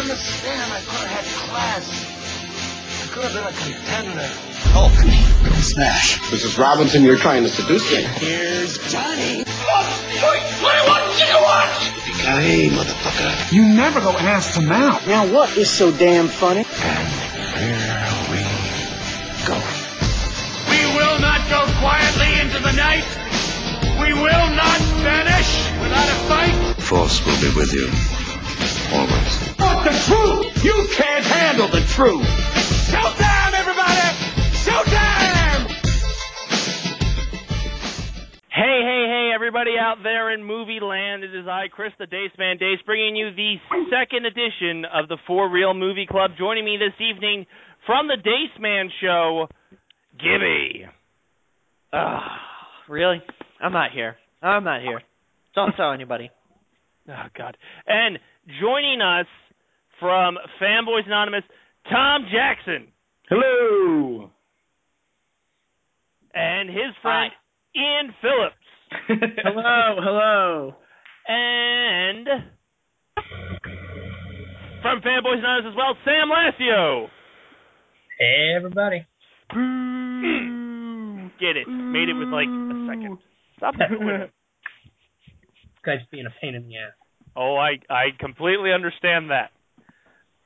understand. 0.00 0.72
I 0.72 0.80
could 0.80 1.06
have 1.06 1.20
had 1.20 1.26
class. 1.48 1.84
I 3.02 3.12
could 3.12 3.24
have 3.24 3.34
been 3.34 3.44
a 3.44 3.52
contender. 3.52 4.28
Hulk. 4.72 4.92
Smash. 5.62 6.18
Mrs. 6.30 6.58
Robinson, 6.58 7.02
you're 7.02 7.16
trying 7.18 7.42
to 7.42 7.48
seduce 7.48 7.90
me. 7.92 8.02
Here's 8.02 8.78
Johnny. 8.90 9.44
Oh, 9.46 10.00
what? 10.22 10.40
21 10.60 11.00
gigawatts! 11.20 12.00
Hey, 12.20 12.68
motherfucker. 12.70 13.52
You 13.52 13.62
never 13.64 14.00
go 14.00 14.10
ass 14.10 14.54
to 14.54 14.62
mouth. 14.62 15.06
Now 15.06 15.26
what 15.32 15.56
is 15.56 15.68
so 15.70 15.90
damn 15.92 16.28
funny? 16.28 16.64
And 16.82 17.08
here 17.60 18.08
we 18.32 18.40
go. 19.44 19.56
We 20.70 20.80
will 20.96 21.18
not 21.20 21.46
go 21.48 21.66
quietly 21.80 22.40
into 22.40 22.58
the 22.60 22.72
night. 22.72 23.04
We 24.00 24.14
will 24.14 24.48
not 24.56 24.80
vanish 25.04 25.68
without 25.80 26.08
a 26.08 26.18
fight. 26.28 26.82
Force 26.82 27.24
will 27.26 27.40
be 27.40 27.54
with 27.54 27.74
you. 27.74 27.90
Always. 28.92 29.39
But 29.82 29.92
the 29.92 29.98
truth! 30.04 30.64
You 30.64 30.86
can't 30.94 31.24
handle 31.24 31.66
the 31.68 31.80
truth! 31.80 32.26
Showtime, 32.92 33.54
everybody! 33.54 33.96
Showtime! 34.60 35.68
Hey, 38.50 38.80
hey, 38.84 39.04
hey, 39.08 39.30
everybody 39.34 39.78
out 39.80 40.02
there 40.02 40.34
in 40.34 40.44
movie 40.44 40.80
land. 40.82 41.24
It 41.24 41.34
is 41.34 41.46
I, 41.48 41.68
Chris 41.72 41.92
the 41.98 42.04
Dace 42.06 42.32
Man 42.38 42.58
Dace, 42.58 42.80
bringing 42.84 43.16
you 43.16 43.34
the 43.34 43.56
second 43.90 44.26
edition 44.26 44.84
of 44.84 45.08
the 45.08 45.16
For 45.26 45.48
Real 45.48 45.72
Movie 45.72 46.06
Club. 46.06 46.32
Joining 46.38 46.66
me 46.66 46.76
this 46.76 47.00
evening 47.00 47.46
from 47.86 48.06
the 48.06 48.16
Dace 48.16 48.60
Man 48.60 48.90
Show, 49.00 49.48
Gibby. 50.18 50.84
Ugh, 51.94 52.20
really? 52.86 53.22
I'm 53.62 53.72
not 53.72 53.92
here. 53.92 54.16
I'm 54.42 54.64
not 54.64 54.82
here. 54.82 55.00
Don't 55.54 55.72
tell 55.74 55.92
anybody. 55.92 56.30
Oh, 57.08 57.26
God. 57.36 57.56
And 57.88 58.20
joining 58.60 59.00
us 59.00 59.26
from 60.00 60.36
Fanboys 60.60 61.06
Anonymous, 61.06 61.44
Tom 61.88 62.26
Jackson. 62.32 62.88
Hello. 63.28 64.30
And 66.34 66.68
his 66.68 66.94
friend, 67.02 67.30
Ian 67.76 68.14
Phillips. 68.20 68.56
hello, 69.44 69.96
hello. 70.00 70.74
And 71.28 72.26
from 74.82 75.00
Fanboys 75.02 75.38
Anonymous 75.38 75.70
as 75.70 75.76
well, 75.76 75.94
Sam 76.04 76.28
Lassio. 76.30 77.06
Hey, 78.18 78.54
everybody. 78.56 79.06
Get 81.40 81.56
it. 81.56 81.68
Made 81.68 82.08
it 82.08 82.14
with 82.14 82.28
like 82.28 82.48
a 82.48 82.86
second. 82.88 83.18
Stop 83.56 83.74
that. 83.78 83.90
This 83.90 84.30
guy's 85.84 85.98
being 86.10 86.26
a 86.26 86.34
pain 86.40 86.54
in 86.54 86.68
the 86.68 86.76
ass. 86.76 86.92
Oh, 87.36 87.56
I 87.56 87.78
I 87.88 88.10
completely 88.18 88.72
understand 88.72 89.30
that. 89.30 89.50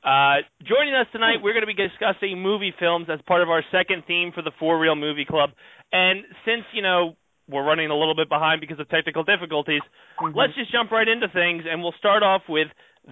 Uh, 0.05 0.45
joining 0.61 0.93
us 0.93 1.07
tonight, 1.11 1.41
we're 1.41 1.53
going 1.53 1.65
to 1.65 1.67
be 1.67 1.73
discussing 1.73 2.37
movie 2.39 2.71
films 2.79 3.07
as 3.11 3.19
part 3.25 3.41
of 3.41 3.49
our 3.49 3.63
second 3.71 4.03
theme 4.05 4.31
for 4.35 4.43
the 4.43 4.51
Four 4.59 4.77
Real 4.77 4.95
Movie 4.95 5.25
Club. 5.25 5.49
And 5.91 6.21
since 6.45 6.61
you 6.73 6.83
know 6.83 7.15
we're 7.49 7.65
running 7.65 7.89
a 7.89 7.97
little 7.97 8.15
bit 8.15 8.29
behind 8.29 8.61
because 8.61 8.79
of 8.79 8.87
technical 8.89 9.23
difficulties, 9.23 9.81
Mm-hmm. 10.21 10.37
let's 10.37 10.55
just 10.55 10.71
jump 10.71 10.91
right 10.91 11.07
into 11.07 11.27
things, 11.27 11.63
and 11.69 11.83
we'll 11.83 11.97
start 11.99 12.23
off 12.23 12.43
with 12.47 12.67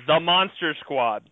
the 0.07 0.21
Monster 0.21 0.73
Squad. 0.79 1.27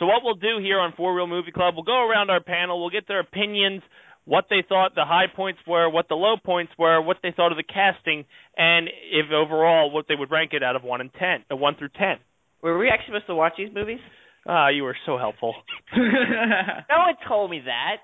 So 0.00 0.06
what 0.06 0.24
we'll 0.24 0.34
do 0.34 0.58
here 0.60 0.80
on 0.80 0.94
Four 0.96 1.14
Real 1.14 1.28
Movie 1.28 1.52
Club, 1.52 1.74
we'll 1.76 1.84
go 1.84 2.08
around 2.08 2.28
our 2.28 2.42
panel, 2.42 2.80
we'll 2.80 2.90
get 2.90 3.06
their 3.06 3.20
opinions, 3.20 3.82
what 4.24 4.46
they 4.50 4.64
thought 4.68 4.96
the 4.96 5.04
high 5.04 5.26
points 5.32 5.60
were, 5.64 5.88
what 5.88 6.08
the 6.08 6.16
low 6.16 6.34
points 6.44 6.72
were, 6.76 7.00
what 7.00 7.18
they 7.22 7.30
thought 7.30 7.52
of 7.52 7.56
the 7.56 7.62
casting, 7.62 8.24
and 8.56 8.88
if 9.12 9.30
overall 9.30 9.92
what 9.92 10.06
they 10.08 10.16
would 10.16 10.32
rank 10.32 10.50
it 10.54 10.62
out 10.64 10.74
of 10.74 10.82
one 10.82 11.00
and 11.00 11.10
ten, 11.14 11.44
uh, 11.52 11.54
one 11.54 11.76
through 11.78 11.90
ten. 11.96 12.16
Were 12.62 12.76
we 12.76 12.88
actually 12.88 13.14
supposed 13.14 13.28
to 13.28 13.36
watch 13.36 13.52
these 13.56 13.70
movies? 13.72 14.00
Ah, 14.48 14.68
you 14.68 14.84
were 14.84 14.96
so 15.06 15.18
helpful. 15.18 15.54
No 15.96 16.98
one 16.98 17.14
told 17.26 17.50
me 17.50 17.62
that. 17.66 17.96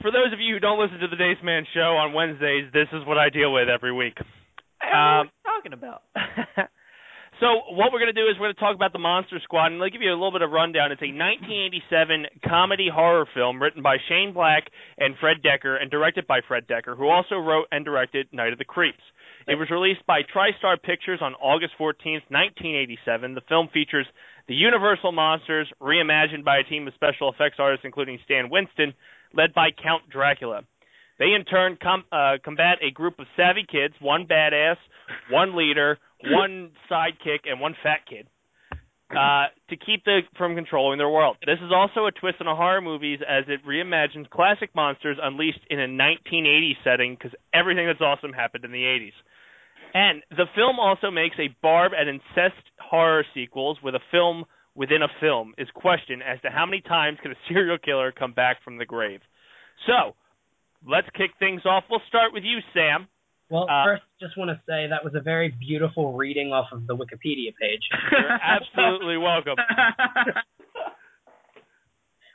For 0.00 0.10
those 0.10 0.32
of 0.32 0.40
you 0.40 0.54
who 0.54 0.60
don't 0.60 0.80
listen 0.80 0.98
to 1.00 1.08
the 1.08 1.16
Dace 1.16 1.36
Man 1.44 1.64
show 1.74 1.96
on 1.96 2.14
Wednesdays, 2.14 2.72
this 2.72 2.88
is 2.92 3.06
what 3.06 3.18
I 3.18 3.28
deal 3.28 3.52
with 3.52 3.68
every 3.68 3.92
week. 3.92 4.16
I 4.80 4.86
don't 4.88 4.96
Um, 4.96 5.26
what 5.26 5.32
you're 5.44 5.54
talking 5.56 5.72
about. 5.74 6.02
So 7.40 7.72
what 7.72 7.88
we're 7.90 8.04
going 8.04 8.12
to 8.12 8.20
do 8.20 8.28
is 8.28 8.36
we're 8.36 8.52
going 8.52 8.54
to 8.54 8.60
talk 8.60 8.76
about 8.76 8.92
the 8.92 8.98
Monster 9.00 9.40
Squad, 9.42 9.72
and 9.72 9.82
I'll 9.82 9.88
give 9.88 10.02
you 10.02 10.10
a 10.10 10.12
little 10.12 10.30
bit 10.30 10.42
of 10.42 10.50
rundown. 10.50 10.92
It's 10.92 11.00
a 11.00 11.08
1987 11.08 12.26
comedy 12.46 12.88
horror 12.92 13.24
film 13.32 13.62
written 13.62 13.80
by 13.80 13.96
Shane 14.10 14.34
Black 14.34 14.64
and 14.98 15.14
Fred 15.18 15.42
Decker, 15.42 15.76
and 15.76 15.90
directed 15.90 16.26
by 16.26 16.40
Fred 16.46 16.66
Decker, 16.66 16.94
who 16.96 17.08
also 17.08 17.36
wrote 17.36 17.64
and 17.72 17.82
directed 17.82 18.28
Night 18.30 18.52
of 18.52 18.58
the 18.58 18.66
Creeps. 18.68 19.00
It 19.48 19.54
was 19.54 19.70
released 19.70 20.04
by 20.06 20.20
TriStar 20.20 20.76
Pictures 20.82 21.20
on 21.22 21.32
August 21.40 21.72
14th, 21.80 22.28
1987. 22.28 23.32
The 23.34 23.40
film 23.48 23.68
features 23.72 24.06
the 24.50 24.56
Universal 24.56 25.12
monsters, 25.12 25.70
reimagined 25.80 26.44
by 26.44 26.58
a 26.58 26.64
team 26.64 26.88
of 26.88 26.94
special 26.94 27.32
effects 27.32 27.58
artists, 27.60 27.84
including 27.84 28.18
Stan 28.24 28.50
Winston, 28.50 28.92
led 29.32 29.54
by 29.54 29.68
Count 29.70 30.10
Dracula. 30.10 30.62
They 31.20 31.34
in 31.38 31.44
turn 31.44 31.78
com- 31.80 32.02
uh, 32.10 32.38
combat 32.44 32.78
a 32.82 32.90
group 32.90 33.20
of 33.20 33.26
savvy 33.36 33.64
kids, 33.70 33.94
one 34.00 34.26
badass, 34.26 34.74
one 35.30 35.56
leader, 35.56 35.98
one 36.24 36.72
sidekick, 36.90 37.46
and 37.48 37.60
one 37.60 37.76
fat 37.80 38.00
kid, 38.10 38.26
uh, 39.16 39.54
to 39.68 39.76
keep 39.76 40.04
them 40.04 40.22
from 40.36 40.56
controlling 40.56 40.98
their 40.98 41.10
world. 41.10 41.36
This 41.46 41.60
is 41.64 41.70
also 41.72 42.06
a 42.06 42.10
twist 42.10 42.38
on 42.40 42.48
a 42.48 42.56
horror 42.56 42.80
movies 42.80 43.20
as 43.22 43.44
it 43.46 43.64
reimagines 43.64 44.28
classic 44.30 44.74
monsters 44.74 45.16
unleashed 45.22 45.64
in 45.70 45.78
a 45.78 45.86
1980s 45.86 46.74
setting 46.82 47.14
because 47.14 47.38
everything 47.54 47.86
that's 47.86 48.00
awesome 48.00 48.32
happened 48.32 48.64
in 48.64 48.72
the 48.72 48.82
80s. 48.82 49.12
And 49.94 50.22
the 50.30 50.46
film 50.54 50.78
also 50.78 51.10
makes 51.10 51.36
a 51.38 51.48
barb 51.62 51.92
at 51.98 52.06
incest 52.08 52.62
horror 52.78 53.24
sequels 53.34 53.78
with 53.82 53.94
a 53.94 54.00
film 54.10 54.44
within 54.74 55.02
a 55.02 55.08
film 55.20 55.52
is 55.58 55.68
questioned 55.74 56.22
as 56.22 56.40
to 56.42 56.50
how 56.50 56.64
many 56.64 56.80
times 56.80 57.18
can 57.22 57.32
a 57.32 57.34
serial 57.48 57.78
killer 57.78 58.12
come 58.12 58.32
back 58.32 58.62
from 58.62 58.78
the 58.78 58.86
grave. 58.86 59.20
So, 59.86 60.14
let's 60.86 61.08
kick 61.16 61.32
things 61.38 61.62
off. 61.64 61.84
We'll 61.90 62.02
start 62.08 62.32
with 62.32 62.44
you, 62.44 62.58
Sam. 62.72 63.08
Well, 63.50 63.66
Uh, 63.68 63.84
first, 63.84 64.02
just 64.20 64.38
want 64.38 64.50
to 64.50 64.60
say 64.68 64.86
that 64.86 65.02
was 65.04 65.14
a 65.16 65.20
very 65.20 65.48
beautiful 65.48 66.12
reading 66.12 66.52
off 66.52 66.68
of 66.72 66.86
the 66.86 66.96
Wikipedia 66.96 67.52
page. 67.60 67.82
You're 68.12 68.30
absolutely 68.42 69.16
welcome. 69.16 69.56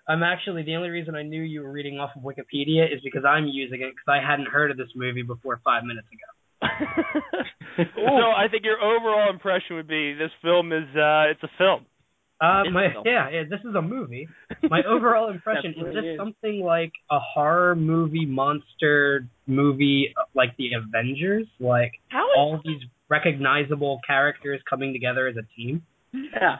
I'm 0.07 0.21
actually 0.21 0.63
the 0.63 0.75
only 0.75 0.89
reason 0.89 1.15
I 1.15 1.23
knew 1.23 1.41
you 1.41 1.61
were 1.61 1.71
reading 1.71 1.99
off 1.99 2.11
of 2.15 2.21
Wikipedia 2.21 2.93
is 2.93 3.01
because 3.01 3.23
I'm 3.25 3.47
using 3.47 3.81
it 3.81 3.95
because 3.95 4.07
I 4.07 4.19
hadn't 4.21 4.47
heard 4.47 4.69
of 4.69 4.77
this 4.77 4.89
movie 4.93 5.23
before 5.23 5.59
five 5.63 5.83
minutes 5.83 6.07
ago. 6.11 6.34
so 7.77 8.31
I 8.35 8.47
think 8.49 8.63
your 8.63 8.79
overall 8.81 9.29
impression 9.29 9.75
would 9.75 9.87
be 9.87 10.13
this 10.13 10.31
film 10.41 10.71
is 10.71 10.85
uh 10.95 11.29
it's 11.31 11.43
a 11.43 11.49
film. 11.57 11.85
Uh, 12.41 12.63
It's 12.65 12.73
my 12.73 12.85
a 12.87 12.91
film. 12.91 13.03
yeah, 13.07 13.29
yeah, 13.29 13.43
this 13.49 13.61
is 13.61 13.73
a 13.75 13.81
movie. 13.81 14.27
My 14.69 14.81
overall 14.83 15.29
impression 15.31 15.69
is 15.71 15.75
Definitely 15.77 16.01
this 16.01 16.13
is. 16.15 16.17
something 16.19 16.59
like 16.59 16.91
a 17.09 17.17
horror 17.17 17.75
movie, 17.77 18.25
monster 18.25 19.25
movie, 19.47 20.13
uh, 20.19 20.23
like 20.35 20.49
the 20.57 20.71
Avengers, 20.73 21.47
like 21.61 21.93
How 22.09 22.25
is 22.25 22.33
all 22.37 22.59
these 22.65 22.81
recognizable 23.07 24.01
characters 24.05 24.59
coming 24.69 24.91
together 24.91 25.27
as 25.27 25.35
a 25.37 25.45
team. 25.55 25.83
Yeah. 26.13 26.57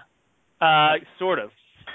Uh 0.61 0.93
sort 1.19 1.39
of. 1.39 1.49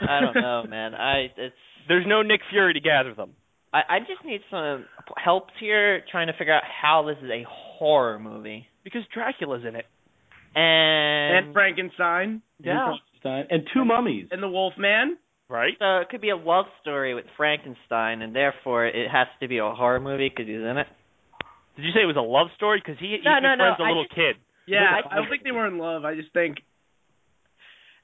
I 0.06 0.20
don't 0.20 0.34
know, 0.34 0.64
man. 0.68 0.94
I 0.94 1.30
it's 1.38 1.54
There's 1.88 2.06
no 2.06 2.20
Nick 2.20 2.42
Fury 2.50 2.74
to 2.74 2.80
gather 2.80 3.14
them. 3.14 3.30
I, 3.72 3.80
I 3.88 3.98
just 4.00 4.24
need 4.26 4.40
some 4.50 4.84
help 5.16 5.44
here 5.58 6.02
trying 6.10 6.26
to 6.26 6.32
figure 6.34 6.52
out 6.52 6.64
how 6.82 7.02
this 7.06 7.16
is 7.24 7.30
a 7.30 7.44
horror 7.80 8.18
movie. 8.20 8.66
Because 8.84 9.02
Dracula's 9.12 9.64
in 9.66 9.74
it. 9.74 9.86
And, 10.54 11.46
and 11.46 11.54
Frankenstein 11.54 12.42
Yeah. 12.62 12.92
Frankenstein, 13.22 13.46
and 13.50 13.66
two 13.72 13.84
mummies 13.84 14.28
and 14.30 14.42
the 14.42 14.48
Wolfman. 14.48 15.16
Right? 15.48 15.74
so 15.80 15.98
it 15.98 16.08
could 16.10 16.20
be 16.20 16.30
a 16.30 16.36
love 16.36 16.66
story 16.80 17.12
with 17.12 17.24
Frankenstein, 17.36 18.22
and 18.22 18.30
therefore 18.36 18.86
it 18.86 19.10
has 19.10 19.26
to 19.40 19.48
be 19.48 19.58
a 19.58 19.70
horror 19.74 19.98
movie 19.98 20.28
because 20.28 20.46
he's 20.46 20.62
in 20.62 20.76
it. 20.78 20.86
Did 21.74 21.82
you 21.86 21.90
say 21.90 22.02
it 22.02 22.06
was 22.06 22.14
a 22.14 22.22
love 22.22 22.48
story? 22.54 22.78
Because 22.78 23.00
he, 23.00 23.18
he 23.18 23.24
No, 23.24 23.40
no, 23.42 23.56
no, 23.58 23.74
befriends 23.74 23.80
a 23.80 23.82
I 23.82 23.88
little 23.88 24.04
just- 24.04 24.14
kid. 24.14 24.36
Yeah, 24.68 24.86
I, 24.86 25.14
I 25.14 25.16
don't 25.16 25.28
think 25.28 25.42
they 25.42 25.50
were 25.50 25.66
in 25.66 25.78
love. 25.78 26.04
I 26.04 26.14
just 26.14 26.32
think 26.32 26.58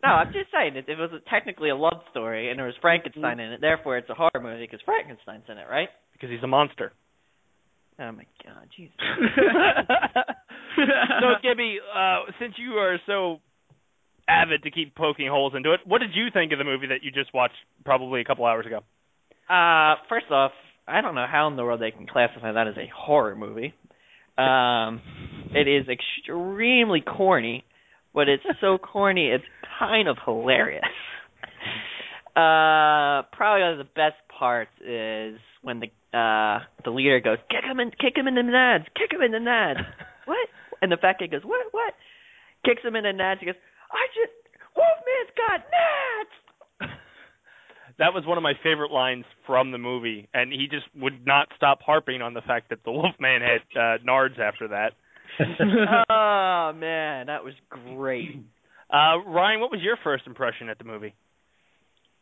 No, 0.03 0.11
I'm 0.11 0.33
just 0.33 0.51
saying 0.51 0.75
it, 0.75 0.89
it 0.89 0.99
was 0.99 1.11
technically 1.31 1.71
a 1.71 1.77
love 1.77 2.03
story, 2.11 2.51
and 2.51 2.59
there 2.59 2.67
was 2.67 2.75
Frankenstein 2.81 3.39
mm-hmm. 3.39 3.41
in 3.41 3.53
it. 3.53 3.61
Therefore, 3.61 3.97
it's 3.99 4.11
a 4.11 4.15
horror 4.15 4.43
movie 4.43 4.67
because 4.67 4.81
Frankenstein's 4.85 5.47
in 5.49 5.59
it, 5.59 5.67
right? 5.71 5.89
Because 6.13 6.31
he's 6.31 6.43
a 6.43 6.49
monster. 6.51 6.93
Oh 7.99 8.13
my 8.13 8.27
god, 8.45 8.69
Jesus. 8.77 8.95
so 10.77 11.27
Gibby, 11.43 11.79
uh, 11.95 12.31
since 12.39 12.55
you 12.59 12.73
are 12.73 12.99
so 13.07 13.39
avid 14.29 14.63
to 14.65 14.71
keep 14.71 14.95
poking 14.95 15.29
holes 15.29 15.55
into 15.57 15.73
it, 15.73 15.81
what 15.87 16.01
did 16.01 16.11
you 16.15 16.27
think 16.33 16.53
of 16.53 16.59
the 16.59 16.65
movie 16.65 16.89
that 16.89 17.03
you 17.03 17.11
just 17.11 17.33
watched 17.33 17.55
probably 17.85 18.21
a 18.21 18.25
couple 18.25 18.45
hours 18.45 18.67
ago? 18.67 18.81
Uh, 19.49 19.97
first 20.09 20.27
off, 20.31 20.53
I 20.87 21.01
don't 21.01 21.15
know 21.15 21.27
how 21.31 21.49
in 21.49 21.57
the 21.57 21.65
world 21.65 21.81
they 21.81 21.91
can 21.91 22.07
classify 22.07 22.53
that 22.53 22.69
as 22.69 22.77
a 22.77 22.91
horror 22.95 23.35
movie. 23.35 23.73
Um, 24.37 25.01
it 25.55 25.67
is 25.67 25.87
extremely 25.89 27.01
corny, 27.01 27.65
but 28.13 28.29
it's 28.29 28.45
so 28.61 28.77
corny 28.77 29.29
it's 29.29 29.45
kind 29.79 30.09
of 30.09 30.17
hilarious. 30.25 30.83
Uh, 32.37 33.25
probably 33.33 33.63
one 33.63 33.73
of 33.73 33.79
the 33.79 33.89
best 33.97 34.21
parts 34.29 34.71
is 34.85 35.41
when 35.63 35.81
the 35.81 35.89
uh 36.13 36.61
the 36.85 36.91
leader 36.91 37.19
goes, 37.19 37.39
kick 37.49 37.65
him 37.65 37.81
in, 37.81 37.91
kick 37.93 38.13
him 38.15 38.29
in 38.29 38.35
the 38.35 38.43
nads, 38.43 38.85
kick 38.95 39.11
him 39.11 39.23
in 39.23 39.33
the 39.33 39.39
nads. 39.39 39.81
what? 40.27 40.49
And 40.83 40.93
the 40.93 40.99
fat 40.99 41.19
kid 41.19 41.31
goes, 41.31 41.41
what? 41.45 41.65
What? 41.71 41.95
Kicks 42.65 42.83
him 42.85 42.95
in 42.95 43.05
the 43.05 43.17
nads. 43.17 43.39
He 43.41 43.47
goes, 43.47 43.55
I 43.91 44.05
just 44.13 44.37
Wolfman's 44.77 45.33
got 45.35 45.61
nads. 45.73 46.91
that 47.99 48.13
was 48.13 48.27
one 48.27 48.37
of 48.37 48.43
my 48.43 48.53
favorite 48.63 48.93
lines 48.93 49.25
from 49.47 49.73
the 49.73 49.79
movie, 49.79 50.29
and 50.35 50.53
he 50.53 50.69
just 50.71 50.87
would 50.95 51.27
not 51.27 51.49
stop 51.57 51.81
harping 51.81 52.21
on 52.21 52.35
the 52.35 52.43
fact 52.43 52.69
that 52.69 52.85
the 52.85 52.93
Wolfman 52.93 53.41
had 53.41 53.63
uh, 53.75 53.99
nards 54.07 54.39
after 54.39 54.69
that. 54.69 54.93
oh 55.41 56.73
man, 56.77 57.29
that 57.29 57.45
was 57.45 57.55
great. 57.71 58.45
Uh, 58.93 59.25
Ryan, 59.27 59.61
what 59.61 59.71
was 59.71 59.81
your 59.83 59.97
first 60.05 60.27
impression 60.27 60.69
at 60.69 60.79
the 60.79 60.85
movie? 60.85 61.15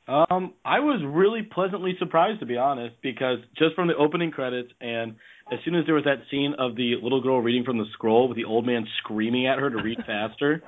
Um, 0.07 0.53
I 0.65 0.81
was 0.81 1.03
really 1.05 1.43
pleasantly 1.43 1.95
surprised 1.99 2.41
to 2.41 2.47
be 2.47 2.57
honest, 2.57 2.97
because 3.03 3.39
just 3.57 3.75
from 3.75 3.89
the 3.89 3.95
opening 3.97 4.31
credits 4.31 4.71
and 4.81 5.17
as 5.51 5.59
soon 5.65 5.75
as 5.75 5.87
there 5.87 5.95
was 5.95 6.05
that 6.05 6.23
scene 6.31 6.55
of 6.59 6.77
the 6.77 6.95
little 7.03 7.23
girl 7.23 7.41
reading 7.41 7.65
from 7.65 7.79
the 7.79 7.85
scroll 7.93 8.29
with 8.29 8.37
the 8.37 8.45
old 8.45 8.67
man 8.67 8.87
screaming 8.99 9.47
at 9.47 9.59
her 9.59 9.71
to 9.71 9.83
read 9.83 9.99
faster, 10.07 10.63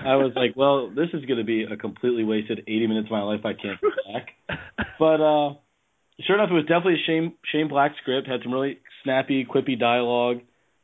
I 0.00 0.16
was 0.16 0.32
like, 0.36 0.56
well, 0.56 0.88
this 0.88 1.08
is 1.12 1.24
going 1.26 1.38
to 1.38 1.44
be 1.44 1.64
a 1.64 1.76
completely 1.76 2.24
wasted 2.24 2.60
80 2.60 2.86
minutes 2.86 3.06
of 3.08 3.12
my 3.12 3.22
life 3.22 3.40
I 3.44 3.52
can't 3.52 3.80
get 3.80 3.92
back. 4.12 4.58
But 4.98 5.20
uh 5.20 5.54
sure 6.24 6.36
enough, 6.36 6.50
it 6.50 6.54
was 6.54 6.64
definitely 6.64 6.94
a 6.94 7.06
Shane 7.06 7.34
Shane 7.52 7.68
Black 7.68 7.92
script. 8.00 8.28
Had 8.28 8.40
some 8.42 8.52
really 8.52 8.78
snappy, 9.02 9.44
quippy 9.44 9.78
dialogue. 9.78 10.38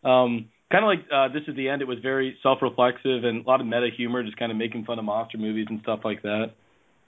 Um, 0.05 0.49
kind 0.71 0.85
of 0.85 0.89
like 0.89 1.07
uh, 1.13 1.33
this 1.33 1.43
is 1.49 1.57
the 1.57 1.69
end. 1.69 1.83
It 1.83 1.89
was 1.89 1.99
very 2.03 2.37
self-reflexive 2.43 3.25
and 3.25 3.45
a 3.45 3.49
lot 3.49 3.61
of 3.61 3.67
meta 3.67 3.89
humor, 3.97 4.23
just 4.23 4.37
kind 4.37 4.51
of 4.51 4.59
making 4.59 4.85
fun 4.85 4.99
of 4.99 5.05
monster 5.05 5.39
movies 5.39 5.67
and 5.69 5.81
stuff 5.83 6.01
like 6.05 6.23
that. 6.23 6.53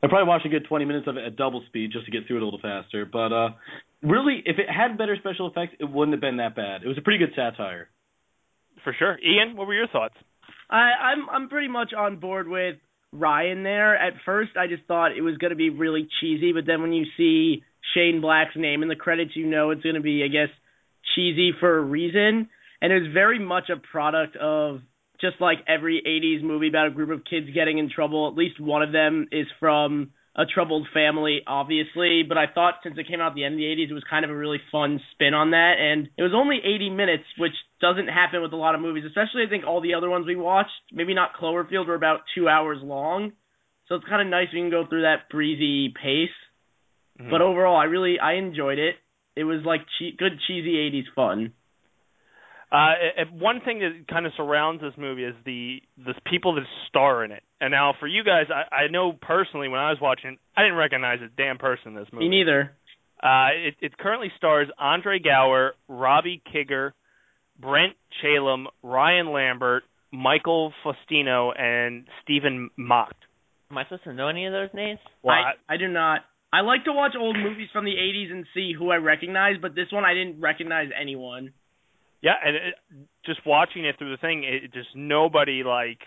I 0.04 0.08
probably 0.08 0.28
watched 0.28 0.44
a 0.44 0.50
good 0.50 0.66
20 0.68 0.84
minutes 0.84 1.06
of 1.08 1.16
it 1.16 1.24
at 1.24 1.36
double 1.36 1.62
speed 1.66 1.90
just 1.92 2.04
to 2.04 2.10
get 2.10 2.26
through 2.26 2.36
it 2.36 2.42
a 2.42 2.44
little 2.44 2.60
faster. 2.60 3.06
But 3.06 3.32
uh 3.32 3.48
really, 4.02 4.42
if 4.44 4.58
it 4.58 4.66
had 4.68 4.98
better 4.98 5.16
special 5.16 5.48
effects, 5.48 5.76
it 5.80 5.86
wouldn't 5.86 6.12
have 6.12 6.20
been 6.20 6.36
that 6.36 6.54
bad. 6.54 6.82
It 6.82 6.88
was 6.88 6.98
a 6.98 7.02
pretty 7.02 7.18
good 7.18 7.34
satire. 7.34 7.88
For 8.82 8.94
sure. 8.98 9.18
Ian, 9.18 9.56
what 9.56 9.66
were 9.66 9.74
your 9.74 9.88
thoughts? 9.88 10.14
I, 10.68 10.90
I'm 11.00 11.28
I'm 11.30 11.48
pretty 11.48 11.68
much 11.68 11.92
on 11.96 12.20
board 12.20 12.48
with 12.48 12.76
Ryan 13.12 13.62
there. 13.62 13.96
At 13.96 14.14
first, 14.26 14.52
I 14.58 14.66
just 14.66 14.84
thought 14.84 15.16
it 15.16 15.22
was 15.22 15.38
going 15.38 15.50
to 15.52 15.56
be 15.56 15.70
really 15.70 16.08
cheesy, 16.20 16.52
but 16.52 16.66
then 16.66 16.82
when 16.82 16.92
you 16.92 17.04
see 17.16 17.62
Shane 17.94 18.20
Black's 18.20 18.56
name 18.56 18.82
in 18.82 18.88
the 18.88 18.96
credits, 18.96 19.32
you 19.34 19.46
know 19.46 19.70
it's 19.70 19.82
going 19.82 19.94
to 19.94 20.00
be, 20.00 20.22
I 20.24 20.28
guess, 20.28 20.52
cheesy 21.14 21.52
for 21.58 21.78
a 21.78 21.80
reason. 21.80 22.48
And 22.82 22.92
it 22.92 23.02
was 23.02 23.12
very 23.12 23.38
much 23.38 23.70
a 23.70 23.76
product 23.76 24.36
of 24.36 24.80
just 25.20 25.40
like 25.40 25.58
every 25.68 26.02
80s 26.06 26.42
movie 26.42 26.68
about 26.68 26.88
a 26.88 26.90
group 26.90 27.10
of 27.10 27.24
kids 27.24 27.46
getting 27.54 27.78
in 27.78 27.90
trouble. 27.90 28.28
At 28.28 28.36
least 28.36 28.60
one 28.60 28.82
of 28.82 28.92
them 28.92 29.28
is 29.32 29.46
from 29.60 30.12
a 30.36 30.44
troubled 30.44 30.88
family, 30.92 31.40
obviously. 31.46 32.22
But 32.28 32.38
I 32.38 32.46
thought 32.52 32.80
since 32.82 32.96
it 32.98 33.08
came 33.08 33.20
out 33.20 33.32
at 33.32 33.34
the 33.34 33.44
end 33.44 33.54
of 33.54 33.58
the 33.58 33.64
80s, 33.64 33.90
it 33.90 33.94
was 33.94 34.04
kind 34.08 34.24
of 34.24 34.30
a 34.30 34.36
really 34.36 34.60
fun 34.72 35.00
spin 35.12 35.34
on 35.34 35.52
that. 35.52 35.74
And 35.78 36.08
it 36.18 36.22
was 36.22 36.32
only 36.34 36.58
80 36.64 36.90
minutes, 36.90 37.24
which 37.38 37.54
doesn't 37.80 38.08
happen 38.08 38.42
with 38.42 38.52
a 38.52 38.56
lot 38.56 38.74
of 38.74 38.80
movies, 38.80 39.04
especially 39.06 39.44
I 39.46 39.50
think 39.50 39.64
all 39.64 39.80
the 39.80 39.94
other 39.94 40.10
ones 40.10 40.26
we 40.26 40.36
watched. 40.36 40.70
Maybe 40.92 41.14
not 41.14 41.30
Cloverfield, 41.40 41.86
were 41.86 41.94
about 41.94 42.20
two 42.34 42.48
hours 42.48 42.78
long. 42.82 43.32
So 43.88 43.96
it's 43.96 44.06
kind 44.08 44.22
of 44.22 44.28
nice 44.28 44.48
we 44.52 44.60
can 44.60 44.70
go 44.70 44.86
through 44.88 45.02
that 45.02 45.28
breezy 45.30 45.90
pace. 45.90 46.34
Mm-hmm. 47.20 47.30
But 47.30 47.42
overall, 47.42 47.76
I 47.76 47.84
really 47.84 48.18
I 48.18 48.34
enjoyed 48.34 48.78
it. 48.78 48.96
It 49.36 49.44
was 49.44 49.60
like 49.64 49.82
che- 49.98 50.16
good 50.18 50.40
cheesy 50.46 50.74
80s 50.74 51.14
fun. 51.14 51.52
Uh, 52.74 53.24
one 53.38 53.60
thing 53.64 53.78
that 53.78 54.08
kind 54.12 54.26
of 54.26 54.32
surrounds 54.36 54.82
this 54.82 54.94
movie 54.98 55.22
is 55.22 55.34
the 55.44 55.78
the 55.96 56.14
people 56.26 56.56
that 56.56 56.64
star 56.88 57.24
in 57.24 57.30
it. 57.30 57.44
And 57.60 57.70
now 57.70 57.94
for 58.00 58.08
you 58.08 58.24
guys, 58.24 58.46
I, 58.50 58.74
I 58.74 58.88
know 58.88 59.12
personally 59.12 59.68
when 59.68 59.78
I 59.78 59.90
was 59.90 59.98
watching, 60.02 60.38
I 60.56 60.62
didn't 60.62 60.76
recognize 60.76 61.20
a 61.22 61.28
damn 61.36 61.58
person 61.58 61.88
in 61.88 61.94
this 61.94 62.08
movie. 62.12 62.28
Me 62.28 62.38
neither. 62.38 62.72
Uh, 63.22 63.68
it, 63.68 63.74
it 63.80 63.96
currently 63.96 64.32
stars 64.36 64.66
Andre 64.76 65.20
Gower, 65.20 65.74
Robbie 65.88 66.42
Kiger, 66.52 66.90
Brent 67.60 67.94
Chalem, 68.20 68.66
Ryan 68.82 69.32
Lambert, 69.32 69.84
Michael 70.12 70.72
Faustino, 70.84 71.58
and 71.58 72.06
Stephen 72.24 72.70
Macht. 72.76 73.14
Am 73.70 73.78
I 73.78 73.84
supposed 73.84 74.04
to 74.04 74.12
know 74.14 74.28
any 74.28 74.46
of 74.46 74.52
those 74.52 74.70
names? 74.74 74.98
Well, 75.22 75.36
I, 75.36 75.74
I 75.74 75.76
do 75.76 75.86
not. 75.86 76.22
I 76.52 76.62
like 76.62 76.84
to 76.84 76.92
watch 76.92 77.12
old 77.18 77.36
movies 77.36 77.68
from 77.72 77.84
the 77.84 77.92
80s 77.92 78.32
and 78.32 78.46
see 78.52 78.72
who 78.76 78.90
I 78.90 78.96
recognize, 78.96 79.54
but 79.62 79.76
this 79.76 79.92
one 79.92 80.04
I 80.04 80.14
didn't 80.14 80.40
recognize 80.40 80.88
anyone. 81.00 81.52
Yeah, 82.24 82.32
and 82.42 82.56
it, 82.56 82.74
just 83.26 83.40
watching 83.44 83.84
it 83.84 83.98
through 83.98 84.12
the 84.12 84.16
thing, 84.16 84.44
it 84.44 84.72
just 84.72 84.88
nobody 84.96 85.62
like 85.62 85.98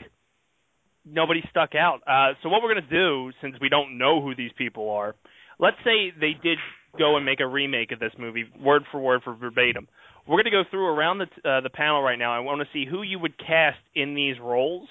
nobody 1.06 1.42
stuck 1.52 1.76
out. 1.76 2.00
Uh, 2.08 2.34
so 2.42 2.50
what 2.50 2.64
we're 2.64 2.74
gonna 2.74 2.90
do, 2.90 3.32
since 3.40 3.56
we 3.62 3.70
don't 3.70 4.00
know 4.00 4.20
who 4.20 4.34
these 4.34 4.50
people 4.58 4.90
are, 4.90 5.14
let's 5.60 5.78
say 5.84 6.12
they 6.20 6.34
did 6.42 6.58
go 6.98 7.18
and 7.18 7.26
make 7.26 7.40
a 7.40 7.46
remake 7.46 7.92
of 7.92 8.00
this 8.00 8.14
movie, 8.18 8.46
word 8.60 8.82
for 8.92 9.00
word 9.00 9.22
for 9.24 9.36
verbatim. 9.36 9.88
We're 10.28 10.38
gonna 10.38 10.50
go 10.50 10.64
through 10.72 10.88
around 10.88 11.20
the 11.20 11.48
uh, 11.48 11.62
the 11.62 11.70
panel 11.70 12.02
right 12.02 12.18
now. 12.18 12.36
I 12.36 12.40
want 12.40 12.62
to 12.62 12.68
see 12.74 12.90
who 12.90 13.04
you 13.04 13.20
would 13.20 13.38
cast 13.38 13.78
in 13.94 14.16
these 14.16 14.40
roles 14.42 14.90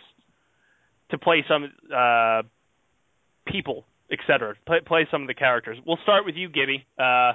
to 1.11 1.19
play 1.19 1.45
some 1.49 1.73
uh, 1.93 2.43
people, 3.49 3.85
etc. 4.13 4.55
Play, 4.65 4.79
play 4.87 5.09
some 5.11 5.23
of 5.23 5.27
the 5.27 5.35
characters. 5.35 5.77
We'll 5.85 5.99
start 6.05 6.25
with 6.25 6.37
you, 6.37 6.49
Gibby, 6.49 6.87
because 6.97 7.35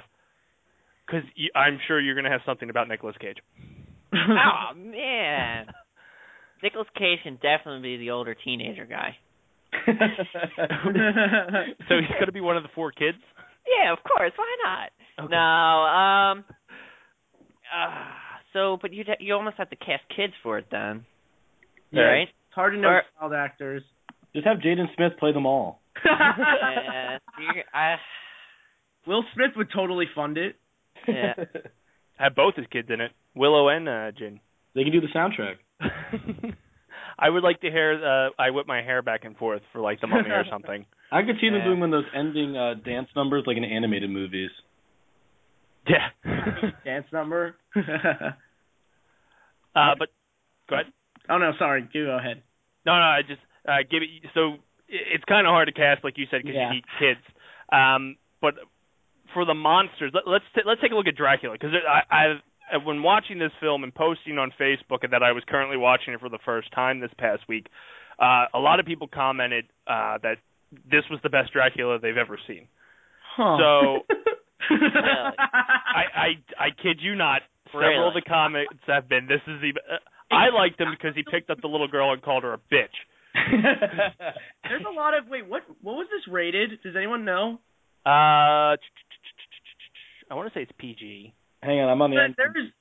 uh, 1.12 1.58
I'm 1.58 1.78
sure 1.86 2.00
you're 2.00 2.14
gonna 2.14 2.30
have 2.30 2.40
something 2.46 2.70
about 2.70 2.88
Nicolas 2.88 3.16
Cage. 3.20 3.36
Oh 4.14 4.74
man, 4.76 5.66
Nicolas 6.62 6.88
Cage 6.96 7.20
can 7.22 7.34
definitely 7.36 7.82
be 7.82 7.96
the 7.98 8.10
older 8.10 8.34
teenager 8.44 8.84
guy. 8.86 9.16
so 9.86 9.92
he's 11.98 12.16
gonna 12.20 12.32
be 12.32 12.40
one 12.40 12.56
of 12.56 12.62
the 12.62 12.68
four 12.74 12.92
kids. 12.92 13.18
Yeah, 13.66 13.92
of 13.92 13.98
course. 14.04 14.32
Why 14.36 14.56
not? 14.64 15.24
Okay. 15.24 15.30
No, 15.34 15.38
um, 15.38 16.44
uh, 17.74 18.04
so 18.52 18.78
but 18.80 18.92
you 18.92 19.04
you 19.18 19.34
almost 19.34 19.56
have 19.58 19.70
to 19.70 19.76
cast 19.76 20.02
kids 20.14 20.34
for 20.42 20.58
it 20.58 20.66
then, 20.70 21.04
yeah, 21.90 22.02
right? 22.02 22.28
It's 22.28 22.54
hard 22.54 22.74
to 22.74 22.78
know 22.78 22.88
Or- 22.88 23.02
child 23.18 23.32
actors. 23.32 23.82
Just 24.34 24.46
have 24.46 24.58
Jaden 24.58 24.86
Smith 24.96 25.12
play 25.18 25.32
them 25.32 25.44
all. 25.46 25.80
yeah, 26.06 27.18
I, 27.74 27.96
Will 29.06 29.24
Smith 29.34 29.50
would 29.56 29.68
totally 29.74 30.06
fund 30.14 30.38
it. 30.38 30.56
yeah. 31.06 31.34
Have 32.18 32.34
both 32.34 32.54
his 32.56 32.66
kids 32.70 32.88
in 32.90 33.00
it, 33.00 33.10
Willow 33.34 33.68
and 33.68 33.88
uh, 33.88 34.12
Jin. 34.12 34.40
They 34.74 34.84
can 34.84 34.92
do 34.92 35.00
the 35.00 35.08
soundtrack. 35.08 35.56
I 37.18 37.28
would 37.28 37.42
like 37.42 37.60
to 37.60 37.70
hear. 37.70 37.92
Uh, 38.04 38.30
I 38.40 38.50
whip 38.50 38.66
my 38.66 38.82
hair 38.82 39.02
back 39.02 39.24
and 39.24 39.36
forth 39.36 39.62
for 39.72 39.80
like 39.80 40.00
the 40.00 40.06
mummy 40.06 40.30
or 40.30 40.44
something. 40.50 40.86
I 41.12 41.22
could 41.22 41.36
see 41.40 41.48
them 41.48 41.58
Yeah. 41.58 41.64
doing 41.64 41.80
one 41.80 41.92
of 41.92 42.02
those 42.04 42.10
ending 42.16 42.56
uh, 42.56 42.74
dance 42.84 43.08
numbers 43.14 43.44
like 43.46 43.56
in 43.56 43.64
animated 43.64 44.10
movies. 44.10 44.50
Yeah. 45.86 46.08
Dance 46.84 47.06
number. 47.12 47.56
uh, 49.74 49.94
but 49.98 50.08
go 50.68 50.76
ahead. 50.76 50.86
oh 51.28 51.38
no, 51.38 51.52
sorry. 51.58 51.88
You 51.92 52.06
go 52.06 52.18
ahead. 52.18 52.42
No, 52.86 52.92
no. 52.92 53.02
I 53.04 53.20
just 53.26 53.40
uh, 53.68 53.78
give 53.90 54.02
it. 54.02 54.08
So 54.34 54.56
it's 54.88 55.24
kind 55.24 55.46
of 55.46 55.50
hard 55.50 55.68
to 55.68 55.72
cast, 55.72 56.04
like 56.04 56.18
you 56.18 56.26
said, 56.30 56.42
because 56.42 56.54
Yeah. 56.54 56.68
you 56.68 56.74
need 56.74 56.84
kids. 56.98 57.20
Um, 57.72 58.16
but 58.40 58.54
for 59.34 59.44
the 59.44 59.54
monsters, 59.54 60.12
let, 60.14 60.26
let's 60.26 60.44
t- 60.54 60.62
let's 60.66 60.80
take 60.80 60.92
a 60.92 60.94
look 60.94 61.06
at 61.06 61.16
Dracula 61.16 61.54
because 61.54 61.74
I, 61.74 62.02
I've 62.14 62.84
when 62.84 63.02
watching 63.02 63.38
this 63.38 63.52
film 63.60 63.84
and 63.84 63.94
posting 63.94 64.38
on 64.38 64.52
Facebook 64.60 65.08
that 65.10 65.22
I 65.22 65.32
was 65.32 65.42
currently 65.46 65.76
watching 65.76 66.14
it 66.14 66.20
for 66.20 66.28
the 66.28 66.38
first 66.44 66.72
time 66.72 67.00
this 67.00 67.10
past 67.18 67.42
week, 67.48 67.66
uh, 68.18 68.46
a 68.54 68.58
lot 68.58 68.80
of 68.80 68.86
people 68.86 69.08
commented 69.08 69.66
uh, 69.86 70.18
that 70.22 70.36
this 70.90 71.04
was 71.10 71.20
the 71.22 71.28
best 71.28 71.52
Dracula 71.52 71.98
they've 71.98 72.16
ever 72.16 72.38
seen. 72.46 72.68
Huh. 73.36 73.56
So 73.58 74.14
I, 74.70 76.04
I 76.14 76.28
I 76.58 76.68
kid 76.82 76.98
you 77.00 77.14
not. 77.14 77.42
Several 77.72 78.08
of 78.08 78.14
the 78.14 78.22
comments 78.22 78.72
have 78.86 79.08
been 79.08 79.26
this 79.26 79.40
is 79.46 79.60
the. 79.60 79.72
Uh, 79.80 79.96
I 80.34 80.48
liked 80.48 80.80
him 80.80 80.88
because 80.90 81.14
he 81.14 81.22
picked 81.30 81.50
up 81.50 81.60
the 81.60 81.68
little 81.68 81.88
girl 81.88 82.12
and 82.12 82.22
called 82.22 82.42
her 82.42 82.54
a 82.54 82.58
bitch. 82.58 82.96
There's 83.34 84.84
a 84.88 84.94
lot 84.94 85.16
of 85.16 85.24
wait. 85.28 85.46
What 85.46 85.62
what 85.80 85.94
was 85.94 86.06
this 86.10 86.32
rated? 86.32 86.70
Does 86.82 86.94
anyone 86.96 87.24
know? 87.24 87.58
Uh, 88.04 88.76
I 90.32 90.34
want 90.34 90.50
to 90.50 90.58
say 90.58 90.62
it's 90.62 90.72
PG. 90.78 91.34
Hang 91.62 91.78
on, 91.80 91.90
I'm 91.90 92.00
on 92.00 92.10
the 92.10 92.16
There- 92.16 92.24
end. 92.24 92.34
There's 92.38 92.72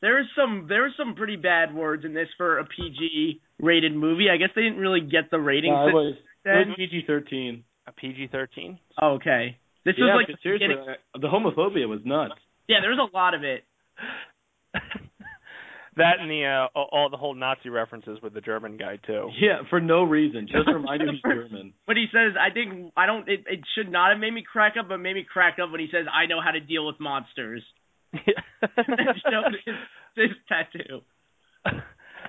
there's 0.00 0.26
some 0.36 0.66
there's 0.68 0.92
some 0.96 1.14
pretty 1.16 1.34
bad 1.36 1.74
words 1.74 2.04
in 2.04 2.14
this 2.14 2.28
for 2.36 2.58
a 2.58 2.64
PG 2.64 3.40
rated 3.58 3.94
movie. 3.94 4.30
I 4.30 4.36
guess 4.36 4.50
they 4.54 4.62
didn't 4.62 4.78
really 4.78 5.00
get 5.00 5.30
the 5.30 5.38
rating. 5.40 5.72
No, 5.72 5.88
it 5.88 5.92
was, 5.92 6.14
it 6.44 6.68
was 6.68 6.76
PG-13. 6.76 7.62
A 7.88 7.92
PG 7.92 8.28
thirteen. 8.30 8.78
Oh, 9.00 9.14
okay. 9.14 9.58
This 9.84 9.94
yeah, 9.98 10.04
was 10.04 10.14
like 10.22 10.26
but 10.28 10.34
the 10.34 10.38
seriously, 10.44 10.68
beginning- 10.68 10.94
uh, 11.14 11.18
the 11.18 11.26
homophobia 11.26 11.88
was 11.88 12.00
nuts. 12.04 12.34
Yeah, 12.68 12.78
there 12.80 12.90
was 12.90 13.00
a 13.02 13.16
lot 13.16 13.34
of 13.34 13.42
it. 13.42 13.64
that 15.96 16.20
and 16.20 16.30
the 16.30 16.44
uh, 16.44 16.78
all 16.78 16.88
all 16.92 17.10
the 17.10 17.16
whole 17.16 17.34
Nazi 17.34 17.68
references 17.68 18.18
with 18.22 18.34
the 18.34 18.40
German 18.40 18.76
guy 18.76 18.98
too. 19.06 19.28
Yeah, 19.40 19.62
for 19.70 19.80
no 19.80 20.04
reason, 20.04 20.48
just 20.50 20.66
to 20.66 20.74
remind 20.74 21.02
you 21.02 21.10
he's 21.12 21.22
German. 21.22 21.74
But 21.86 21.96
he 21.96 22.06
says, 22.12 22.34
I 22.40 22.52
think 22.52 22.92
I 22.96 23.06
don't. 23.06 23.28
It, 23.28 23.44
it 23.46 23.60
should 23.76 23.90
not 23.90 24.10
have 24.10 24.20
made 24.20 24.32
me 24.32 24.42
crack 24.50 24.74
up, 24.78 24.88
but 24.88 24.98
made 24.98 25.14
me 25.14 25.26
crack 25.30 25.56
up 25.62 25.70
when 25.70 25.80
he 25.80 25.88
says, 25.92 26.06
"I 26.12 26.26
know 26.26 26.40
how 26.42 26.52
to 26.52 26.60
deal 26.60 26.86
with 26.86 26.98
monsters." 27.00 27.62
Showed 28.12 29.56
his, 29.64 29.74
his 30.16 30.30
tattoo. 30.48 31.00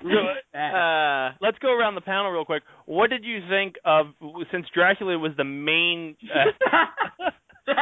Really 0.04 0.26
bad. 0.52 0.74
Uh, 0.74 1.32
Let's 1.40 1.58
go 1.60 1.72
around 1.72 1.96
the 1.96 2.02
panel 2.02 2.32
real 2.32 2.44
quick. 2.44 2.64
What 2.86 3.10
did 3.10 3.24
you 3.24 3.40
think 3.50 3.76
of 3.86 4.08
since 4.52 4.66
Dracula 4.74 5.18
was 5.18 5.32
the 5.38 5.46
main? 5.46 6.18
Uh, 6.24 7.32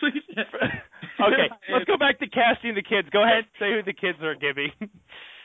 Please. 0.00 0.22
Okay, 1.20 1.48
let's 1.72 1.84
go 1.84 1.96
back 1.98 2.18
to 2.20 2.28
casting 2.28 2.74
the 2.74 2.82
kids. 2.82 3.08
Go 3.12 3.22
ahead, 3.22 3.44
say 3.58 3.72
who 3.72 3.82
the 3.84 3.92
kids 3.92 4.18
are, 4.22 4.34
Gibby. 4.34 4.72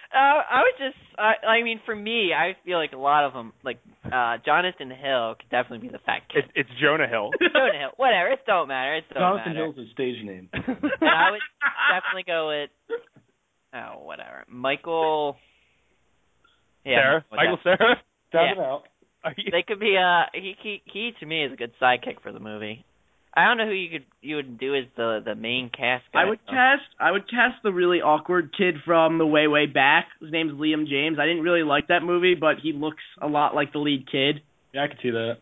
Uh, 0.08 0.40
I 0.50 0.62
would 0.64 0.80
just, 0.80 0.96
I, 1.20 1.34
I 1.60 1.64
mean, 1.64 1.82
for 1.86 1.94
me, 1.94 2.32
I 2.34 2.56
feel 2.64 2.78
like 2.78 2.94
a 2.94 2.98
lot 2.98 3.26
of 3.26 3.34
them, 3.34 3.52
like 3.62 3.78
uh, 4.06 4.38
Jonathan 4.46 4.90
Hill 4.90 5.36
could 5.36 5.50
definitely 5.52 5.86
be 5.86 5.92
the 5.92 6.00
fat 6.00 6.22
kid. 6.34 6.46
It's, 6.46 6.52
it's 6.56 6.80
Jonah 6.82 7.10
Hill. 7.10 7.32
Jonah 7.54 7.78
Hill, 7.78 7.90
whatever. 7.98 8.30
It 8.30 8.40
don't 8.48 8.70
matter. 8.70 8.96
It 8.96 9.04
don't 9.14 9.20
Jonathan 9.20 9.52
matter. 9.52 9.66
Hill's 9.66 9.78
his 9.78 9.90
stage 9.92 10.24
name. 10.24 10.48
And 10.54 10.64
I 11.12 11.32
would 11.32 11.42
definitely 11.92 12.24
go 12.26 12.48
with 12.48 12.70
oh 13.74 14.06
whatever 14.06 14.46
Michael. 14.50 15.36
Yeah, 16.86 16.96
Cera, 16.96 17.26
Michael 17.30 17.60
Cera. 17.64 17.78
Shout 18.32 18.46
Yeah. 18.46 18.52
it 18.54 18.60
out. 18.60 18.84
You- 19.36 19.52
They 19.52 19.62
could 19.68 19.82
be 19.82 19.98
uh 19.98 20.28
he 20.34 20.56
he 20.64 20.82
he 20.86 21.12
to 21.20 21.26
me 21.26 21.44
is 21.44 21.52
a 21.52 21.58
good 21.58 21.74
sidekick 21.82 22.22
for 22.24 22.32
the 22.32 22.40
movie. 22.40 22.86
I 23.38 23.46
don't 23.46 23.58
know 23.58 23.66
who 23.68 23.72
you 23.74 23.90
could 23.92 24.06
you 24.22 24.36
would 24.38 24.58
do 24.60 24.74
as 24.76 24.86
the 24.98 25.22
the 25.24 25.36
main 25.36 25.70
cast 25.70 26.04
guy. 26.12 26.24
I 26.24 26.26
would 26.26 26.40
though. 26.48 26.54
cast 26.54 26.82
I 27.00 27.12
would 27.12 27.30
cast 27.30 27.62
the 27.64 27.72
really 27.72 28.02
awkward 28.02 28.50
kid 28.58 28.76
from 28.84 29.20
the 29.20 29.26
way 29.28 29.48
way 29.48 29.68
back. 29.68 30.08
His 30.20 30.32
name's 30.32 30.54
Liam 30.54 30.88
James. 30.88 31.18
I 31.22 31.26
didn't 31.28 31.44
really 31.44 31.64
like 31.64 31.88
that 31.90 32.02
movie, 32.02 32.34
but 32.34 32.56
he 32.64 32.74
looks 32.74 33.04
a 33.22 33.28
lot 33.28 33.54
like 33.54 33.72
the 33.74 33.80
lead 33.80 34.10
kid. 34.12 34.42
Yeah, 34.74 34.84
I 34.86 34.88
can 34.88 34.98
see 35.04 35.12
that. 35.12 35.38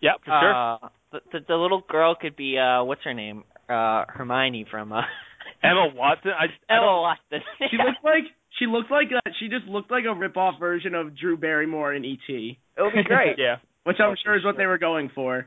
Yeah, 0.00 0.12
for 0.24 0.30
sure. 0.40 0.54
Uh, 0.54 0.88
the, 1.12 1.20
the 1.32 1.44
the 1.48 1.54
little 1.56 1.82
girl 1.88 2.14
could 2.18 2.36
be 2.36 2.58
uh 2.58 2.82
what's 2.84 3.02
her 3.04 3.14
name? 3.14 3.44
Uh 3.68 4.04
Hermione 4.08 4.66
from 4.70 4.92
uh 4.92 5.02
Emma 5.62 5.88
Watson. 5.94 6.30
I, 6.30 6.44
I 6.72 6.76
Emma 6.78 6.86
don't- 6.86 7.02
Watson. 7.02 7.40
She 7.70 7.76
looked 7.76 8.02
like 8.04 8.24
she 8.58 8.66
looked 8.66 8.90
like 8.90 9.08
a, 9.12 9.30
she 9.38 9.48
just 9.48 9.66
looked 9.66 9.90
like 9.90 10.04
a 10.04 10.14
rip 10.14 10.36
off 10.36 10.58
version 10.58 10.94
of 10.94 11.16
Drew 11.16 11.36
Barrymore 11.36 11.94
in 11.94 12.04
E.T., 12.04 12.58
It 12.76 12.82
would 12.82 12.94
be 12.94 13.04
great. 13.04 13.34
Yeah. 13.38 13.56
which 13.84 13.98
I'm 14.00 14.16
sure 14.24 14.36
is 14.36 14.44
what 14.44 14.56
they 14.56 14.66
were 14.66 14.78
going 14.78 15.10
for. 15.14 15.46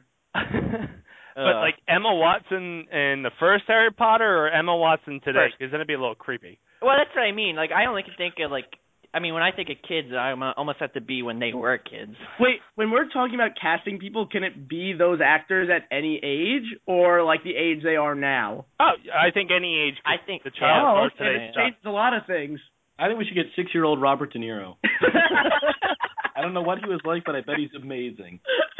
But 1.35 1.55
Uh, 1.55 1.59
like 1.59 1.75
Emma 1.87 2.13
Watson 2.13 2.87
in 2.91 3.23
the 3.23 3.31
first 3.39 3.63
Harry 3.67 3.91
Potter 3.91 4.45
or 4.45 4.49
Emma 4.49 4.75
Watson 4.75 5.19
today, 5.23 5.47
First. 5.47 5.55
because 5.59 5.71
then 5.71 5.79
it'd 5.79 5.87
be 5.87 5.93
a 5.93 5.99
little 5.99 6.15
creepy. 6.15 6.59
Well, 6.81 6.95
that's 6.97 7.13
what 7.15 7.23
I 7.23 7.31
mean. 7.31 7.55
Like, 7.55 7.71
I 7.71 7.85
only 7.85 8.03
can 8.03 8.13
think 8.17 8.35
of 8.43 8.51
like, 8.51 8.65
I 9.13 9.19
mean, 9.19 9.33
when 9.33 9.43
I 9.43 9.51
think 9.51 9.69
of 9.69 9.75
kids, 9.87 10.07
I 10.13 10.31
am- 10.31 10.41
almost 10.41 10.79
have 10.79 10.93
to 10.93 11.01
be 11.01 11.21
when 11.21 11.39
they 11.39 11.53
were 11.53 11.77
kids. 11.77 12.15
Wait, 12.39 12.59
when 12.75 12.91
we're 12.91 13.09
talking 13.09 13.35
about 13.35 13.51
casting 13.61 13.99
people, 13.99 14.25
can 14.25 14.43
it 14.43 14.67
be 14.69 14.93
those 14.93 15.19
actors 15.23 15.69
at 15.69 15.83
any 15.95 16.19
age 16.23 16.63
or 16.87 17.21
like 17.23 17.43
the 17.43 17.55
age 17.55 17.83
they 17.83 17.97
are 17.97 18.15
now? 18.15 18.65
Oh, 18.79 18.91
I 19.13 19.31
think 19.31 19.51
any 19.51 19.77
age. 19.79 19.95
I 20.05 20.15
think 20.25 20.43
the 20.43 20.51
child 20.51 20.81
oh, 20.85 20.91
stars 20.95 21.11
okay. 21.15 21.23
today. 21.25 21.45
It 21.45 21.55
changes 21.55 21.81
a 21.85 21.89
lot 21.91 22.13
of 22.13 22.25
things. 22.25 22.59
I 22.97 23.07
think 23.07 23.17
we 23.19 23.25
should 23.25 23.35
get 23.35 23.47
six-year-old 23.55 23.99
Robert 24.01 24.31
De 24.31 24.39
Niro. 24.39 24.75
I 26.41 26.43
don't 26.43 26.53
know 26.53 26.61
what 26.61 26.79
he 26.79 26.89
was 26.89 26.99
like, 27.05 27.23
but 27.25 27.35
I 27.35 27.41
bet 27.41 27.55
he's 27.57 27.69
amazing. 27.79 28.39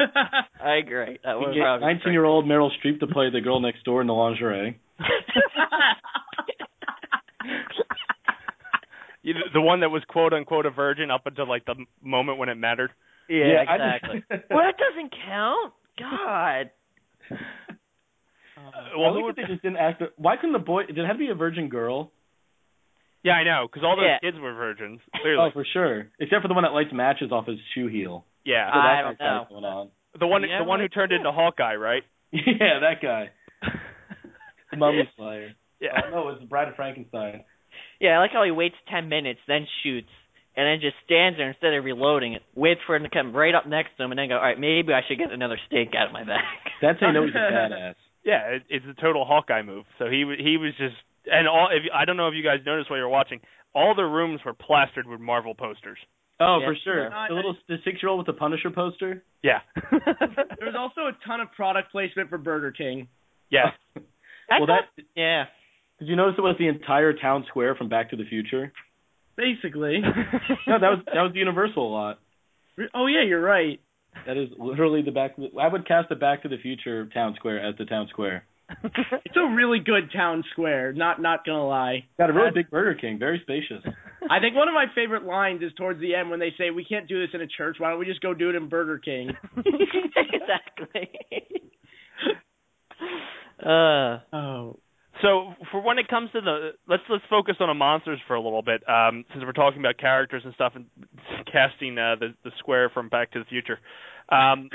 I 0.62 0.74
agree. 0.76 1.18
That 1.24 1.38
We 1.38 1.46
would 1.46 1.52
can 1.52 1.54
get 1.54 1.62
probably 1.62 1.94
be 1.94 2.00
great. 2.00 2.04
19-year-old 2.06 2.44
Meryl 2.46 2.70
Streep 2.84 3.00
to 3.00 3.06
play 3.06 3.30
the 3.30 3.40
girl 3.40 3.60
next 3.60 3.84
door 3.84 4.00
in 4.00 4.06
the 4.06 4.14
lingerie. 4.14 4.78
You, 9.24 9.34
the 9.54 9.60
one 9.60 9.80
that 9.80 9.90
was 9.90 10.02
quote 10.08 10.32
unquote 10.32 10.66
a 10.66 10.70
virgin 10.70 11.10
up 11.10 11.26
until 11.26 11.48
like 11.48 11.64
the 11.64 11.76
moment 12.02 12.38
when 12.38 12.48
it 12.48 12.56
mattered. 12.56 12.90
Yeah, 13.28 13.62
I 13.68 13.76
just- 13.78 14.04
exactly. 14.04 14.24
well, 14.50 14.64
that 14.66 14.74
doesn't 14.78 15.14
count. 15.24 15.72
God. 15.96 16.70
well, 18.96 19.06
I 19.06 19.08
who 19.10 19.14
think 19.14 19.26
would, 19.26 19.36
they 19.36 19.44
just 19.46 19.62
didn't 19.62 19.76
ask. 19.76 19.98
The, 20.00 20.06
why 20.16 20.34
couldn't 20.36 20.54
the 20.54 20.58
boy? 20.58 20.86
Did 20.86 20.98
it 20.98 21.06
have 21.06 21.14
to 21.14 21.18
be 21.20 21.28
a 21.28 21.34
virgin 21.36 21.68
girl? 21.68 22.10
Yeah, 23.22 23.32
I 23.32 23.44
know, 23.44 23.66
because 23.70 23.84
all 23.84 23.96
those 23.96 24.06
Yeah. 24.06 24.18
kids 24.18 24.38
were 24.40 24.54
virgins. 24.54 25.00
Oh, 25.14 25.18
clearly, 25.22 25.48
Oh, 25.48 25.50
for 25.52 25.64
sure. 25.72 26.08
Except 26.20 26.42
for 26.42 26.48
the 26.48 26.54
one 26.54 26.64
that 26.64 26.72
lights 26.72 26.90
matches 26.92 27.30
off 27.32 27.46
his 27.46 27.58
shoe 27.74 27.86
heel. 27.88 28.24
yeah. 28.44 28.70
So 28.72 28.78
I 28.78 28.82
that 28.96 29.02
don't 29.02 29.18
guy's 29.18 29.26
know. 29.26 29.46
Going 29.48 29.64
on. 29.64 29.88
the 30.18 30.26
one, 30.26 30.42
Yeah, 30.48 30.58
the 30.58 30.64
one 30.64 30.80
who 30.80 30.84
like- 30.84 30.92
turned 30.94 31.12
into 31.12 31.30
Hawkeye, 31.32 31.76
right? 31.76 32.02
Yeah, 32.32 32.80
that 32.80 33.00
guy. 33.02 33.30
The 34.70 34.76
mummy 34.76 35.08
slayer. 35.16 35.52
Yeah. 35.80 36.00
Oh 36.06 36.10
no, 36.10 36.28
it's 36.30 36.40
the 36.40 36.46
Bride 36.46 36.68
of 36.68 36.76
Frankenstein. 36.76 37.44
Yeah, 38.00 38.16
I 38.16 38.18
like 38.18 38.30
how 38.32 38.44
he 38.44 38.50
waits 38.50 38.74
ten 38.90 39.08
minutes, 39.08 39.40
then 39.46 39.66
shoots, 39.82 40.08
and 40.56 40.66
then 40.66 40.80
just 40.80 40.96
stands 41.04 41.38
there 41.38 41.48
instead 41.48 41.74
of 41.74 41.84
reloading 41.84 42.32
it. 42.34 42.42
Waits 42.54 42.80
for 42.86 42.96
him 42.96 43.02
to 43.02 43.10
come 43.10 43.34
right 43.34 43.54
up 43.54 43.66
next 43.66 43.96
to 43.96 44.04
him, 44.04 44.10
and 44.12 44.18
then 44.18 44.28
go, 44.28 44.36
all 44.36 44.42
right, 44.42 44.58
maybe 44.58 44.92
I 44.92 45.00
should 45.06 45.18
get 45.18 45.30
another 45.32 45.58
stake 45.66 45.90
out 45.96 46.06
of 46.08 46.12
my 46.12 46.24
back. 46.24 46.44
That's 46.80 46.98
how 47.00 47.08
you 47.08 47.12
know 47.12 47.24
he's 47.26 47.34
a 47.34 47.38
badass. 47.38 47.94
Yeah, 48.24 48.56
it, 48.56 48.62
it's 48.70 48.86
a 48.86 49.00
total 49.00 49.24
Hawkeye 49.24 49.62
move. 49.62 49.84
So 49.98 50.06
he 50.08 50.20
w- 50.22 50.42
he 50.42 50.56
was 50.56 50.72
just, 50.78 50.94
and 51.26 51.46
all. 51.48 51.68
If, 51.70 51.82
I 51.94 52.04
don't 52.04 52.16
know 52.16 52.28
if 52.28 52.34
you 52.34 52.42
guys 52.42 52.60
noticed 52.66 52.90
while 52.90 52.98
you 52.98 53.04
were 53.04 53.10
watching, 53.10 53.40
all 53.74 53.94
the 53.94 54.02
rooms 54.04 54.40
were 54.44 54.54
plastered 54.54 55.06
with 55.06 55.20
Marvel 55.20 55.54
posters. 55.54 55.98
Oh, 56.40 56.58
Yeah, 56.60 56.66
for 56.66 56.76
sure. 56.82 57.10
sure. 57.10 57.26
The 57.28 57.34
little 57.34 57.56
the 57.68 57.76
six-year-old 57.84 58.18
with 58.18 58.26
the 58.26 58.38
Punisher 58.38 58.70
poster. 58.70 59.22
Yeah. 59.42 59.60
There 59.92 60.70
was 60.70 60.74
also 60.78 61.02
a 61.08 61.12
ton 61.26 61.40
of 61.40 61.52
product 61.52 61.90
placement 61.92 62.28
for 62.30 62.38
Burger 62.38 62.72
King. 62.72 63.08
yeah. 63.50 63.70
Well, 64.50 64.66
thought- 64.66 64.84
that 64.96 65.04
yeah. 65.16 65.44
did 65.98 66.08
you 66.08 66.16
notice 66.16 66.34
it 66.36 66.42
was 66.42 66.56
the 66.58 66.68
entire 66.68 67.12
town 67.14 67.44
square 67.48 67.74
from 67.74 67.88
Back 67.88 68.10
to 68.10 68.16
the 68.16 68.24
Future? 68.24 68.72
Basically. 69.36 70.00
No, 70.66 70.78
that 70.78 70.88
was 70.90 70.98
that 71.06 71.22
was 71.22 71.30
the 71.32 71.38
Universal 71.38 71.90
lot. 71.92 72.18
oh 72.94 73.06
yeah, 73.06 73.22
you're 73.26 73.40
right. 73.40 73.80
That 74.26 74.36
is 74.36 74.48
literally 74.58 75.00
the 75.02 75.10
back. 75.10 75.32
I 75.60 75.68
would 75.68 75.86
cast 75.88 76.08
the 76.10 76.16
Back 76.16 76.42
to 76.42 76.48
the 76.48 76.58
Future 76.58 77.06
town 77.06 77.34
square 77.36 77.66
as 77.66 77.76
the 77.78 77.84
town 77.86 78.08
square. 78.10 78.44
It's 79.24 79.36
a 79.36 79.54
really 79.54 79.78
good 79.78 80.10
town 80.14 80.44
square. 80.52 80.92
Not 80.92 81.20
not 81.20 81.44
gonna 81.44 81.66
lie. 81.66 82.04
Got 82.18 82.30
a 82.30 82.32
really 82.32 82.50
big 82.54 82.70
Burger 82.70 82.98
King, 82.98 83.18
very 83.18 83.40
spacious. 83.42 83.82
I 84.30 84.40
think 84.40 84.54
one 84.54 84.68
of 84.68 84.74
my 84.74 84.86
favorite 84.94 85.24
lines 85.24 85.62
is 85.62 85.72
towards 85.74 86.00
the 86.00 86.14
end 86.14 86.30
when 86.30 86.40
they 86.40 86.52
say, 86.58 86.70
"We 86.70 86.84
can't 86.84 87.08
do 87.08 87.20
this 87.20 87.30
in 87.34 87.40
a 87.40 87.46
church. 87.46 87.76
Why 87.78 87.90
don't 87.90 87.98
we 87.98 88.06
just 88.06 88.20
go 88.20 88.34
do 88.34 88.50
it 88.50 88.54
in 88.54 88.68
Burger 88.68 88.98
King?" 88.98 89.30
exactly. 89.56 91.10
uh, 93.66 94.18
Oh. 94.32 94.78
So 95.20 95.54
for 95.70 95.80
when 95.80 95.98
it 95.98 96.08
comes 96.08 96.30
to 96.32 96.40
the 96.40 96.70
let's 96.88 97.02
let's 97.08 97.24
focus 97.30 97.56
on 97.60 97.68
the 97.68 97.74
monsters 97.74 98.18
for 98.26 98.34
a 98.34 98.40
little 98.40 98.62
bit, 98.62 98.82
um, 98.88 99.24
since 99.32 99.44
we're 99.44 99.52
talking 99.52 99.78
about 99.78 99.98
characters 99.98 100.42
and 100.44 100.54
stuff 100.54 100.72
and 100.74 100.86
casting 101.50 101.96
uh, 101.98 102.16
the 102.18 102.34
the 102.44 102.50
square 102.58 102.90
from 102.90 103.08
Back 103.08 103.30
to 103.32 103.38
the 103.38 103.44
Future. 103.44 103.78
Um, 104.28 104.70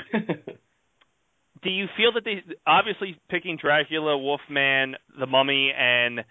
do 1.62 1.70
you 1.70 1.86
feel 1.96 2.12
that 2.12 2.24
they 2.24 2.42
obviously 2.66 3.18
picking 3.28 3.56
Dracula, 3.60 4.16
Wolfman, 4.18 4.96
the 5.18 5.26
Mummy, 5.26 5.72
and 5.76 6.24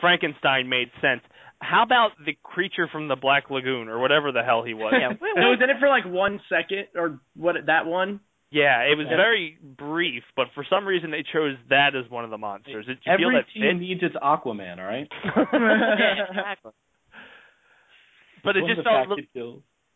Frankenstein 0.00 0.68
made 0.68 0.90
sense? 1.00 1.22
How 1.60 1.82
about 1.82 2.12
the 2.24 2.36
creature 2.42 2.88
from 2.90 3.08
the 3.08 3.16
Black 3.16 3.50
Lagoon 3.50 3.88
or 3.88 3.98
whatever 3.98 4.32
the 4.32 4.42
hell 4.42 4.62
he 4.62 4.72
was? 4.74 4.94
yeah. 4.98 5.10
It 5.12 5.20
was 5.20 5.58
in 5.62 5.68
it 5.70 5.76
for 5.78 5.88
like 5.88 6.04
one 6.06 6.40
second, 6.48 6.86
or 6.94 7.20
what? 7.36 7.56
That 7.66 7.86
one. 7.86 8.20
Yeah, 8.50 8.80
it 8.82 8.96
was 8.98 9.06
Yeah. 9.08 9.16
very 9.16 9.58
brief, 9.62 10.24
but 10.34 10.48
for 10.54 10.64
some 10.68 10.84
reason 10.86 11.10
they 11.12 11.22
chose 11.22 11.56
that 11.68 11.94
as 11.94 12.10
one 12.10 12.24
of 12.24 12.30
the 12.30 12.38
monsters. 12.38 12.86
Did 12.86 12.98
you 13.04 13.12
Every 13.12 13.24
feel 13.24 13.32
that 13.32 13.44
team 13.52 13.62
fit? 13.62 13.80
needs 13.80 14.02
its 14.02 14.16
Aquaman, 14.16 14.78
all 14.78 14.86
right? 14.86 15.06
yeah, 15.24 16.24
exactly. 16.28 16.72
But 18.42 18.56
it 18.56 18.62
One 18.62 18.74
just 18.74 18.82
felt 18.84 19.08
fat 19.08 19.16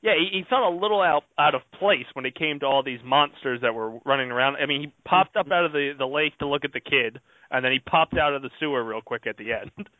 a 0.04 0.10
li- 0.10 0.16
kid 0.20 0.26
kills. 0.26 0.30
yeah, 0.30 0.30
he, 0.32 0.38
he 0.38 0.44
felt 0.48 0.72
a 0.72 0.76
little 0.76 1.00
out 1.00 1.24
out 1.38 1.54
of 1.54 1.62
place 1.78 2.06
when 2.12 2.26
it 2.26 2.34
came 2.36 2.60
to 2.60 2.66
all 2.66 2.82
these 2.84 3.00
monsters 3.04 3.60
that 3.62 3.74
were 3.74 3.98
running 4.04 4.30
around. 4.30 4.56
I 4.56 4.66
mean, 4.66 4.80
he 4.82 4.92
popped 5.04 5.36
up 5.36 5.46
out 5.50 5.64
of 5.64 5.72
the 5.72 5.92
the 5.98 6.06
lake 6.06 6.38
to 6.38 6.46
look 6.46 6.64
at 6.64 6.72
the 6.72 6.80
kid, 6.80 7.20
and 7.50 7.64
then 7.64 7.72
he 7.72 7.78
popped 7.80 8.14
out 8.16 8.34
of 8.34 8.42
the 8.42 8.50
sewer 8.60 8.84
real 8.84 9.00
quick 9.00 9.26
at 9.26 9.36
the 9.36 9.52
end. 9.52 9.70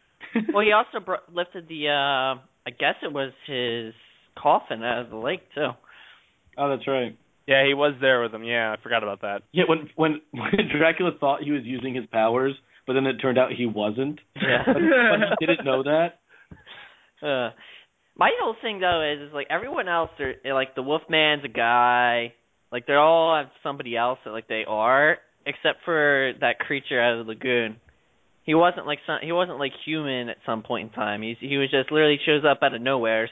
Well, 0.52 0.64
he 0.64 0.73
also 0.73 0.99
br- 1.04 1.23
lifted 1.32 1.68
the, 1.68 1.88
uh 1.88 2.40
I 2.66 2.70
guess 2.70 2.96
it 3.02 3.12
was 3.12 3.32
his 3.46 3.94
coffin 4.37 4.82
out 4.82 5.02
of 5.02 5.11
the 5.11 5.16
lake 5.16 5.42
too. 5.54 5.68
Oh, 6.58 6.68
that's 6.70 6.88
right. 6.88 7.16
yeah, 7.46 7.64
he 7.66 7.75
was 7.75 7.94
there 8.00 8.20
with 8.23 8.32
him. 8.34 8.42
Yeah, 8.42 8.73
I 8.76 8.82
forgot 8.82 9.02
about 9.04 9.20
that. 9.20 9.42
Yeah, 9.52 9.64
when 9.68 9.90
when 9.94 10.20
when 10.32 10.50
Dracula 10.76 11.12
thought 11.20 11.42
he 11.42 11.52
was 11.52 11.62
using 11.64 11.94
his 11.94 12.06
powers, 12.06 12.54
but 12.87 12.94
then 12.94 13.06
it 13.06 13.18
turned 13.18 13.38
out 13.38 13.52
he 13.52 13.66
wasn't. 13.66 14.18
Yeah. 14.34 14.62
But, 14.66 14.75
but 14.75 15.37
he 15.38 15.46
didn't 15.46 15.64
know 15.64 15.82
that. 15.84 16.18
Uh, 17.23 17.50
my 18.16 18.30
whole 18.40 18.54
thing 18.62 18.80
though 18.80 19.02
is, 19.02 19.28
is 19.28 19.35
like 19.35 19.49
everyone 19.50 19.88
else, 19.88 20.11
are 20.21 20.35
like 20.54 20.75
the 20.75 20.83
Wolfman's 20.83 21.44
a 21.44 21.49
guy, 21.49 22.33
like 22.71 22.87
they 22.87 22.94
all 22.94 23.37
have 23.37 23.50
somebody 23.62 23.97
else 23.97 24.18
that 24.25 24.30
like 24.30 24.49
they 24.49 24.64
are, 24.66 25.18
except 25.47 25.80
for 25.85 26.33
that 26.40 26.59
creature 26.59 27.00
out 27.00 27.18
of 27.18 27.26
the 27.26 27.33
lagoon. 27.33 27.76
He 28.44 28.54
wasn't 28.54 28.87
like 28.87 28.99
some, 29.06 29.18
he 29.23 29.33
wasn't 29.33 29.59
like 29.59 29.73
human 29.85 30.28
at 30.28 30.37
some 30.47 30.62
point 30.62 30.90
in 30.90 30.94
time. 30.94 31.23
He's 31.23 31.37
he 31.40 31.56
was 31.56 31.71
just 31.71 31.90
literally 31.90 32.18
shows 32.25 32.42
up 32.49 32.59
out 32.62 32.75
of 32.75 32.83
nowheres 32.83 33.30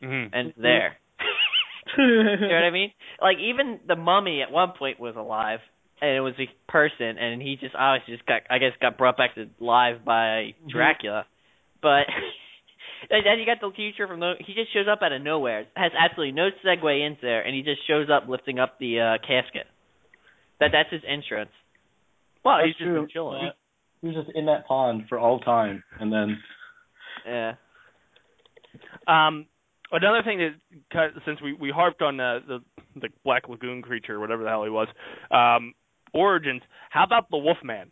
hmm 0.00 0.24
and 0.32 0.52
there. 0.56 0.96
you 1.98 2.04
know 2.04 2.54
what 2.54 2.64
I 2.64 2.70
mean? 2.70 2.92
Like 3.20 3.36
even 3.38 3.80
the 3.86 3.96
mummy 3.96 4.42
at 4.42 4.50
one 4.50 4.72
point 4.78 4.98
was 4.98 5.14
alive, 5.16 5.60
and 6.00 6.10
it 6.16 6.20
was 6.20 6.34
a 6.38 6.70
person, 6.70 7.18
and 7.18 7.42
he 7.42 7.56
just 7.60 7.74
obviously 7.74 8.14
just 8.14 8.26
got 8.26 8.42
I 8.48 8.58
guess 8.58 8.72
got 8.80 8.96
brought 8.96 9.16
back 9.18 9.34
to 9.34 9.46
life 9.60 9.96
by 10.06 10.54
Dracula, 10.70 11.26
but. 11.82 12.06
And 13.10 13.24
then 13.26 13.38
you 13.38 13.46
got 13.46 13.60
the 13.60 13.70
future 13.74 14.06
from 14.06 14.20
the. 14.20 14.34
He 14.38 14.54
just 14.54 14.72
shows 14.72 14.86
up 14.90 15.00
out 15.02 15.12
of 15.12 15.22
nowhere. 15.22 15.66
Has 15.76 15.92
absolutely 15.98 16.32
no 16.32 16.48
segue 16.64 17.06
into 17.06 17.20
there, 17.22 17.42
and 17.42 17.54
he 17.54 17.62
just 17.62 17.86
shows 17.86 18.08
up 18.10 18.28
lifting 18.28 18.58
up 18.58 18.78
the 18.78 19.00
uh 19.00 19.18
casket. 19.26 19.66
That 20.60 20.70
that's 20.72 20.90
his 20.90 21.02
entrance. 21.06 21.50
Well, 22.44 22.56
That's 22.58 22.68
he's 22.68 22.76
just 22.76 22.84
true. 22.86 23.00
been 23.02 23.10
chilling. 23.10 23.42
Yeah. 23.44 23.50
He 24.00 24.06
was 24.08 24.24
just 24.24 24.36
in 24.36 24.46
that 24.46 24.66
pond 24.66 25.04
for 25.08 25.18
all 25.18 25.40
time, 25.40 25.82
and 26.00 26.12
then 26.12 26.38
Yeah. 27.26 27.52
Um, 29.06 29.46
another 29.92 30.22
thing 30.24 30.38
that 30.38 30.54
cut- 30.92 31.22
since 31.24 31.40
we 31.42 31.52
we 31.54 31.70
harped 31.70 32.02
on 32.02 32.18
uh, 32.20 32.40
the 32.46 32.58
the 32.96 33.08
Black 33.24 33.48
Lagoon 33.48 33.82
creature, 33.82 34.18
whatever 34.20 34.42
the 34.42 34.48
hell 34.48 34.64
he 34.64 34.70
was, 34.70 34.88
um, 35.30 35.74
origins. 36.14 36.62
How 36.90 37.04
about 37.04 37.30
the 37.30 37.36
Wolfman? 37.38 37.90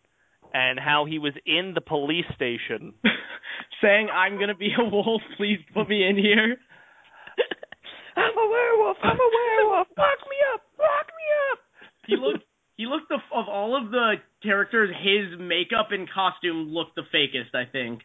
and 0.55 0.79
how 0.79 1.05
he 1.05 1.19
was 1.19 1.33
in 1.45 1.73
the 1.75 1.81
police 1.81 2.25
station 2.35 2.95
saying, 3.83 4.09
"I'm 4.15 4.39
gonna 4.39 4.55
be 4.55 4.71
a 4.79 4.85
wolf. 4.85 5.21
Please 5.37 5.59
put 5.75 5.89
me 5.89 6.09
in 6.09 6.17
here." 6.17 6.57
I'm 8.17 8.39
a 8.39 8.49
werewolf. 8.49 8.97
I'm 9.03 9.19
a 9.19 9.31
werewolf. 9.35 9.89
Lock 9.99 10.21
me 10.31 10.37
up. 10.55 10.63
Lock 10.79 11.07
me 11.07 11.27
up. 11.51 11.59
He 12.07 12.17
looked. 12.17 12.45
He 12.77 12.87
looked 12.87 13.09
the 13.09 13.19
of 13.35 13.49
all 13.49 13.77
of 13.77 13.91
the 13.91 14.15
characters, 14.43 14.91
his 15.03 15.39
makeup 15.39 15.89
and 15.91 16.09
costume 16.11 16.69
looked 16.69 16.95
the 16.95 17.03
fakest. 17.15 17.55
I 17.55 17.71
think. 17.71 18.01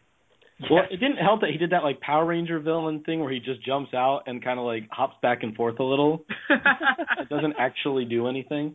Well, 0.70 0.82
it 0.90 0.98
didn't 0.98 1.16
help 1.16 1.40
that 1.40 1.50
he 1.50 1.56
did 1.56 1.70
that 1.70 1.84
like 1.84 2.00
Power 2.00 2.26
Ranger 2.26 2.60
villain 2.60 3.02
thing 3.04 3.20
where 3.20 3.32
he 3.32 3.38
just 3.38 3.64
jumps 3.64 3.94
out 3.94 4.24
and 4.26 4.44
kind 4.44 4.58
of 4.58 4.66
like 4.66 4.88
hops 4.90 5.16
back 5.22 5.42
and 5.42 5.56
forth 5.56 5.78
a 5.78 5.84
little. 5.84 6.26
it 6.50 7.28
doesn't 7.30 7.54
actually 7.58 8.04
do 8.04 8.28
anything. 8.28 8.74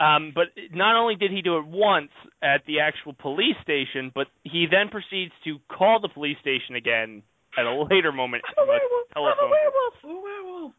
Um, 0.00 0.32
but 0.34 0.46
not 0.72 0.96
only 0.96 1.14
did 1.14 1.30
he 1.30 1.42
do 1.42 1.58
it 1.58 1.66
once 1.66 2.10
at 2.42 2.64
the 2.66 2.80
actual 2.80 3.12
police 3.12 3.56
station, 3.62 4.10
but 4.14 4.28
he 4.44 4.66
then 4.70 4.88
proceeds 4.88 5.32
to 5.44 5.58
call 5.70 6.00
the 6.00 6.08
police 6.08 6.38
station 6.40 6.74
again 6.74 7.22
at 7.58 7.66
a 7.66 7.74
later 7.90 8.10
moment. 8.10 8.42
I'm 8.56 8.64
a 8.64 8.66
werewolf. 8.66 9.08
telephone. 9.12 9.36
I'm 9.38 9.46
a 9.46 9.50
werewolf. 9.50 9.94
I'm 10.02 10.10
a 10.10 10.20
werewolf. 10.20 10.72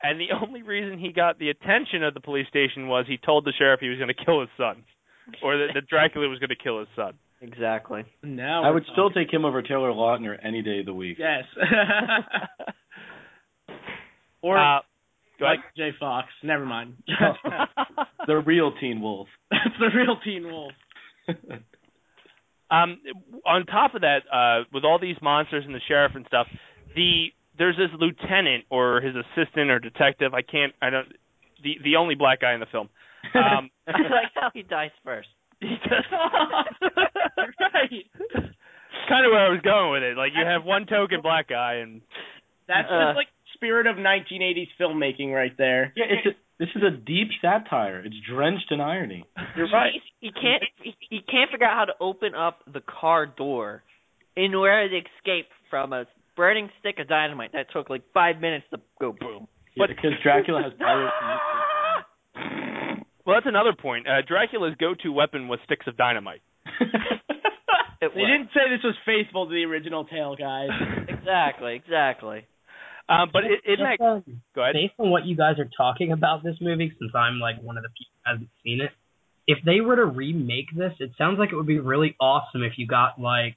And 0.00 0.20
the 0.20 0.28
only 0.40 0.62
reason 0.62 0.98
he 0.98 1.12
got 1.12 1.40
the 1.40 1.50
attention 1.50 2.04
of 2.04 2.14
the 2.14 2.20
police 2.20 2.46
station 2.46 2.86
was 2.86 3.04
he 3.08 3.18
told 3.18 3.44
the 3.44 3.52
sheriff 3.58 3.80
he 3.80 3.88
was 3.88 3.98
going 3.98 4.14
to 4.14 4.24
kill 4.24 4.40
his 4.40 4.50
son, 4.56 4.84
or 5.42 5.58
that, 5.58 5.74
that 5.74 5.88
Dracula 5.88 6.28
was 6.28 6.38
going 6.38 6.50
to 6.50 6.56
kill 6.56 6.78
his 6.78 6.88
son. 6.94 7.14
Exactly. 7.40 8.04
Now 8.22 8.62
I 8.62 8.68
we're 8.68 8.74
would 8.74 8.86
still 8.92 9.10
take 9.10 9.32
him 9.32 9.44
over 9.44 9.60
Taylor 9.62 9.90
Lautner 9.90 10.36
any 10.42 10.62
day 10.62 10.80
of 10.80 10.86
the 10.86 10.94
week. 10.94 11.18
Yes. 11.18 11.44
or 14.42 14.56
Uh, 14.58 14.80
go 14.80 14.87
like 15.40 15.58
ahead. 15.60 15.70
Jay 15.76 15.90
Fox. 15.98 16.28
Never 16.42 16.64
mind. 16.66 16.94
The 18.26 18.36
real 18.36 18.72
Teen 18.78 19.00
Wolf. 19.00 19.26
That's 19.50 19.74
the 19.80 19.88
real 19.96 20.16
Teen 20.24 20.44
Wolf. 20.44 20.72
Um, 22.70 23.00
on 23.46 23.64
top 23.64 23.94
of 23.94 24.02
that, 24.02 24.24
uh, 24.30 24.64
with 24.74 24.84
all 24.84 24.98
these 24.98 25.16
monsters 25.22 25.64
and 25.64 25.74
the 25.74 25.80
sheriff 25.88 26.12
and 26.14 26.26
stuff, 26.26 26.46
the 26.94 27.28
there's 27.56 27.76
this 27.78 27.88
lieutenant 27.98 28.64
or 28.68 29.00
his 29.00 29.14
assistant 29.16 29.70
or 29.70 29.78
detective. 29.78 30.34
I 30.34 30.42
can't. 30.42 30.74
I 30.82 30.90
don't. 30.90 31.08
The 31.64 31.78
the 31.82 31.96
only 31.96 32.14
black 32.14 32.42
guy 32.42 32.52
in 32.52 32.60
the 32.60 32.66
film. 32.70 32.90
Um, 33.34 33.70
I 33.88 33.92
like 34.02 34.32
how 34.34 34.50
he 34.52 34.62
dies 34.64 34.90
first. 35.02 35.28
he 35.60 35.76
does. 35.88 36.04
right. 37.58 38.04
kind 39.08 39.24
of 39.26 39.32
where 39.32 39.46
I 39.46 39.50
was 39.50 39.60
going 39.64 39.92
with 39.92 40.02
it. 40.02 40.16
Like 40.18 40.32
you 40.36 40.44
have 40.44 40.62
one 40.64 40.84
token 40.84 41.22
black 41.22 41.48
guy, 41.48 41.76
and 41.76 42.02
That's 42.68 42.86
Uh. 42.90 43.06
just 43.12 43.16
like 43.16 43.28
spirit 43.58 43.86
of 43.86 43.96
1980s 43.96 44.68
filmmaking 44.80 45.32
right 45.32 45.52
there. 45.58 45.92
Yeah, 45.96 46.06
it's 46.08 46.26
a, 46.26 46.30
this 46.58 46.68
is 46.74 46.82
a 46.82 46.90
deep 46.96 47.28
satire. 47.42 48.02
It's 48.04 48.16
drenched 48.28 48.70
in 48.70 48.80
irony. 48.80 49.24
You're 49.56 49.68
right. 49.70 49.92
He, 50.20 50.28
he 50.28 50.32
can't. 50.32 50.62
He, 50.82 50.94
he 51.10 51.20
can't 51.20 51.50
figure 51.50 51.66
out 51.66 51.76
how 51.76 51.84
to 51.86 51.94
open 52.00 52.34
up 52.34 52.60
the 52.72 52.80
car 52.80 53.26
door 53.26 53.82
in 54.36 54.54
order 54.54 54.88
to 54.88 54.96
escape 54.96 55.46
from 55.68 55.92
a 55.92 56.06
burning 56.36 56.70
stick 56.80 56.98
of 57.00 57.08
dynamite 57.08 57.52
that 57.52 57.66
took 57.72 57.90
like 57.90 58.02
five 58.14 58.40
minutes 58.40 58.64
to 58.70 58.80
go 59.00 59.12
boom. 59.12 59.48
Yeah, 59.74 59.86
because 59.88 60.12
Dracula 60.22 60.62
has 60.62 60.72
pirates. 60.78 61.14
well, 63.26 63.36
that's 63.36 63.46
another 63.46 63.74
point. 63.80 64.06
Uh, 64.08 64.22
Dracula's 64.26 64.74
go-to 64.80 65.12
weapon 65.12 65.48
was 65.48 65.58
sticks 65.64 65.86
of 65.86 65.96
dynamite. 65.96 66.40
It 68.00 68.12
They 68.14 68.20
didn't 68.20 68.50
say 68.54 68.70
this 68.70 68.84
was 68.84 68.94
faithful 69.04 69.46
to 69.46 69.52
the 69.52 69.64
original 69.64 70.04
tale, 70.04 70.36
guys. 70.36 70.68
Exactly. 71.08 71.74
Exactly. 71.74 72.46
Um, 73.08 73.30
but 73.32 73.44
it, 73.44 73.60
it 73.64 73.78
makes. 73.80 74.02
um, 74.02 74.22
Go 74.54 74.62
ahead. 74.62 74.74
based 74.74 74.94
on 74.98 75.10
what 75.10 75.24
you 75.24 75.34
guys 75.36 75.58
are 75.58 75.68
talking 75.76 76.12
about 76.12 76.42
this 76.42 76.56
movie, 76.60 76.92
since 76.98 77.12
I'm 77.14 77.40
like 77.40 77.60
one 77.62 77.78
of 77.78 77.82
the 77.82 77.88
people 77.88 78.12
who 78.24 78.32
hasn't 78.32 78.50
seen 78.62 78.80
it, 78.80 78.90
if 79.46 79.58
they 79.64 79.80
were 79.80 79.96
to 79.96 80.04
remake 80.04 80.66
this, 80.76 80.92
it 81.00 81.12
sounds 81.16 81.38
like 81.38 81.50
it 81.50 81.56
would 81.56 81.66
be 81.66 81.78
really 81.78 82.14
awesome 82.20 82.62
if 82.62 82.74
you 82.76 82.86
got 82.86 83.18
like, 83.18 83.56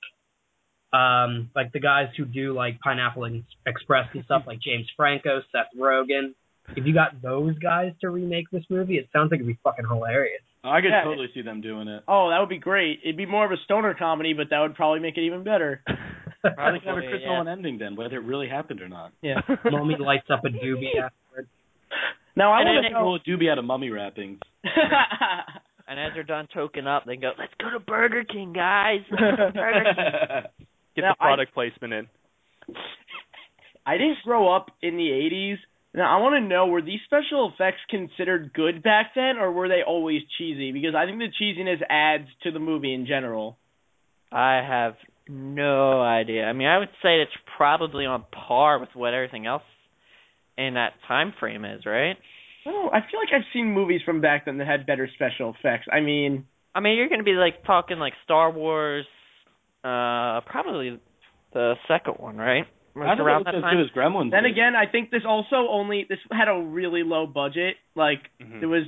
um, 0.93 1.49
like 1.53 1.73
the 1.73 1.81
guys 1.81 2.07
who 2.15 2.23
do 2.23 2.53
like 2.53 2.79
Pineapple 2.79 3.41
Express 3.65 4.07
and 4.13 4.23
stuff, 4.23 4.43
like 4.47 4.61
James 4.61 4.87
Franco, 4.95 5.41
Seth 5.51 5.67
Rogen. 5.77 6.33
If 6.77 6.85
you 6.85 6.93
got 6.93 7.21
those 7.21 7.57
guys 7.59 7.91
to 8.01 8.09
remake 8.09 8.49
this 8.51 8.63
movie, 8.69 8.97
it 8.97 9.09
sounds 9.11 9.31
like 9.31 9.39
it'd 9.41 9.47
be 9.47 9.59
fucking 9.63 9.85
hilarious. 9.85 10.43
I 10.63 10.81
could 10.81 10.89
Yeah. 10.91 11.03
totally 11.03 11.27
see 11.33 11.41
them 11.41 11.61
doing 11.61 11.87
it. 11.87 12.03
Oh, 12.07 12.29
that 12.29 12.39
would 12.39 12.49
be 12.49 12.57
great. 12.59 12.99
It'd 13.03 13.17
be 13.17 13.25
more 13.25 13.45
of 13.45 13.51
a 13.51 13.57
stoner 13.65 13.93
comedy, 13.95 14.33
but 14.33 14.49
that 14.51 14.59
would 14.59 14.75
probably 14.75 14.99
make 14.99 15.17
it 15.17 15.21
even 15.21 15.43
better. 15.43 15.81
Probably 16.55 16.79
have 16.85 16.97
a 16.97 17.01
Yeah, 17.03 17.09
Chris 17.09 17.21
yeah. 17.21 17.27
Nolan 17.33 17.47
ending 17.47 17.77
then, 17.77 17.95
whether 17.95 18.15
it 18.17 18.23
really 18.23 18.47
happened 18.49 18.81
or 18.81 18.89
not. 18.89 19.11
Yeah. 19.21 19.41
Mommy 19.65 19.95
lights 19.99 20.25
up 20.31 20.43
a 20.43 20.49
doobie 20.49 20.95
afterwards. 20.99 21.49
Now 22.35 22.51
I 22.51 22.61
And 22.61 22.69
want 22.69 22.83
then 22.83 22.91
to 22.93 22.97
know. 22.97 23.05
Well, 23.05 23.19
do 23.23 23.37
be 23.37 23.47
out 23.49 23.59
of 23.59 23.65
mummy 23.65 23.89
wrappings. 23.91 24.39
And 25.87 25.99
as 25.99 26.13
they're 26.15 26.23
done 26.23 26.47
token 26.53 26.87
up, 26.87 27.03
they 27.05 27.15
go, 27.17 27.31
"Let's 27.37 27.53
go 27.59 27.69
to 27.69 27.79
Burger 27.79 28.23
King, 28.23 28.53
guys." 28.53 29.01
Burger 29.09 29.51
King. 29.53 30.65
Get 30.95 31.01
Now, 31.01 31.11
the 31.11 31.15
product 31.19 31.53
placement 31.53 31.93
in. 31.93 32.07
I 33.85 33.97
didn't 33.97 34.17
grow 34.23 34.53
up 34.55 34.71
in 34.81 34.95
the 34.97 35.09
80s. 35.09 35.57
Now 35.93 36.17
I 36.17 36.21
want 36.21 36.41
to 36.41 36.47
know 36.47 36.67
were 36.67 36.81
these 36.81 37.01
special 37.05 37.51
effects 37.53 37.79
considered 37.89 38.53
good 38.53 38.81
back 38.81 39.11
then, 39.15 39.37
or 39.37 39.51
were 39.51 39.67
they 39.67 39.81
always 39.85 40.21
cheesy? 40.37 40.71
Because 40.71 40.95
I 40.95 41.05
think 41.05 41.19
the 41.19 41.27
cheesiness 41.41 41.81
adds 41.89 42.27
to 42.43 42.51
the 42.51 42.59
movie 42.59 42.93
in 42.93 43.05
general. 43.05 43.57
I 44.31 44.61
have 44.65 44.93
no 45.27 46.01
idea. 46.01 46.45
I 46.45 46.53
mean, 46.53 46.67
I 46.67 46.77
would 46.77 46.89
say 47.03 47.21
it's 47.21 47.31
probably 47.57 48.05
on 48.05 48.23
par 48.31 48.79
with 48.79 48.89
what 48.93 49.13
everything 49.13 49.45
else 49.45 49.63
in 50.57 50.75
that 50.75 50.93
time 51.07 51.33
frame 51.39 51.65
is, 51.65 51.85
right? 51.85 52.15
I 52.65 52.71
don't. 52.71 52.93
I 52.93 52.99
feel 52.99 53.19
like 53.19 53.33
I've 53.33 53.47
seen 53.53 53.73
movies 53.73 54.01
from 54.05 54.21
back 54.21 54.45
then 54.45 54.57
that 54.59 54.67
had 54.67 54.85
better 54.85 55.09
special 55.15 55.53
effects. 55.57 55.87
I 55.91 55.99
mean, 55.99 56.45
I 56.73 56.79
mean, 56.79 56.97
you're 56.97 57.09
going 57.09 57.19
to 57.19 57.25
be 57.25 57.33
like 57.33 57.65
talking 57.65 57.97
like 57.97 58.13
Star 58.23 58.51
Wars, 58.51 59.05
uh, 59.83 60.41
probably 60.45 60.99
the 61.53 61.73
second 61.87 62.15
one, 62.19 62.37
right? 62.37 62.65
Was 62.95 63.07
I 63.07 63.15
don't 63.15 63.25
around 63.25 63.43
think 63.43 63.45
that 63.45 63.55
it's 63.55 63.63
as 63.63 63.69
time. 63.69 63.77
good 63.77 63.85
as 63.85 63.91
Gremlins. 63.91 64.31
then 64.31 64.43
did. 64.43 64.51
again, 64.51 64.75
I 64.75 64.85
think 64.85 65.11
this 65.11 65.23
also 65.25 65.67
only 65.69 66.05
this 66.09 66.19
had 66.31 66.47
a 66.49 66.59
really 66.59 67.03
low 67.03 67.25
budget. 67.25 67.77
Like 67.95 68.19
Mhm. 68.41 68.61
it 68.61 68.65
was 68.65 68.83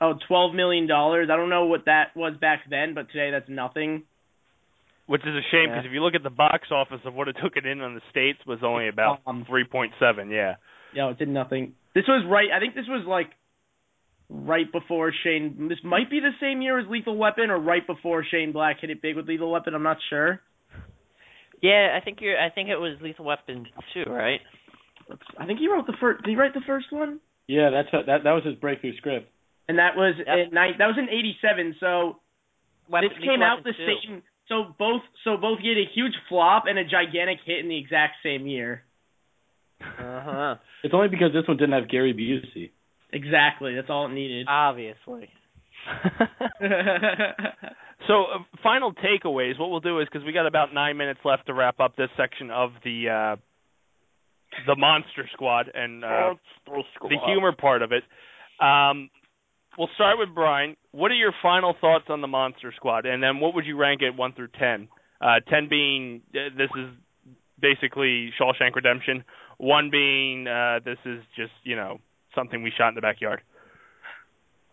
oh 0.00 0.14
twelve 0.28 0.54
million 0.54 0.86
dollars. 0.86 1.28
I 1.30 1.36
don't 1.36 1.48
know 1.50 1.66
what 1.66 1.86
that 1.86 2.14
was 2.16 2.36
back 2.36 2.68
then, 2.70 2.94
but 2.94 3.08
today 3.10 3.30
that's 3.30 3.48
nothing. 3.48 4.04
Which 5.06 5.22
is 5.22 5.34
a 5.34 5.42
shame 5.50 5.68
Yeah. 5.68 5.74
because 5.76 5.86
if 5.86 5.92
you 5.92 6.02
look 6.02 6.14
at 6.14 6.22
the 6.22 6.30
box 6.30 6.70
office 6.70 7.00
of 7.04 7.14
what 7.14 7.28
it 7.28 7.36
took 7.42 7.56
it 7.56 7.64
in 7.66 7.80
on 7.80 7.94
the 7.94 8.02
states 8.10 8.44
was 8.46 8.62
only 8.62 8.88
about 8.88 9.20
Um, 9.26 9.44
3.7. 9.44 10.30
Yeah. 10.30 10.56
Yeah, 10.92 11.10
it 11.10 11.18
did 11.18 11.28
nothing. 11.28 11.74
This 11.94 12.06
was 12.08 12.24
right. 12.24 12.50
I 12.52 12.58
think 12.60 12.74
this 12.74 12.86
was 12.88 13.04
like 13.06 13.30
right 14.28 14.70
before 14.72 15.12
Shane. 15.12 15.68
This 15.68 15.82
might 15.84 16.10
be 16.10 16.18
the 16.20 16.32
same 16.40 16.60
year 16.60 16.78
as 16.78 16.86
Lethal 16.88 17.16
Weapon, 17.16 17.50
or 17.50 17.58
right 17.58 17.86
before 17.86 18.24
Shane 18.24 18.50
Black 18.52 18.80
hit 18.80 18.90
it 18.90 19.00
big 19.00 19.14
with 19.16 19.28
Lethal 19.28 19.50
Weapon. 19.50 19.74
I'm 19.74 19.82
not 19.84 19.98
sure. 20.10 20.40
Yeah, 21.62 21.96
I 22.00 22.04
think 22.04 22.18
you're. 22.20 22.38
I 22.38 22.50
think 22.50 22.68
it 22.68 22.76
was 22.76 22.96
Lethal 23.00 23.24
Weapon 23.24 23.66
too, 23.94 24.04
right? 24.10 24.40
I 25.38 25.46
think 25.46 25.58
he 25.58 25.68
wrote 25.68 25.86
the 25.86 25.94
first. 26.00 26.22
Did 26.24 26.30
he 26.30 26.36
write 26.36 26.54
the 26.54 26.60
first 26.66 26.86
one? 26.90 27.20
Yeah, 27.46 27.70
that's 27.70 27.88
that. 28.06 28.24
That 28.24 28.32
was 28.32 28.44
his 28.44 28.56
breakthrough 28.56 28.96
script. 28.96 29.30
And 29.68 29.78
that 29.78 29.96
was 29.96 30.14
Yep. 30.18 30.26
in 30.48 30.54
nine. 30.54 30.74
That 30.78 30.86
was 30.86 30.96
in 30.98 31.08
'87. 31.08 31.76
So 31.80 32.18
Weapon, 32.88 33.08
this 33.08 33.18
came 33.18 33.40
Lethal 33.40 33.44
out 33.44 33.64
the 33.64 33.70
Weapon 33.70 33.86
2. 33.86 34.08
same. 34.08 34.22
So 34.48 34.74
both. 34.78 35.02
So 35.24 35.36
both 35.36 35.58
get 35.60 35.76
a 35.76 35.84
huge 35.94 36.14
flop 36.28 36.64
and 36.68 36.78
a 36.78 36.84
gigantic 36.84 37.38
hit 37.44 37.60
in 37.60 37.68
the 37.68 37.78
exact 37.78 38.16
same 38.22 38.46
year. 38.46 38.84
Uh-huh. 39.80 40.56
It's 40.82 40.94
only 40.94 41.08
because 41.08 41.32
this 41.32 41.46
one 41.48 41.56
didn't 41.56 41.74
have 41.74 41.88
Gary 41.88 42.14
Busey. 42.14 42.70
Exactly. 43.12 43.74
That's 43.74 43.90
all 43.90 44.06
it 44.06 44.12
needed. 44.12 44.46
Obviously. 44.48 45.28
So, 48.06 48.24
uh, 48.24 48.38
final 48.62 48.92
takeaways. 48.92 49.58
What 49.58 49.70
we'll 49.70 49.80
do 49.80 50.00
is 50.00 50.08
because 50.10 50.24
we 50.24 50.32
got 50.32 50.46
about 50.46 50.72
nine 50.72 50.96
minutes 50.96 51.20
left 51.24 51.46
to 51.46 51.54
wrap 51.54 51.80
up 51.80 51.96
this 51.96 52.10
section 52.16 52.50
of 52.50 52.70
the 52.84 53.08
uh, 53.08 53.36
the 54.66 54.76
Monster 54.76 55.28
Squad 55.32 55.70
and 55.74 56.04
uh, 56.04 56.34
the 56.66 57.16
humor 57.26 57.52
part 57.52 57.82
of 57.82 57.92
it. 57.92 58.02
Um, 58.64 59.10
we'll 59.78 59.88
start 59.94 60.18
with 60.18 60.28
Brian. 60.34 60.76
What 60.92 61.10
are 61.10 61.16
your 61.16 61.34
final 61.42 61.74
thoughts 61.80 62.04
on 62.08 62.20
the 62.20 62.26
Monster 62.26 62.72
Squad, 62.76 63.06
and 63.06 63.22
then 63.22 63.40
what 63.40 63.54
would 63.54 63.66
you 63.66 63.76
rank 63.76 64.02
it 64.02 64.14
one 64.14 64.32
through 64.34 64.48
ten? 64.58 64.88
Uh, 65.20 65.40
ten 65.48 65.68
being 65.68 66.22
uh, 66.34 66.54
this 66.56 66.70
is 66.76 66.90
basically 67.60 68.30
Shawshank 68.40 68.74
Redemption. 68.74 69.24
One 69.58 69.90
being 69.90 70.46
uh, 70.46 70.80
this 70.84 70.98
is 71.04 71.20
just 71.36 71.52
you 71.64 71.76
know 71.76 71.98
something 72.34 72.62
we 72.62 72.72
shot 72.76 72.90
in 72.90 72.94
the 72.94 73.00
backyard. 73.00 73.40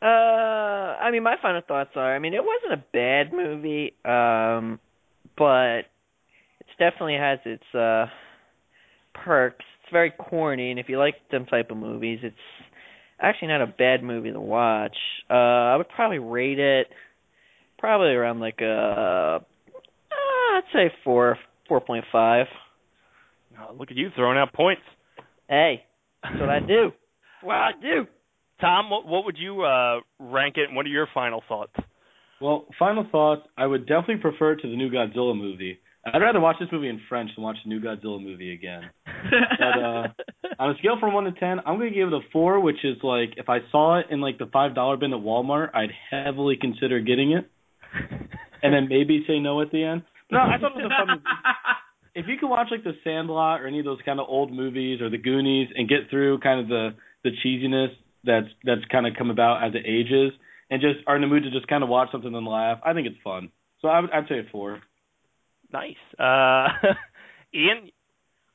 Uh, 0.03 0.97
I 0.99 1.11
mean, 1.11 1.23
my 1.23 1.35
final 1.41 1.61
thoughts 1.65 1.91
are, 1.95 2.13
I 2.13 2.19
mean, 2.19 2.33
it 2.33 2.41
wasn't 2.43 2.73
a 2.73 2.85
bad 2.91 3.31
movie, 3.31 3.93
um, 4.03 4.79
but 5.37 5.85
it 6.59 6.67
definitely 6.77 7.15
has 7.15 7.39
its 7.45 7.63
uh 7.73 8.07
perks. 9.13 9.63
It's 9.83 9.91
very 9.93 10.11
corny, 10.11 10.71
and 10.71 10.79
if 10.79 10.89
you 10.89 10.97
like 10.99 11.15
them 11.31 11.45
type 11.45 11.71
of 11.71 11.77
movies, 11.77 12.19
it's 12.21 12.35
actually 13.21 13.47
not 13.49 13.61
a 13.61 13.67
bad 13.67 14.03
movie 14.03 14.31
to 14.31 14.41
watch. 14.41 14.95
Uh, 15.29 15.33
I 15.33 15.75
would 15.77 15.87
probably 15.89 16.19
rate 16.19 16.59
it 16.59 16.87
probably 17.77 18.09
around 18.09 18.39
like 18.39 18.59
a, 18.61 18.65
uh, 18.65 19.39
I'd 20.55 20.61
say 20.73 20.91
four, 21.03 21.37
four 21.67 21.81
point 21.81 22.05
five. 22.11 22.47
Oh, 23.59 23.73
look 23.77 23.91
at 23.91 23.97
you 23.97 24.09
throwing 24.15 24.37
out 24.37 24.53
points. 24.53 24.81
Hey, 25.49 25.83
that's 26.23 26.39
what 26.39 26.49
I 26.49 26.59
do. 26.59 26.65
That's 27.41 27.45
what 27.45 27.55
I 27.55 27.71
do. 27.81 28.05
Tom, 28.61 28.89
what, 28.89 29.05
what 29.05 29.25
would 29.25 29.37
you 29.37 29.63
uh, 29.63 29.99
rank 30.19 30.55
it, 30.57 30.67
and 30.69 30.75
what 30.75 30.85
are 30.85 30.89
your 30.89 31.07
final 31.13 31.43
thoughts? 31.47 31.73
Well, 32.41 32.65
final 32.77 33.05
thoughts. 33.11 33.41
I 33.57 33.65
would 33.65 33.85
definitely 33.87 34.17
prefer 34.17 34.53
it 34.53 34.61
to 34.61 34.69
the 34.69 34.75
new 34.75 34.89
Godzilla 34.89 35.37
movie. 35.37 35.79
I'd 36.05 36.21
rather 36.21 36.41
watch 36.41 36.57
this 36.59 36.67
movie 36.71 36.89
in 36.89 36.99
French 37.07 37.29
than 37.35 37.43
watch 37.45 37.55
the 37.63 37.69
new 37.69 37.79
Godzilla 37.79 38.21
movie 38.21 38.53
again. 38.53 38.83
But 39.57 39.81
uh 39.81 40.07
On 40.59 40.71
a 40.71 40.77
scale 40.79 40.97
from 40.99 41.13
one 41.13 41.23
to 41.23 41.31
ten, 41.31 41.59
I'm 41.59 41.77
gonna 41.77 41.91
give 41.91 42.09
it 42.09 42.13
a 42.13 42.19
four, 42.33 42.59
which 42.59 42.83
is 42.83 42.97
like 43.03 43.35
if 43.37 43.47
I 43.47 43.59
saw 43.71 43.99
it 43.99 44.07
in 44.09 44.19
like 44.19 44.37
the 44.37 44.47
five 44.51 44.75
dollar 44.75 44.97
bin 44.97 45.13
at 45.13 45.19
Walmart, 45.19 45.69
I'd 45.73 45.91
heavily 46.11 46.57
consider 46.59 46.99
getting 46.99 47.31
it, 47.31 47.49
and 48.61 48.73
then 48.73 48.87
maybe 48.89 49.23
say 49.27 49.39
no 49.39 49.61
at 49.61 49.71
the 49.71 49.81
end. 49.81 50.03
No, 50.29 50.39
I 50.39 50.57
thought 50.59 50.71
it 50.77 50.83
was 50.83 50.91
a 50.91 51.05
fun. 51.05 51.07
movie. 51.15 51.23
If 52.15 52.27
you 52.27 52.35
could 52.37 52.49
watch 52.49 52.67
like 52.69 52.83
The 52.83 52.93
Sandlot 53.03 53.61
or 53.61 53.67
any 53.67 53.79
of 53.79 53.85
those 53.85 53.99
kind 54.05 54.19
of 54.19 54.27
old 54.27 54.51
movies 54.51 54.99
or 55.01 55.09
The 55.09 55.17
Goonies 55.17 55.69
and 55.75 55.87
get 55.87 56.09
through 56.09 56.39
kind 56.39 56.59
of 56.59 56.67
the 56.67 56.89
the 57.23 57.31
cheesiness 57.45 57.89
that's 58.23 58.47
that's 58.63 58.81
kind 58.91 59.07
of 59.07 59.13
come 59.17 59.29
about 59.29 59.63
as 59.63 59.73
it 59.75 59.85
ages, 59.87 60.31
and 60.69 60.81
just 60.81 60.99
are 61.07 61.15
in 61.15 61.21
the 61.21 61.27
mood 61.27 61.43
to 61.43 61.51
just 61.51 61.67
kind 61.67 61.83
of 61.83 61.89
watch 61.89 62.09
something 62.11 62.33
and 62.33 62.47
laugh, 62.47 62.79
I 62.83 62.93
think 62.93 63.07
it's 63.07 63.17
fun. 63.23 63.49
So 63.81 63.87
I 63.87 63.99
would, 63.99 64.11
I'd 64.11 64.27
say 64.29 64.39
a 64.39 64.43
four. 64.51 64.81
Nice. 65.71 65.95
Uh, 66.19 66.67
Ian, 67.53 67.91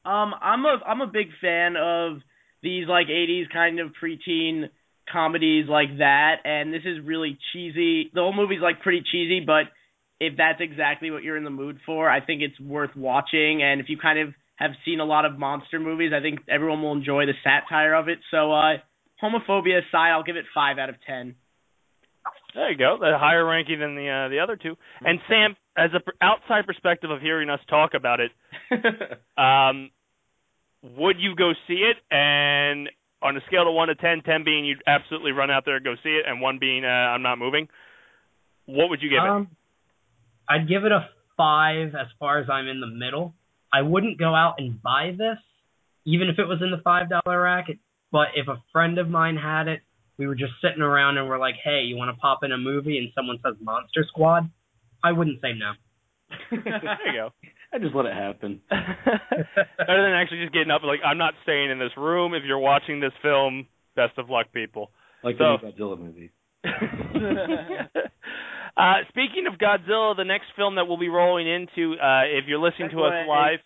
Um, 0.04 0.35
I'm 0.40 0.64
a 0.64 0.78
I'm 0.87 1.00
a 1.00 1.07
big 1.07 1.28
fan 1.40 1.76
of 1.76 2.18
these 2.62 2.88
like 2.88 3.09
'80s 3.09 3.50
kind 3.52 3.81
of 3.81 3.90
preteen 4.02 4.70
comedies 5.12 5.66
like 5.68 5.98
that, 5.98 6.37
and 6.44 6.72
this 6.72 6.83
is 6.85 7.04
really 7.04 7.38
cheesy. 7.52 8.11
The 8.14 8.20
whole 8.20 8.33
movie's 8.35 8.61
like 8.62 8.81
pretty 8.81 9.02
cheesy, 9.11 9.40
but 9.44 9.64
if 10.20 10.37
that's 10.37 10.61
exactly 10.61 11.11
what 11.11 11.22
you're 11.22 11.37
in 11.37 11.44
the 11.44 11.50
mood 11.50 11.78
for, 11.87 12.11
I 12.11 12.24
think 12.24 12.42
it's 12.42 12.59
worth 12.61 12.94
watching. 12.96 13.62
And 13.62 13.81
if 13.81 13.88
you 13.88 13.98
kind 13.98 14.18
of 14.18 14.35
have 14.57 14.72
seen 14.85 15.00
a 15.00 15.04
lot 15.04 15.24
of 15.24 15.38
monster 15.38 15.78
movies, 15.78 16.12
I 16.14 16.20
think 16.20 16.40
everyone 16.48 16.83
will 16.83 16.92
enjoy 16.92 17.26
the 17.26 17.35
satire 17.44 17.94
of 17.94 18.09
it. 18.09 18.18
So, 18.31 18.52
uh, 18.52 18.78
homophobia 19.22 19.81
aside, 19.87 20.11
I'll 20.12 20.22
give 20.22 20.37
it 20.37 20.44
five 20.54 20.78
out 20.78 20.88
of 20.88 20.96
ten. 21.07 21.35
there 22.54 22.70
you 22.70 22.78
go. 22.78 22.96
The 23.00 23.18
higher 23.18 23.44
ranking 23.44 23.81
than 23.81 23.94
the 23.94 24.09
uh, 24.09 24.28
the 24.28 24.40
other 24.40 24.57
two. 24.57 24.76
And 25.00 25.18
Sam, 25.28 25.57
as 25.76 25.90
a 25.94 26.00
pr- 26.00 26.11
outside 26.20 26.66
perspective 26.66 27.11
of 27.11 27.20
hearing 27.20 27.50
us 27.50 27.61
talk 27.68 27.92
about 27.94 28.20
it, 28.20 28.31
um, 29.38 29.90
would 30.83 31.16
you 31.18 31.35
go 31.37 31.52
see 31.66 31.85
it? 31.85 31.96
And 32.11 32.88
on 33.22 33.37
a 33.37 33.40
scale 33.46 33.68
of 33.68 33.74
one 33.74 33.88
to 33.88 33.94
ten, 33.94 34.22
ten 34.24 34.44
being 34.44 34.64
you'd 34.64 34.83
absolutely 34.87 35.33
run 35.33 35.50
out 35.50 35.64
there 35.64 35.76
and 35.76 35.85
go 35.85 35.94
see 36.02 36.11
it, 36.11 36.24
and 36.26 36.40
one 36.40 36.59
being 36.59 36.85
uh, 36.85 36.88
I'm 36.88 37.22
not 37.22 37.38
moving. 37.38 37.68
What 38.66 38.90
would 38.90 39.02
you 39.02 39.09
give 39.09 39.24
it? 39.24 39.28
Um, 39.28 39.48
I'd 40.48 40.68
give 40.68 40.85
it 40.85 40.92
a 40.92 41.09
five 41.37 41.94
as 41.94 42.07
far 42.18 42.38
as 42.38 42.48
I'm 42.50 42.68
in 42.68 42.81
the 42.81 42.87
middle. 42.87 43.35
I 43.72 43.83
wouldn't 43.83 44.18
go 44.18 44.35
out 44.35 44.54
and 44.59 44.81
buy 44.83 45.12
this, 45.16 45.38
even 46.07 46.28
if 46.28 46.38
it 46.38 46.44
was 46.44 46.59
in 46.62 46.70
the 46.70 46.83
five 46.83 47.09
dollar 47.09 47.42
rack. 47.42 47.66
But 48.11 48.29
if 48.37 48.49
a 48.49 48.62
friend 48.73 48.99
of 48.99 49.09
mine 49.09 49.37
had 49.37 49.68
it, 49.68 49.81
we 50.18 50.27
were 50.27 50.35
just 50.35 50.53
sitting 50.62 50.83
around 50.83 51.18
and 51.18 51.29
we're 51.29 51.38
like, 51.38 51.55
"Hey, 51.62 51.83
you 51.83 51.97
want 51.97 52.14
to 52.14 52.21
pop 52.21 52.42
in 52.42 52.53
a 52.53 52.59
movie?" 52.59 52.99
and 52.99 53.09
someone 53.14 53.38
says 53.44 53.55
Monster 53.61 54.05
Squad, 54.09 54.51
I 55.05 55.12
wouldn't 55.12 55.40
say 55.40 55.53
no. 55.53 55.73
there 56.51 56.99
you 57.07 57.12
go. 57.12 57.31
I 57.73 57.79
just 57.79 57.94
let 57.94 58.07
it 58.07 58.14
happen. 58.14 58.61
Better 58.71 60.03
than 60.03 60.12
actually 60.14 60.40
just 60.40 60.55
getting 60.55 60.71
up 60.71 60.81
and 60.83 60.88
like 60.88 61.01
I'm 61.05 61.18
not 61.18 61.35
staying 61.42 61.71
in 61.71 61.79
this 61.79 61.92
room. 61.97 62.33
If 62.35 62.44
you're 62.47 62.59
watching 62.59 62.99
this 63.01 63.12
film, 63.23 63.66
best 63.94 64.16
of 64.18 64.31
luck, 64.31 64.47
people. 64.53 64.90
Like 65.23 65.37
So- 65.38 65.59
the 65.62 65.73
Godzilla 65.73 65.99
movie. 65.99 66.31
uh, 68.77 68.94
speaking 69.09 69.47
of 69.47 69.59
Godzilla, 69.59 70.16
the 70.16 70.25
next 70.25 70.47
film 70.57 70.75
that 70.77 70.87
we'll 70.88 70.99
be 70.99 71.09
rolling 71.09 71.47
into, 71.49 71.94
uh, 71.94 72.23
if 72.27 72.47
you're 72.47 72.59
listening 72.59 72.90
to 72.90 73.03
us 73.05 73.12
Segue. 73.12 73.29
live, 73.29 73.59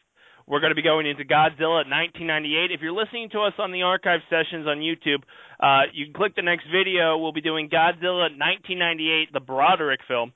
we're 0.53 0.61
going 0.61 0.71
to 0.71 0.77
be 0.77 0.83
going 0.83 1.07
into 1.07 1.25
Godzilla 1.25 1.81
1998. 1.88 2.73
If 2.73 2.83
you're 2.83 2.93
listening 2.93 3.31
to 3.31 3.41
us 3.41 3.55
on 3.59 3.73
the 3.73 3.85
archive 3.85 4.21
sessions 4.29 4.67
on 4.67 4.85
YouTube, 4.85 5.25
uh, 5.59 5.88
you 5.95 6.05
can 6.05 6.12
click 6.12 6.37
the 6.37 6.43
next 6.43 6.67
video. 6.71 7.17
We'll 7.17 7.33
be 7.33 7.41
doing 7.41 7.71
Godzilla 7.71 8.29
1998, 8.37 9.33
the 9.33 9.41
Broderick 9.41 10.01
film, 10.07 10.35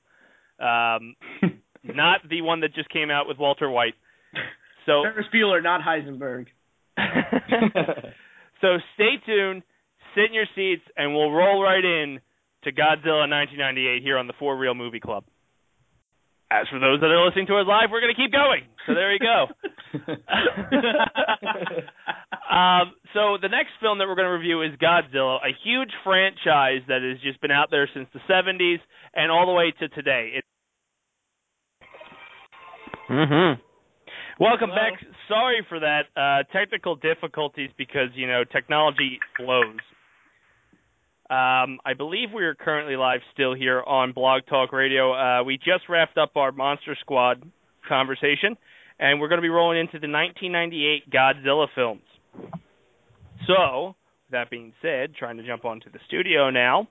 um, 0.57 1.15
not 1.83 2.27
the 2.27 2.41
one 2.41 2.61
that 2.61 2.73
just 2.73 2.89
came 2.89 3.11
out 3.11 3.27
with 3.27 3.37
Walter 3.37 3.69
White. 3.69 3.93
So 4.87 5.03
Ferris 5.05 5.27
Bueller, 5.31 5.61
not 5.61 5.81
Heisenberg. 5.81 6.47
so 8.59 8.77
stay 8.95 9.21
tuned, 9.23 9.61
sit 10.15 10.25
in 10.25 10.33
your 10.33 10.49
seats, 10.55 10.81
and 10.97 11.13
we'll 11.13 11.29
roll 11.29 11.61
right 11.61 11.85
in 11.85 12.19
to 12.63 12.71
Godzilla 12.71 13.29
1998 13.29 14.01
here 14.01 14.17
on 14.17 14.25
the 14.25 14.33
Four 14.39 14.57
Real 14.57 14.73
Movie 14.73 14.99
Club. 14.99 15.25
As 16.49 16.65
for 16.71 16.79
those 16.79 17.01
that 17.01 17.07
are 17.07 17.23
listening 17.23 17.45
to 17.47 17.57
us 17.57 17.67
live, 17.67 17.89
we're 17.91 18.01
going 18.01 18.15
to 18.15 18.19
keep 18.19 18.31
going. 18.31 18.63
So 18.87 18.95
there 18.95 19.13
you 19.13 19.19
go. 19.19 19.45
um, 22.51 22.93
so 23.13 23.37
the 23.41 23.49
next 23.49 23.71
film 23.81 23.97
that 23.99 24.07
we're 24.07 24.15
going 24.15 24.27
to 24.27 24.33
review 24.33 24.61
is 24.61 24.71
Godzilla, 24.81 25.37
a 25.37 25.51
huge 25.63 25.91
franchise 26.03 26.81
that 26.87 27.01
has 27.01 27.21
just 27.21 27.39
been 27.41 27.51
out 27.51 27.69
there 27.71 27.89
since 27.93 28.07
the 28.13 28.19
70s 28.29 28.79
and 29.13 29.31
all 29.31 29.45
the 29.45 29.53
way 29.53 29.71
to 29.79 29.87
today. 29.89 30.33
It- 30.35 30.45
mm-hmm. 33.09 33.61
Welcome 34.39 34.69
Hello. 34.69 34.91
back. 34.91 34.99
Sorry 35.27 35.65
for 35.67 35.79
that 35.79 36.03
uh, 36.15 36.43
technical 36.53 36.95
difficulties 36.95 37.71
because 37.75 38.09
you 38.13 38.27
know 38.27 38.43
technology 38.43 39.19
flows. 39.35 39.79
Um, 41.29 41.79
I 41.83 41.93
believe 41.97 42.29
we 42.33 42.43
are 42.45 42.55
currently 42.55 42.95
live 42.95 43.19
still 43.33 43.53
here 43.53 43.81
on 43.81 44.13
Blog 44.13 44.43
Talk 44.47 44.71
Radio. 44.71 45.13
Uh, 45.13 45.43
we 45.43 45.57
just 45.57 45.89
wrapped 45.89 46.17
up 46.17 46.37
our 46.37 46.53
Monster 46.53 46.95
Squad 47.01 47.43
conversation, 47.87 48.55
and 48.99 49.19
we're 49.19 49.27
going 49.27 49.37
to 49.37 49.43
be 49.43 49.49
rolling 49.49 49.79
into 49.79 49.99
the 49.99 50.11
1998 50.11 51.09
Godzilla 51.09 51.67
films. 51.75 52.01
So, 53.47 53.87
with 53.87 54.31
that 54.31 54.49
being 54.49 54.73
said, 54.81 55.15
trying 55.15 55.37
to 55.37 55.45
jump 55.45 55.65
onto 55.65 55.91
the 55.91 55.99
studio 56.07 56.49
now. 56.49 56.87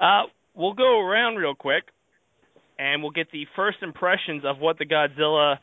Uh, 0.00 0.24
we'll 0.54 0.74
go 0.74 1.00
around 1.00 1.36
real 1.36 1.54
quick, 1.54 1.84
and 2.78 3.02
we'll 3.02 3.12
get 3.12 3.30
the 3.32 3.46
first 3.54 3.78
impressions 3.82 4.44
of 4.44 4.58
what 4.58 4.78
the 4.78 4.86
Godzilla 4.86 5.56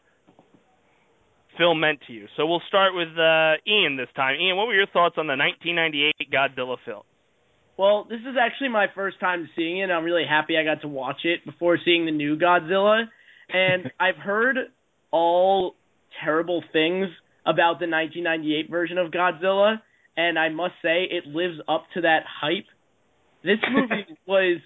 film 1.57 1.79
meant 1.79 1.99
to 2.07 2.13
you. 2.13 2.27
So 2.37 2.45
we'll 2.45 2.61
start 2.67 2.93
with 2.95 3.09
uh, 3.17 3.55
Ian 3.67 3.97
this 3.97 4.07
time. 4.15 4.39
Ian, 4.39 4.57
what 4.57 4.67
were 4.67 4.75
your 4.75 4.87
thoughts 4.87 5.15
on 5.17 5.27
the 5.27 5.35
1998 5.35 6.31
Godzilla 6.31 6.77
film? 6.85 7.03
Well, 7.77 8.05
this 8.09 8.19
is 8.19 8.35
actually 8.39 8.69
my 8.69 8.87
first 8.93 9.19
time 9.19 9.49
seeing 9.55 9.79
it. 9.79 9.89
I'm 9.89 10.03
really 10.03 10.25
happy 10.29 10.57
I 10.57 10.63
got 10.63 10.81
to 10.81 10.87
watch 10.87 11.21
it 11.23 11.43
before 11.45 11.79
seeing 11.83 12.05
the 12.05 12.11
new 12.11 12.37
Godzilla. 12.37 13.05
And 13.49 13.91
I've 13.99 14.17
heard 14.17 14.57
all 15.11 15.75
terrible 16.23 16.63
things 16.73 17.07
about 17.45 17.79
the 17.79 17.87
1998 17.87 18.69
version 18.69 18.97
of 18.97 19.11
Godzilla, 19.11 19.81
and 20.15 20.37
I 20.37 20.49
must 20.49 20.73
say 20.81 21.07
it 21.09 21.27
lives 21.27 21.59
up 21.67 21.85
to 21.95 22.01
that 22.01 22.23
hype. 22.41 22.67
This 23.43 23.57
movie 23.71 24.05
was 24.27 24.59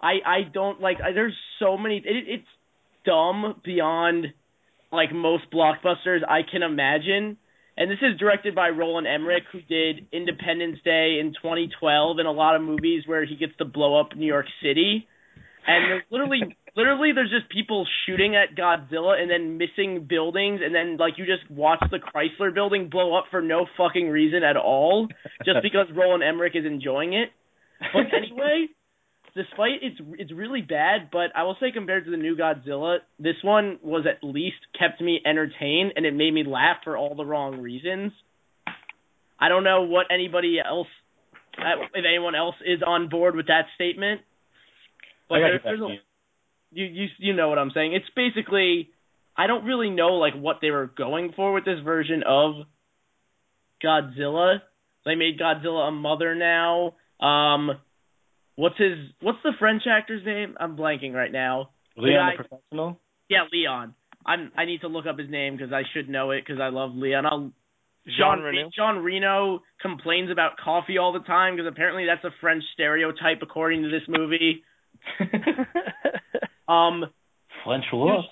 I 0.00 0.14
I 0.26 0.38
don't 0.52 0.80
like 0.80 0.98
I, 1.02 1.12
there's 1.12 1.36
so 1.58 1.76
many 1.76 1.98
it, 1.98 2.04
it's 2.04 2.48
dumb 3.04 3.60
beyond 3.64 4.26
like 4.92 5.12
most 5.12 5.44
blockbusters 5.52 6.20
I 6.28 6.40
can 6.50 6.62
imagine. 6.62 7.36
And 7.76 7.90
this 7.90 7.98
is 8.02 8.18
directed 8.20 8.54
by 8.54 8.68
Roland 8.68 9.08
Emmerich, 9.08 9.42
who 9.50 9.60
did 9.62 10.06
Independence 10.12 10.78
Day 10.84 11.18
in 11.20 11.32
2012 11.42 12.18
and 12.18 12.28
a 12.28 12.30
lot 12.30 12.54
of 12.54 12.62
movies 12.62 13.02
where 13.06 13.24
he 13.24 13.34
gets 13.34 13.52
to 13.58 13.64
blow 13.64 13.98
up 14.00 14.14
New 14.14 14.26
York 14.26 14.46
City. 14.62 15.08
And 15.66 15.90
there's 15.90 16.02
literally, 16.10 16.56
literally, 16.76 17.12
there's 17.14 17.30
just 17.30 17.50
people 17.50 17.86
shooting 18.06 18.36
at 18.36 18.56
Godzilla 18.56 19.18
and 19.18 19.30
then 19.30 19.56
missing 19.56 20.06
buildings, 20.08 20.60
and 20.62 20.74
then 20.74 20.96
like 20.98 21.14
you 21.16 21.24
just 21.24 21.50
watch 21.50 21.82
the 21.90 21.98
Chrysler 21.98 22.52
Building 22.54 22.90
blow 22.90 23.16
up 23.16 23.24
for 23.30 23.40
no 23.40 23.66
fucking 23.76 24.08
reason 24.08 24.42
at 24.42 24.56
all, 24.56 25.08
just 25.44 25.58
because 25.62 25.86
Roland 25.94 26.22
Emmerich 26.22 26.54
is 26.54 26.66
enjoying 26.66 27.14
it. 27.14 27.30
But 27.92 28.12
anyway, 28.14 28.66
despite 29.34 29.82
it's 29.82 30.00
it's 30.18 30.32
really 30.32 30.62
bad, 30.62 31.08
but 31.10 31.34
I 31.34 31.42
will 31.44 31.56
say 31.60 31.72
compared 31.72 32.04
to 32.04 32.10
the 32.10 32.16
new 32.16 32.36
Godzilla, 32.36 32.98
this 33.18 33.36
one 33.42 33.78
was 33.82 34.06
at 34.06 34.26
least 34.26 34.56
kept 34.78 35.00
me 35.00 35.20
entertained 35.24 35.92
and 35.96 36.06
it 36.06 36.14
made 36.14 36.32
me 36.32 36.44
laugh 36.46 36.78
for 36.84 36.96
all 36.96 37.14
the 37.14 37.24
wrong 37.24 37.60
reasons. 37.60 38.12
I 39.38 39.48
don't 39.48 39.64
know 39.64 39.82
what 39.82 40.06
anybody 40.10 40.58
else, 40.64 40.86
uh, 41.58 41.84
if 41.94 42.04
anyone 42.08 42.34
else 42.34 42.54
is 42.64 42.82
on 42.86 43.08
board 43.08 43.34
with 43.34 43.48
that 43.48 43.66
statement. 43.74 44.20
But 45.28 45.36
I 45.36 45.40
there, 45.40 45.54
you 45.54 45.60
there's 45.64 45.80
a, 45.80 45.96
you 46.70 46.84
you 46.84 47.06
you 47.18 47.32
know 47.34 47.48
what 47.48 47.58
I'm 47.58 47.70
saying. 47.74 47.94
It's 47.94 48.08
basically 48.14 48.90
I 49.36 49.46
don't 49.46 49.64
really 49.64 49.90
know 49.90 50.14
like 50.14 50.34
what 50.34 50.58
they 50.60 50.70
were 50.70 50.86
going 50.86 51.32
for 51.34 51.52
with 51.52 51.64
this 51.64 51.80
version 51.84 52.22
of 52.26 52.54
Godzilla. 53.84 54.58
They 55.04 55.14
made 55.14 55.38
Godzilla 55.38 55.88
a 55.88 55.90
mother 55.90 56.34
now. 56.34 56.94
Um 57.20 57.70
what's 58.56 58.78
his 58.78 58.98
what's 59.20 59.38
the 59.42 59.52
French 59.58 59.82
actor's 59.88 60.24
name? 60.24 60.56
I'm 60.58 60.76
blanking 60.76 61.12
right 61.12 61.32
now. 61.32 61.70
Leon 61.96 62.26
guy- 62.26 62.42
the 62.42 62.48
Professional. 62.48 63.00
Yeah, 63.28 63.44
Leon. 63.52 63.94
I'm 64.26 64.52
I 64.56 64.64
need 64.64 64.80
to 64.82 64.88
look 64.88 65.06
up 65.06 65.18
his 65.18 65.30
name 65.30 65.56
because 65.56 65.72
I 65.72 65.82
should 65.92 66.08
know 66.08 66.30
it 66.30 66.44
because 66.46 66.60
I 66.60 66.68
love 66.68 66.92
Leon. 66.94 67.26
I'll 67.26 67.52
Reno. 68.42 68.70
Jean 68.76 68.96
Reno 68.96 69.62
complains 69.80 70.30
about 70.30 70.58
coffee 70.62 70.98
all 70.98 71.12
the 71.12 71.20
time 71.20 71.56
because 71.56 71.70
apparently 71.70 72.04
that's 72.06 72.24
a 72.24 72.34
French 72.40 72.62
stereotype 72.74 73.38
according 73.42 73.82
to 73.82 73.88
this 73.88 74.02
movie. 74.08 74.62
Um 76.68 77.04
French 77.64 77.84
it 77.92 77.96
was, 77.96 78.24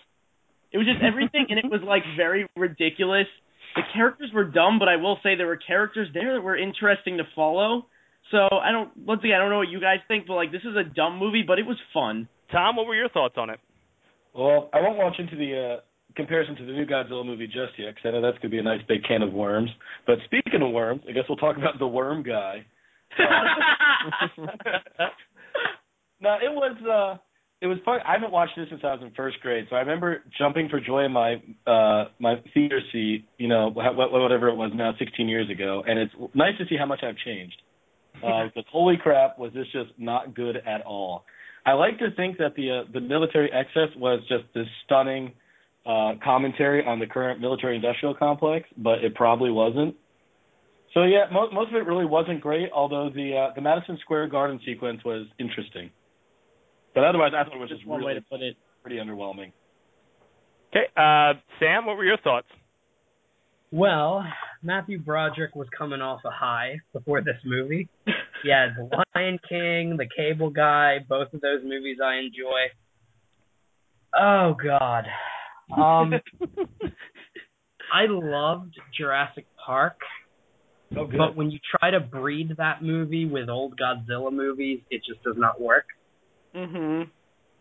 it 0.73 0.79
was 0.79 0.87
just 0.87 1.03
everything 1.03 1.47
and 1.51 1.59
it 1.59 1.67
was 1.67 1.81
like 1.87 2.03
very 2.17 2.49
ridiculous. 2.57 3.27
The 3.77 3.83
characters 3.95 4.31
were 4.35 4.45
dumb, 4.45 4.79
but 4.79 4.89
I 4.89 4.97
will 4.97 5.19
say 5.23 5.37
there 5.37 5.47
were 5.47 5.59
characters 5.59 6.09
there 6.15 6.35
that 6.35 6.41
were 6.41 6.57
interesting 6.57 7.19
to 7.19 7.25
follow. 7.35 7.87
So 8.31 8.39
I 8.39 8.73
don't 8.73 8.91
once 8.97 9.21
again 9.25 9.37
I 9.37 9.39
don't 9.39 9.51
know 9.51 9.59
what 9.59 9.69
you 9.69 9.81
guys 9.81 9.99
think, 10.09 10.27
but 10.27 10.35
like 10.35 10.53
this 10.53 10.63
is 10.63 10.77
a 10.77 10.85
dumb 10.85 11.19
movie, 11.19 11.45
but 11.47 11.59
it 11.59 11.67
was 11.67 11.77
fun. 11.93 12.29
Tom, 12.51 12.77
what 12.77 12.87
were 12.87 12.95
your 12.95 13.09
thoughts 13.09 13.35
on 13.37 13.51
it? 13.51 13.61
Well, 14.35 14.71
I 14.73 14.81
won't 14.81 14.99
launch 14.99 15.17
into 15.19 15.37
the 15.37 15.77
uh, 15.77 15.81
comparison 16.17 16.57
to 16.57 16.67
the 16.67 16.73
new 16.73 16.87
Godzilla 16.87 17.25
movie 17.25 17.47
just 17.47 17.79
yet, 17.79 17.95
because 17.95 18.03
I 18.07 18.11
know 18.13 18.23
that's 18.23 18.39
going 18.39 18.51
to 18.51 18.57
be 18.57 18.59
a 18.59 18.63
nice 18.63 18.81
big 18.89 19.05
can 19.05 19.23
of 19.23 19.33
worms. 19.33 19.71
But 20.07 20.19
speaking 20.25 20.63
of 20.63 20.71
worms, 20.71 21.03
I 21.09 21.13
guess 21.13 21.25
we'll 21.29 21.39
talk 21.39 21.57
about 21.57 21.79
the 21.79 21.87
worm 21.87 22.23
guy. 22.23 22.65
Uh, 23.19 25.05
no, 26.23 26.35
it 26.35 26.53
was 26.53 26.77
uh, 26.87 27.19
it 27.61 27.67
was 27.67 27.79
fun. 27.85 28.01
I 28.07 28.13
haven't 28.13 28.33
watched 28.33 28.53
this 28.57 28.67
since 28.71 28.81
I 28.85 28.93
was 28.95 29.01
in 29.03 29.13
first 29.15 29.41
grade, 29.41 29.67
so 29.71 29.77
I 29.77 29.81
remember 29.81 30.23
jumping 30.39 30.69
for 30.69 30.81
joy 30.81 31.05
in 31.05 31.13
my 31.13 31.35
uh 31.67 32.09
my 32.19 32.37
theater 32.55 32.81
seat. 32.93 33.27
You 33.39 33.49
know, 33.49 33.71
whatever 33.71 34.49
it 34.49 34.57
was 34.57 34.73
now, 34.75 34.93
16 34.99 35.29
years 35.29 35.51
ago, 35.51 35.83
and 35.87 35.99
it's 35.99 36.13
nice 36.35 36.57
to 36.59 36.65
see 36.69 36.77
how 36.77 36.87
much 36.87 37.01
I've 37.03 37.19
changed. 37.25 37.57
Uh, 38.23 38.45
because 38.45 38.65
holy 38.71 38.97
crap, 39.03 39.37
was 39.37 39.53
this 39.53 39.67
just 39.73 39.91
not 39.99 40.33
good 40.33 40.55
at 40.57 40.83
all? 40.83 41.25
I 41.65 41.73
like 41.73 41.99
to 41.99 42.11
think 42.15 42.39
that 42.39 42.55
the 42.55 42.71
uh, 42.71 42.93
the 42.93 43.01
military 43.01 43.51
excess 43.53 43.89
was 43.97 44.21
just 44.29 44.45
this 44.55 44.67
stunning 44.85 45.33
uh, 45.87 46.13
commentary 46.23 46.85
on 46.85 47.01
the 47.01 47.07
current 47.07 47.41
military-industrial 47.41 48.15
complex, 48.15 48.69
but 48.77 49.03
it 49.03 49.15
probably 49.15 49.51
wasn't. 49.51 49.97
So 50.95 51.05
yeah, 51.05 51.25
most 51.33 51.53
most 51.53 51.71
of 51.71 51.77
it 51.77 51.87
really 51.87 52.05
wasn't 52.05 52.41
great. 52.41 52.69
Although 52.73 53.11
the 53.13 53.49
uh, 53.49 53.55
the 53.55 53.61
Madison 53.61 53.99
Square 54.03 54.29
Garden 54.29 54.61
sequence 54.65 55.01
was 55.05 55.27
interesting, 55.39 55.91
but 56.95 57.05
otherwise 57.05 57.33
I 57.37 57.45
thought 57.45 57.55
it 57.55 57.61
was 57.61 57.69
just, 57.69 57.81
just 57.81 57.89
one 57.89 58.01
really 58.01 58.15
way 58.15 58.21
to 58.21 58.27
put 58.29 58.41
it. 58.41 58.57
pretty 58.83 58.97
underwhelming. 58.97 59.53
Okay, 60.71 60.87
uh, 60.97 61.39
Sam, 61.59 61.87
what 61.87 61.97
were 61.97 62.05
your 62.05 62.19
thoughts? 62.19 62.49
Well, 63.71 64.25
Matthew 64.63 64.99
Broderick 64.99 65.55
was 65.57 65.67
coming 65.77 66.01
off 66.01 66.21
a 66.27 66.31
high 66.31 66.77
before 66.93 67.23
this 67.23 67.39
movie. 67.45 67.89
He 68.43 68.51
had 68.51 68.75
The 68.77 69.05
Lion 69.15 69.39
King, 69.49 69.97
The 69.97 70.09
Cable 70.17 70.51
Guy, 70.51 70.97
both 71.09 71.33
of 71.33 71.41
those 71.41 71.61
movies 71.63 71.99
I 72.05 72.17
enjoy. 72.17 72.73
Oh 74.19 74.57
God. 74.61 75.05
Um 75.81 76.15
I 77.93 78.07
loved 78.09 78.75
Jurassic 78.99 79.47
Park. 79.65 79.97
Oh. 80.97 81.07
But 81.07 81.37
when 81.37 81.53
you 81.53 81.61
try 81.79 81.93
to 81.93 82.01
breed 82.01 82.55
that 82.59 82.83
movie 82.83 83.27
with 83.27 83.49
old 83.49 83.79
Godzilla 83.79 84.33
movies, 84.33 84.81
it 84.91 85.03
just 85.07 85.23
does 85.23 85.37
not 85.39 85.61
work. 85.61 85.85
Mhm. 86.55 87.11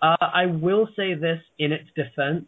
Uh, 0.02 0.16
I 0.20 0.46
will 0.48 0.88
say 0.96 1.14
this 1.14 1.42
in 1.60 1.72
its 1.72 1.88
defense. 1.96 2.48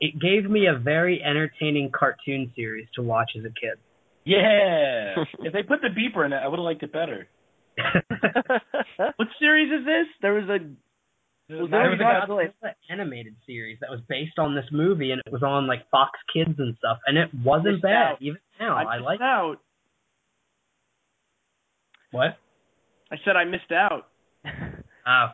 It 0.00 0.18
gave 0.18 0.48
me 0.48 0.66
a 0.66 0.74
very 0.74 1.22
entertaining 1.22 1.90
cartoon 1.90 2.52
series 2.56 2.88
to 2.94 3.02
watch 3.02 3.32
as 3.36 3.44
a 3.44 3.50
kid. 3.50 3.78
Yeah, 4.24 5.14
if 5.40 5.52
they 5.52 5.62
put 5.62 5.80
the 5.80 5.88
beeper 5.88 6.24
in 6.26 6.32
it, 6.32 6.36
I 6.36 6.48
would 6.48 6.58
have 6.58 6.64
liked 6.64 6.82
it 6.82 6.92
better. 6.92 7.28
What 9.16 9.28
series 9.38 9.70
is 9.72 9.84
this? 9.86 10.06
There 10.20 10.34
was 10.34 10.44
a 10.48 10.58
Was 11.54 11.70
there 11.70 11.80
there 11.82 11.90
was 11.90 12.00
a 12.00 12.02
a 12.02 12.26
Godzilla? 12.26 12.52
Godzilla 12.62 12.72
animated 12.90 13.34
series 13.46 13.78
that 13.80 13.90
was 13.90 14.00
based 14.08 14.38
on 14.38 14.54
this 14.54 14.66
movie, 14.72 15.12
and 15.12 15.22
it 15.24 15.32
was 15.32 15.42
on 15.42 15.66
like 15.66 15.88
Fox 15.90 16.18
Kids 16.32 16.58
and 16.58 16.76
stuff, 16.78 16.98
and 17.06 17.16
it 17.16 17.30
wasn't 17.44 17.74
Missed 17.74 17.82
bad. 17.82 18.12
out. 18.12 18.22
Even 18.22 18.38
now, 18.60 18.74
I, 18.76 18.96
missed 18.96 19.04
like 19.04 19.20
out. 19.20 19.56
what? 22.10 22.36
I 23.10 23.16
said 23.24 23.36
I 23.36 23.44
missed 23.44 23.72
out. 23.72 24.08
Oh, 25.06 25.28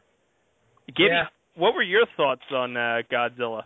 Gibby, 0.88 1.08
Yeah. 1.10 1.24
what 1.56 1.74
were 1.74 1.82
your 1.82 2.06
thoughts 2.16 2.42
on 2.52 2.76
uh, 2.76 3.02
Godzilla? 3.10 3.64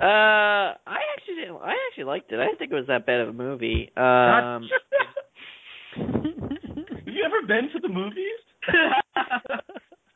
Uh, 0.00 0.74
I 0.86 0.98
actually 1.16 1.36
didn't. 1.36 1.56
I 1.62 1.74
actually 1.88 2.04
liked 2.04 2.32
it. 2.32 2.40
I 2.40 2.46
didn't 2.46 2.58
think 2.58 2.72
it 2.72 2.74
was 2.74 2.86
that 2.88 3.06
bad 3.06 3.20
of 3.20 3.28
a 3.28 3.32
movie. 3.32 3.90
Um, 3.96 4.68
Have 5.94 7.06
you 7.06 7.24
ever 7.24 7.46
been 7.46 7.68
to 7.72 7.78
the 7.80 7.88
movies? 7.88 8.40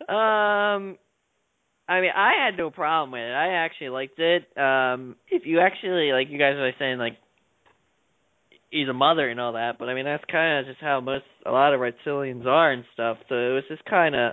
um, 0.09 0.99
I 1.89 2.01
mean, 2.01 2.11
I 2.17 2.33
had 2.45 2.57
no 2.57 2.71
problem 2.71 3.13
with 3.13 3.21
it. 3.21 3.33
I 3.33 3.65
actually 3.65 3.91
liked 3.91 4.19
it. 4.19 4.45
Um, 4.59 5.17
if 5.31 5.43
you 5.47 5.61
actually 5.61 6.11
like, 6.13 6.29
you 6.31 6.39
guys 6.39 6.55
are 6.57 6.73
saying 6.79 6.99
like 6.99 7.19
he's 8.71 8.89
a 8.89 8.93
mother 8.93 9.29
and 9.29 9.39
all 9.41 9.53
that, 9.53 9.79
but 9.79 9.89
I 9.89 9.95
mean 9.95 10.05
that's 10.05 10.25
kind 10.31 10.61
of 10.61 10.67
just 10.67 10.81
how 10.81 11.01
most 11.01 11.25
a 11.45 11.51
lot 11.53 11.75
of 11.75 11.81
reptilians 11.81 12.45
are 12.47 12.73
and 12.73 12.85
stuff. 12.95 13.19
So 13.29 13.35
it 13.35 13.53
was 13.53 13.65
just 13.69 13.85
kind 13.85 14.17
of 14.17 14.33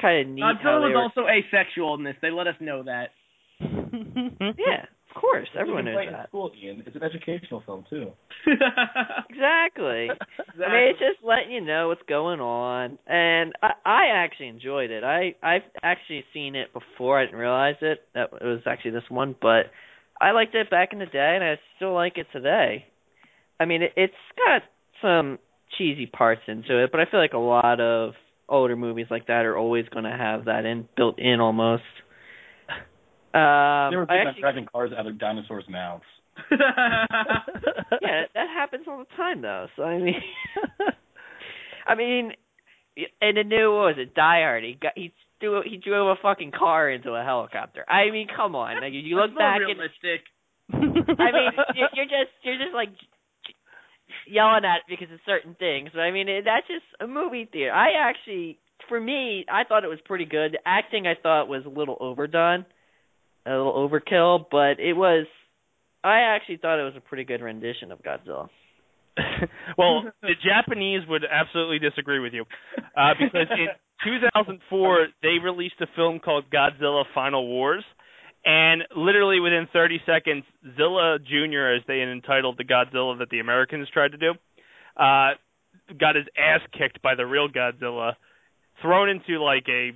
kind 0.00 0.28
of 0.28 0.34
neat 0.34 0.42
Godzilla 0.42 0.80
was 0.80 1.12
were. 1.16 1.22
also 1.22 1.28
asexual 1.28 1.94
in 1.94 2.04
this. 2.04 2.16
They 2.22 2.30
let 2.30 2.46
us 2.46 2.54
know 2.60 2.84
that. 2.84 3.10
yeah, 3.60 4.86
of 5.14 5.20
course, 5.20 5.48
everyone 5.58 5.84
knows 5.84 5.94
can 5.94 6.04
play 6.04 6.06
it 6.06 6.12
that. 6.12 6.28
School, 6.28 6.52
Ian. 6.62 6.82
It's 6.86 6.94
an 6.94 7.02
educational 7.02 7.62
film 7.66 7.84
too. 7.90 8.12
Exactly. 9.30 10.08
I 10.10 10.72
mean, 10.72 10.90
it's 10.90 10.98
just 10.98 11.22
letting 11.22 11.52
you 11.52 11.60
know 11.60 11.88
what's 11.88 12.02
going 12.08 12.40
on, 12.40 12.98
and 13.06 13.52
I, 13.62 13.70
I 13.84 14.02
actually 14.14 14.48
enjoyed 14.48 14.90
it. 14.90 15.04
I 15.04 15.34
I've 15.42 15.62
actually 15.80 16.24
seen 16.34 16.56
it 16.56 16.72
before. 16.72 17.20
I 17.20 17.26
didn't 17.26 17.38
realize 17.38 17.76
it 17.80 18.00
that 18.14 18.30
it 18.32 18.44
was 18.44 18.60
actually 18.66 18.92
this 18.92 19.08
one, 19.08 19.36
but 19.40 19.66
I 20.20 20.32
liked 20.32 20.54
it 20.56 20.70
back 20.70 20.92
in 20.92 20.98
the 20.98 21.06
day, 21.06 21.32
and 21.36 21.44
I 21.44 21.56
still 21.76 21.94
like 21.94 22.18
it 22.18 22.26
today. 22.32 22.86
I 23.60 23.64
mean, 23.64 23.82
it, 23.82 23.92
it's 23.96 24.12
got 24.36 24.62
some 25.00 25.38
cheesy 25.76 26.06
parts 26.06 26.42
into 26.48 26.82
it, 26.82 26.90
but 26.90 27.00
I 27.00 27.04
feel 27.08 27.20
like 27.20 27.34
a 27.34 27.38
lot 27.38 27.80
of 27.80 28.14
older 28.48 28.76
movies 28.76 29.06
like 29.10 29.26
that 29.26 29.44
are 29.44 29.56
always 29.56 29.86
going 29.88 30.04
to 30.04 30.16
have 30.16 30.46
that 30.46 30.64
in 30.64 30.88
built 30.96 31.18
in 31.18 31.40
almost. 31.40 31.82
Um, 33.34 33.90
they 33.90 33.96
were 33.96 34.06
I 34.08 34.14
big 34.14 34.20
on 34.20 34.26
actually, 34.28 34.40
driving 34.40 34.66
cars 34.72 34.90
out 34.96 35.06
of 35.06 35.18
dinosaurs' 35.18 35.64
mouths. 35.68 36.04
yeah, 36.50 38.24
that 38.34 38.48
happens 38.54 38.86
all 38.88 38.98
the 38.98 39.16
time 39.16 39.42
though. 39.42 39.66
So 39.76 39.82
I 39.82 39.98
mean, 39.98 40.14
I 41.86 41.94
mean, 41.94 42.32
in 42.96 43.34
the 43.34 43.44
new 43.44 43.72
what 43.72 43.86
was 43.86 43.96
it 43.98 44.14
Die 44.14 44.40
Hard? 44.40 44.64
He 44.64 44.78
got 44.80 44.92
he 44.94 45.12
threw 45.40 45.62
he 45.64 45.76
drove 45.76 46.16
a 46.16 46.22
fucking 46.22 46.52
car 46.56 46.90
into 46.90 47.10
a 47.10 47.24
helicopter. 47.24 47.84
I 47.88 48.10
mean, 48.10 48.28
come 48.34 48.54
on, 48.54 48.80
like 48.80 48.92
you 48.92 49.16
look 49.16 49.30
That's 49.30 49.38
more 49.38 49.38
back 49.38 49.60
realistic. 49.60 50.24
and 50.72 51.18
I 51.20 51.32
mean, 51.32 51.50
you're, 51.74 51.88
you're 51.94 52.06
just 52.06 52.32
you're 52.42 52.58
just 52.58 52.74
like 52.74 52.90
yelling 54.30 54.64
at 54.64 54.78
it 54.78 54.82
because 54.88 55.12
of 55.12 55.20
certain 55.26 55.56
things. 55.58 55.90
But 55.92 56.00
I 56.00 56.10
mean, 56.10 56.28
it, 56.28 56.44
that's 56.44 56.66
just 56.66 56.84
a 57.00 57.06
movie 57.06 57.48
theater. 57.50 57.72
I 57.72 57.92
actually, 57.98 58.58
for 58.88 59.00
me, 59.00 59.44
I 59.50 59.64
thought 59.64 59.84
it 59.84 59.88
was 59.88 60.00
pretty 60.04 60.24
good. 60.24 60.52
The 60.52 60.58
acting 60.66 61.06
I 61.06 61.14
thought 61.20 61.48
was 61.48 61.64
a 61.66 61.68
little 61.68 61.96
overdone, 62.00 62.64
a 63.46 63.50
little 63.50 63.88
overkill, 63.88 64.46
but 64.50 64.80
it 64.80 64.94
was. 64.94 65.26
I 66.04 66.20
actually 66.20 66.58
thought 66.58 66.80
it 66.80 66.84
was 66.84 66.94
a 66.96 67.00
pretty 67.00 67.24
good 67.24 67.42
rendition 67.42 67.90
of 67.90 68.02
Godzilla. 68.02 68.48
well, 69.78 70.04
the 70.22 70.34
Japanese 70.44 71.02
would 71.08 71.22
absolutely 71.28 71.78
disagree 71.78 72.20
with 72.20 72.32
you, 72.32 72.44
uh, 72.96 73.14
because 73.18 73.48
in 73.50 73.68
2004 74.04 75.08
they 75.22 75.38
released 75.42 75.74
a 75.80 75.86
film 75.96 76.20
called 76.20 76.44
Godzilla: 76.50 77.04
Final 77.14 77.46
Wars, 77.46 77.84
and 78.44 78.82
literally 78.96 79.40
within 79.40 79.68
30 79.72 80.00
seconds, 80.06 80.44
Zilla 80.76 81.18
Jr., 81.18 81.76
as 81.76 81.82
they 81.86 82.00
entitled 82.00 82.58
the 82.58 82.64
Godzilla 82.64 83.18
that 83.18 83.30
the 83.30 83.40
Americans 83.40 83.88
tried 83.92 84.12
to 84.12 84.18
do, 84.18 84.32
uh, 84.96 85.30
got 85.98 86.16
his 86.16 86.26
ass 86.36 86.60
kicked 86.76 87.02
by 87.02 87.14
the 87.14 87.26
real 87.26 87.48
Godzilla, 87.48 88.12
thrown 88.82 89.08
into 89.08 89.42
like 89.42 89.66
a 89.68 89.92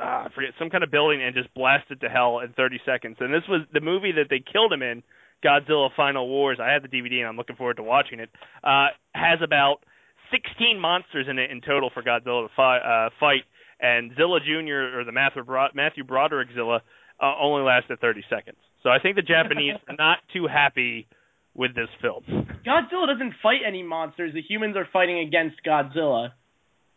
uh, 0.00 0.24
I 0.24 0.28
forget 0.34 0.52
some 0.58 0.70
kind 0.70 0.82
of 0.82 0.90
building 0.90 1.22
and 1.22 1.34
just 1.34 1.52
blasted 1.54 2.00
to 2.00 2.08
hell 2.08 2.40
in 2.40 2.54
30 2.54 2.80
seconds. 2.86 3.16
And 3.20 3.32
this 3.32 3.42
was 3.46 3.60
the 3.74 3.80
movie 3.80 4.12
that 4.12 4.28
they 4.30 4.40
killed 4.40 4.72
him 4.72 4.82
in, 4.82 5.02
Godzilla 5.44 5.90
Final 5.96 6.28
Wars. 6.28 6.58
I 6.62 6.72
have 6.72 6.82
the 6.82 6.88
DVD 6.88 7.18
and 7.18 7.28
I'm 7.28 7.36
looking 7.36 7.56
forward 7.56 7.76
to 7.76 7.82
watching 7.82 8.20
it. 8.20 8.30
Uh, 8.64 8.88
has 9.14 9.40
about 9.42 9.84
16 10.30 10.78
monsters 10.78 11.26
in 11.28 11.38
it 11.38 11.50
in 11.50 11.60
total 11.60 11.90
for 11.92 12.02
Godzilla 12.02 12.48
to 12.48 12.54
fi- 12.56 12.78
uh, 12.78 13.10
fight, 13.20 13.42
and 13.80 14.12
Zilla 14.16 14.38
Jr. 14.40 14.98
or 14.98 15.04
the 15.04 15.12
Matthew, 15.12 15.44
Bro- 15.44 15.74
Matthew 15.74 16.04
Broderick 16.04 16.48
Zilla 16.54 16.80
uh, 17.22 17.32
only 17.40 17.62
lasted 17.62 18.00
30 18.00 18.22
seconds. 18.28 18.58
So 18.82 18.90
I 18.90 18.98
think 18.98 19.16
the 19.16 19.22
Japanese 19.22 19.76
are 19.88 19.94
not 19.96 20.18
too 20.32 20.46
happy 20.46 21.06
with 21.54 21.74
this 21.74 21.88
film. 22.00 22.24
Godzilla 22.66 23.06
doesn't 23.06 23.34
fight 23.42 23.60
any 23.66 23.82
monsters. 23.82 24.32
The 24.34 24.42
humans 24.42 24.76
are 24.76 24.88
fighting 24.92 25.18
against 25.20 25.56
Godzilla 25.64 26.32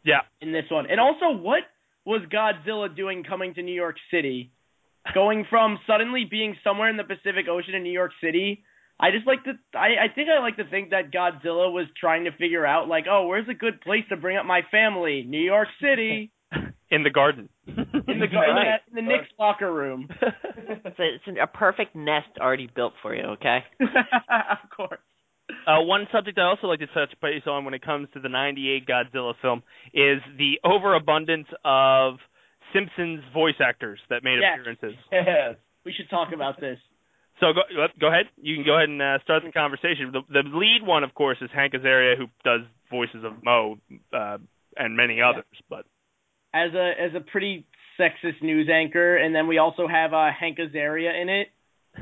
Yeah. 0.04 0.22
in 0.42 0.52
this 0.52 0.66
one. 0.72 0.88
And 0.90 1.00
also, 1.00 1.32
what 1.32 1.64
was 2.06 2.22
Godzilla 2.32 2.94
doing 2.96 3.24
coming 3.24 3.54
to 3.56 3.62
New 3.62 3.74
York 3.76 3.98
City? 4.12 4.52
Going 5.14 5.46
from 5.50 5.78
suddenly 5.86 6.26
being 6.30 6.56
somewhere 6.64 6.90
in 6.90 6.98
the 6.98 7.04
Pacific 7.04 7.48
Ocean 7.50 7.76
in 7.76 7.84
New 7.84 7.92
York 7.92 8.12
City. 8.24 8.64
I 9.00 9.12
just 9.12 9.28
like 9.28 9.44
to 9.44 9.52
I, 9.78 10.06
I 10.06 10.08
think 10.16 10.30
I 10.30 10.40
like 10.40 10.56
to 10.56 10.64
think 10.70 10.92
that 10.92 11.12
Godzilla 11.12 11.72
was 11.72 11.86
trying 12.00 12.24
to 12.24 12.32
figure 12.32 12.66
out 12.66 12.88
like, 12.88 13.06
oh, 13.12 13.28
where's 13.28 13.48
a 13.50 13.54
good 13.54 13.82
place 13.82 14.06
to 14.10 14.16
bring 14.16 14.38
up 14.38 14.46
my 14.46 14.62
family? 14.72 15.24
New 15.28 15.42
York 15.44 15.68
City. 15.82 16.32
In 16.92 17.04
the 17.04 17.10
garden. 17.10 17.50
In 17.68 17.76
the 18.20 18.28
gar- 18.28 18.46
in, 18.50 18.56
Right. 18.56 18.80
the, 18.94 19.00
in 19.00 19.06
the 19.06 19.12
Knicks 19.12 19.28
locker 19.40 19.74
room. 19.74 20.08
It's 20.22 21.00
a, 21.00 21.04
it's 21.16 21.38
a 21.42 21.48
perfect 21.48 21.96
nest 21.96 22.30
already 22.40 22.70
built 22.74 22.94
for 23.02 23.14
you. 23.16 23.24
Okay. 23.24 23.60
of 23.82 24.70
course. 24.76 25.00
Uh, 25.68 25.82
one 25.82 26.08
subject 26.12 26.38
I 26.40 26.44
also 26.44 26.68
like 26.68 26.80
to 26.80 26.88
touch 26.88 27.14
base 27.22 27.44
on 27.48 27.66
when 27.66 27.74
it 27.74 27.82
comes 27.84 28.08
to 28.14 28.20
the 28.20 28.30
'98 28.30 28.88
Godzilla 28.88 29.34
film 29.42 29.62
is 29.94 30.20
the 30.38 30.60
overabundance 30.64 31.48
of 31.64 32.16
Simpsons 32.74 33.22
voice 33.34 33.56
actors 33.60 34.00
that 34.10 34.24
made 34.24 34.40
Yes. 34.42 34.60
appearances. 34.60 35.00
Yes. 35.12 35.56
We 35.86 35.92
should 35.94 36.10
talk 36.10 36.30
about 36.34 36.60
this. 36.60 36.78
So 37.40 37.48
go 37.54 37.62
go 38.00 38.08
ahead. 38.08 38.26
You 38.38 38.56
can 38.56 38.66
go 38.66 38.76
ahead 38.78 38.90
and 38.90 39.02
uh, 39.02 39.20
start 39.24 39.44
the 39.46 39.52
conversation. 39.52 40.12
The, 40.14 40.22
the 40.30 40.48
lead 40.50 40.82
one, 40.84 41.04
of 41.04 41.14
course, 41.14 41.38
is 41.42 41.50
Hank 41.54 41.74
Azaria, 41.74 42.16
who 42.18 42.26
does 42.44 42.62
voices 42.90 43.24
of 43.24 43.44
Moe 43.44 43.78
uh, 44.14 44.38
and 44.78 44.96
many 44.96 45.20
others. 45.22 45.44
But 45.70 45.86
as 46.56 46.74
a 46.74 46.92
as 47.00 47.12
a 47.16 47.20
pretty 47.20 47.68
sexist 48.00 48.42
news 48.42 48.70
anchor, 48.74 49.18
and 49.18 49.36
then 49.36 49.48
we 49.48 49.58
also 49.60 49.88
have 49.88 50.14
uh, 50.14 50.30
Hank 50.38 50.58
Azaria 50.58 51.22
in 51.22 51.30
it. 51.30 51.48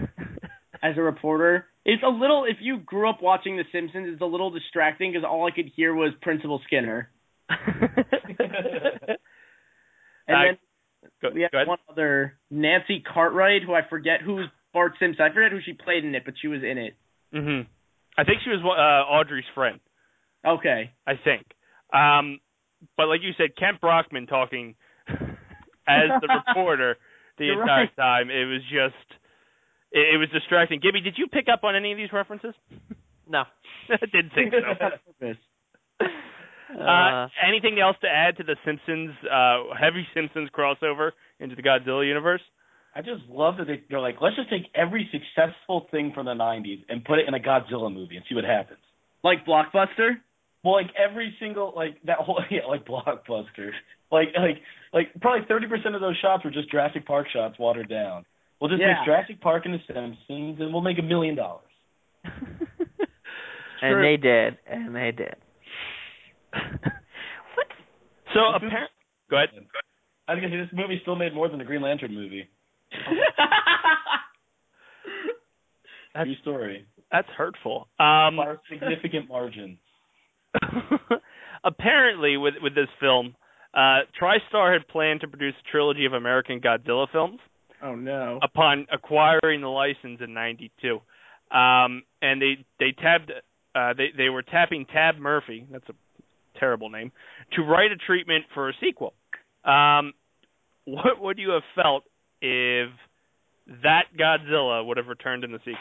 as 0.83 0.97
a 0.97 1.01
reporter. 1.01 1.65
It's 1.85 2.03
a 2.03 2.09
little 2.09 2.45
if 2.45 2.57
you 2.61 2.77
grew 2.77 3.09
up 3.09 3.21
watching 3.21 3.57
The 3.57 3.63
Simpsons, 3.71 4.07
it's 4.11 4.21
a 4.21 4.25
little 4.25 4.51
distracting 4.51 5.11
because 5.11 5.25
all 5.29 5.47
I 5.47 5.51
could 5.51 5.71
hear 5.75 5.93
was 5.95 6.11
Principal 6.21 6.61
Skinner. 6.67 7.09
and 7.49 7.59
Uh, 10.29 10.43
then 10.43 10.57
Go, 11.21 11.29
we 11.33 11.41
have 11.41 11.67
one 11.67 11.77
other 11.89 12.37
Nancy 12.49 13.01
Cartwright, 13.01 13.63
who 13.63 13.73
I 13.73 13.81
forget 13.89 14.21
who's 14.21 14.47
Bart 14.73 14.93
Simpson. 14.99 15.23
I 15.23 15.33
forget 15.33 15.51
who 15.51 15.59
she 15.65 15.73
played 15.73 16.03
in 16.05 16.15
it, 16.15 16.23
but 16.25 16.33
she 16.41 16.47
was 16.47 16.61
in 16.63 16.77
it. 16.77 16.95
hmm 17.33 17.61
I 18.17 18.23
think 18.25 18.39
she 18.43 18.49
was 18.51 18.59
uh, 18.63 19.11
Audrey's 19.11 19.43
friend. 19.55 19.79
Okay. 20.45 20.91
I 21.07 21.13
think. 21.23 21.45
Um, 21.93 22.39
but 22.97 23.07
like 23.07 23.21
you 23.21 23.31
said, 23.37 23.55
Kent 23.57 23.81
Brockman 23.81 24.27
talking 24.27 24.75
as 25.07 26.09
the 26.21 26.27
reporter 26.47 26.97
the 27.37 27.45
You're 27.45 27.61
entire 27.61 27.83
right. 27.83 27.95
time. 27.95 28.29
It 28.29 28.45
was 28.45 28.61
just, 28.63 29.19
it, 29.91 30.15
it 30.15 30.17
was 30.17 30.29
distracting. 30.29 30.79
Gibby, 30.81 31.01
did 31.01 31.15
you 31.17 31.27
pick 31.27 31.47
up 31.51 31.63
on 31.63 31.75
any 31.75 31.91
of 31.91 31.97
these 31.97 32.13
references? 32.13 32.53
No. 33.27 33.43
I 33.89 34.05
didn't 34.11 34.33
think 34.35 34.53
so. 34.53 34.87
Purpose. 35.19 35.37
Uh, 36.73 37.27
anything 37.47 37.79
else 37.79 37.95
to 38.01 38.07
add 38.07 38.37
to 38.37 38.43
the 38.43 38.55
Simpsons, 38.65 39.11
uh, 39.31 39.75
heavy 39.79 40.07
Simpsons 40.13 40.49
crossover 40.57 41.11
into 41.39 41.55
the 41.55 41.61
Godzilla 41.61 42.05
universe? 42.05 42.41
I 42.95 43.01
just 43.01 43.21
love 43.29 43.57
that 43.57 43.67
they, 43.67 43.83
they're 43.89 43.99
like, 43.99 44.15
let's 44.21 44.35
just 44.35 44.49
take 44.49 44.63
every 44.75 45.09
successful 45.11 45.87
thing 45.91 46.11
from 46.13 46.25
the 46.25 46.33
'90s 46.33 46.83
and 46.89 47.03
put 47.03 47.19
it 47.19 47.27
in 47.27 47.33
a 47.33 47.39
Godzilla 47.39 47.93
movie 47.93 48.15
and 48.15 48.25
see 48.29 48.35
what 48.35 48.43
happens. 48.43 48.79
Like 49.23 49.45
Blockbuster? 49.45 50.17
Well, 50.63 50.73
like 50.73 50.91
every 50.97 51.35
single 51.39 51.73
like 51.75 51.97
that 52.05 52.17
whole 52.19 52.41
yeah, 52.51 52.65
like 52.67 52.85
blockbuster. 52.85 53.71
Like 54.11 54.29
like 54.37 54.57
like 54.93 55.07
probably 55.21 55.45
thirty 55.47 55.67
percent 55.67 55.95
of 55.95 56.01
those 56.01 56.17
shots 56.21 56.43
were 56.45 56.51
just 56.51 56.69
Jurassic 56.71 57.05
Park 57.05 57.27
shots 57.31 57.59
watered 57.59 57.89
down. 57.89 58.25
We'll 58.61 58.69
just 58.69 58.81
Yeah. 58.81 58.93
make 58.99 59.05
Jurassic 59.05 59.41
Park 59.41 59.65
and 59.65 59.73
the 59.73 59.79
Simpsons 59.87 60.59
and 60.61 60.71
we'll 60.71 60.81
make 60.81 60.99
a 60.99 61.03
million 61.03 61.35
dollars. 61.35 61.63
and 63.81 64.03
they 64.03 64.15
did, 64.17 64.57
and 64.67 64.95
they 64.95 65.11
did. 65.11 65.35
What? 67.55 67.67
So 68.33 68.39
apparently, 68.55 68.87
go 69.29 69.37
ahead. 69.37 69.49
I 70.27 70.33
was 70.33 70.41
gonna 70.41 70.53
say 70.53 70.57
this 70.57 70.69
movie 70.73 70.99
still 71.01 71.15
made 71.15 71.33
more 71.35 71.49
than 71.49 71.59
the 71.59 71.65
Green 71.65 71.81
Lantern 71.81 72.13
movie. 72.15 72.47
True 76.15 76.35
story. 76.41 76.85
That's 77.11 77.27
hurtful. 77.37 77.87
Um, 77.99 78.37
By 78.37 78.53
a 78.53 78.55
significant 78.69 79.27
margin. 79.29 79.77
apparently, 81.63 82.37
with 82.37 82.55
with 82.61 82.75
this 82.75 82.89
film, 82.99 83.35
uh, 83.73 84.01
TriStar 84.19 84.73
had 84.73 84.87
planned 84.87 85.21
to 85.21 85.27
produce 85.27 85.55
a 85.59 85.71
trilogy 85.71 86.05
of 86.05 86.13
American 86.13 86.59
Godzilla 86.61 87.07
films 87.11 87.39
Oh 87.81 87.95
no. 87.95 88.39
upon 88.41 88.87
acquiring 88.91 89.61
the 89.61 89.67
license 89.67 90.21
in 90.21 90.33
'92, 90.33 90.99
um, 91.55 92.03
and 92.21 92.41
they 92.41 92.65
they 92.79 92.91
tabbed 92.91 93.31
uh, 93.75 93.93
they 93.93 94.07
they 94.15 94.29
were 94.29 94.43
tapping 94.43 94.85
Tab 94.85 95.15
Murphy. 95.17 95.65
That's 95.71 95.87
a 95.89 96.59
terrible 96.59 96.89
name 96.89 97.11
to 97.53 97.61
write 97.63 97.91
a 97.91 97.95
treatment 97.95 98.45
for 98.53 98.69
a 98.69 98.73
sequel. 98.79 99.13
Um, 99.65 100.13
what 100.85 101.19
would 101.21 101.37
you 101.39 101.51
have 101.51 101.63
felt 101.75 102.03
if 102.41 102.89
that 103.83 104.03
Godzilla 104.19 104.85
would 104.85 104.97
have 104.97 105.07
returned 105.07 105.43
in 105.43 105.51
the 105.51 105.59
sequel? 105.59 105.79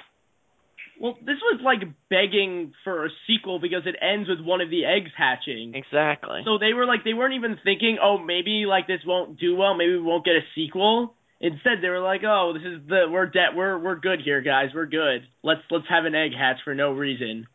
Well, 1.02 1.18
this 1.20 1.38
was 1.42 1.60
like 1.64 1.80
begging 2.08 2.72
for 2.84 3.04
a 3.06 3.08
sequel 3.26 3.58
because 3.58 3.82
it 3.86 3.96
ends 4.00 4.28
with 4.28 4.38
one 4.40 4.60
of 4.60 4.70
the 4.70 4.84
eggs 4.84 5.10
hatching. 5.18 5.74
Exactly. 5.74 6.42
So 6.44 6.58
they 6.58 6.74
were 6.74 6.86
like 6.86 7.02
they 7.02 7.12
weren't 7.12 7.34
even 7.34 7.58
thinking, 7.64 7.98
oh, 8.00 8.18
maybe 8.18 8.66
like 8.68 8.86
this 8.86 9.00
won't 9.04 9.36
do 9.40 9.56
well, 9.56 9.74
maybe 9.74 9.94
we 9.94 10.00
won't 10.00 10.24
get 10.24 10.36
a 10.36 10.46
sequel. 10.54 11.14
Instead, 11.40 11.78
they 11.82 11.88
were 11.88 11.98
like, 11.98 12.20
oh, 12.24 12.52
this 12.54 12.62
is 12.62 12.86
the 12.88 13.06
we're 13.10 13.26
dead, 13.26 13.56
we're 13.56 13.76
we're 13.78 13.96
good 13.98 14.20
here, 14.24 14.40
guys, 14.42 14.68
we're 14.72 14.86
good. 14.86 15.26
Let's 15.42 15.62
let's 15.72 15.86
have 15.90 16.04
an 16.04 16.14
egg 16.14 16.34
hatch 16.38 16.58
for 16.64 16.72
no 16.72 16.92
reason. 16.92 17.48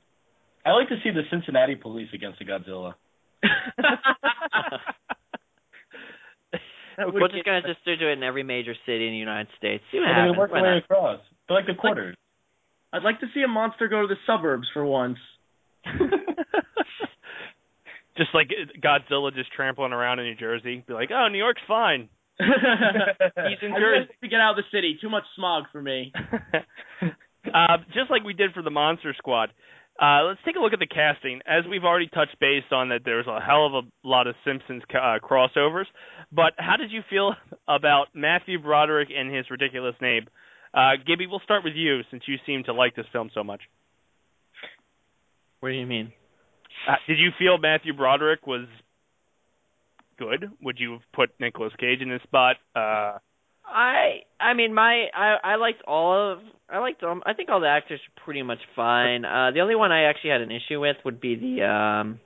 I 0.65 0.71
like 0.71 0.89
to 0.89 0.97
see 1.01 1.11
the 1.11 1.23
Cincinnati 1.31 1.75
police 1.75 2.09
against 2.13 2.39
the 2.39 2.45
Godzilla. 2.45 2.95
That 6.97 7.13
would 7.13 7.21
We're 7.21 7.27
just 7.29 7.45
gonna 7.45 7.61
just 7.61 7.85
do 7.85 7.91
it 7.93 8.01
in 8.01 8.23
every 8.23 8.41
major 8.41 8.73
city 8.85 9.05
in 9.05 9.13
the 9.13 9.19
United 9.19 9.49
States. 9.57 9.83
See 9.91 9.99
what 9.99 10.07
And 10.09 10.17
they 10.17 10.21
happens. 10.21 10.37
work 10.37 10.51
Why 10.51 10.61
their 10.61 10.69
way 10.71 10.75
not? 10.77 10.83
across. 10.83 11.19
They're 11.47 11.57
like 11.57 11.67
the 11.67 11.75
quarters. 11.75 12.17
I'd 12.93 13.03
like 13.03 13.19
to 13.19 13.27
see 13.33 13.41
a 13.41 13.47
monster 13.47 13.87
go 13.87 14.01
to 14.01 14.07
the 14.07 14.15
suburbs 14.25 14.67
for 14.73 14.85
once. 14.85 15.17
just 18.17 18.29
like 18.33 18.49
Godzilla 18.83 19.33
just 19.33 19.51
trampling 19.53 19.93
around 19.93 20.19
in 20.19 20.25
New 20.25 20.35
Jersey, 20.35 20.83
be 20.87 20.93
like, 20.93 21.09
"Oh, 21.11 21.27
New 21.27 21.37
York's 21.37 21.61
fine." 21.67 22.09
He's 22.39 23.57
in 23.61 23.73
Jersey. 23.77 24.09
to 24.21 24.27
get 24.27 24.39
out 24.39 24.57
of 24.57 24.57
the 24.57 24.63
city. 24.71 24.97
Too 25.01 25.09
much 25.09 25.23
smog 25.35 25.65
for 25.71 25.81
me. 25.81 26.11
uh, 27.01 27.77
just 27.93 28.11
like 28.11 28.23
we 28.23 28.33
did 28.33 28.53
for 28.53 28.61
the 28.61 28.69
Monster 28.69 29.13
Squad. 29.17 29.49
Uh, 29.99 30.25
let's 30.25 30.39
take 30.45 30.55
a 30.55 30.59
look 30.59 30.73
at 30.73 30.79
the 30.79 30.87
casting. 30.87 31.41
As 31.47 31.63
we've 31.67 31.83
already 31.83 32.07
touched 32.07 32.39
base 32.39 32.63
on 32.71 32.89
that, 32.89 33.01
there's 33.03 33.25
a 33.25 33.39
hell 33.41 33.65
of 33.65 33.73
a 33.73 34.07
lot 34.07 34.27
of 34.27 34.35
Simpsons 34.45 34.83
uh, 34.93 35.17
crossovers. 35.23 35.85
But 36.31 36.53
how 36.57 36.75
did 36.77 36.91
you 36.91 37.01
feel 37.09 37.33
about 37.67 38.07
Matthew 38.13 38.61
Broderick 38.61 39.09
and 39.15 39.33
his 39.35 39.49
ridiculous 39.49 39.95
name? 39.99 40.27
Uh, 40.77 40.91
Gibby, 41.07 41.25
we'll 41.25 41.39
start 41.39 41.63
with 41.63 41.73
you 41.73 42.01
since 42.11 42.21
you 42.27 42.35
seem 42.45 42.63
to 42.65 42.73
like 42.73 42.95
this 42.95 43.07
film 43.11 43.31
so 43.33 43.43
much. 43.43 43.61
What 45.59 45.69
do 45.69 45.75
you 45.75 45.87
mean? 45.87 46.13
Uh, 46.87 46.97
did 47.07 47.17
you 47.17 47.31
feel 47.39 47.57
Matthew 47.57 47.93
Broderick 47.93 48.45
was 48.45 48.67
good? 50.19 50.51
Would 50.61 50.77
you 50.79 50.91
have 50.93 51.01
put 51.13 51.31
Nicolas 51.39 51.73
Cage 51.79 52.01
in 52.01 52.11
his 52.11 52.21
spot? 52.21 52.57
Uh, 52.75 53.17
I 53.65 54.21
I 54.39 54.53
mean 54.53 54.73
my 54.73 55.07
I 55.15 55.37
I 55.43 55.55
liked 55.55 55.81
all 55.87 56.33
of 56.33 56.39
I 56.69 56.77
liked 56.77 57.01
um 57.03 57.23
I 57.25 57.33
think 57.33 57.49
all 57.49 57.59
the 57.59 57.67
actors 57.67 57.99
are 57.99 58.23
pretty 58.23 58.43
much 58.43 58.59
fine. 58.75 59.25
Uh 59.25 59.51
the 59.51 59.61
only 59.61 59.75
one 59.75 59.91
I 59.91 60.03
actually 60.03 60.29
had 60.29 60.41
an 60.41 60.51
issue 60.51 60.79
with 60.79 60.95
would 61.03 61.19
be 61.19 61.35
the 61.35 61.65
um 61.65 62.19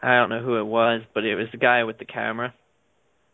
I 0.00 0.16
don't 0.18 0.28
know 0.28 0.42
who 0.42 0.58
it 0.58 0.66
was, 0.66 1.00
but 1.14 1.24
it 1.24 1.34
was 1.34 1.46
the 1.52 1.58
guy 1.58 1.84
with 1.84 1.98
the 1.98 2.04
camera. 2.04 2.54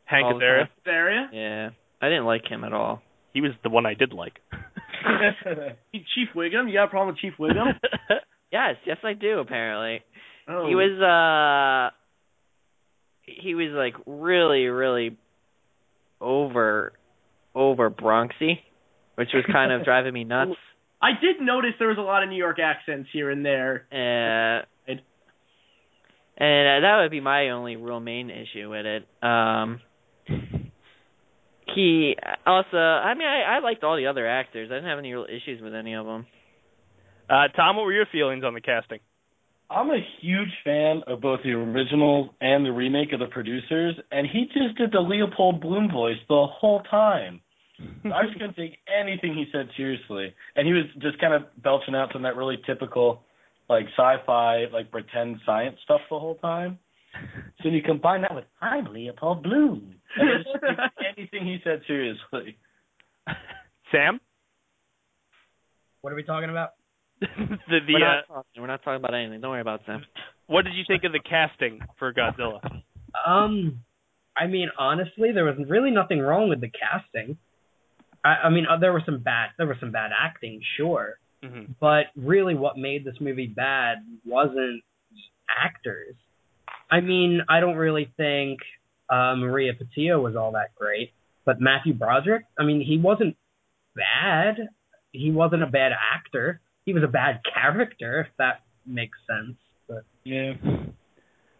Hank 0.04 0.24
All 0.24 0.40
Azaria. 0.40 1.26
Yeah. 1.32 1.70
I 2.00 2.08
didn't 2.08 2.24
like 2.24 2.46
him 2.48 2.64
at 2.64 2.72
all. 2.72 3.02
He 3.32 3.40
was 3.40 3.52
the 3.62 3.70
one 3.70 3.86
I 3.86 3.94
did 3.94 4.12
like. 4.12 4.40
Chief 5.92 6.28
Wiggum? 6.34 6.68
You 6.68 6.74
got 6.74 6.84
a 6.84 6.88
problem 6.88 7.14
with 7.14 7.18
Chief 7.18 7.34
Wiggum? 7.38 7.74
Yes, 8.52 8.74
yes 8.84 8.96
I 9.04 9.12
do 9.12 9.38
apparently. 9.38 10.02
Oh. 10.48 10.66
He 10.66 10.74
was 10.74 11.00
uh 11.00 11.94
he 13.22 13.54
was 13.54 13.68
like 13.72 13.94
really 14.06 14.66
really 14.66 15.16
over 16.20 16.92
over 17.54 17.90
Bronxy, 17.90 18.58
which 19.14 19.28
was 19.32 19.44
kind 19.50 19.72
of 19.72 19.84
driving 19.84 20.12
me 20.12 20.24
nuts. 20.24 20.52
I 21.00 21.10
did 21.20 21.40
notice 21.40 21.70
there 21.78 21.88
was 21.88 21.98
a 21.98 22.02
lot 22.02 22.22
of 22.22 22.28
New 22.28 22.36
York 22.36 22.58
accents 22.58 23.08
here 23.12 23.30
and 23.30 23.44
there. 23.44 23.86
Uh, 23.92 24.66
and 26.42 26.84
uh, 26.84 26.88
that 26.88 27.00
would 27.02 27.10
be 27.10 27.20
my 27.20 27.50
only 27.50 27.76
real 27.76 28.00
main 28.00 28.30
issue 28.30 28.70
with 28.70 28.86
it. 28.86 29.06
Um, 29.22 29.80
he 31.74 32.16
also, 32.46 32.76
I 32.76 33.14
mean, 33.14 33.26
I, 33.26 33.56
I 33.56 33.58
liked 33.60 33.84
all 33.84 33.96
the 33.96 34.06
other 34.06 34.26
actors. 34.26 34.68
I 34.70 34.76
didn't 34.76 34.88
have 34.88 34.98
any 34.98 35.12
real 35.12 35.26
issues 35.26 35.60
with 35.62 35.74
any 35.74 35.94
of 35.94 36.06
them. 36.06 36.26
Uh, 37.28 37.48
Tom, 37.54 37.76
what 37.76 37.84
were 37.84 37.92
your 37.92 38.06
feelings 38.10 38.44
on 38.44 38.54
the 38.54 38.60
casting? 38.60 38.98
I'm 39.70 39.88
a 39.90 40.04
huge 40.20 40.50
fan 40.64 41.02
of 41.06 41.20
both 41.20 41.40
the 41.44 41.52
original 41.52 42.34
and 42.40 42.66
the 42.66 42.72
remake 42.72 43.12
of 43.12 43.20
the 43.20 43.26
producers, 43.26 43.94
and 44.10 44.26
he 44.26 44.46
just 44.46 44.76
did 44.76 44.90
the 44.90 44.98
Leopold 44.98 45.60
Bloom 45.60 45.88
voice 45.92 46.16
the 46.28 46.46
whole 46.50 46.82
time. 46.90 47.40
I 48.04 48.24
just 48.24 48.34
couldn't 48.34 48.56
take 48.56 48.78
anything 48.92 49.34
he 49.34 49.46
said 49.52 49.68
seriously, 49.76 50.34
and 50.56 50.66
he 50.66 50.72
was 50.72 50.84
just 51.00 51.20
kind 51.20 51.34
of 51.34 51.42
belching 51.62 51.94
out 51.94 52.10
some 52.12 52.24
of 52.24 52.30
that 52.30 52.36
really 52.36 52.58
typical, 52.66 53.22
like 53.68 53.86
sci-fi, 53.96 54.64
like 54.72 54.90
pretend 54.90 55.36
science 55.46 55.76
stuff 55.84 56.00
the 56.10 56.18
whole 56.18 56.34
time. 56.36 56.78
So 57.62 57.68
you 57.68 57.80
combine 57.80 58.22
that 58.22 58.34
with 58.34 58.44
"I'm 58.60 58.92
Leopold 58.92 59.44
Bloom," 59.44 59.94
and 60.16 60.28
I 60.28 60.36
just 60.38 60.60
couldn't 60.60 60.76
take 60.98 61.18
anything 61.18 61.46
he 61.46 61.58
said 61.64 61.82
seriously. 61.86 62.56
Sam? 63.92 64.20
What 66.02 66.12
are 66.12 66.16
we 66.16 66.22
talking 66.22 66.50
about? 66.50 66.70
the 67.20 67.26
the 67.86 67.94
we're, 67.94 67.98
not 67.98 68.18
uh, 68.18 68.34
talking, 68.34 68.62
we're 68.62 68.66
not 68.66 68.82
talking 68.82 68.96
about 69.04 69.14
anything. 69.14 69.40
Don't 69.40 69.50
worry 69.50 69.60
about 69.60 69.80
Sam. 69.86 70.02
what 70.46 70.64
did 70.64 70.74
you 70.74 70.84
think 70.88 71.04
of 71.04 71.12
the 71.12 71.20
casting 71.20 71.80
for 71.98 72.12
Godzilla? 72.14 72.60
Um, 73.26 73.80
I 74.36 74.46
mean, 74.46 74.68
honestly, 74.78 75.32
there 75.32 75.44
was 75.44 75.56
really 75.68 75.90
nothing 75.90 76.20
wrong 76.20 76.48
with 76.48 76.60
the 76.60 76.70
casting. 76.70 77.36
I, 78.24 78.46
I 78.46 78.50
mean, 78.50 78.64
uh, 78.70 78.78
there 78.78 78.92
was 78.92 79.02
some 79.04 79.18
bad, 79.18 79.50
there 79.58 79.66
was 79.66 79.76
some 79.80 79.92
bad 79.92 80.10
acting, 80.18 80.60
sure, 80.76 81.18
Mm-hmm. 81.44 81.72
but 81.80 82.06
really, 82.16 82.54
what 82.54 82.76
made 82.76 83.02
this 83.02 83.14
movie 83.18 83.46
bad 83.46 83.98
wasn't 84.26 84.82
actors. 85.48 86.14
I 86.90 87.00
mean, 87.00 87.40
I 87.48 87.60
don't 87.60 87.76
really 87.76 88.12
think 88.18 88.58
uh, 89.10 89.34
Maria 89.36 89.72
Pitillo 89.72 90.22
was 90.22 90.36
all 90.36 90.52
that 90.52 90.74
great, 90.76 91.12
but 91.44 91.60
Matthew 91.60 91.94
Broderick, 91.94 92.44
I 92.58 92.64
mean, 92.64 92.80
he 92.80 92.98
wasn't 92.98 93.36
bad. 93.94 94.68
He 95.12 95.30
wasn't 95.30 95.62
a 95.62 95.66
bad 95.66 95.92
actor. 95.92 96.60
He 96.84 96.94
was 96.94 97.02
a 97.02 97.08
bad 97.08 97.40
character, 97.52 98.20
if 98.20 98.36
that 98.38 98.62
makes 98.86 99.18
sense. 99.28 99.56
But 99.88 100.04
Yeah. 100.24 100.52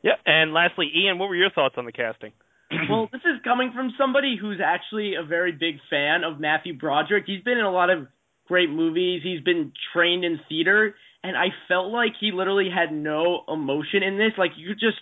Yeah, 0.02 0.16
and 0.24 0.54
lastly, 0.54 0.90
Ian, 0.96 1.18
what 1.18 1.28
were 1.28 1.36
your 1.36 1.50
thoughts 1.50 1.74
on 1.76 1.84
the 1.84 1.92
casting? 1.92 2.32
well, 2.90 3.08
this 3.12 3.20
is 3.22 3.42
coming 3.44 3.72
from 3.74 3.92
somebody 3.98 4.36
who's 4.40 4.60
actually 4.64 5.14
a 5.14 5.26
very 5.26 5.52
big 5.52 5.76
fan 5.90 6.24
of 6.24 6.40
Matthew 6.40 6.78
Broderick. 6.78 7.24
He's 7.26 7.42
been 7.42 7.58
in 7.58 7.64
a 7.64 7.70
lot 7.70 7.90
of 7.90 8.06
great 8.48 8.70
movies. 8.70 9.20
He's 9.22 9.42
been 9.42 9.72
trained 9.92 10.24
in 10.24 10.40
theater, 10.48 10.94
and 11.22 11.36
I 11.36 11.48
felt 11.68 11.92
like 11.92 12.12
he 12.18 12.32
literally 12.32 12.70
had 12.74 12.92
no 12.92 13.42
emotion 13.48 14.02
in 14.02 14.16
this. 14.16 14.32
Like 14.38 14.52
you 14.56 14.74
just, 14.74 15.00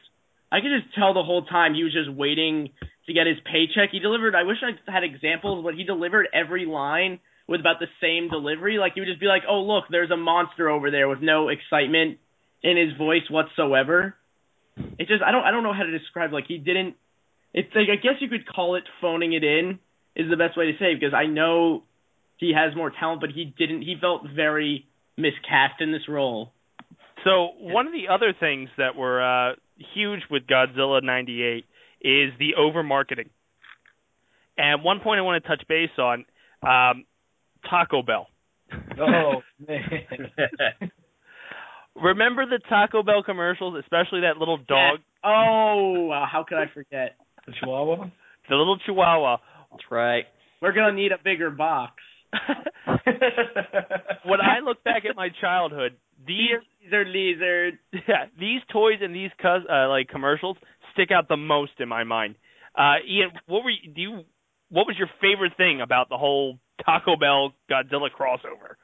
I 0.51 0.61
could 0.61 0.71
just 0.81 0.95
tell 0.95 1.15
the 1.15 1.23
whole 1.23 1.45
time 1.45 1.75
he 1.75 1.85
was 1.85 1.93
just 1.93 2.11
waiting 2.11 2.71
to 3.07 3.13
get 3.13 3.27
his 3.27 3.37
paycheck. 3.45 3.91
He 3.93 3.99
delivered. 3.99 4.35
I 4.35 4.45
wish 4.45 4.59
I 4.63 4.91
had 4.91 5.05
examples, 5.05 5.65
but 5.65 5.75
he 5.75 5.85
delivered 5.85 6.29
every 6.33 6.65
line 6.65 7.21
with 7.47 7.61
about 7.61 7.81
the 7.81 7.87
same 8.01 8.29
delivery. 8.29 8.79
Like 8.79 8.95
he 8.95 9.01
would 9.01 9.09
just 9.09 9.21
be 9.21 9.27
like, 9.27 9.43
"Oh 9.49 9.61
look, 9.61 9.85
there's 9.91 10.11
a 10.11 10.17
monster 10.17 10.69
over 10.69 10.91
there," 10.91 11.09
with 11.09 11.21
no 11.21 11.49
excitement 11.49 12.19
in 12.63 12.77
his 12.77 12.97
voice 12.97 13.29
whatsoever. 13.31 14.15
It 14.77 15.09
just, 15.09 15.23
I 15.27 15.33
don't, 15.33 15.45
I 15.45 15.51
don't 15.51 15.65
know 15.65 15.73
how 15.73 15.83
to 15.83 15.99
describe. 15.99 16.33
Like 16.33 16.47
he 16.47 16.59
didn't. 16.59 16.95
It's 17.53 17.75
like 17.75 17.89
I 17.91 17.97
guess 17.97 18.21
you 18.21 18.29
could 18.29 18.47
call 18.47 18.77
it 18.77 18.85
phoning 19.01 19.33
it 19.33 19.45
in 19.45 19.79
is 20.15 20.31
the 20.31 20.37
best 20.37 20.57
way 20.57 20.67
to 20.67 20.79
say 20.79 20.93
it, 20.93 21.01
because 21.01 21.15
I 21.15 21.27
know 21.27 21.85
he 22.37 22.53
has 22.55 22.75
more 22.77 22.91
talent, 22.91 23.21
but 23.21 23.31
he 23.31 23.55
didn't. 23.59 23.83
He 23.83 23.97
felt 24.01 24.23
very 24.35 24.87
miscast 25.17 25.81
in 25.81 25.93
this 25.93 26.09
role. 26.09 26.53
So 27.25 27.51
one 27.59 27.87
of 27.87 27.93
the 27.93 28.13
other 28.13 28.33
things 28.39 28.69
that 28.79 28.95
were 28.97 29.21
uh, 29.23 29.55
huge 29.95 30.21
with 30.31 30.47
Godzilla 30.47 31.03
'98 31.03 31.65
is 32.01 32.33
the 32.39 32.55
over 32.57 32.83
marketing. 32.83 33.31
And 34.57 34.83
one 34.83 35.01
point 35.01 35.19
I 35.19 35.23
want 35.23 35.43
to 35.43 35.49
touch 35.49 35.63
base 35.69 35.91
on 35.99 36.25
um, 36.63 37.05
Taco 37.69 38.03
Bell. 38.03 38.29
Oh 39.01 39.43
man. 39.67 39.81
Remember 41.97 42.47
the 42.47 42.61
Taco 42.69 43.03
Bell 43.03 43.23
commercials, 43.25 43.75
especially 43.81 44.21
that 44.21 44.37
little 44.39 44.59
dog, 44.59 44.99
Oh, 45.25 46.11
uh, 46.11 46.27
how 46.31 46.45
could 46.49 46.59
I 46.59 46.67
forget? 46.73 47.17
The 47.47 47.53
Chihuahua. 47.61 48.11
the 48.49 48.55
little 48.55 48.79
Chihuahua. 48.87 49.39
That's 49.71 49.83
right. 49.91 50.25
We're 50.63 50.73
gonna 50.73 50.93
need 50.93 51.13
a 51.13 51.19
bigger 51.23 51.51
box. 51.51 51.95
when 54.25 54.41
I 54.41 54.61
look 54.65 54.83
back 54.85 55.05
at 55.09 55.17
my 55.17 55.29
childhood, 55.41 55.97
these 56.29 56.61
lizard, 56.85 57.09
lizard. 57.09 57.79
yeah, 58.09 58.27
these 58.39 58.61
toys 58.73 58.99
and 59.01 59.15
these 59.15 59.31
cos- 59.41 59.67
uh, 59.69 59.89
like 59.89 60.09
commercials 60.09 60.57
stick 60.93 61.11
out 61.11 61.29
the 61.29 61.37
most 61.37 61.73
in 61.81 61.89
my 61.89 62.05
mind. 62.05 62.37
Uh, 62.77 62.97
Ian, 63.09 63.31
what 63.47 63.65
were 63.65 63.71
you, 63.71 63.93
do 63.93 64.01
you? 64.01 64.21
What 64.71 64.87
was 64.87 64.97
your 64.99 65.09
favorite 65.21 65.57
thing 65.57 65.81
about 65.81 66.11
the 66.11 66.19
whole 66.19 66.59
Taco 66.85 67.17
Bell 67.17 67.55
Godzilla 67.71 68.09
crossover? 68.11 68.77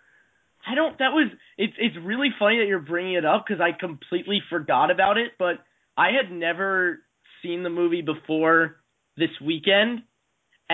I 0.67 0.75
don't. 0.75 0.99
That 0.99 1.13
was. 1.13 1.31
It's 1.59 1.75
it's 1.79 1.97
really 2.03 2.31
funny 2.39 2.59
that 2.59 2.67
you're 2.67 2.81
bringing 2.81 3.15
it 3.15 3.25
up 3.25 3.45
because 3.47 3.61
I 3.61 3.79
completely 3.79 4.41
forgot 4.49 4.91
about 4.91 5.19
it. 5.19 5.33
But 5.39 5.57
I 5.97 6.09
had 6.11 6.33
never 6.33 7.01
seen 7.43 7.63
the 7.63 7.71
movie 7.71 8.03
before 8.03 8.77
this 9.17 9.29
weekend, 9.45 10.03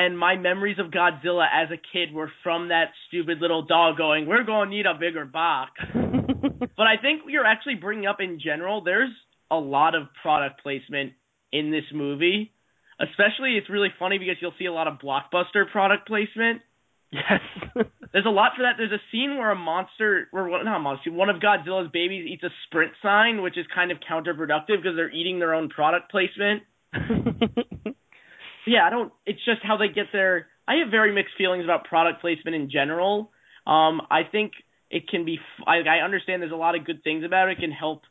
and 0.01 0.19
my 0.19 0.37
memories 0.37 0.79
of 0.79 0.91
Godzilla 0.91 1.47
as 1.53 1.69
a 1.71 1.77
kid 1.77 2.15
were 2.15 2.31
from 2.43 2.69
that 2.69 2.87
stupid 3.07 3.39
little 3.41 3.63
dog 3.67 3.99
going, 3.99 4.27
"We're 4.27 4.45
going 4.45 4.71
to 4.71 4.75
need 4.75 4.87
a 4.87 4.95
bigger 4.95 5.27
box." 5.27 5.73
but 5.93 6.87
I 6.87 6.97
think 7.01 7.23
you're 7.29 7.45
actually 7.45 7.75
bringing 7.75 8.07
up 8.07 8.17
in 8.21 8.41
general. 8.43 8.83
There's 8.83 9.11
a 9.51 9.57
lot 9.57 9.95
of 9.95 10.05
product 10.23 10.63
placement 10.63 11.13
in 11.53 11.71
this 11.71 11.85
movie. 11.93 12.53
Especially, 12.99 13.57
it's 13.57 13.69
really 13.69 13.89
funny 13.99 14.19
because 14.19 14.37
you'll 14.41 14.55
see 14.59 14.67
a 14.67 14.73
lot 14.73 14.89
of 14.89 14.99
blockbuster 14.99 15.71
product 15.71 16.07
placement. 16.07 16.63
Yes. 17.13 17.41
There's 18.13 18.27
a 18.27 18.31
lot 18.31 18.53
for 18.57 18.63
that. 18.63 18.75
There's 18.79 18.93
a 18.93 19.03
scene 19.13 19.37
where 19.37 19.51
a 19.51 19.57
monster, 19.57 20.29
or 20.33 20.49
what- 20.49 20.65
not 20.65 20.77
a 20.77 20.81
monster, 20.81 21.13
one 21.13 21.29
of 21.29 21.37
Godzilla's 21.37 21.91
babies 21.93 22.27
eats 22.27 22.43
a 22.43 22.51
sprint 22.67 22.93
sign, 23.03 23.43
which 23.43 23.59
is 23.59 23.67
kind 23.75 23.91
of 23.91 23.99
counterproductive 23.99 24.83
because 24.83 24.97
they're 24.97 25.11
eating 25.11 25.39
their 25.39 25.55
own 25.55 25.69
product 25.69 26.11
placement. 26.11 26.63
Yeah, 28.71 28.87
I 28.87 28.91
don't. 28.91 29.13
It's 29.27 29.45
just 29.45 29.63
how 29.65 29.77
they 29.77 29.89
get 29.89 30.07
there. 30.13 30.47
I 30.69 30.77
have 30.77 30.93
very 30.93 31.13
mixed 31.13 31.35
feelings 31.37 31.65
about 31.65 31.87
product 31.87 32.21
placement 32.21 32.55
in 32.55 32.71
general. 32.71 33.33
Um, 33.67 34.01
I 34.09 34.21
think 34.31 34.53
it 34.93 35.09
can 35.09 35.25
be. 35.25 35.41
I, 35.67 35.79
I 35.79 36.05
understand 36.05 36.41
there's 36.41 36.53
a 36.53 36.55
lot 36.55 36.77
of 36.77 36.87
good 36.87 37.03
things 37.03 37.25
about 37.25 37.49
it. 37.49 37.59
It 37.59 37.61
can 37.63 37.73
help 37.73 38.03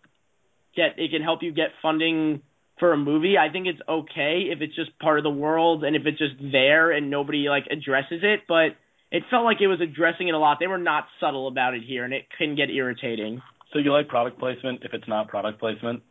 get. 0.75 0.99
It 0.99 1.11
can 1.11 1.21
help 1.21 1.43
you 1.43 1.53
get 1.53 1.67
funding 1.81 2.41
for 2.77 2.91
a 2.91 2.97
movie. 2.97 3.37
I 3.37 3.49
think 3.53 3.67
it's 3.67 3.79
okay 3.87 4.49
if 4.51 4.59
it's 4.59 4.75
just 4.75 4.99
part 4.99 5.17
of 5.17 5.23
the 5.23 5.29
world 5.29 5.85
and 5.85 5.95
if 5.95 6.01
it's 6.05 6.17
just 6.17 6.35
there 6.51 6.91
and 6.91 7.09
nobody 7.09 7.47
like 7.47 7.63
addresses 7.71 8.19
it. 8.23 8.41
But 8.45 8.75
it 9.13 9.23
felt 9.29 9.45
like 9.45 9.61
it 9.61 9.67
was 9.67 9.79
addressing 9.79 10.27
it 10.27 10.33
a 10.33 10.39
lot. 10.39 10.57
They 10.59 10.67
were 10.67 10.77
not 10.77 11.05
subtle 11.21 11.47
about 11.47 11.73
it 11.73 11.83
here, 11.87 12.03
and 12.03 12.13
it 12.13 12.25
can 12.37 12.57
get 12.57 12.69
irritating. 12.69 13.41
So 13.71 13.79
you 13.79 13.93
like 13.93 14.09
product 14.09 14.39
placement 14.39 14.81
if 14.83 14.93
it's 14.93 15.07
not 15.07 15.29
product 15.29 15.57
placement? 15.61 16.03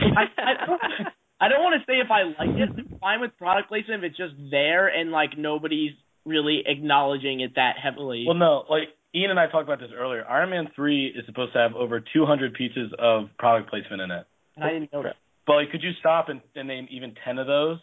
I, 0.00 0.24
I, 0.42 1.04
I 1.42 1.48
don't 1.48 1.62
want 1.62 1.74
to 1.80 1.84
say 1.90 1.98
if 1.98 2.08
I 2.10 2.22
like 2.22 2.56
it. 2.56 2.68
I'm 2.70 2.98
fine 3.00 3.20
with 3.20 3.36
product 3.36 3.68
placement 3.68 4.04
if 4.04 4.10
it's 4.10 4.16
just 4.16 4.34
there 4.52 4.86
and 4.86 5.10
like 5.10 5.36
nobody's 5.36 5.90
really 6.24 6.62
acknowledging 6.66 7.40
it 7.40 7.56
that 7.56 7.74
heavily. 7.82 8.24
Well, 8.26 8.36
no. 8.36 8.64
Like 8.70 8.90
Ian 9.12 9.30
and 9.30 9.40
I 9.40 9.48
talked 9.48 9.64
about 9.64 9.80
this 9.80 9.90
earlier. 9.96 10.24
Iron 10.28 10.50
Man 10.50 10.68
three 10.76 11.06
is 11.08 11.26
supposed 11.26 11.52
to 11.54 11.58
have 11.58 11.74
over 11.74 11.98
200 12.00 12.54
pieces 12.54 12.92
of 12.96 13.24
product 13.40 13.70
placement 13.70 14.02
in 14.02 14.10
it. 14.12 14.24
And 14.54 14.64
I 14.64 14.68
didn't 14.68 14.92
know 14.92 15.02
that. 15.02 15.16
But 15.44 15.54
like, 15.54 15.70
could 15.72 15.82
you 15.82 15.90
stop 15.98 16.28
and, 16.28 16.40
and 16.54 16.68
name 16.68 16.86
even 16.90 17.14
10 17.24 17.38
of 17.38 17.48
those? 17.48 17.78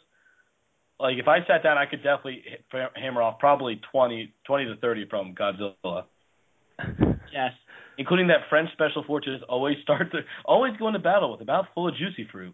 Like, 0.97 1.17
if 1.17 1.27
I 1.27 1.39
sat 1.47 1.63
down, 1.63 1.77
I 1.77 1.85
could 1.85 2.03
definitely 2.03 2.43
hammer 2.95 3.21
off 3.21 3.39
probably 3.39 3.79
20, 3.91 4.33
20 4.45 4.65
to 4.65 4.75
30 4.77 5.05
from 5.09 5.35
Godzilla, 5.35 6.03
Yes. 7.33 7.51
including 7.97 8.27
that 8.27 8.47
French 8.49 8.69
special 8.73 9.03
forces 9.05 9.41
always 9.47 9.77
start 9.83 10.11
to 10.11 10.19
always 10.45 10.73
go 10.77 10.87
into 10.87 10.99
battle 10.99 11.31
with 11.31 11.41
a 11.41 11.45
mouth 11.45 11.65
full 11.73 11.87
of 11.87 11.95
juicy 11.95 12.27
fruit. 12.31 12.53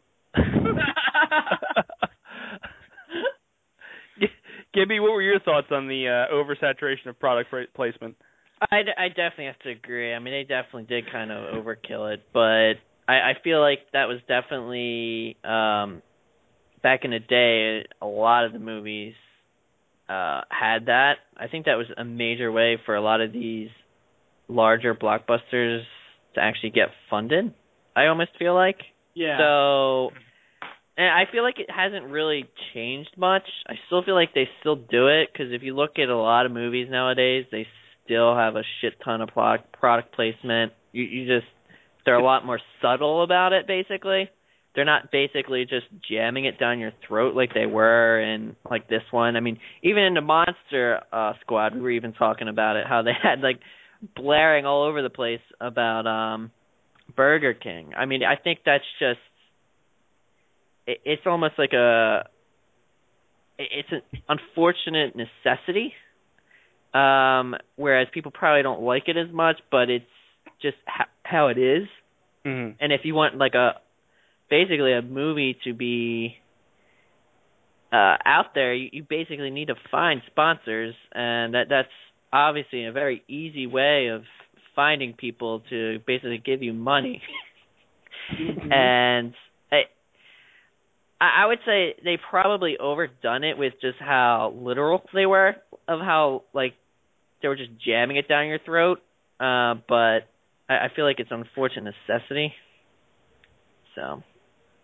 Gibby, 4.74 5.00
what 5.00 5.12
were 5.14 5.22
your 5.22 5.40
thoughts 5.40 5.68
on 5.72 5.88
the 5.88 6.08
uh, 6.08 6.34
oversaturation 6.34 7.08
of 7.08 7.18
product 7.20 7.54
placement? 7.74 8.16
I, 8.72 8.82
I 8.98 9.08
definitely 9.10 9.46
have 9.46 9.60
to 9.60 9.70
agree. 9.70 10.14
I 10.14 10.20
mean, 10.20 10.34
they 10.34 10.44
definitely 10.44 10.84
did 10.84 11.12
kind 11.12 11.32
of 11.32 11.54
overkill 11.56 12.14
it, 12.14 12.24
but 12.34 12.74
I, 13.08 13.14
I 13.14 13.34
feel 13.44 13.62
like 13.62 13.80
that 13.94 14.06
was 14.06 14.20
definitely 14.28 15.38
um 15.44 16.02
back 16.82 17.02
in 17.04 17.12
the 17.12 17.20
day. 17.20 17.86
A 18.02 18.06
lot 18.06 18.46
of 18.46 18.54
the 18.54 18.60
movies 18.60 19.14
uh 20.10 20.42
had 20.50 20.86
that. 20.88 21.16
I 21.38 21.48
think 21.48 21.66
that 21.66 21.76
was 21.76 21.88
a 21.98 22.06
major 22.06 22.52
way 22.52 22.78
for 22.86 22.96
a 22.96 23.02
lot 23.02 23.22
of 23.22 23.34
these 23.34 23.70
larger 24.48 24.96
blockbusters 24.96 25.82
to 26.36 26.42
actually 26.42 26.72
get 26.72 26.90
funded. 27.10 27.54
I 27.96 28.08
almost 28.08 28.32
feel 28.38 28.54
like. 28.54 28.78
Yeah. 29.14 29.38
So, 29.40 30.10
and 30.98 31.08
I 31.08 31.30
feel 31.32 31.44
like 31.44 31.60
it 31.60 31.70
hasn't 31.70 32.06
really 32.06 32.46
changed 32.74 33.12
much. 33.18 33.44
I 33.68 33.74
still 33.88 34.04
feel 34.04 34.16
like 34.16 34.34
they 34.34 34.48
still 34.62 34.76
do 34.76 35.08
it 35.08 35.30
because 35.32 35.52
if 35.52 35.62
you 35.62 35.76
look 35.76 36.00
at 36.00 36.10
a 36.10 36.18
lot 36.18 36.46
of 36.46 36.52
movies 36.52 36.88
nowadays, 36.90 37.46
they 37.52 37.68
still 38.06 38.36
have 38.36 38.56
a 38.56 38.64
shit 38.82 38.94
ton 39.04 39.22
of 39.22 39.30
product 39.30 39.74
product 39.74 40.16
placement. 40.16 40.72
You 40.94 41.04
you 41.04 41.28
just 41.28 41.48
they're 42.06 42.16
a 42.16 42.24
lot 42.24 42.46
more 42.46 42.60
subtle 42.82 43.24
about 43.24 43.52
it. 43.52 43.68
Basically, 43.68 44.30
they're 44.74 44.86
not 44.86 45.12
basically 45.12 45.66
just 45.66 45.86
jamming 46.10 46.46
it 46.46 46.60
down 46.60 46.80
your 46.80 46.94
throat 47.08 47.36
like 47.36 47.54
they 47.54 47.66
were 47.66 48.22
in 48.22 48.56
like 48.70 48.88
this 48.88 49.04
one. 49.12 49.36
I 49.36 49.40
mean, 49.40 49.60
even 49.84 50.04
in 50.04 50.14
the 50.14 50.22
Monster 50.22 51.02
uh, 51.12 51.34
Squad, 51.42 51.76
we 51.76 51.82
were 51.82 51.92
even 51.92 52.14
talking 52.14 52.48
about 52.48 52.78
it 52.78 52.86
how 52.88 53.02
they 53.02 53.14
had 53.22 53.42
like 53.42 53.60
blaring 54.16 54.66
all 54.66 54.84
over 54.84 55.02
the 55.02 55.10
place 55.10 55.42
about 55.60 56.08
um 56.08 56.52
Burger 57.16 57.54
King. 57.54 57.92
I 57.98 58.06
mean, 58.06 58.22
I 58.24 58.36
think 58.42 58.60
that's 58.66 58.84
just 59.00 59.20
it's 60.88 61.24
almost 61.26 61.54
like 61.58 61.74
a 61.74 62.28
it's 63.58 63.90
an 63.92 64.02
unfortunate 64.28 65.16
necessity. 65.16 65.94
Um 66.94 67.56
whereas 67.76 68.08
people 68.14 68.32
probably 68.32 68.64
don't 68.64 68.82
like 68.82 69.04
it 69.08 69.18
as 69.18 69.32
much, 69.32 69.58
but 69.72 69.90
it's 69.90 70.06
just 70.62 70.78
ha- 70.88 71.10
how 71.24 71.48
it 71.48 71.58
is. 71.58 71.88
Mm-hmm. 72.46 72.78
And 72.80 72.94
if 72.94 73.02
you 73.04 73.16
want 73.16 73.38
like 73.38 73.56
a 73.56 73.74
basically 74.50 74.94
a 74.94 75.02
movie 75.02 75.58
to 75.64 75.74
be 75.74 76.36
uh 77.92 78.18
out 78.26 78.54
there, 78.54 78.74
you, 78.74 78.90
you 78.92 79.06
basically 79.08 79.50
need 79.50 79.68
to 79.68 79.76
find 79.92 80.22
sponsors 80.28 80.96
and 81.14 81.54
that 81.54 81.66
that's 81.70 81.90
obviously 82.32 82.86
a 82.86 82.92
very 82.92 83.24
easy 83.28 83.66
way 83.66 84.08
of 84.08 84.24
finding 84.76 85.14
people 85.14 85.62
to 85.70 86.00
basically 86.06 86.42
give 86.44 86.62
you 86.62 86.74
money. 86.74 87.22
and 88.72 89.34
I 91.20 91.26
I 91.26 91.44
I 91.44 91.46
would 91.48 91.60
say 91.66 91.96
they 92.04 92.18
probably 92.18 92.78
overdone 92.78 93.44
it 93.44 93.58
with 93.58 93.74
just 93.82 93.98
how 94.00 94.54
literal 94.56 95.02
they 95.14 95.26
were 95.26 95.56
of 95.88 96.00
how 96.00 96.44
like 96.54 96.74
they 97.42 97.48
were 97.48 97.56
just 97.56 97.72
jamming 97.86 98.18
it 98.18 98.28
down 98.28 98.48
your 98.48 98.60
throat. 98.60 99.00
Uh 99.40 99.76
but 99.88 100.28
I, 100.68 100.86
I 100.86 100.88
feel 100.96 101.06
like 101.06 101.20
it's 101.20 101.32
an 101.32 101.42
unfortunate 101.42 101.94
necessity. 102.08 102.54
So 103.96 104.24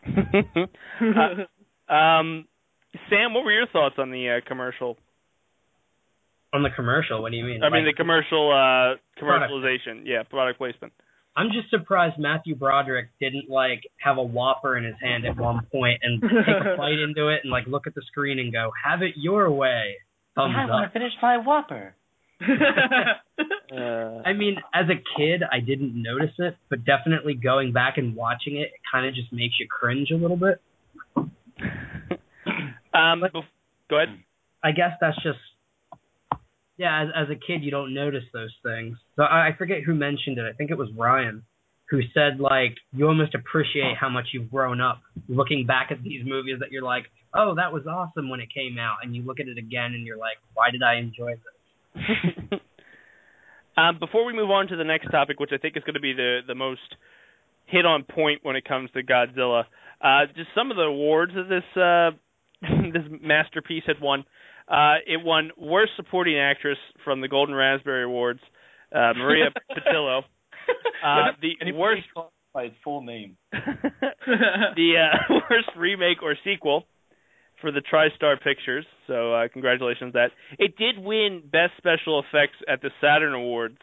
Uh, 1.01 1.93
um, 1.93 2.45
Sam, 3.09 3.33
what 3.33 3.43
were 3.43 3.51
your 3.51 3.67
thoughts 3.67 3.95
on 3.97 4.11
the 4.11 4.41
uh, 4.41 4.47
commercial? 4.47 4.97
On 6.53 6.63
the 6.63 6.69
commercial, 6.69 7.21
what 7.21 7.31
do 7.31 7.37
you 7.37 7.45
mean? 7.45 7.63
I 7.63 7.69
mean, 7.69 7.85
the 7.85 7.93
commercial 7.93 8.51
uh, 8.51 8.95
commercialization. 9.21 10.01
Yeah, 10.03 10.23
product 10.23 10.57
placement. 10.57 10.93
I'm 11.35 11.49
just 11.51 11.69
surprised 11.69 12.19
Matthew 12.19 12.55
Broderick 12.55 13.09
didn't 13.19 13.49
like 13.49 13.81
have 13.97 14.17
a 14.17 14.23
Whopper 14.23 14.77
in 14.77 14.83
his 14.83 14.95
hand 15.01 15.25
at 15.25 15.37
one 15.37 15.65
point 15.71 15.99
and 16.03 16.21
take 16.21 16.31
a 16.31 16.75
bite 16.77 16.99
into 16.99 17.29
it 17.29 17.41
and 17.43 17.51
like 17.51 17.65
look 17.67 17.87
at 17.87 17.95
the 17.95 18.01
screen 18.07 18.39
and 18.39 18.51
go, 18.51 18.71
"Have 18.85 19.01
it 19.01 19.13
your 19.15 19.49
way." 19.51 19.95
Thumbs 20.35 20.55
up. 20.71 20.93
finish 20.93 21.13
my 21.21 21.37
Whopper. 21.37 21.95
Uh, 23.71 24.21
I 24.25 24.33
mean, 24.33 24.57
as 24.73 24.87
a 24.89 24.95
kid, 25.17 25.43
I 25.49 25.61
didn't 25.61 25.93
notice 25.95 26.33
it, 26.39 26.57
but 26.69 26.83
definitely 26.83 27.35
going 27.35 27.71
back 27.71 27.97
and 27.97 28.17
watching 28.17 28.57
it, 28.57 28.63
it 28.63 28.81
kind 28.91 29.07
of 29.07 29.15
just 29.15 29.31
makes 29.31 29.53
you 29.61 29.67
cringe 29.69 30.11
a 30.11 30.15
little 30.15 30.35
bit. 30.35 30.61
um, 31.15 31.31
bef- 32.93 33.45
go 33.89 33.95
ahead. 33.95 34.09
I 34.61 34.71
guess 34.71 34.91
that's 34.99 35.15
just 35.23 35.39
yeah. 36.81 37.03
As 37.03 37.09
as 37.15 37.29
a 37.29 37.35
kid, 37.35 37.63
you 37.63 37.69
don't 37.69 37.93
notice 37.93 38.23
those 38.33 38.53
things. 38.63 38.97
So 39.15 39.21
I, 39.21 39.49
I 39.49 39.55
forget 39.55 39.83
who 39.85 39.93
mentioned 39.93 40.39
it. 40.39 40.45
I 40.51 40.53
think 40.53 40.71
it 40.71 40.77
was 40.77 40.89
Ryan 40.97 41.43
who 41.91 41.99
said 42.13 42.39
like 42.39 42.75
you 42.91 43.05
almost 43.05 43.35
appreciate 43.35 43.97
how 43.99 44.09
much 44.09 44.29
you've 44.33 44.49
grown 44.49 44.81
up 44.81 45.01
looking 45.27 45.67
back 45.67 45.89
at 45.91 46.01
these 46.01 46.23
movies 46.25 46.57
that 46.59 46.71
you're 46.71 46.81
like, 46.81 47.03
oh, 47.35 47.53
that 47.55 47.71
was 47.71 47.85
awesome 47.85 48.29
when 48.29 48.39
it 48.39 48.47
came 48.51 48.79
out, 48.79 48.97
and 49.03 49.15
you 49.15 49.21
look 49.21 49.39
at 49.39 49.47
it 49.47 49.59
again 49.59 49.93
and 49.93 50.07
you're 50.07 50.17
like, 50.17 50.37
why 50.55 50.71
did 50.71 50.81
I 50.81 50.95
enjoy 50.95 51.33
this? 51.35 52.59
um, 53.77 53.99
before 53.99 54.25
we 54.25 54.33
move 54.33 54.49
on 54.49 54.67
to 54.67 54.75
the 54.75 54.83
next 54.83 55.11
topic, 55.11 55.39
which 55.39 55.51
I 55.53 55.57
think 55.57 55.77
is 55.77 55.83
going 55.83 55.93
to 55.93 56.01
be 56.01 56.13
the 56.13 56.39
the 56.47 56.55
most 56.55 56.95
hit 57.67 57.85
on 57.85 58.03
point 58.03 58.39
when 58.41 58.55
it 58.55 58.65
comes 58.65 58.89
to 58.91 59.03
Godzilla, 59.03 59.65
uh, 60.01 60.25
just 60.35 60.49
some 60.55 60.71
of 60.71 60.77
the 60.77 60.83
awards 60.83 61.33
that 61.35 61.47
this 61.47 61.79
uh, 61.79 62.09
this 62.91 63.03
masterpiece 63.21 63.83
had 63.85 64.01
won. 64.01 64.23
Uh, 64.67 64.95
it 65.05 65.23
won 65.23 65.51
Worst 65.57 65.91
Supporting 65.95 66.37
Actress 66.37 66.77
from 67.03 67.21
the 67.21 67.27
Golden 67.27 67.55
Raspberry 67.55 68.03
Awards. 68.03 68.39
Uh, 68.93 69.13
Maria 69.15 69.49
Pitillo. 69.71 70.21
Uh, 71.03 71.31
the 71.41 71.53
he 71.65 71.71
worst 71.71 72.03
by 72.53 72.65
his 72.65 72.73
full 72.83 73.01
name. 73.01 73.35
the 73.51 74.93
uh, 74.97 75.33
worst 75.49 75.69
remake 75.75 76.21
or 76.21 76.35
sequel 76.43 76.85
for 77.59 77.71
the 77.71 77.81
TriStar 77.81 78.41
Pictures. 78.41 78.85
So 79.07 79.33
uh, 79.33 79.47
congratulations 79.51 80.13
that. 80.13 80.29
It 80.59 80.77
did 80.77 80.99
win 80.99 81.41
Best 81.51 81.73
Special 81.77 82.19
Effects 82.19 82.57
at 82.67 82.81
the 82.81 82.89
Saturn 83.01 83.33
Awards. 83.33 83.79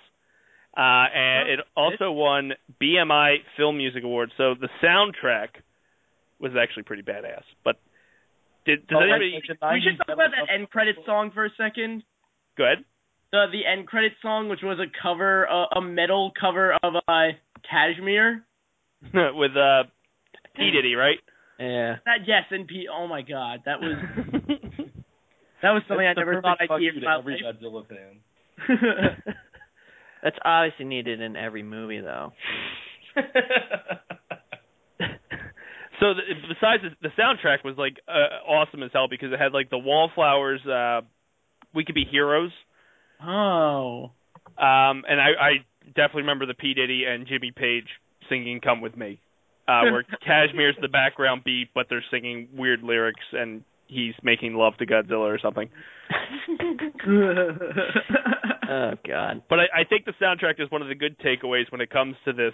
Uh, 0.76 1.06
and 1.12 1.48
it 1.48 1.60
also 1.76 2.12
won 2.12 2.52
BMI 2.80 3.38
Film 3.56 3.78
Music 3.78 4.04
Awards. 4.04 4.32
So 4.36 4.54
the 4.54 4.68
soundtrack 4.82 5.48
was 6.38 6.52
actually 6.60 6.84
pretty 6.84 7.02
badass. 7.02 7.42
But 7.64 7.80
did 8.68 8.86
does 8.86 8.98
Oh, 9.00 9.02
anybody 9.02 9.32
like 9.60 9.72
we 9.74 9.80
should 9.82 9.96
talk 9.98 10.14
about 10.14 10.30
that 10.36 10.52
end 10.54 10.68
credit 10.70 10.96
song 11.06 11.30
for 11.32 11.44
a 11.46 11.50
second. 11.56 12.02
go 12.56 12.64
ahead? 12.64 12.84
The 13.32 13.46
the 13.50 13.66
end 13.66 13.86
credit 13.88 14.12
song, 14.22 14.48
which 14.48 14.60
was 14.62 14.78
a 14.78 14.86
cover, 15.02 15.48
uh, 15.48 15.66
a 15.78 15.80
metal 15.80 16.32
cover 16.38 16.74
of 16.82 16.94
uh, 17.08 17.28
Kashmir. 17.68 18.44
with 19.14 19.56
uh 19.56 19.84
P 20.56 20.70
Diddy, 20.70 20.94
right? 20.94 21.18
yeah. 21.58 21.96
That 22.04 22.26
yes, 22.26 22.44
and 22.50 22.66
P. 22.68 22.86
Oh 22.92 23.06
my 23.06 23.22
God, 23.22 23.60
that 23.66 23.80
was 23.80 23.96
that 25.62 25.70
was 25.70 25.82
something 25.88 26.06
I 26.06 26.14
That's 26.14 26.16
the 26.16 26.20
never 26.24 26.42
thought 26.42 26.58
I'd 26.60 26.68
hear 26.80 26.92
you 26.92 26.96
in 26.96 27.00
to 27.00 27.06
my 27.06 27.18
every 27.18 27.40
life. 27.42 27.56
Godzilla 27.60 27.84
fan. 27.88 29.16
That's 30.22 30.36
obviously 30.44 30.84
needed 30.86 31.20
in 31.20 31.36
every 31.36 31.62
movie, 31.62 32.00
though. 32.00 32.32
So 36.00 36.14
the, 36.14 36.22
besides 36.48 36.82
the, 36.82 37.08
the 37.08 37.14
soundtrack 37.20 37.64
was 37.64 37.76
like 37.76 37.96
uh, 38.06 38.48
awesome 38.48 38.82
as 38.82 38.90
hell 38.92 39.08
because 39.08 39.32
it 39.32 39.38
had 39.38 39.52
like 39.52 39.70
the 39.70 39.78
Wallflowers 39.78 40.64
uh 40.66 41.00
We 41.74 41.84
Could 41.84 41.94
Be 41.94 42.04
Heroes. 42.10 42.52
oh. 43.24 44.10
Um 44.56 45.04
and 45.08 45.20
I, 45.20 45.30
I 45.40 45.50
definitely 45.88 46.22
remember 46.22 46.46
the 46.46 46.54
P 46.54 46.74
Diddy 46.74 47.04
and 47.08 47.26
Jimmy 47.26 47.52
Page 47.54 47.86
singing 48.28 48.60
Come 48.60 48.80
With 48.80 48.96
Me. 48.96 49.20
Uh 49.66 49.82
where 49.90 50.04
Kashmir's 50.26 50.76
the 50.80 50.88
background 50.88 51.42
beat 51.44 51.68
but 51.74 51.86
they're 51.90 52.04
singing 52.10 52.48
weird 52.56 52.82
lyrics 52.82 53.24
and 53.32 53.62
he's 53.86 54.14
making 54.22 54.54
love 54.54 54.76
to 54.78 54.86
Godzilla 54.86 55.34
or 55.34 55.38
something. 55.40 55.68
Oh 58.70 58.92
God. 59.06 59.42
But 59.48 59.60
I, 59.60 59.80
I 59.80 59.84
think 59.88 60.04
the 60.04 60.12
soundtrack 60.22 60.60
is 60.62 60.70
one 60.70 60.82
of 60.82 60.88
the 60.88 60.94
good 60.94 61.18
takeaways 61.20 61.70
when 61.72 61.80
it 61.80 61.88
comes 61.90 62.16
to 62.26 62.32
this. 62.34 62.52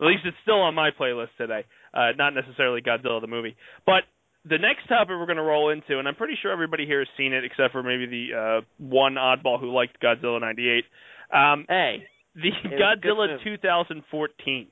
At 0.00 0.06
least 0.06 0.22
it's 0.24 0.36
still 0.42 0.60
on 0.60 0.74
my 0.74 0.90
playlist 0.90 1.36
today. 1.38 1.64
Uh, 1.92 2.10
not 2.16 2.34
necessarily 2.34 2.80
Godzilla 2.82 3.20
the 3.20 3.28
movie, 3.28 3.56
but 3.86 4.02
the 4.44 4.58
next 4.58 4.88
topic 4.88 5.10
we're 5.10 5.26
going 5.26 5.36
to 5.36 5.42
roll 5.42 5.70
into, 5.70 5.98
and 5.98 6.06
I'm 6.06 6.16
pretty 6.16 6.34
sure 6.40 6.52
everybody 6.52 6.84
here 6.86 6.98
has 6.98 7.08
seen 7.16 7.32
it 7.32 7.44
except 7.44 7.72
for 7.72 7.82
maybe 7.82 8.06
the 8.06 8.36
uh, 8.36 8.60
one 8.78 9.14
oddball 9.14 9.58
who 9.60 9.72
liked 9.72 10.02
Godzilla 10.02 10.40
'98. 10.40 10.84
Um, 11.32 11.66
Hey, 11.68 12.04
the 12.34 12.50
was 12.50 12.58
a 12.64 12.68
good 12.68 13.02
Godzilla 13.02 13.42
2014. 13.42 14.66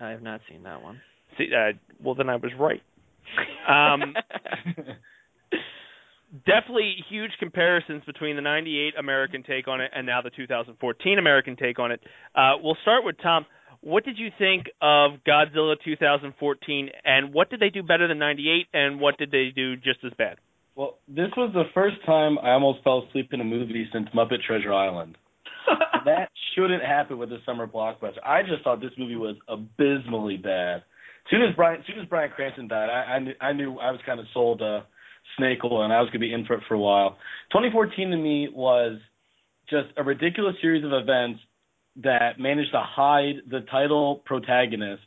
I 0.00 0.08
have 0.10 0.22
not 0.22 0.40
seen 0.48 0.62
that 0.62 0.82
one. 0.82 1.00
See, 1.38 1.50
uh, 1.54 1.72
well 2.02 2.14
then 2.14 2.28
I 2.28 2.36
was 2.36 2.52
right. 2.58 2.82
Um, 3.68 4.14
definitely 6.46 6.96
huge 7.08 7.32
comparisons 7.38 8.02
between 8.06 8.36
the 8.36 8.42
98 8.42 8.94
American 8.98 9.42
take 9.42 9.68
on 9.68 9.80
it 9.80 9.90
and 9.94 10.06
now 10.06 10.22
the 10.22 10.30
2014 10.30 11.18
American 11.18 11.56
take 11.56 11.78
on 11.78 11.92
it. 11.92 12.00
Uh, 12.34 12.54
we'll 12.62 12.78
start 12.82 13.04
with 13.04 13.16
Tom. 13.22 13.46
What 13.82 14.04
did 14.04 14.18
you 14.18 14.28
think 14.38 14.66
of 14.82 15.12
Godzilla 15.26 15.76
2014 15.82 16.90
and 17.04 17.32
what 17.32 17.48
did 17.48 17.60
they 17.60 17.70
do 17.70 17.82
better 17.82 18.06
than 18.08 18.18
98 18.18 18.66
and 18.74 19.00
what 19.00 19.16
did 19.16 19.30
they 19.30 19.50
do 19.54 19.76
just 19.76 20.00
as 20.04 20.12
bad? 20.18 20.36
Well, 20.76 20.98
this 21.08 21.30
was 21.36 21.50
the 21.54 21.64
first 21.72 21.96
time 22.04 22.38
I 22.38 22.50
almost 22.50 22.84
fell 22.84 23.06
asleep 23.08 23.30
in 23.32 23.40
a 23.40 23.44
movie 23.44 23.88
since 23.92 24.08
Muppet 24.14 24.42
Treasure 24.46 24.72
Island. 24.72 25.16
That 26.06 26.30
shouldn't 26.54 26.82
happen 26.82 27.18
with 27.18 27.30
a 27.30 27.38
summer 27.44 27.66
blockbuster. 27.66 28.24
I 28.24 28.40
just 28.40 28.64
thought 28.64 28.80
this 28.80 28.92
movie 28.96 29.16
was 29.16 29.36
abysmally 29.48 30.38
bad. 30.38 30.82
Soon 31.30 31.42
as 31.42 31.54
Brian, 31.54 31.84
soon 31.86 31.98
as 32.00 32.08
Bryan 32.08 32.30
Cranston 32.34 32.68
died, 32.68 32.88
I, 32.88 33.16
I 33.16 33.18
knew 33.18 33.32
I 33.38 33.52
knew 33.52 33.78
I 33.78 33.90
was 33.90 34.00
kind 34.06 34.18
of 34.18 34.24
sold 34.32 34.62
uh, 34.62 34.80
Snake 35.36 35.58
Oil, 35.62 35.84
and 35.84 35.92
I 35.92 36.00
was 36.00 36.06
going 36.06 36.20
to 36.20 36.26
be 36.26 36.32
in 36.32 36.46
for 36.46 36.54
it 36.54 36.62
for 36.66 36.74
a 36.74 36.78
while. 36.78 37.18
2014 37.52 38.10
to 38.10 38.16
me 38.16 38.48
was 38.50 38.98
just 39.68 39.88
a 39.98 40.02
ridiculous 40.02 40.54
series 40.62 40.84
of 40.84 40.92
events 40.94 41.40
that 42.02 42.38
managed 42.38 42.72
to 42.72 42.82
hide 42.82 43.42
the 43.50 43.60
title 43.70 44.22
protagonist 44.24 45.02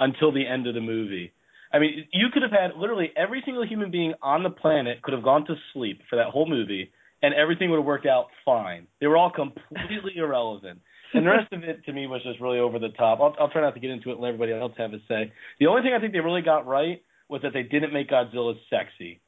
until 0.00 0.32
the 0.32 0.46
end 0.46 0.66
of 0.66 0.74
the 0.74 0.80
movie. 0.80 1.32
I 1.72 1.78
mean, 1.78 2.06
you 2.12 2.28
could 2.32 2.42
have 2.42 2.52
had 2.52 2.78
literally 2.78 3.10
every 3.16 3.42
single 3.44 3.66
human 3.66 3.90
being 3.90 4.14
on 4.22 4.42
the 4.42 4.50
planet 4.50 5.02
could 5.02 5.14
have 5.14 5.22
gone 5.22 5.44
to 5.46 5.54
sleep 5.72 6.00
for 6.08 6.16
that 6.16 6.28
whole 6.28 6.48
movie, 6.48 6.90
and 7.22 7.34
everything 7.34 7.70
would 7.70 7.76
have 7.76 7.84
worked 7.84 8.06
out 8.06 8.26
fine. 8.44 8.86
They 9.00 9.06
were 9.06 9.16
all 9.16 9.30
completely 9.30 10.12
irrelevant. 10.16 10.80
And 11.14 11.26
the 11.26 11.30
rest 11.30 11.52
of 11.52 11.64
it 11.64 11.84
to 11.86 11.92
me 11.92 12.06
was 12.06 12.22
just 12.22 12.40
really 12.40 12.58
over 12.58 12.78
the 12.78 12.90
top. 12.90 13.20
I'll, 13.20 13.34
I'll 13.40 13.50
try 13.50 13.62
not 13.62 13.74
to 13.74 13.80
get 13.80 13.90
into 13.90 14.10
it 14.10 14.14
and 14.14 14.20
let 14.20 14.28
everybody 14.28 14.52
else 14.52 14.72
have 14.76 14.92
a 14.92 14.98
say. 15.08 15.32
The 15.58 15.66
only 15.66 15.82
thing 15.82 15.92
I 15.96 16.00
think 16.00 16.12
they 16.12 16.20
really 16.20 16.42
got 16.42 16.66
right 16.66 17.02
was 17.28 17.42
that 17.42 17.52
they 17.52 17.62
didn't 17.62 17.92
make 17.92 18.10
Godzilla 18.10 18.54
sexy. 18.70 19.20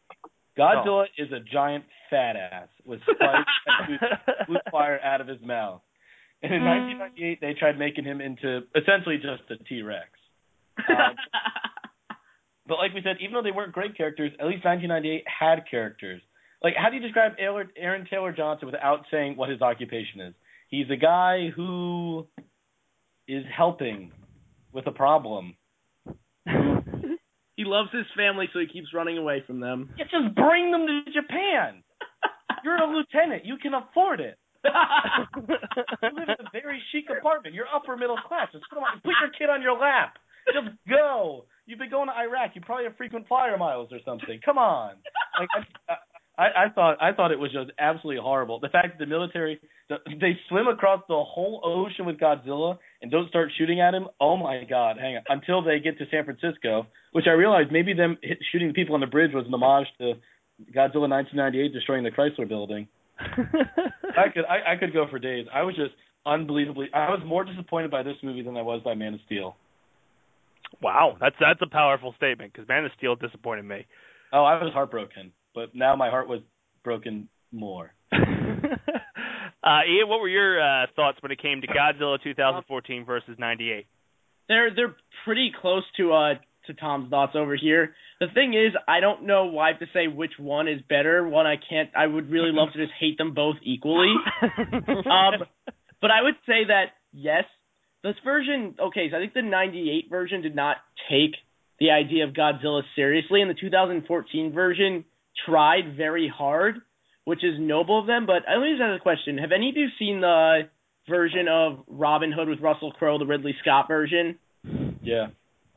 Godzilla 0.59 1.07
oh. 1.07 1.23
is 1.23 1.33
a 1.33 1.41
giant 1.41 1.85
fat 2.11 2.37
ass 2.37 2.69
with 2.85 3.01
spikes 3.03 3.51
shoot 3.87 4.01
blue 4.47 4.59
fire 4.71 5.01
out 5.03 5.21
of 5.21 5.29
his 5.29 5.41
mouth. 5.43 5.81
And 6.43 6.55
in 6.55 6.65
1998, 6.65 7.41
they 7.41 7.55
tried 7.59 7.79
making 7.79 8.05
him 8.05 8.21
into 8.21 8.63
essentially 8.75 9.17
just 9.17 9.43
a 9.51 9.63
T 9.65 9.83
Rex. 9.83 10.09
Um, 10.79 11.15
but 12.67 12.79
like 12.79 12.95
we 12.95 13.03
said, 13.03 13.17
even 13.21 13.35
though 13.35 13.43
they 13.43 13.51
weren't 13.51 13.73
great 13.73 13.97
characters, 13.97 14.33
at 14.41 14.47
least 14.47 14.65
1998 14.65 15.25
had 15.27 15.65
characters. 15.71 16.23
Like, 16.63 16.75
how 16.77 16.89
do 16.89 16.97
you 16.97 17.03
describe 17.03 17.33
Aaron, 17.39 17.69
Aaron 17.77 18.07
Taylor 18.09 18.33
Johnson 18.33 18.67
without 18.67 19.05
saying 19.11 19.37
what 19.37 19.49
his 19.49 19.61
occupation 19.61 20.21
is? 20.21 20.35
He's 20.69 20.87
a 20.91 20.97
guy 20.97 21.51
who 21.55 22.27
is 23.27 23.45
helping 23.55 24.13
with 24.73 24.87
a 24.87 24.93
problem. 24.93 25.57
he 26.47 27.65
loves 27.65 27.91
his 27.93 28.07
family, 28.17 28.49
so 28.53 28.61
he 28.61 28.67
keeps 28.67 28.89
running 28.95 29.19
away 29.19 29.43
from 29.47 29.61
them. 29.61 29.91
Yeah, 29.99 30.05
just 30.05 30.35
bring 30.35 30.71
them 30.71 30.87
to 30.87 31.13
Japan. 31.13 31.83
You're 32.65 32.77
a 32.77 32.87
lieutenant. 32.87 33.45
You 33.45 33.57
can 33.57 33.73
afford 33.75 34.21
it. 34.21 34.39
You 36.03 36.09
live 36.17 36.29
in 36.39 36.47
a 36.47 36.51
very 36.53 36.83
chic 36.93 37.05
apartment. 37.11 37.55
You're 37.55 37.69
upper 37.75 37.97
middle 37.97 38.19
class. 38.29 38.49
Just 38.53 38.65
come 38.71 38.83
on, 38.83 39.01
put 39.01 39.15
your 39.21 39.31
kid 39.39 39.51
on 39.51 39.63
your 39.63 39.79
lap. 39.79 40.17
Just 40.47 40.77
go. 40.89 41.45
You've 41.67 41.79
been 41.79 41.91
going 41.91 42.09
to 42.09 42.15
Iraq. 42.15 42.53
You 42.55 42.63
probably 42.63 42.85
have 42.85 42.97
frequent 42.97 43.29
flyer 43.29 43.57
miles 43.57 43.91
or 43.93 43.99
something. 44.05 44.41
Come 44.45 44.59
on. 44.59 44.95
Like 45.39 45.49
I, 45.89 45.95
I, 46.41 46.65
I 46.65 46.69
thought, 46.75 46.97
I 47.01 47.13
thought 47.13 47.33
it 47.33 47.39
was 47.39 47.53
just 47.53 47.71
absolutely 47.79 48.21
horrible. 48.23 48.61
The 48.61 48.71
fact 48.71 48.99
that 48.99 48.99
the 48.99 49.07
military, 49.07 49.61
they 49.89 50.39
swim 50.49 50.69
across 50.69 51.03
the 51.09 51.23
whole 51.23 51.61
ocean 51.63 52.07
with 52.07 52.19
Godzilla 52.19 52.79
and 53.03 53.11
don't 53.11 53.29
start 53.29 53.51
shooting 53.59 53.81
at 53.81 53.95
him. 53.95 54.09
Oh 54.21 54.37
my 54.37 54.65
God! 54.69 54.97
Hang 54.99 55.17
on. 55.17 55.23
Until 55.29 55.63
they 55.63 55.79
get 55.81 55.99
to 55.99 56.07
San 56.11 56.25
Francisco, 56.25 56.87
which 57.13 57.27
I 57.29 57.33
realized 57.33 57.71
maybe 57.71 57.93
them 57.93 58.17
hit, 58.23 58.39
shooting 58.51 58.73
people 58.73 58.95
on 58.95 59.01
the 59.01 59.07
bridge 59.07 59.33
was 59.35 59.45
an 59.47 59.55
homage 59.55 59.87
to 59.99 60.15
Godzilla 60.75 61.09
1998 61.09 61.73
destroying 61.73 62.05
the 62.05 62.11
Chrysler 62.11 62.49
Building. 62.49 62.89
I 63.21 64.29
could 64.33 64.45
I, 64.45 64.73
I 64.73 64.77
could 64.77 64.93
go 64.93 65.07
for 65.11 65.19
days. 65.19 65.47
I 65.53 65.63
was 65.63 65.75
just 65.77 65.93
unbelievably. 66.27 66.89
I 66.95 67.11
was 67.11 67.21
more 67.25 67.45
disappointed 67.45 67.91
by 67.91 68.03
this 68.03 68.17
movie 68.23 68.43
than 68.43 68.57
I 68.57 68.63
was 68.63 68.83
by 68.83 68.95
Man 68.95 69.15
of 69.15 69.21
Steel. 69.27 69.57
Wow, 70.83 71.17
that's 71.21 71.37
that's 71.41 71.61
a 71.63 71.69
powerful 71.69 72.15
statement 72.17 72.53
because 72.53 72.69
Man 72.69 72.85
of 72.85 72.93
Steel 72.97 73.17
disappointed 73.17 73.65
me. 73.65 73.87
Oh, 74.33 74.45
I 74.45 74.63
was 74.63 74.73
heartbroken, 74.73 75.33
but 75.55 75.75
now 75.75 75.97
my 75.97 76.11
heart 76.11 76.29
was 76.29 76.41
broken 76.85 77.29
more. 77.53 77.93
uh, 78.13 78.17
Ian, 79.89 80.09
what 80.09 80.21
were 80.21 80.29
your 80.29 80.61
uh, 80.61 80.87
thoughts 80.95 81.19
when 81.23 81.33
it 81.33 81.43
came 81.43 81.61
to 81.61 81.67
Godzilla 81.67 82.23
2014 82.23 83.05
versus 83.05 83.37
'98? 83.39 83.87
They're 84.49 84.75
they're 84.75 84.97
pretty 85.25 85.53
close 85.61 85.85
to 85.97 86.13
uh 86.13 86.35
to 86.71 86.81
Tom's 86.81 87.11
thoughts 87.11 87.33
over 87.35 87.57
here. 87.57 87.95
The 88.21 88.27
thing 88.35 88.55
is, 88.55 88.73
I 88.89 89.01
don't 89.01 89.27
know 89.27 89.47
why 89.47 89.73
to 89.73 89.87
say 89.93 90.07
which 90.07 90.33
one 90.39 90.69
is 90.69 90.81
better. 90.89 91.29
One 91.29 91.47
I 91.47 91.57
can't. 91.57 91.91
I 91.97 92.07
would 92.07 92.31
really 92.31 92.51
love 92.53 92.69
to 92.73 92.79
just 92.79 92.93
hate 92.99 93.19
them 93.19 93.35
both 93.35 93.57
equally. 93.63 94.15
um, 94.43 95.47
but 96.01 96.11
I 96.11 96.23
would 96.23 96.35
say 96.47 96.65
that 96.69 96.87
yes, 97.13 97.45
this 98.03 98.17
version. 98.25 98.77
Okay, 98.81 99.09
so 99.11 99.17
I 99.17 99.21
think 99.21 99.35
the 99.35 99.43
'98 99.43 100.11
version 100.11 100.43
did 100.43 100.55
not 100.55 100.77
take 101.11 101.35
the 101.79 101.91
idea 101.91 102.25
of 102.25 102.35
Godzilla 102.35 102.83
seriously, 102.95 103.41
and 103.41 103.51
the 103.51 103.61
2014 103.61 104.53
version 104.53 105.05
tried 105.47 105.97
very 105.97 106.33
hard, 106.35 106.77
which 107.25 107.43
is 107.43 107.55
noble 107.59 108.01
of 108.01 108.07
them. 108.07 108.27
But 108.27 108.43
let 108.49 108.61
me 108.63 108.73
just 108.73 108.83
ask 108.83 109.01
a 109.01 109.03
question: 109.03 109.39
Have 109.39 109.53
any 109.53 109.71
of 109.71 109.77
you 109.77 109.89
seen 109.99 110.21
the 110.21 110.69
version 111.09 111.49
of 111.49 111.85
Robin 111.89 112.33
Hood 112.33 112.49
with 112.49 112.61
Russell 112.61 112.93
Crowe, 112.93 113.19
the 113.19 113.27
Ridley 113.27 113.55
Scott 113.61 113.89
version? 113.89 114.39
Yeah. 115.03 115.29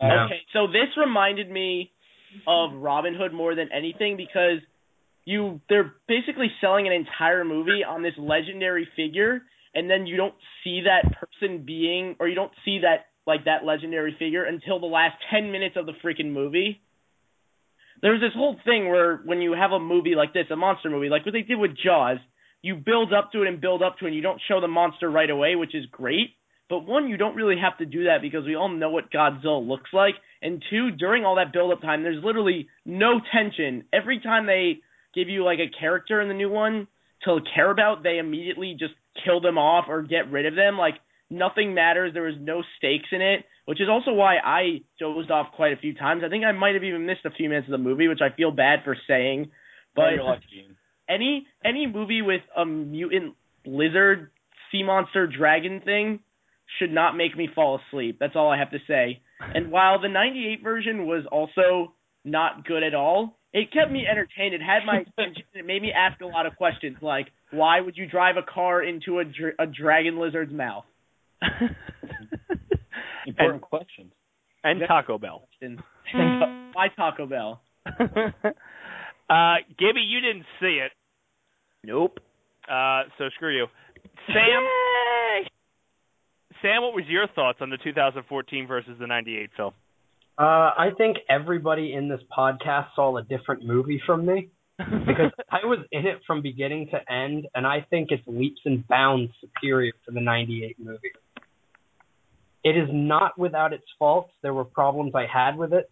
Okay, 0.02 0.42
so 0.52 0.68
this 0.68 0.90
reminded 0.98 1.50
me 1.50 1.92
of 2.48 2.74
Robin 2.74 3.16
Hood 3.16 3.34
more 3.34 3.56
than 3.56 3.70
anything 3.72 4.18
because 4.18 4.60
you 5.26 5.62
they're 5.70 5.94
basically 6.08 6.52
selling 6.60 6.88
an 6.88 6.94
entire 6.94 7.46
movie 7.46 7.84
on 7.88 8.04
this 8.04 8.14
legendary 8.18 8.88
figure 8.96 9.42
and 9.76 9.90
then 9.90 10.06
you 10.06 10.18
don't 10.18 10.34
see 10.64 10.82
that 10.82 11.14
person 11.14 11.64
being 11.66 12.16
or 12.20 12.28
you 12.28 12.36
don't 12.36 12.52
see 12.66 12.80
that 12.80 13.08
like 13.26 13.46
that 13.46 13.64
legendary 13.64 14.16
figure 14.20 14.44
until 14.44 14.80
the 14.80 14.86
last 14.86 15.16
10 15.32 15.52
minutes 15.52 15.76
of 15.78 15.86
the 15.86 15.94
freaking 16.04 16.32
movie. 16.32 16.82
There's 18.02 18.20
this 18.20 18.34
whole 18.36 18.58
thing 18.66 18.90
where 18.90 19.18
when 19.18 19.42
you 19.42 19.54
have 19.54 19.72
a 19.72 19.80
movie 19.80 20.16
like 20.16 20.34
this, 20.34 20.46
a 20.52 20.58
monster 20.58 20.90
movie, 20.90 21.08
like 21.08 21.26
what 21.26 21.32
they 21.32 21.42
did 21.42 21.58
with 21.58 21.72
Jaws, 21.82 22.18
you 22.62 22.76
build 22.76 23.14
up 23.14 23.32
to 23.32 23.44
it 23.44 23.48
and 23.48 23.62
build 23.62 23.82
up 23.82 23.98
to 24.00 24.06
it 24.06 24.10
and 24.10 24.16
you 24.16 24.22
don't 24.22 24.42
show 24.48 24.60
the 24.60 24.68
monster 24.68 25.10
right 25.10 25.30
away, 25.30 25.56
which 25.56 25.74
is 25.74 25.86
great. 25.90 26.32
But 26.70 26.86
one, 26.86 27.08
you 27.10 27.18
don't 27.18 27.36
really 27.36 27.58
have 27.62 27.78
to 27.80 27.86
do 27.86 28.06
that 28.06 28.22
because 28.22 28.46
we 28.46 28.56
all 28.56 28.70
know 28.70 28.90
what 28.90 29.12
Godzilla 29.12 29.66
looks 29.66 29.92
like. 29.94 30.16
And 30.42 30.64
two, 30.70 30.92
during 30.92 31.26
all 31.26 31.36
that 31.36 31.54
build 31.54 31.72
up 31.72 31.82
time, 31.82 32.04
there's 32.04 32.24
literally 32.24 32.68
no 32.86 33.20
tension. 33.34 33.86
Every 33.94 34.20
time 34.20 34.46
they 34.46 34.80
give 35.14 35.30
you 35.30 35.44
like 35.44 35.60
a 35.60 35.70
character 35.80 36.22
in 36.22 36.28
the 36.28 36.34
new 36.34 36.50
one 36.50 36.88
to 37.26 37.40
care 37.54 37.70
about, 37.70 38.04
they 38.04 38.18
immediately 38.18 38.76
just 38.78 38.94
kill 39.24 39.42
them 39.42 39.58
off 39.58 39.86
or 39.88 40.02
get 40.02 40.32
rid 40.32 40.46
of 40.46 40.56
them. 40.56 40.78
Like 40.78 40.96
nothing 41.30 41.74
matters. 41.74 42.14
There 42.14 42.24
was 42.24 42.36
no 42.40 42.64
stakes 42.78 43.10
in 43.12 43.22
it, 43.22 43.46
which 43.66 43.82
is 43.82 43.88
also 43.90 44.12
why 44.12 44.38
I 44.38 44.82
dozed 45.00 45.32
off 45.32 45.54
quite 45.56 45.74
a 45.74 45.78
few 45.78 45.94
times. 45.94 46.24
I 46.26 46.30
think 46.30 46.44
I 46.46 46.54
might 46.54 46.76
have 46.76 46.84
even 46.84 47.06
missed 47.06 47.26
a 47.26 47.32
few 47.32 47.50
minutes 47.50 47.68
of 47.68 47.72
the 47.72 47.78
movie, 47.78 48.08
which 48.08 48.22
I 48.22 48.36
feel 48.36 48.52
bad 48.52 48.80
for 48.84 48.96
saying. 49.08 49.52
But 49.96 50.14
you're 50.16 50.24
lucky, 50.24 50.68
any 51.08 51.46
any 51.64 51.88
movie 51.88 52.22
with 52.22 52.42
a 52.56 52.66
mutant 52.66 53.36
lizard, 53.66 54.32
sea 54.72 54.84
monster, 54.84 55.28
dragon 55.28 55.82
thing 55.84 56.20
should 56.80 56.92
not 56.92 57.16
make 57.16 57.38
me 57.38 57.48
fall 57.54 57.80
asleep. 57.88 58.18
That's 58.20 58.36
all 58.36 58.50
I 58.50 58.58
have 58.58 58.72
to 58.72 58.80
say. 58.88 59.22
And 59.40 59.72
while 59.72 60.02
the 60.02 60.08
98 60.10 60.64
version 60.64 61.06
was 61.06 61.26
also 61.32 61.94
not 62.24 62.66
good 62.66 62.84
at 62.84 62.96
all, 62.96 63.38
it 63.52 63.72
kept 63.72 63.92
me 63.92 64.06
entertained. 64.10 64.54
It 64.56 64.62
had 64.62 64.86
my 64.86 65.00
attention. 65.02 65.44
It 65.54 65.66
made 65.66 65.82
me 65.82 65.92
ask 65.96 66.20
a 66.22 66.26
lot 66.26 66.46
of 66.46 66.56
questions 66.56 66.98
like, 67.02 67.28
why 67.52 67.80
would 67.82 67.96
you 67.98 68.08
drive 68.08 68.36
a 68.38 68.42
car 68.42 68.82
into 68.82 69.20
a, 69.20 69.26
dr- 69.26 69.56
a 69.60 69.68
dragon 69.68 70.20
lizard's 70.20 70.52
mouth? 70.52 70.86
Important 73.28 73.62
questions. 73.62 74.12
and 74.64 74.82
Taco 74.88 75.18
Bell. 75.18 75.48
And 75.62 75.80
why 76.74 76.88
Taco 76.96 77.26
Bell? 77.26 77.62
uh, 77.86 79.56
Gibby, 79.78 80.02
you 80.02 80.20
didn't 80.20 80.46
see 80.60 80.80
it. 80.84 80.92
Nope. 81.86 82.20
Uh, 82.70 83.04
so 83.18 83.26
screw 83.36 83.56
you. 83.56 83.68
Sam, 84.28 84.64
Sam, 86.64 86.82
what 86.82 86.96
was 86.96 87.04
your 87.10 87.28
thoughts 87.28 87.60
on 87.60 87.70
the 87.70 87.78
2014 87.78 88.68
versus 88.68 88.96
the 88.98 89.06
98 89.06 89.50
film? 89.58 89.74
Uh, 90.38 90.42
I 90.42 90.92
think 90.98 91.18
everybody 91.30 91.94
in 91.94 92.08
this 92.08 92.22
podcast 92.36 92.88
saw 92.96 93.18
a 93.18 93.22
different 93.22 93.66
movie 93.66 94.02
from 94.06 94.26
me 94.26 94.50
because 94.78 95.32
I 95.52 95.66
was 95.66 95.80
in 95.92 96.08
it 96.08 96.22
from 96.26 96.42
beginning 96.42 96.90
to 96.92 97.14
end, 97.14 97.48
and 97.54 97.68
I 97.68 97.86
think 97.90 98.12
it's 98.12 98.24
leaps 98.26 98.62
and 98.64 98.88
bounds 98.88 99.34
superior 99.42 99.92
to 100.06 100.12
the 100.14 100.22
'98 100.22 100.78
movie. 100.80 101.12
It 102.64 102.78
is 102.78 102.88
not 102.92 103.38
without 103.38 103.74
its 103.74 103.84
faults. 104.00 104.32
There 104.42 104.54
were 104.54 104.64
problems 104.64 105.12
I 105.16 105.26
had 105.32 105.58
with 105.58 105.74
it, 105.74 105.92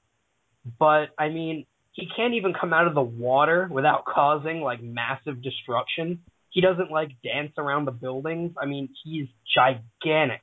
but 0.79 1.09
I 1.19 1.27
mean, 1.27 1.65
he 1.91 2.07
can't 2.15 2.33
even 2.35 2.53
come 2.59 2.71
out 2.71 2.87
of 2.87 2.95
the 2.95 3.01
water 3.01 3.67
without 3.69 4.05
causing 4.05 4.61
like 4.61 4.81
massive 4.81 5.43
destruction. 5.43 6.21
He 6.49 6.61
doesn't 6.61 6.91
like 6.91 7.09
dance 7.21 7.51
around 7.57 7.85
the 7.85 7.91
buildings. 7.91 8.53
I 8.59 8.65
mean, 8.65 8.89
he's 9.03 9.27
gigantic, 9.53 10.41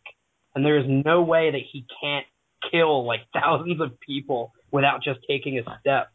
and 0.55 0.65
there 0.65 0.79
is 0.79 0.87
no 0.89 1.23
way 1.23 1.51
that 1.51 1.61
he 1.73 1.85
can't 2.01 2.27
kill 2.71 3.05
like 3.07 3.21
thousands 3.33 3.81
of 3.81 3.99
people 4.01 4.53
without 4.71 5.03
just 5.03 5.21
taking 5.29 5.59
a 5.59 5.63
step. 5.81 6.09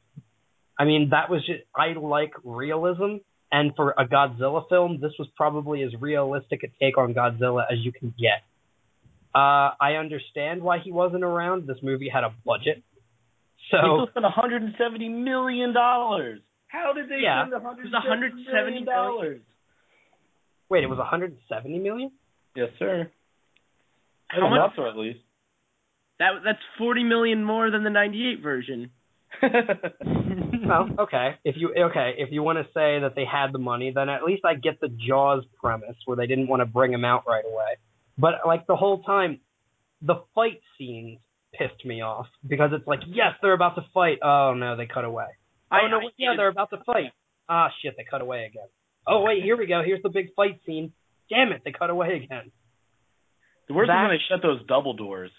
I 0.77 0.85
mean, 0.85 1.09
that 1.11 1.29
was 1.29 1.45
just 1.45 1.61
I 1.75 1.93
like 1.93 2.31
realism, 2.43 3.17
and 3.51 3.75
for 3.75 3.91
a 3.97 4.07
Godzilla 4.07 4.67
film, 4.69 4.99
this 4.99 5.13
was 5.19 5.27
probably 5.37 5.83
as 5.83 5.91
realistic 5.99 6.63
a 6.63 6.67
take 6.83 6.97
on 6.97 7.13
Godzilla 7.13 7.63
as 7.71 7.79
you 7.79 7.91
can 7.91 8.13
get. 8.19 8.43
Uh, 9.35 9.73
I 9.81 9.93
understand 9.99 10.61
why 10.61 10.79
he 10.79 10.91
wasn't 10.91 11.23
around. 11.23 11.65
This 11.67 11.77
movie 11.81 12.09
had 12.09 12.23
a 12.23 12.33
budget, 12.45 12.83
so 13.71 13.77
People 13.81 14.07
spent 14.11 14.23
170 14.23 15.09
million 15.09 15.73
dollars. 15.73 16.39
How 16.67 16.91
did 16.93 17.07
they 17.09 17.19
Yeah. 17.21 17.41
spend 17.47 17.53
It 17.53 17.55
was 17.55 17.63
170 17.63 18.09
170 18.09 18.71
million 18.71 18.85
dollars? 18.85 19.41
wait, 20.69 20.83
it 20.83 20.87
was 20.87 20.97
170 20.97 21.79
million? 21.79 22.11
Yes, 22.55 22.69
sir. 22.79 23.11
How 24.33 24.49
much? 24.49 24.57
Enough, 24.77 24.89
at 24.91 24.97
least. 24.97 25.19
That 26.19 26.31
that's 26.45 26.59
40 26.77 27.03
million 27.03 27.43
more 27.43 27.69
than 27.71 27.83
the 27.83 27.89
98 27.89 28.41
version. 28.41 28.91
well, 29.41 30.89
okay. 30.99 31.35
If 31.43 31.55
you 31.57 31.73
okay, 31.89 32.13
if 32.17 32.29
you 32.31 32.43
want 32.43 32.59
to 32.59 32.65
say 32.65 32.99
that 32.99 33.13
they 33.15 33.25
had 33.25 33.51
the 33.51 33.59
money, 33.59 33.91
then 33.93 34.09
at 34.09 34.23
least 34.23 34.43
I 34.45 34.53
get 34.55 34.79
the 34.79 34.89
Jaws 34.89 35.43
premise 35.59 35.95
where 36.05 36.15
they 36.17 36.27
didn't 36.27 36.47
want 36.47 36.61
to 36.61 36.65
bring 36.65 36.93
him 36.93 37.03
out 37.05 37.23
right 37.27 37.43
away. 37.45 37.77
But 38.17 38.35
like 38.45 38.67
the 38.67 38.75
whole 38.75 39.01
time, 39.03 39.39
the 40.01 40.23
fight 40.35 40.61
scenes 40.77 41.19
pissed 41.53 41.83
me 41.85 42.01
off 42.01 42.27
because 42.47 42.71
it's 42.73 42.87
like, 42.87 42.99
yes, 43.07 43.33
they're 43.41 43.53
about 43.53 43.75
to 43.75 43.85
fight. 43.93 44.19
Oh 44.23 44.53
no, 44.55 44.75
they 44.75 44.85
cut 44.85 45.05
away. 45.05 45.25
I- 45.71 45.81
oh 45.83 45.87
no, 45.87 45.97
I- 45.99 46.09
yeah, 46.17 46.33
they're 46.37 46.47
about 46.49 46.69
to 46.71 46.77
fight. 46.85 47.11
Ah 47.49 47.69
shit, 47.81 47.95
they 47.97 48.05
cut 48.09 48.21
away 48.21 48.45
again. 48.45 48.67
Oh 49.07 49.21
wait, 49.23 49.43
here 49.43 49.57
we 49.57 49.65
go. 49.65 49.81
Here's 49.83 50.01
the 50.03 50.09
big 50.09 50.27
fight 50.35 50.59
scene. 50.65 50.93
Damn 51.29 51.51
it, 51.51 51.61
they 51.65 51.71
cut 51.71 51.89
away 51.89 52.21
again. 52.23 52.51
The 53.67 53.73
worst 53.73 53.87
That- 53.87 54.05
is 54.05 54.09
when 54.09 54.17
they 54.17 54.23
shut 54.29 54.41
those 54.41 54.65
double 54.67 54.93
doors. 54.93 55.31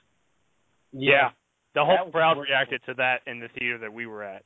Yeah. 0.93 1.31
The 1.75 1.85
whole 1.85 2.05
was 2.05 2.13
crowd 2.13 2.39
reacted 2.39 2.83
to 2.87 2.95
that 2.95 3.23
in 3.27 3.41
the 3.41 3.49
theater 3.49 3.79
that 3.79 3.93
we 3.93 4.07
were 4.07 4.23
at. 4.23 4.45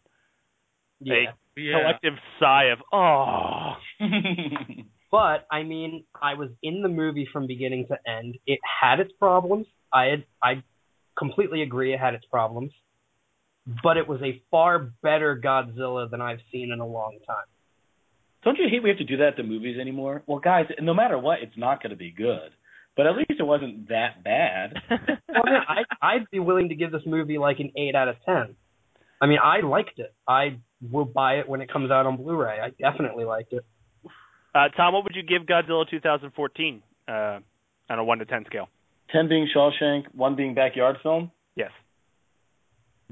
Yeah. 1.01 1.33
A 1.57 1.73
collective 1.73 2.15
sigh 2.41 2.65
of 2.67 2.83
oh. 2.93 3.77
But 5.11 5.47
I 5.51 5.63
mean, 5.63 6.05
I 6.21 6.35
was 6.35 6.51
in 6.63 6.83
the 6.83 6.89
movie 6.89 7.27
from 7.33 7.47
beginning 7.47 7.87
to 7.89 7.99
end. 8.07 8.37
It 8.47 8.59
had 8.63 9.01
its 9.01 9.13
problems. 9.19 9.67
I 9.93 10.05
had, 10.07 10.25
I 10.43 10.63
completely 11.19 11.63
agree 11.63 11.95
it 11.95 12.01
had 12.01 12.15
its 12.15 12.27
problems, 12.27 12.73
but 13.83 13.97
it 13.97 14.07
was 14.07 14.21
a 14.23 14.43
far 14.51 14.79
better 15.03 15.41
Godzilla 15.43 16.11
than 16.11 16.21
I've 16.21 16.41
seen 16.53 16.73
in 16.73 16.81
a 16.81 16.87
long 16.87 17.19
time. 17.27 17.47
Don't 18.45 18.59
you 18.59 18.69
hate 18.71 18.83
we 18.83 18.91
have 18.91 18.99
to 18.99 19.05
do 19.05 19.17
that 19.19 19.29
at 19.29 19.37
the 19.37 19.43
movies 19.43 19.79
anymore? 19.81 20.23
Well, 20.27 20.39
guys, 20.39 20.67
no 20.81 20.95
matter 20.95 21.19
what, 21.19 21.39
it's 21.43 21.57
not 21.57 21.83
going 21.83 21.91
to 21.91 21.97
be 21.97 22.11
good. 22.11 22.51
But 22.99 23.07
at 23.07 23.17
least 23.17 23.39
it 23.39 23.47
wasn't 23.47 23.89
that 23.89 24.23
bad. 24.25 24.75
Well, 25.31 25.53
yeah, 25.53 25.61
I, 25.69 26.15
I'd 26.15 26.31
be 26.33 26.41
willing 26.41 26.71
to 26.71 26.75
give 26.75 26.91
this 26.91 27.03
movie 27.07 27.39
like 27.39 27.61
an 27.61 27.71
eight 27.77 27.95
out 27.95 28.09
of 28.09 28.17
ten. 28.27 28.57
I 29.21 29.27
mean, 29.27 29.39
I 29.41 29.61
liked 29.61 30.01
it. 30.01 30.13
I 30.27 30.59
will 30.83 31.05
buy 31.05 31.35
it 31.35 31.49
when 31.49 31.61
it 31.61 31.71
comes 31.73 31.93
out 31.93 32.07
on 32.07 32.17
Blu-ray. 32.17 32.59
I 32.59 32.71
definitely 32.71 33.25
liked 33.25 33.53
it. 33.53 33.65
Uh, 34.53 34.69
Tom, 34.77 34.95
what 34.95 35.05
would 35.05 35.15
you 35.15 35.23
give 35.23 35.47
Godzilla 35.47 35.89
2014 35.89 36.83
uh, 37.07 37.13
on 37.13 37.43
a 37.91 38.03
one 38.03 38.19
to 38.19 38.25
ten 38.25 38.45
scale? 38.47 38.69
Ten 39.13 39.29
being 39.29 39.47
Shawshank, 39.55 40.07
one 40.13 40.35
being 40.35 40.55
backyard 40.55 40.97
film. 41.05 41.31
Yes. 41.55 41.71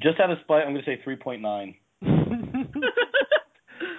Just 0.03 0.18
out 0.18 0.30
of 0.32 0.39
spite, 0.43 0.62
I'm 0.62 0.72
going 0.72 0.84
to 0.84 0.91
say 0.91 1.01
three 1.05 1.16
point 1.16 1.43
nine. 1.43 1.76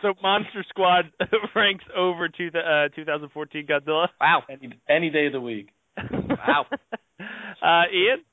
so 0.01 0.13
Monster 0.21 0.65
Squad 0.67 1.11
ranks 1.55 1.85
over 1.95 2.27
to 2.27 2.51
the 2.51 2.59
uh, 2.59 2.89
2014 2.93 3.67
Godzilla. 3.67 4.07
Wow. 4.19 4.43
Any 4.49 4.73
any 4.89 5.09
day 5.11 5.27
of 5.27 5.31
the 5.31 5.39
week. 5.39 5.69
Wow. 5.97 6.65
uh, 7.61 7.83
Ian? 7.93 8.23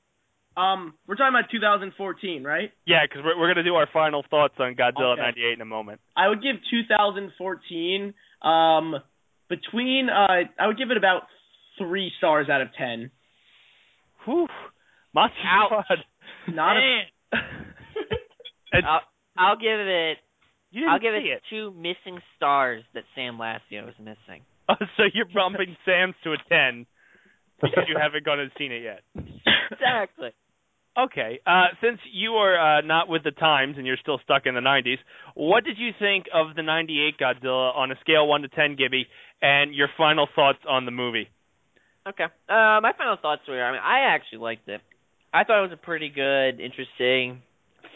Um, 0.57 0.93
we're 1.07 1.15
talking 1.15 1.35
about 1.37 1.49
2014, 1.51 2.43
right? 2.43 2.71
Yeah, 2.85 2.99
because 3.03 3.23
we're, 3.25 3.37
we're 3.37 3.47
going 3.47 3.57
to 3.57 3.69
do 3.69 3.75
our 3.75 3.87
final 3.91 4.23
thoughts 4.29 4.53
on 4.59 4.75
Godzilla 4.75 5.13
Okay. 5.13 5.21
98 5.21 5.53
in 5.53 5.61
a 5.61 5.65
moment. 5.65 5.99
I 6.15 6.29
would 6.29 6.41
give 6.41 6.55
2014 6.71 8.13
um 8.41 8.95
between 9.49 10.09
uh 10.09 10.43
I 10.59 10.67
would 10.67 10.77
give 10.77 10.91
it 10.91 10.97
about 10.97 11.23
three 11.77 12.11
stars 12.17 12.47
out 12.49 12.61
of 12.61 12.69
ten. 12.77 13.11
Whew. 14.25 14.47
Monster 15.13 15.37
Squad. 15.65 15.97
Not 16.53 16.77
a 16.77 17.01
It's- 18.73 18.83
I'll, 18.85 19.01
I'll 19.37 19.55
give 19.57 19.79
it. 19.79 20.17
you 20.71 20.81
didn't 20.81 20.89
I'll 20.93 20.99
give 20.99 21.13
see 21.21 21.29
it, 21.29 21.41
two 21.49 21.71
missing 21.71 22.19
stars 22.37 22.83
that 22.93 23.03
Sam 23.15 23.37
Lasio 23.37 23.87
is 23.89 23.95
missing. 23.99 24.41
Oh, 24.67 24.73
so 24.97 25.03
you're 25.13 25.27
bumping 25.31 25.77
Sam's 25.85 26.15
to 26.23 26.31
a 26.33 26.37
10 26.49 26.87
because 27.65 27.85
you 27.87 27.97
haven't 27.99 28.25
gone 28.25 28.39
and 28.39 28.51
seen 28.57 28.71
it 28.71 28.83
yet. 28.83 29.01
Exactly. 29.71 30.29
Okay. 30.97 31.39
Uh, 31.45 31.67
since 31.81 31.99
you 32.13 32.33
are 32.33 32.79
uh, 32.79 32.81
not 32.81 33.09
with 33.09 33.23
the 33.23 33.31
times 33.31 33.75
and 33.77 33.85
you're 33.85 33.97
still 34.01 34.19
stuck 34.23 34.45
in 34.45 34.55
the 34.55 34.61
90s, 34.61 34.97
what 35.35 35.63
did 35.63 35.77
you 35.77 35.91
think 35.99 36.25
of 36.33 36.55
the 36.55 36.63
98 36.63 37.15
Godzilla 37.19 37.75
on 37.75 37.91
a 37.91 37.95
scale 38.01 38.27
1 38.27 38.43
to 38.43 38.47
10, 38.47 38.75
Gibby, 38.77 39.07
and 39.41 39.73
your 39.73 39.89
final 39.97 40.27
thoughts 40.35 40.59
on 40.67 40.85
the 40.85 40.91
movie? 40.91 41.27
Okay. 42.07 42.25
Uh, 42.47 42.79
my 42.81 42.91
final 42.97 43.17
thoughts 43.21 43.41
were, 43.47 43.61
I 43.61 43.71
mean, 43.71 43.81
I 43.83 44.13
actually 44.15 44.39
liked 44.39 44.69
it. 44.69 44.81
I 45.33 45.43
thought 45.43 45.59
it 45.59 45.69
was 45.69 45.77
a 45.77 45.85
pretty 45.85 46.09
good, 46.09 46.61
interesting 46.61 47.41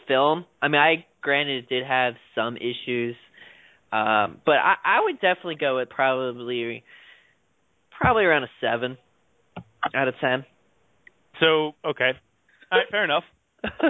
film. 0.07 0.45
I 0.61 0.67
mean, 0.67 0.82
I 0.82 1.05
granted 1.22 1.63
it 1.63 1.70
did 1.70 1.86
have 1.86 2.15
some 2.36 2.57
issues, 2.57 3.15
um, 3.93 4.41
but 4.45 4.55
I, 4.55 4.76
I 4.84 5.01
would 5.03 5.22
definitely 5.22 5.55
go 5.55 5.78
with 5.78 5.89
probably 5.89 6.84
probably 7.97 8.24
around 8.24 8.43
a 8.43 8.49
seven 8.59 8.97
out 9.95 10.07
of 10.07 10.13
ten. 10.21 10.45
So, 11.39 11.73
okay. 11.86 12.11
All 12.71 12.77
right, 12.80 12.88
fair 12.91 13.03
enough. 13.03 13.23
uh, 13.63 13.89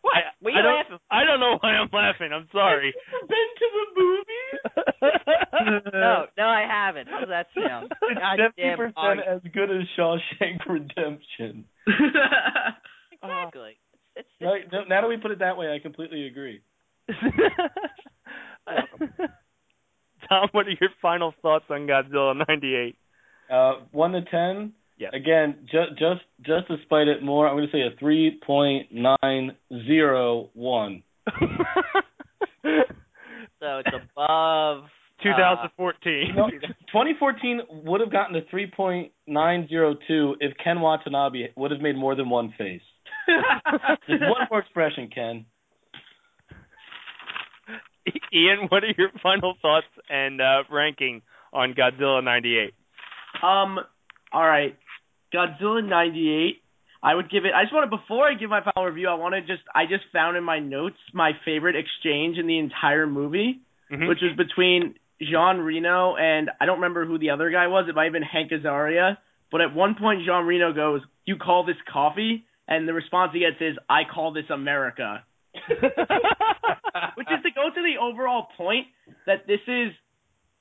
what? 0.00 0.14
I, 0.14 0.20
Were 0.42 0.50
you 0.50 0.58
I 0.58 0.62
don't, 0.62 0.74
laughing? 0.74 0.98
I 1.10 1.24
don't 1.24 1.40
know 1.40 1.58
why 1.60 1.70
I'm 1.70 1.88
laughing. 1.92 2.30
I'm 2.32 2.48
sorry. 2.52 2.94
Been 3.28 3.48
to 3.58 3.66
the 3.74 3.86
movie? 4.00 5.90
no, 5.92 6.26
no, 6.36 6.44
I 6.46 6.66
haven't. 6.68 7.08
How 7.08 7.20
does 7.20 7.28
that 7.28 7.46
sound? 7.54 7.90
God 8.00 8.36
Seventy 8.36 8.62
damn 8.62 8.76
percent 8.78 9.20
as 9.28 9.40
good 9.52 9.70
as 9.70 9.86
Shawshank 9.98 10.66
Redemption. 10.68 11.64
Exactly. 13.22 13.78
It's, 14.16 14.28
it's, 14.38 14.46
Right? 14.46 14.70
no- 14.70 14.84
Now 14.84 15.00
that 15.00 15.08
we 15.08 15.16
put 15.16 15.30
it 15.30 15.38
that 15.38 15.56
way, 15.56 15.72
I 15.74 15.78
completely 15.78 16.26
agree. 16.26 16.60
Tom, 20.28 20.48
what 20.52 20.66
are 20.66 20.70
your 20.78 20.90
final 21.00 21.32
thoughts 21.40 21.64
on 21.70 21.86
Godzilla 21.86 22.36
98? 22.46 22.96
Uh, 23.50 23.84
one 23.92 24.12
to 24.12 24.22
ten. 24.22 24.72
Yes. 24.98 25.12
Again, 25.14 25.56
just 25.64 25.98
just 25.98 26.20
just 26.42 26.68
to 26.68 26.76
spite 26.84 27.08
it 27.08 27.22
more, 27.22 27.48
I'm 27.48 27.56
going 27.56 27.66
to 27.66 27.72
say 27.72 27.82
a 27.82 27.96
three 27.98 28.40
point 28.46 28.88
nine 28.92 29.56
zero 29.86 30.50
one. 30.54 31.02
so 31.32 31.42
it's 32.62 33.88
above. 34.12 34.84
2014. 35.22 36.34
No, 36.36 36.50
2014 36.50 37.60
would 37.86 38.00
have 38.00 38.12
gotten 38.12 38.34
to 38.34 38.42
3.902 38.42 40.34
if 40.40 40.52
Ken 40.62 40.80
Watanabe 40.80 41.46
would 41.56 41.70
have 41.70 41.80
made 41.80 41.96
more 41.96 42.14
than 42.14 42.28
one 42.28 42.52
face. 42.58 42.82
Just 44.08 44.20
one 44.20 44.46
more 44.50 44.60
expression, 44.60 45.08
Ken. 45.14 45.46
Ian, 48.34 48.66
what 48.68 48.84
are 48.84 48.92
your 48.98 49.10
final 49.22 49.54
thoughts 49.62 49.86
and 50.10 50.40
uh, 50.40 50.64
ranking 50.70 51.22
on 51.52 51.72
Godzilla 51.74 52.22
98? 52.22 52.74
Um, 53.44 53.78
all 54.32 54.46
right, 54.46 54.76
Godzilla 55.34 55.86
'98. 55.86 56.60
I 57.02 57.14
would 57.14 57.30
give 57.30 57.44
it. 57.44 57.52
I 57.54 57.64
just 57.64 57.74
want 57.74 57.90
to 57.90 57.96
before 57.96 58.26
I 58.26 58.34
give 58.34 58.48
my 58.48 58.62
final 58.62 58.84
review. 58.84 59.08
I 59.08 59.14
want 59.14 59.34
to 59.34 59.40
just. 59.42 59.62
I 59.74 59.84
just 59.84 60.04
found 60.12 60.36
in 60.36 60.44
my 60.44 60.58
notes 60.58 60.96
my 61.12 61.32
favorite 61.44 61.76
exchange 61.76 62.38
in 62.38 62.46
the 62.46 62.58
entire 62.58 63.06
movie, 63.06 63.60
Mhm. 63.90 64.08
which 64.08 64.20
was 64.22 64.32
between 64.36 64.94
Jean 65.20 65.58
Reno 65.58 66.16
and 66.16 66.50
I 66.60 66.66
don't 66.66 66.76
remember 66.76 67.04
who 67.04 67.18
the 67.18 67.30
other 67.30 67.50
guy 67.50 67.66
was. 67.68 67.86
It 67.88 67.94
might 67.94 68.04
have 68.04 68.12
been 68.14 68.22
Hank 68.22 68.50
Azaria. 68.50 69.18
But 69.52 69.60
at 69.60 69.74
one 69.74 69.94
point, 69.94 70.22
Jean 70.24 70.46
Reno 70.46 70.72
goes, 70.72 71.02
"You 71.26 71.36
call 71.36 71.64
this 71.64 71.76
coffee?" 71.86 72.44
And 72.66 72.88
the 72.88 72.94
response 72.94 73.32
he 73.32 73.40
gets 73.40 73.60
is, 73.60 73.76
"I 73.90 74.04
call 74.04 74.32
this 74.32 74.48
America." 74.48 75.22
Which 77.14 77.28
is 77.30 77.42
to 77.42 77.50
go 77.54 77.70
to 77.70 77.82
the 77.82 77.98
overall 78.00 78.48
point 78.56 78.86
that 79.26 79.46
this 79.46 79.60
is 79.68 79.92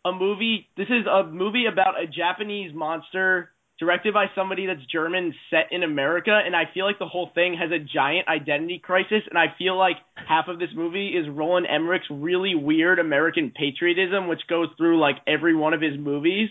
a 0.06 0.12
movie. 0.12 0.68
This 0.78 0.88
is 0.88 1.06
a 1.08 1.24
movie 1.26 1.66
about 1.72 2.02
a 2.02 2.08
Japanese 2.08 2.72
monster 2.74 3.50
directed 3.80 4.14
by 4.14 4.28
somebody 4.36 4.66
that's 4.66 4.86
German, 4.92 5.34
set 5.50 5.72
in 5.72 5.84
America, 5.84 6.40
and 6.46 6.56
I 6.56 6.64
feel 6.74 6.86
like 6.86 7.00
the 7.00 7.08
whole 7.08 7.30
thing 7.34 7.58
has 7.60 7.72
a 7.72 7.80
giant 7.80 8.28
identity 8.28 8.80
crisis. 8.82 9.24
And 9.30 9.38
I 9.38 9.48
feel 9.58 9.78
like 9.78 9.98
half 10.16 10.48
of 10.48 10.60
this 10.60 10.70
movie 10.76 11.10
is 11.10 11.28
Roland 11.30 11.68
Emmerich's 11.70 12.06
really 12.10 12.56
weird 12.56 13.00
American 13.00 13.52
patriotism, 13.52 14.28
which 14.28 14.42
goes 14.48 14.68
through 14.78 15.00
like 15.00 15.16
every 15.28 15.56
one 15.56 15.74
of 15.74 15.82
his 15.82 15.98
movies. 15.98 16.50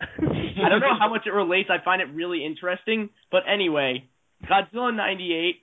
I 0.00 0.68
don't 0.68 0.80
know 0.80 0.98
how 0.98 1.08
much 1.08 1.22
it 1.26 1.30
relates. 1.30 1.70
I 1.70 1.82
find 1.82 2.02
it 2.02 2.12
really 2.12 2.44
interesting. 2.44 3.10
But 3.30 3.42
anyway, 3.50 4.04
Godzilla 4.44 4.94
98, 4.94 5.56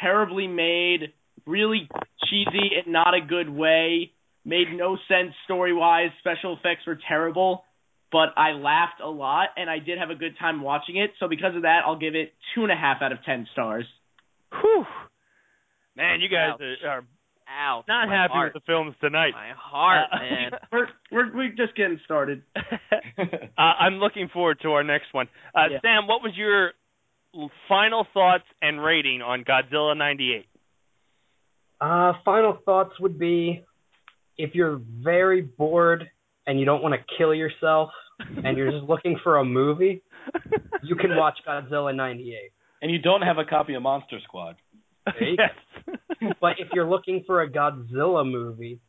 terribly 0.00 0.46
made, 0.46 1.12
really 1.46 1.88
cheesy 2.28 2.70
in 2.84 2.92
not 2.92 3.14
a 3.14 3.26
good 3.26 3.48
way, 3.48 4.12
made 4.46 4.68
no 4.72 4.96
sense 5.08 5.32
story 5.44 5.74
wise. 5.74 6.10
Special 6.20 6.54
effects 6.56 6.86
were 6.86 6.98
terrible, 7.08 7.64
but 8.12 8.28
I 8.36 8.52
laughed 8.52 9.00
a 9.04 9.08
lot 9.10 9.48
and 9.58 9.68
I 9.68 9.80
did 9.80 9.98
have 9.98 10.08
a 10.10 10.14
good 10.14 10.38
time 10.38 10.62
watching 10.62 10.96
it. 10.96 11.10
So 11.20 11.28
because 11.28 11.54
of 11.56 11.62
that, 11.62 11.80
I'll 11.84 11.98
give 11.98 12.14
it 12.14 12.32
two 12.54 12.62
and 12.62 12.70
a 12.72 12.76
half 12.76 13.02
out 13.02 13.12
of 13.12 13.18
ten 13.26 13.46
stars. 13.52 13.84
Whew. 14.52 14.86
Man, 15.96 16.20
you 16.20 16.28
guys 16.28 16.52
Ouch. 16.54 16.60
are, 16.84 16.88
are 16.88 17.04
Ouch. 17.48 17.84
not 17.88 18.08
my 18.08 18.14
happy 18.14 18.32
heart. 18.32 18.54
with 18.54 18.62
the 18.62 18.66
films 18.66 18.94
tonight. 19.00 19.32
My 19.34 19.52
heart, 19.56 20.08
Uh, 20.12 20.18
man. 20.20 20.50
We're 20.72 20.86
we're 21.10 21.36
we're 21.36 21.48
just 21.56 21.74
getting 21.76 21.98
started. 22.04 22.42
uh, 22.56 23.60
I'm 23.60 23.94
looking 23.94 24.28
forward 24.32 24.60
to 24.62 24.72
our 24.72 24.84
next 24.84 25.12
one. 25.12 25.28
Uh, 25.54 25.62
Yeah. 25.72 25.78
Sam, 25.82 26.06
what 26.06 26.22
was 26.22 26.32
your 26.36 26.72
final 27.68 28.06
thoughts 28.14 28.44
and 28.62 28.82
rating 28.82 29.20
on 29.22 29.44
Godzilla 29.44 29.96
98? 29.96 30.46
Uh, 31.80 32.12
final 32.24 32.58
thoughts 32.64 32.98
would 33.00 33.18
be 33.18 33.62
if 34.38 34.54
you're 34.54 34.80
very 35.02 35.42
bored 35.42 36.08
and 36.46 36.58
you 36.58 36.64
don't 36.64 36.82
want 36.82 36.94
to 36.94 37.16
kill 37.18 37.34
yourself 37.34 37.90
and 38.44 38.56
you're 38.56 38.70
just 38.70 38.84
looking 38.84 39.18
for 39.22 39.38
a 39.38 39.44
movie, 39.44 40.02
you 40.82 40.96
can 40.96 41.16
watch 41.16 41.38
Godzilla 41.46 41.94
98. 41.94 42.52
And 42.82 42.90
you 42.90 42.98
don't 42.98 43.22
have 43.22 43.38
a 43.38 43.44
copy 43.44 43.74
of 43.74 43.82
Monster 43.82 44.18
Squad. 44.24 44.56
yes. 45.20 45.50
But 46.40 46.54
if 46.58 46.68
you're 46.72 46.88
looking 46.88 47.24
for 47.26 47.42
a 47.42 47.50
Godzilla 47.50 48.28
movie, 48.28 48.80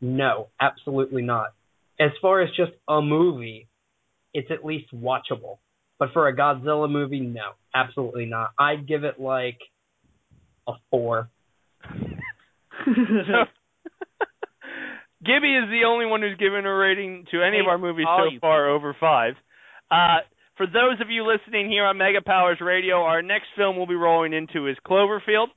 no, 0.00 0.48
absolutely 0.60 1.22
not. 1.22 1.54
As 1.98 2.10
far 2.20 2.42
as 2.42 2.50
just 2.50 2.72
a 2.86 3.00
movie, 3.00 3.66
it's 4.34 4.50
at 4.50 4.64
least 4.64 4.92
watchable. 4.94 5.58
But 5.98 6.12
for 6.12 6.28
a 6.28 6.36
Godzilla 6.36 6.90
movie, 6.90 7.20
no, 7.20 7.52
absolutely 7.74 8.26
not. 8.26 8.50
I'd 8.58 8.86
give 8.86 9.04
it 9.04 9.18
like 9.18 9.58
a 10.68 10.74
four. 10.90 11.30
Gibby 15.26 15.54
is 15.54 15.68
the 15.68 15.84
only 15.86 16.06
one 16.06 16.22
who's 16.22 16.38
given 16.38 16.64
a 16.64 16.74
rating 16.74 17.26
to 17.32 17.42
any 17.42 17.60
of 17.60 17.66
our 17.66 17.78
movies 17.78 18.06
so 18.06 18.38
far 18.40 18.70
over 18.70 18.96
five. 18.98 19.34
Uh, 19.90 20.22
for 20.56 20.66
those 20.66 21.00
of 21.00 21.10
you 21.10 21.26
listening 21.26 21.68
here 21.68 21.84
on 21.84 21.98
Mega 21.98 22.22
Powers 22.24 22.58
Radio, 22.60 23.02
our 23.02 23.20
next 23.22 23.46
film 23.56 23.76
we'll 23.76 23.86
be 23.86 23.94
rolling 23.94 24.32
into 24.32 24.68
is 24.68 24.76
Cloverfield. 24.86 25.48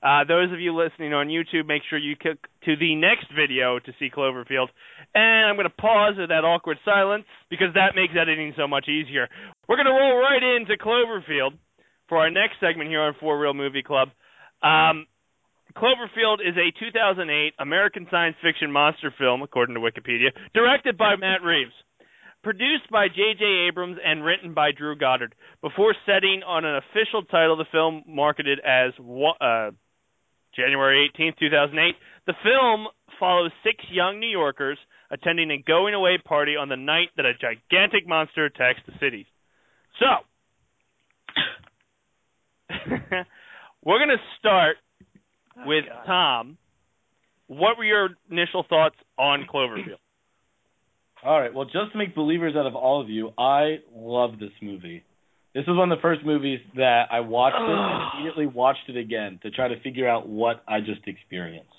Uh, 0.00 0.22
those 0.24 0.52
of 0.52 0.60
you 0.60 0.74
listening 0.74 1.12
on 1.12 1.26
YouTube, 1.26 1.66
make 1.66 1.82
sure 1.90 1.98
you 1.98 2.14
click 2.16 2.38
to 2.64 2.76
the 2.76 2.94
next 2.94 3.26
video 3.34 3.80
to 3.80 3.92
see 3.98 4.08
Cloverfield. 4.08 4.68
And 5.14 5.46
I'm 5.50 5.56
going 5.56 5.68
to 5.68 5.74
pause 5.74 6.14
at 6.22 6.28
that 6.28 6.44
awkward 6.44 6.78
silence 6.84 7.24
because 7.50 7.74
that 7.74 7.96
makes 7.96 8.14
editing 8.14 8.54
so 8.56 8.68
much 8.68 8.88
easier. 8.88 9.28
We're 9.68 9.76
going 9.76 9.86
to 9.86 9.92
roll 9.92 10.16
right 10.16 10.42
into 10.42 10.78
Cloverfield 10.78 11.58
for 12.08 12.18
our 12.18 12.30
next 12.30 12.60
segment 12.60 12.88
here 12.88 13.02
on 13.02 13.14
Four 13.18 13.38
Real 13.38 13.54
Movie 13.54 13.82
Club. 13.82 14.08
Um, 14.62 15.06
Cloverfield 15.78 16.42
is 16.42 16.56
a 16.56 16.74
2008 16.76 17.54
American 17.60 18.08
science 18.10 18.34
fiction 18.42 18.72
monster 18.72 19.14
film, 19.16 19.42
according 19.42 19.76
to 19.76 19.80
Wikipedia, 19.80 20.30
directed 20.52 20.98
by 20.98 21.14
Matt 21.20 21.42
Reeves, 21.42 21.72
produced 22.42 22.90
by 22.90 23.06
J.J. 23.06 23.44
Abrams, 23.68 23.96
and 24.04 24.24
written 24.24 24.54
by 24.54 24.72
Drew 24.72 24.96
Goddard. 24.96 25.36
Before 25.62 25.94
setting 26.04 26.42
on 26.44 26.64
an 26.64 26.82
official 26.82 27.22
title, 27.22 27.56
the 27.56 27.64
film 27.70 28.02
marketed 28.08 28.58
as 28.58 28.92
uh, 28.98 29.70
January 30.56 31.08
18, 31.14 31.34
2008. 31.38 31.94
The 32.26 32.34
film 32.42 32.88
follows 33.20 33.52
six 33.62 33.76
young 33.92 34.18
New 34.18 34.30
Yorkers 34.30 34.78
attending 35.12 35.52
a 35.52 35.62
going 35.62 35.94
away 35.94 36.18
party 36.18 36.56
on 36.56 36.68
the 36.68 36.76
night 36.76 37.10
that 37.16 37.24
a 37.24 37.34
gigantic 37.34 38.06
monster 38.06 38.46
attacks 38.46 38.80
the 38.84 38.92
city. 39.00 39.26
So, 40.00 40.06
we're 43.84 43.98
going 43.98 44.08
to 44.08 44.22
start 44.40 44.76
with 45.66 45.84
Tom. 46.06 46.58
What 47.46 47.78
were 47.78 47.84
your 47.84 48.10
initial 48.30 48.64
thoughts 48.68 48.96
on 49.18 49.46
Cloverfield? 49.52 49.98
All 51.24 51.40
right. 51.40 51.52
Well, 51.52 51.64
just 51.64 51.92
to 51.92 51.98
make 51.98 52.14
believers 52.14 52.54
out 52.56 52.66
of 52.66 52.74
all 52.74 53.00
of 53.00 53.08
you, 53.08 53.32
I 53.38 53.78
love 53.92 54.38
this 54.38 54.52
movie. 54.62 55.04
This 55.54 55.62
is 55.62 55.76
one 55.76 55.90
of 55.90 55.98
the 55.98 56.02
first 56.02 56.24
movies 56.24 56.60
that 56.76 57.06
I 57.10 57.20
watched 57.20 57.56
it 57.58 57.68
and 57.68 58.02
immediately 58.14 58.46
watched 58.46 58.88
it 58.88 58.96
again 58.96 59.40
to 59.42 59.50
try 59.50 59.68
to 59.68 59.80
figure 59.80 60.08
out 60.08 60.28
what 60.28 60.62
I 60.68 60.80
just 60.80 61.00
experienced. 61.06 61.70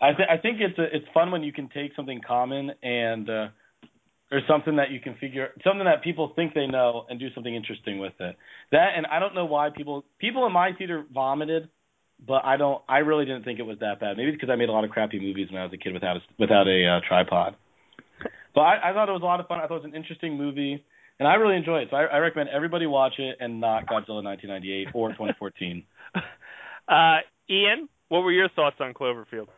I, 0.00 0.12
th- 0.12 0.28
I 0.30 0.38
think 0.38 0.58
it's 0.60 0.78
a, 0.78 0.84
it's 0.84 1.06
fun 1.12 1.30
when 1.30 1.42
you 1.42 1.52
can 1.52 1.68
take 1.68 1.94
something 1.96 2.20
common 2.26 2.72
and 2.82 3.28
uh, 3.28 3.48
or 4.30 4.40
something 4.48 4.76
that 4.76 4.90
you 4.90 5.00
can 5.00 5.14
figure 5.16 5.50
something 5.62 5.84
that 5.84 6.02
people 6.02 6.32
think 6.34 6.54
they 6.54 6.66
know 6.66 7.04
and 7.08 7.20
do 7.20 7.28
something 7.34 7.54
interesting 7.54 7.98
with 7.98 8.14
it. 8.18 8.36
That 8.72 8.88
and 8.96 9.06
I 9.06 9.18
don't 9.18 9.34
know 9.34 9.44
why 9.44 9.70
people 9.74 10.04
people 10.18 10.46
in 10.46 10.52
my 10.52 10.72
theater 10.76 11.04
vomited, 11.12 11.68
but 12.26 12.44
I 12.44 12.56
don't. 12.56 12.82
I 12.88 12.98
really 12.98 13.24
didn't 13.24 13.44
think 13.44 13.58
it 13.58 13.64
was 13.64 13.78
that 13.80 14.00
bad. 14.00 14.16
Maybe 14.16 14.32
because 14.32 14.50
I 14.50 14.56
made 14.56 14.68
a 14.68 14.72
lot 14.72 14.84
of 14.84 14.90
crappy 14.90 15.20
movies 15.20 15.48
when 15.50 15.60
I 15.60 15.64
was 15.64 15.72
a 15.72 15.78
kid 15.78 15.92
without 15.92 16.16
a, 16.16 16.20
without 16.38 16.68
a 16.68 16.86
uh, 16.86 17.00
tripod. 17.06 17.56
But 18.54 18.60
I, 18.60 18.90
I 18.90 18.92
thought 18.92 19.08
it 19.08 19.12
was 19.12 19.22
a 19.22 19.24
lot 19.24 19.40
of 19.40 19.48
fun. 19.48 19.58
I 19.58 19.66
thought 19.66 19.78
it 19.78 19.82
was 19.82 19.90
an 19.92 19.96
interesting 19.96 20.38
movie. 20.38 20.84
and 21.18 21.26
I 21.26 21.34
really 21.34 21.56
enjoy 21.56 21.78
it. 21.78 21.88
So 21.90 21.96
I, 21.96 22.04
I 22.04 22.18
recommend 22.18 22.50
everybody 22.50 22.86
watch 22.86 23.14
it 23.18 23.36
and 23.40 23.60
not 23.60 23.86
Godzilla 23.86 24.22
1998 24.22 24.88
or 24.94 25.08
2014. 25.10 25.82
uh, 26.88 27.16
Ian, 27.50 27.88
what 28.08 28.20
were 28.20 28.30
your 28.30 28.48
thoughts 28.48 28.76
on 28.78 28.94
Cloverfield? 28.94 29.48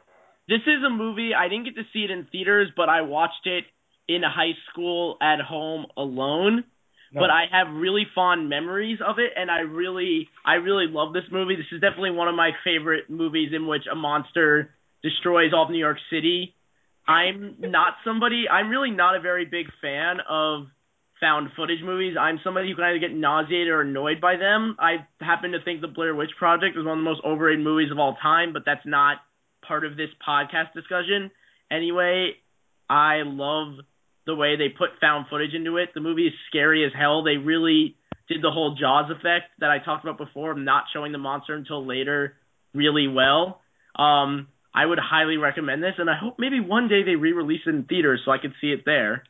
This 0.49 0.63
is 0.67 0.83
a 0.87 0.91
movie 0.91 1.33
I 1.37 1.49
didn't 1.49 1.65
get 1.65 1.75
to 1.77 1.83
see 1.93 2.05
it 2.05 2.11
in 2.11 2.27
theaters, 2.31 2.69
but 2.77 2.89
I 2.89 3.03
watched 3.03 3.47
it 3.47 3.65
in 4.09 4.23
high 4.23 4.57
school 4.71 5.17
at 5.21 5.41
home 5.41 5.87
alone. 5.97 6.65
No. 7.17 7.23
But 7.23 7.31
I 7.31 7.47
have 7.51 7.75
really 7.75 8.05
fond 8.15 8.51
memories 8.51 8.99
of 9.01 9.19
it, 9.19 9.33
and 9.35 9.51
I 9.51 9.61
really, 9.61 10.29
I 10.45 10.55
really 10.55 10.85
love 10.87 11.15
this 11.15 11.25
movie. 11.33 11.57
This 11.57 11.65
is 11.73 11.81
definitely 11.81 12.11
one 12.11 12.29
of 12.29 12.35
my 12.35 12.51
favorite 12.63 13.09
movies 13.09 13.53
in 13.57 13.67
which 13.67 13.85
a 13.91 13.95
monster 13.95 14.75
destroys 15.03 15.53
all 15.55 15.65
of 15.65 15.71
New 15.71 15.79
York 15.79 15.97
City. 16.11 16.55
I'm 17.09 17.57
not 17.59 17.95
somebody. 18.05 18.45
I'm 18.51 18.69
really 18.69 18.91
not 18.91 19.17
a 19.17 19.21
very 19.21 19.47
big 19.47 19.67
fan 19.81 20.19
of 20.29 20.67
found 21.19 21.49
footage 21.57 21.83
movies. 21.83 22.17
I'm 22.21 22.39
somebody 22.45 22.69
who 22.69 22.75
can 22.75 22.85
either 22.85 22.99
get 22.99 23.15
nauseated 23.15 23.69
or 23.69 23.81
annoyed 23.81 24.21
by 24.21 24.37
them. 24.37 24.77
I 24.79 25.07
happen 25.19 25.53
to 25.53 25.63
think 25.65 25.81
the 25.81 25.89
Blair 25.89 26.15
Witch 26.15 26.33
Project 26.39 26.77
is 26.77 26.85
one 26.85 26.99
of 26.99 27.03
the 27.03 27.11
most 27.11 27.23
overrated 27.25 27.65
movies 27.65 27.91
of 27.91 27.99
all 27.99 28.19
time, 28.21 28.53
but 28.53 28.65
that's 28.67 28.85
not 28.85 29.19
part 29.67 29.87
of 29.87 29.97
this 29.97 30.11
podcast 30.27 30.75
discussion. 30.75 31.31
Anyway, 31.73 32.33
I 32.91 33.23
love 33.25 33.79
the 34.27 34.35
way 34.35 34.57
they 34.57 34.69
put 34.69 34.91
found 35.01 35.27
footage 35.31 35.55
into 35.55 35.77
it. 35.77 35.91
The 35.95 36.01
movie 36.01 36.27
is 36.27 36.33
scary 36.49 36.85
as 36.85 36.93
hell. 36.99 37.23
They 37.23 37.37
really 37.37 37.97
did 38.29 38.43
the 38.43 38.51
whole 38.51 38.75
Jaws 38.75 39.11
effect 39.11 39.47
that 39.61 39.71
I 39.71 39.79
talked 39.79 40.05
about 40.05 40.19
before 40.19 40.51
of 40.51 40.59
not 40.59 40.85
showing 40.93 41.13
the 41.13 41.19
monster 41.19 41.55
until 41.55 41.87
later 41.87 42.35
really 42.75 43.09
well. 43.09 43.61
Um, 43.95 44.49
I 44.75 44.85
would 44.85 44.99
highly 44.99 45.37
recommend 45.37 45.83
this, 45.83 45.95
and 45.97 46.11
I 46.11 46.17
hope 46.21 46.37
maybe 46.39 46.61
one 46.61 46.89
day 46.89 47.03
they 47.03 47.15
re-release 47.15 47.63
it 47.67 47.71
in 47.71 47.85
theaters 47.85 48.21
so 48.25 48.31
I 48.31 48.39
can 48.39 48.53
see 48.61 48.69
it 48.69 48.83
there. 48.85 49.23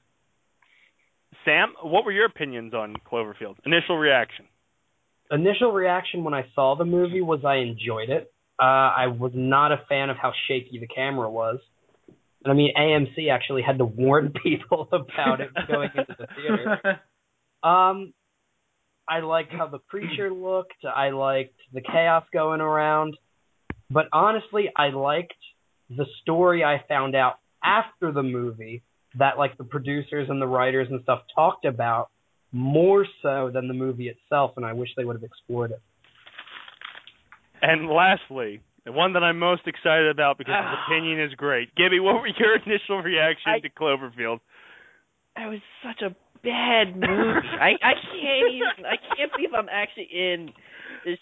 Sam, 1.44 1.74
what 1.82 2.04
were 2.04 2.10
your 2.10 2.24
opinions 2.24 2.74
on 2.74 2.96
Cloverfield? 3.10 3.56
Initial 3.64 3.96
reaction. 3.96 4.46
Initial 5.30 5.70
reaction 5.72 6.24
when 6.24 6.34
I 6.34 6.46
saw 6.54 6.74
the 6.74 6.84
movie 6.84 7.20
was 7.20 7.44
I 7.44 7.56
enjoyed 7.56 8.10
it. 8.10 8.32
Uh, 8.58 8.64
I 8.64 9.06
was 9.08 9.32
not 9.34 9.70
a 9.70 9.82
fan 9.88 10.10
of 10.10 10.16
how 10.16 10.32
shaky 10.48 10.78
the 10.80 10.88
camera 10.88 11.30
was. 11.30 11.58
And 12.44 12.52
I 12.52 12.54
mean, 12.54 12.72
AMC 12.78 13.30
actually 13.30 13.62
had 13.62 13.78
to 13.78 13.84
warn 13.84 14.32
people 14.42 14.88
about 14.92 15.40
it 15.40 15.50
going 15.68 15.90
into 15.94 16.16
the 16.18 16.26
theater. 16.36 17.00
Um, 17.62 18.12
I 19.08 19.20
liked 19.20 19.50
how 19.50 19.66
the 19.66 19.78
creature 19.78 20.32
looked. 20.32 20.84
I 20.84 21.10
liked 21.10 21.58
the 21.72 21.80
chaos 21.80 22.22
going 22.32 22.60
around. 22.60 23.16
But 23.90 24.06
honestly, 24.12 24.70
I 24.76 24.90
liked 24.90 25.32
the 25.90 26.04
story 26.22 26.62
I 26.62 26.84
found 26.86 27.16
out 27.16 27.38
after 27.64 28.12
the 28.12 28.22
movie 28.22 28.82
that 29.18 29.38
like 29.38 29.56
the 29.58 29.64
producers 29.64 30.28
and 30.28 30.40
the 30.40 30.46
writers 30.46 30.88
and 30.90 31.02
stuff 31.02 31.22
talked 31.34 31.64
about 31.64 32.10
more 32.52 33.06
so 33.22 33.50
than 33.52 33.68
the 33.68 33.74
movie 33.74 34.08
itself, 34.08 34.52
and 34.56 34.64
I 34.64 34.72
wish 34.72 34.90
they 34.96 35.04
would 35.04 35.16
have 35.16 35.24
explored 35.24 35.70
it. 35.72 35.80
And 37.62 37.88
lastly, 37.88 38.60
the 38.86 38.92
one 38.92 39.12
that 39.14 39.24
I'm 39.24 39.38
most 39.38 39.66
excited 39.66 40.08
about 40.08 40.38
because 40.38 40.54
his 40.54 40.78
opinion 40.86 41.20
is 41.20 41.34
great. 41.34 41.74
Gibby, 41.74 41.98
what 41.98 42.14
were 42.20 42.28
your 42.28 42.56
initial 42.66 43.02
reaction 43.02 43.52
I, 43.52 43.58
to 43.58 43.68
Cloverfield? 43.68 44.38
It 45.36 45.50
was 45.50 45.60
such 45.82 46.02
a 46.02 46.14
bad 46.42 46.94
movie. 46.94 47.48
I 47.60 47.74
I 47.82 47.94
can't 47.94 48.54
even. 48.54 48.86
I 48.86 48.96
can't 49.16 49.32
believe 49.32 49.50
I'm 49.54 49.68
actually 49.68 50.08
in 50.12 50.50
this 51.04 51.18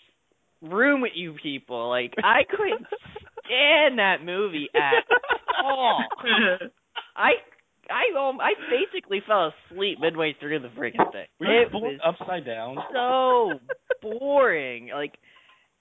room 0.61 1.01
with 1.01 1.12
you 1.15 1.35
people. 1.43 1.89
Like 1.89 2.12
I 2.23 2.43
couldn't 2.49 2.87
stand 3.45 3.99
that 3.99 4.19
movie 4.23 4.69
at 4.75 5.05
all. 5.65 6.05
I 7.17 7.33
I 7.91 8.29
um 8.29 8.41
I 8.41 8.53
basically 8.71 9.23
fell 9.27 9.53
asleep 9.73 9.99
midway 10.01 10.37
through 10.39 10.61
the 10.61 10.69
freaking 10.69 11.11
thing. 11.12 11.27
Were 11.41 11.47
you 11.47 11.62
it 11.62 11.73
was 11.73 12.01
upside 12.05 12.45
down? 12.45 12.77
So 12.93 13.59
boring. 14.03 14.91
Like, 14.95 15.15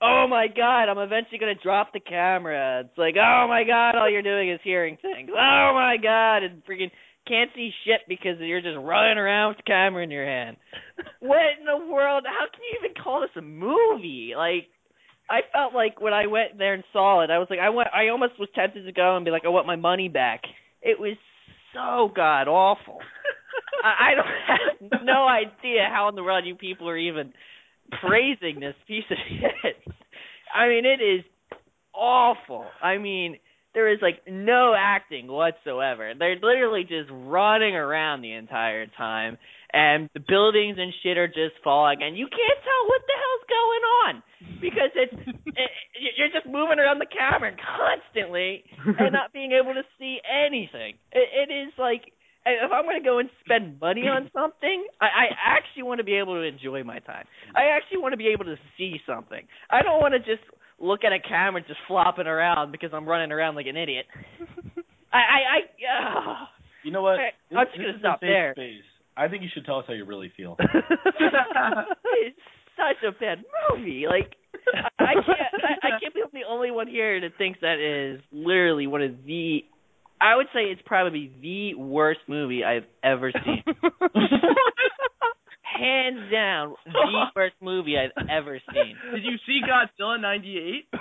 oh 0.02 0.26
my 0.28 0.46
god, 0.48 0.88
I'm 0.88 0.98
eventually 0.98 1.38
gonna 1.38 1.54
drop 1.54 1.92
the 1.92 2.00
camera. 2.00 2.82
It's 2.84 2.98
like, 2.98 3.14
oh 3.16 3.46
my 3.48 3.64
god, 3.64 3.96
all 3.96 4.10
you're 4.10 4.22
doing 4.22 4.50
is 4.50 4.60
hearing 4.62 4.96
things. 5.00 5.30
Oh 5.30 5.70
my 5.74 5.96
god, 6.02 6.42
and 6.42 6.62
freaking 6.64 6.90
can't 7.26 7.50
see 7.54 7.70
shit 7.84 8.02
because 8.08 8.36
you're 8.38 8.60
just 8.60 8.76
running 8.76 9.18
around 9.18 9.50
with 9.50 9.56
the 9.58 9.62
camera 9.64 10.02
in 10.02 10.10
your 10.10 10.26
hand. 10.26 10.56
what 11.20 11.40
in 11.58 11.64
the 11.64 11.86
world? 11.92 12.24
How 12.26 12.46
can 12.52 12.60
you 12.62 12.78
even 12.78 13.02
call 13.02 13.22
this 13.22 13.30
a 13.36 13.42
movie? 13.42 14.34
Like, 14.36 14.68
I 15.30 15.40
felt 15.52 15.74
like 15.74 16.00
when 16.00 16.12
I 16.12 16.26
went 16.26 16.58
there 16.58 16.74
and 16.74 16.84
saw 16.92 17.22
it, 17.22 17.30
I 17.30 17.38
was 17.38 17.48
like, 17.48 17.60
I 17.60 17.70
went, 17.70 17.88
I 17.94 18.08
almost 18.08 18.38
was 18.38 18.50
tempted 18.54 18.84
to 18.84 18.92
go 18.92 19.16
and 19.16 19.24
be 19.24 19.30
like, 19.30 19.46
I 19.46 19.48
want 19.48 19.66
my 19.66 19.76
money 19.76 20.08
back. 20.08 20.42
It 20.82 21.00
was 21.00 21.16
so 21.72 22.12
god 22.14 22.46
awful. 22.46 22.98
I, 23.84 24.10
I 24.10 24.14
don't 24.14 24.90
have 24.92 25.04
no 25.04 25.26
idea 25.26 25.88
how 25.90 26.08
in 26.08 26.14
the 26.14 26.22
world 26.22 26.44
you 26.46 26.54
people 26.54 26.88
are 26.88 26.98
even 26.98 27.32
praising 28.00 28.60
this 28.60 28.74
piece 28.86 29.04
of 29.10 29.16
shit. 29.28 29.94
I 30.54 30.68
mean, 30.68 30.84
it 30.84 31.02
is 31.02 31.24
awful. 31.94 32.64
I 32.82 32.98
mean, 32.98 33.38
there 33.74 33.92
is 33.92 33.98
like 34.00 34.22
no 34.28 34.74
acting 34.76 35.26
whatsoever. 35.26 36.12
They're 36.16 36.36
literally 36.36 36.82
just 36.82 37.10
running 37.10 37.74
around 37.74 38.22
the 38.22 38.32
entire 38.32 38.86
time, 38.86 39.36
and 39.72 40.08
the 40.14 40.20
buildings 40.20 40.76
and 40.78 40.92
shit 41.02 41.18
are 41.18 41.26
just 41.26 41.58
falling, 41.62 41.98
and 42.00 42.16
you 42.16 42.26
can't 42.26 42.60
tell 42.62 42.82
what 42.86 43.02
the 43.06 43.16
hell's 43.18 43.46
going 43.50 43.84
on 44.06 44.22
because 44.60 44.90
it's 44.94 45.38
it, 45.58 45.70
you're 46.16 46.30
just 46.30 46.46
moving 46.46 46.78
around 46.78 47.00
the 47.00 47.10
camera 47.10 47.50
constantly 47.58 48.62
and 48.86 49.12
not 49.12 49.32
being 49.32 49.52
able 49.52 49.74
to 49.74 49.82
see 49.98 50.18
anything. 50.22 50.94
It, 51.10 51.50
it 51.50 51.52
is 51.52 51.72
like 51.76 52.12
if 52.46 52.70
I'm 52.72 52.84
going 52.84 53.00
to 53.00 53.04
go 53.04 53.18
and 53.18 53.30
spend 53.44 53.80
money 53.80 54.02
on 54.02 54.30
something, 54.34 54.86
I, 55.00 55.06
I 55.06 55.56
actually 55.56 55.84
want 55.84 55.98
to 55.98 56.04
be 56.04 56.14
able 56.14 56.34
to 56.34 56.42
enjoy 56.42 56.84
my 56.84 56.98
time. 57.00 57.24
I 57.54 57.76
actually 57.76 57.98
want 57.98 58.12
to 58.12 58.18
be 58.18 58.28
able 58.28 58.44
to 58.44 58.56
see 58.76 59.00
something. 59.06 59.46
I 59.70 59.82
don't 59.82 60.00
want 60.00 60.14
to 60.14 60.20
just 60.20 60.44
look 60.78 61.04
at 61.04 61.12
a 61.12 61.20
camera 61.20 61.62
just 61.62 61.80
flopping 61.88 62.26
around 62.26 62.72
because 62.72 62.90
I'm 62.92 63.08
running 63.08 63.32
around 63.32 63.54
like 63.54 63.66
an 63.66 63.76
idiot. 63.76 64.06
I 65.12 65.18
I, 65.18 65.40
I 65.54 65.60
uh, 65.88 66.46
You 66.82 66.90
know 66.90 67.02
what? 67.02 67.18
I, 67.18 67.30
I'm 67.56 67.66
just 67.66 67.78
gonna 67.78 67.98
stop 67.98 68.20
there. 68.20 68.52
Space. 68.54 68.82
I 69.16 69.28
think 69.28 69.42
you 69.42 69.48
should 69.54 69.64
tell 69.64 69.78
us 69.78 69.84
how 69.86 69.94
you 69.94 70.04
really 70.04 70.32
feel. 70.36 70.56
it's 70.60 72.38
such 72.76 73.02
a 73.06 73.12
bad 73.12 73.44
movie. 73.70 74.06
Like 74.08 74.34
I 74.98 75.14
can't 75.14 75.62
I, 75.62 75.86
I 75.86 76.00
can't 76.00 76.14
be 76.14 76.22
the 76.32 76.40
only 76.48 76.70
one 76.70 76.88
here 76.88 77.20
that 77.20 77.38
thinks 77.38 77.60
that 77.60 77.78
is 77.78 78.20
literally 78.32 78.86
one 78.86 79.02
of 79.02 79.12
the 79.24 79.64
I 80.24 80.36
would 80.36 80.46
say 80.54 80.70
it's 80.72 80.80
probably 80.86 81.30
the 81.42 81.74
worst 81.74 82.20
movie 82.26 82.64
I've 82.64 82.86
ever 83.02 83.30
seen. 83.30 83.62
Hands 85.62 86.32
down, 86.32 86.74
the 86.86 87.26
worst 87.36 87.56
movie 87.60 87.96
I've 87.98 88.26
ever 88.30 88.58
seen. 88.72 88.96
Did 89.12 89.22
you 89.22 89.36
see 89.46 89.60
Godzilla 89.60 90.18
'98? 90.20 90.88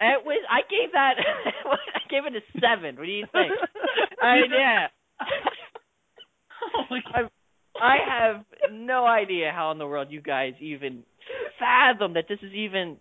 It 0.00 0.24
was. 0.24 0.44
I 0.48 0.60
gave 0.70 0.92
that. 0.92 1.14
I 1.66 2.00
gave 2.08 2.24
it 2.24 2.34
a 2.36 2.60
seven. 2.60 2.96
What 2.96 3.06
do 3.06 3.10
you 3.10 3.26
think? 3.32 3.50
I 4.22 4.36
yeah. 4.48 4.86
oh. 6.76 6.94
I, 7.14 7.20
I 7.82 7.96
have 8.06 8.44
no 8.70 9.06
idea 9.06 9.50
how 9.52 9.72
in 9.72 9.78
the 9.78 9.86
world 9.86 10.08
you 10.10 10.20
guys 10.20 10.52
even 10.60 11.02
fathom 11.58 12.14
that 12.14 12.26
this 12.28 12.38
is 12.42 12.52
even 12.52 12.98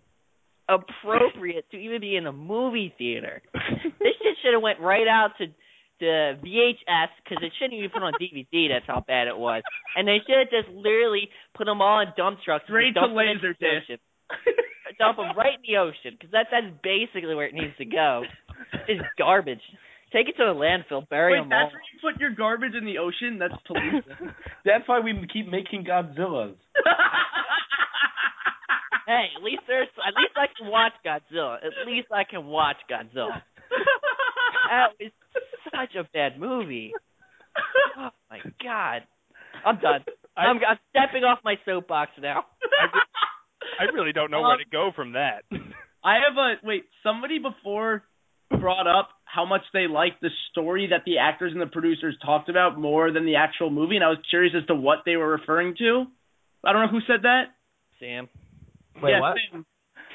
appropriate 0.69 1.69
to 1.71 1.77
even 1.77 2.01
be 2.01 2.15
in 2.15 2.27
a 2.27 2.31
movie 2.31 2.93
theater. 2.97 3.41
this 3.53 4.13
shit 4.21 4.35
should 4.43 4.53
have 4.53 4.61
went 4.61 4.79
right 4.79 5.07
out 5.07 5.31
to 5.39 5.47
the 5.99 6.37
VHS 6.43 7.09
because 7.23 7.43
it 7.43 7.51
shouldn't 7.57 7.73
even 7.73 7.89
be 7.89 7.93
put 7.93 8.03
on 8.03 8.13
DVD. 8.21 8.69
That's 8.69 8.85
how 8.85 9.03
bad 9.07 9.27
it 9.27 9.37
was. 9.37 9.63
And 9.95 10.07
they 10.07 10.17
should 10.25 10.37
have 10.37 10.49
just 10.51 10.69
literally 10.75 11.29
put 11.55 11.65
them 11.65 11.81
all 11.81 12.01
in 12.01 12.07
dump 12.15 12.39
trucks. 12.43 12.65
Straight 12.65 12.93
to 12.93 13.07
laser 13.07 13.53
disc. 13.53 13.99
dump 14.99 15.17
them 15.17 15.35
right 15.37 15.55
in 15.55 15.63
the 15.67 15.77
ocean 15.77 16.17
because 16.17 16.31
that 16.31 16.47
that's 16.51 16.67
basically 16.83 17.35
where 17.35 17.47
it 17.47 17.53
needs 17.53 17.75
to 17.77 17.85
go. 17.85 18.23
It's 18.87 19.01
garbage. 19.17 19.61
Take 20.13 20.29
it 20.29 20.37
to 20.37 20.45
the 20.45 20.55
landfill, 20.55 21.07
bury 21.09 21.33
Wait, 21.33 21.41
them 21.41 21.49
that's 21.49 21.67
all. 21.67 21.71
where 21.71 21.81
you 21.91 21.99
put 22.01 22.21
your 22.21 22.31
garbage 22.31 22.73
in 22.75 22.85
the 22.85 22.97
ocean? 22.97 23.37
That's 23.39 23.53
pollution. 23.67 24.33
That's 24.63 24.87
why 24.87 24.99
we 24.99 25.13
keep 25.31 25.49
making 25.49 25.83
Godzillas. 25.83 26.55
hey, 29.07 29.25
at 29.35 29.43
least 29.43 29.61
there's 29.67 29.87
at 30.05 30.13
least 30.13 30.35
I 30.35 30.45
can 30.57 30.69
watch 30.69 30.93
Godzilla. 31.05 31.55
At 31.57 31.87
least 31.87 32.07
I 32.13 32.23
can 32.23 32.45
watch 32.45 32.77
Godzilla. 32.91 33.41
that 34.69 34.87
was 34.99 35.11
such 35.71 35.95
a 35.95 36.07
bad 36.13 36.39
movie. 36.39 36.93
Oh 37.97 38.09
my 38.29 38.39
god. 38.63 39.03
I'm 39.65 39.79
done. 39.79 40.03
I'm, 40.35 40.57
I'm 40.57 40.77
stepping 40.91 41.23
off 41.23 41.39
my 41.43 41.55
soapbox 41.65 42.11
now. 42.21 42.45
I 43.79 43.85
really 43.93 44.13
don't 44.13 44.29
know 44.29 44.41
where 44.41 44.57
to 44.57 44.69
go 44.71 44.91
from 44.95 45.13
that. 45.13 45.43
I 46.03 46.19
have 46.27 46.37
a 46.37 46.55
wait. 46.63 46.85
Somebody 47.03 47.39
before 47.39 48.03
brought 48.59 48.87
up 48.87 49.09
how 49.25 49.45
much 49.45 49.61
they 49.73 49.87
liked 49.87 50.21
the 50.21 50.29
story 50.51 50.87
that 50.91 51.01
the 51.05 51.17
actors 51.17 51.51
and 51.51 51.61
the 51.61 51.67
producers 51.67 52.15
talked 52.23 52.49
about 52.49 52.79
more 52.79 53.11
than 53.11 53.25
the 53.25 53.35
actual 53.35 53.69
movie, 53.69 53.95
and 53.95 54.03
I 54.03 54.09
was 54.09 54.19
curious 54.29 54.53
as 54.59 54.65
to 54.67 54.75
what 54.75 54.99
they 55.05 55.15
were 55.15 55.29
referring 55.29 55.75
to. 55.79 56.05
I 56.63 56.71
don't 56.71 56.83
know 56.83 56.91
who 56.91 57.01
said 57.07 57.23
that. 57.23 57.45
Sam. 57.99 58.29
Wait, 59.01 59.11
yeah, 59.11 59.19
what? 59.19 59.37
Sam. 59.51 59.65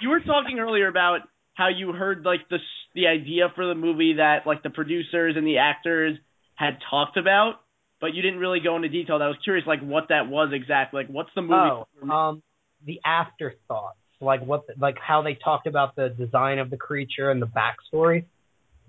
You 0.01 0.11
were 0.11 0.21
talking 0.21 0.59
earlier 0.59 0.89
about 0.89 1.21
how 1.55 1.69
you 1.69 1.93
heard 1.93 2.25
like 2.25 2.49
the 2.51 2.59
the 2.95 3.07
idea 3.07 3.53
for 3.55 3.67
the 3.67 3.75
movie 3.75 4.15
that 4.15 4.47
like 4.47 4.63
the 4.63 4.71
producers 4.71 5.35
and 5.37 5.47
the 5.47 5.59
actors 5.59 6.19
had 6.57 6.79
talked 6.91 7.17
about 7.17 7.63
but 8.03 8.15
you 8.15 8.21
didn't 8.21 8.41
really 8.41 8.59
go 8.59 8.75
into 8.75 8.89
detail. 8.89 9.23
I 9.23 9.29
was 9.29 9.37
curious, 9.45 9.65
like 9.65 9.81
what 9.81 10.09
that 10.09 10.29
was 10.29 10.51
exactly. 10.53 11.05
Like, 11.05 11.09
what's 11.09 11.31
the 11.37 11.41
movie? 11.41 11.55
Oh, 11.55 11.87
um, 12.11 12.43
the 12.85 13.01
afterthoughts, 13.07 13.97
like 14.21 14.45
what, 14.45 14.67
the, 14.67 14.75
like 14.79 14.97
how 14.99 15.23
they 15.23 15.35
talked 15.43 15.69
about 15.69 15.95
the 15.95 16.09
design 16.09 16.59
of 16.59 16.69
the 16.69 16.77
creature 16.77 17.31
and 17.31 17.41
the 17.41 17.47
backstory, 17.47 18.25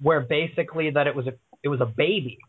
where 0.01 0.19
basically 0.19 0.89
that 0.89 1.05
it 1.05 1.15
was 1.15 1.27
a 1.27 1.33
it 1.61 1.69
was 1.69 1.79
a 1.79 1.85
baby, 1.85 2.39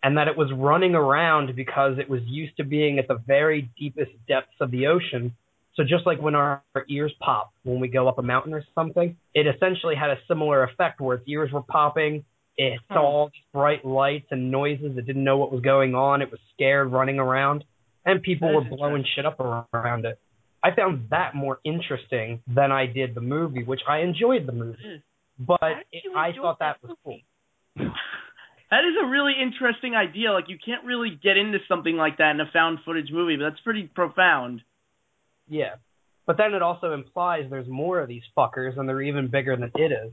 and 0.00 0.16
that 0.16 0.28
it 0.28 0.36
was 0.36 0.52
running 0.54 0.94
around 0.94 1.54
because 1.56 1.98
it 1.98 2.08
was 2.08 2.20
used 2.26 2.56
to 2.58 2.64
being 2.64 3.00
at 3.00 3.08
the 3.08 3.20
very 3.26 3.68
deepest 3.76 4.12
depths 4.28 4.54
of 4.60 4.70
the 4.70 4.86
ocean. 4.86 5.34
So 5.78 5.84
just 5.84 6.04
like 6.06 6.20
when 6.20 6.34
our, 6.34 6.60
our 6.74 6.84
ears 6.90 7.12
pop 7.20 7.52
when 7.62 7.78
we 7.78 7.86
go 7.86 8.08
up 8.08 8.18
a 8.18 8.22
mountain 8.22 8.52
or 8.52 8.64
something, 8.74 9.16
it 9.32 9.46
essentially 9.46 9.94
had 9.94 10.10
a 10.10 10.16
similar 10.26 10.64
effect 10.64 11.00
where 11.00 11.16
its 11.16 11.28
ears 11.28 11.52
were 11.52 11.62
popping. 11.62 12.24
It 12.56 12.80
hmm. 12.88 12.94
saw 12.94 13.02
all 13.02 13.26
these 13.26 13.44
bright 13.54 13.84
lights 13.84 14.26
and 14.32 14.50
noises. 14.50 14.98
It 14.98 15.06
didn't 15.06 15.22
know 15.22 15.36
what 15.36 15.52
was 15.52 15.60
going 15.60 15.94
on. 15.94 16.20
It 16.20 16.32
was 16.32 16.40
scared, 16.52 16.90
running 16.90 17.20
around, 17.20 17.62
and 18.04 18.20
people 18.20 18.52
were 18.52 18.64
blowing 18.64 19.04
shit 19.14 19.24
up 19.24 19.38
around 19.38 20.04
it. 20.04 20.18
I 20.64 20.74
found 20.74 21.10
that 21.10 21.36
more 21.36 21.60
interesting 21.64 22.42
than 22.52 22.72
I 22.72 22.86
did 22.86 23.14
the 23.14 23.20
movie, 23.20 23.62
which 23.62 23.82
I 23.88 23.98
enjoyed 23.98 24.46
the 24.46 24.52
movie, 24.52 24.78
hmm. 24.84 25.44
but 25.44 25.60
it, 25.92 26.02
I 26.16 26.32
thought 26.32 26.58
that 26.58 26.78
that 26.82 26.88
was 26.88 26.96
cool. 27.04 27.20
That 28.70 28.80
is 28.80 28.96
a 29.02 29.06
really 29.06 29.32
interesting 29.40 29.94
idea. 29.94 30.30
Like 30.30 30.44
you 30.48 30.58
can't 30.62 30.84
really 30.84 31.18
get 31.22 31.38
into 31.38 31.56
something 31.68 31.96
like 31.96 32.18
that 32.18 32.32
in 32.32 32.40
a 32.40 32.50
found 32.52 32.80
footage 32.84 33.08
movie, 33.10 33.36
but 33.36 33.48
that's 33.48 33.60
pretty 33.60 33.84
profound. 33.84 34.60
Yeah, 35.48 35.74
but 36.26 36.36
then 36.36 36.54
it 36.54 36.62
also 36.62 36.92
implies 36.92 37.44
there's 37.50 37.68
more 37.68 38.00
of 38.00 38.08
these 38.08 38.22
fuckers, 38.36 38.78
and 38.78 38.88
they're 38.88 39.02
even 39.02 39.28
bigger 39.28 39.56
than 39.56 39.70
it 39.76 39.92
is. 39.92 40.12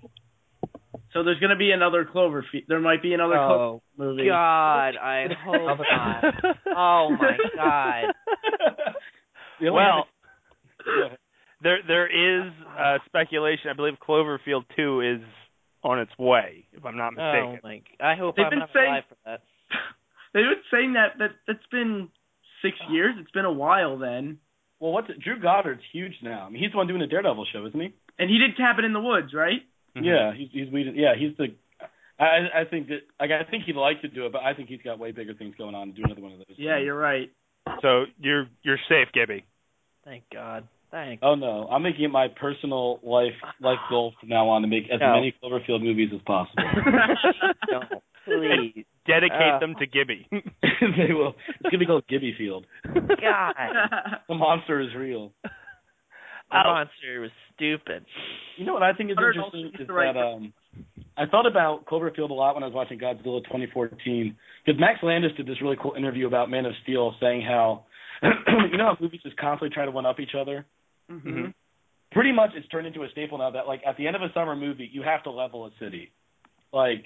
So 1.13 1.23
there's 1.23 1.39
gonna 1.39 1.55
be 1.55 1.71
another 1.71 2.05
Cloverfield. 2.05 2.67
There 2.67 2.79
might 2.79 3.01
be 3.01 3.13
another 3.13 3.37
Oh 3.37 3.81
Cloverfield 3.97 4.05
movie. 4.05 4.27
God, 4.27 4.95
I 4.97 5.27
hope 5.45 5.79
not. 5.79 6.23
Oh 6.75 7.09
my 7.19 7.37
God. 7.55 8.13
Well, 9.61 10.05
there 11.61 11.79
there 11.87 12.07
is 12.45 12.51
uh, 12.77 12.97
speculation. 13.05 13.69
I 13.69 13.73
believe 13.73 13.93
Cloverfield 14.05 14.63
two 14.75 15.01
is 15.01 15.21
on 15.83 15.99
its 15.99 16.11
way, 16.19 16.65
if 16.73 16.85
I'm 16.85 16.97
not 16.97 17.11
mistaken. 17.11 17.39
Oh 17.47 17.51
mistaken. 17.53 17.83
my! 17.99 18.11
I 18.11 18.15
hope 18.17 18.35
They've 18.35 18.45
I'm 18.45 18.49
been 18.49 18.59
not 18.59 18.69
saying- 18.73 18.87
alive 18.91 19.03
for 19.07 19.15
that. 19.25 19.41
They've 20.33 20.43
been 20.43 20.63
saying 20.71 20.93
that 20.93 21.17
that 21.19 21.29
that's 21.47 21.65
been 21.71 22.09
six 22.61 22.75
years. 22.89 23.15
It's 23.19 23.31
been 23.31 23.45
a 23.45 23.51
while 23.53 23.97
then. 23.97 24.39
Well, 24.85 24.93
what's 24.93 25.09
it? 25.09 25.19
Drew 25.19 25.39
Goddard's 25.41 25.81
huge 25.91 26.13
now. 26.21 26.45
I 26.45 26.49
mean, 26.49 26.61
he's 26.61 26.71
the 26.71 26.77
one 26.77 26.87
doing 26.87 26.99
the 27.01 27.07
Daredevil 27.07 27.45
show, 27.51 27.65
isn't 27.65 27.79
he? 27.79 27.93
And 28.19 28.29
he 28.29 28.37
did 28.37 28.55
Cabin 28.55 28.85
in 28.85 28.93
the 28.93 29.01
Woods, 29.01 29.33
right? 29.33 29.61
Mhm. 29.97 30.05
Yeah, 30.05 30.33
he's 30.37 30.49
he's 30.51 30.71
we 30.71 30.83
yeah 30.95 31.13
he's 31.17 31.35
the. 31.37 31.47
I 32.19 32.61
I 32.61 32.65
think 32.69 32.87
that 32.89 32.99
like 33.19 33.31
I 33.31 33.49
think 33.49 33.63
he'd 33.65 33.75
like 33.75 34.01
to 34.01 34.07
do 34.07 34.25
it, 34.25 34.31
but 34.31 34.41
I 34.43 34.53
think 34.53 34.69
he's 34.69 34.81
got 34.83 34.99
way 34.99 35.11
bigger 35.11 35.33
things 35.33 35.55
going 35.57 35.73
on 35.75 35.87
to 35.87 35.93
do 35.93 36.03
another 36.05 36.21
one 36.21 36.33
of 36.33 36.37
those. 36.39 36.55
Yeah, 36.57 36.77
you're 36.77 36.97
right. 36.97 37.29
So 37.81 38.05
you're 38.19 38.47
you're 38.63 38.79
safe, 38.87 39.07
Gibby. 39.13 39.43
Thank 40.05 40.23
God. 40.31 40.67
Thanks. 40.91 41.21
Oh 41.25 41.35
no, 41.35 41.67
I'm 41.69 41.81
making 41.83 42.05
it 42.05 42.11
my 42.11 42.27
personal 42.29 42.99
life 43.03 43.33
life 43.59 43.79
goal 43.89 44.13
from 44.19 44.29
now 44.29 44.47
on 44.49 44.61
to 44.61 44.67
make 44.67 44.83
as 44.93 44.99
No. 45.01 45.15
many 45.15 45.33
Cloverfield 45.43 45.81
movies 45.81 46.09
as 46.13 46.21
possible. 46.21 46.63
No, 47.71 47.81
please. 48.25 48.85
Dedicate 49.07 49.53
Uh. 49.55 49.59
them 49.59 49.75
to 49.79 49.85
Gibby. 49.85 50.27
they 50.31 51.13
will. 51.13 51.35
It's 51.59 51.63
gonna 51.63 51.77
be 51.77 51.85
called 51.85 52.07
Gibby 52.07 52.33
Field. 52.37 52.65
God. 52.85 53.53
The 54.27 54.35
monster 54.35 54.81
is 54.81 54.89
real. 54.95 55.31
The 55.43 55.49
Oh. 56.51 56.63
monster 56.63 57.21
was 57.21 57.31
stupid. 57.55 58.05
You 58.57 58.65
know 58.65 58.73
what 58.73 58.83
I 58.83 58.93
think 58.93 59.09
is 59.11 59.15
Goddard 59.15 59.35
interesting 59.35 59.65
also 59.73 59.83
is 59.83 59.89
right 59.89 60.13
that 60.13 60.19
um, 60.23 60.53
I 61.17 61.25
thought 61.25 61.45
about 61.47 61.85
Cloverfield 61.85 62.29
a 62.29 62.33
lot 62.33 62.55
when 62.55 62.63
I 62.63 62.67
was 62.67 62.75
watching 62.75 62.99
Godzilla 62.99 63.43
2014 63.45 64.35
because 64.65 64.79
Max 64.79 64.99
Landis 65.03 65.31
did 65.37 65.45
this 65.47 65.61
really 65.61 65.77
cool 65.81 65.93
interview 65.97 66.27
about 66.27 66.49
Man 66.49 66.65
of 66.65 66.73
Steel, 66.83 67.15
saying 67.19 67.41
how 67.41 67.85
you 68.23 68.77
know 68.77 68.85
how 68.85 68.97
movies 68.99 69.21
just 69.23 69.37
constantly 69.37 69.73
try 69.73 69.85
to 69.85 69.91
one 69.91 70.05
up 70.05 70.19
each 70.19 70.35
other. 70.39 70.65
hmm 71.09 71.47
Pretty 72.11 72.31
much, 72.31 72.51
it's 72.55 72.67
turned 72.69 72.87
into 72.87 73.03
a 73.03 73.09
staple 73.09 73.37
now 73.39 73.51
that 73.51 73.67
like 73.67 73.81
at 73.85 73.97
the 73.97 74.07
end 74.07 74.15
of 74.15 74.21
a 74.21 74.31
summer 74.33 74.55
movie, 74.55 74.89
you 74.91 75.01
have 75.03 75.23
to 75.23 75.31
level 75.31 75.65
a 75.65 75.71
city. 75.83 76.11
Like, 76.71 77.05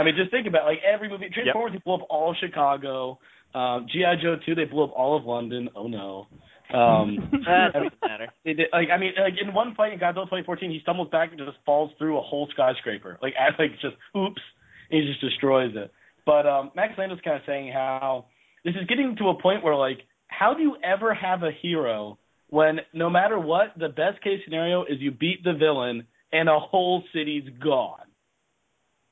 I 0.00 0.04
mean, 0.04 0.14
just 0.16 0.30
think 0.30 0.46
about 0.46 0.62
it. 0.62 0.66
like 0.66 0.78
every 0.82 1.08
movie. 1.08 1.28
Transformers, 1.32 1.72
they 1.72 1.82
blew 1.84 1.94
up 1.94 2.06
all 2.08 2.30
of 2.30 2.36
Chicago. 2.40 3.18
Um, 3.54 3.86
GI 3.92 4.22
Joe 4.22 4.36
2, 4.44 4.54
they 4.54 4.64
blew 4.64 4.84
up 4.84 4.92
all 4.96 5.16
of 5.16 5.24
London. 5.24 5.68
Oh 5.74 5.86
no. 5.86 6.26
Um, 6.72 7.30
That 7.46 7.74
I 7.74 7.80
mean, 7.80 7.90
doesn't 7.90 8.02
matter. 8.02 8.26
They 8.44 8.52
did, 8.54 8.66
like 8.72 8.88
I 8.94 8.98
mean, 8.98 9.12
like 9.18 9.34
in 9.40 9.52
one 9.52 9.74
fight 9.74 9.92
in 9.92 9.98
Godzilla 9.98 10.24
2014, 10.26 10.70
he 10.70 10.78
stumbles 10.82 11.10
back 11.10 11.30
and 11.30 11.38
just 11.38 11.58
falls 11.66 11.90
through 11.98 12.18
a 12.18 12.22
whole 12.22 12.48
skyscraper. 12.52 13.18
Like, 13.22 13.34
I 13.38 13.50
like 13.60 13.72
just 13.80 13.96
oops, 14.16 14.42
and 14.90 15.02
he 15.02 15.06
just 15.06 15.20
destroys 15.20 15.72
it. 15.74 15.92
But 16.24 16.46
um, 16.46 16.70
Max 16.76 16.94
Landis 16.96 17.18
kind 17.24 17.36
of 17.36 17.42
saying 17.46 17.72
how 17.72 18.26
this 18.64 18.74
is 18.74 18.86
getting 18.88 19.16
to 19.18 19.28
a 19.30 19.40
point 19.42 19.64
where 19.64 19.74
like, 19.74 19.98
how 20.28 20.54
do 20.54 20.62
you 20.62 20.76
ever 20.84 21.12
have 21.12 21.42
a 21.42 21.50
hero 21.60 22.18
when 22.50 22.80
no 22.92 23.08
matter 23.08 23.38
what, 23.38 23.72
the 23.78 23.88
best 23.88 24.22
case 24.22 24.40
scenario 24.44 24.82
is 24.82 25.00
you 25.00 25.10
beat 25.10 25.42
the 25.44 25.52
villain 25.52 26.06
and 26.32 26.48
a 26.48 26.58
whole 26.58 27.02
city's 27.14 27.48
gone. 27.62 28.00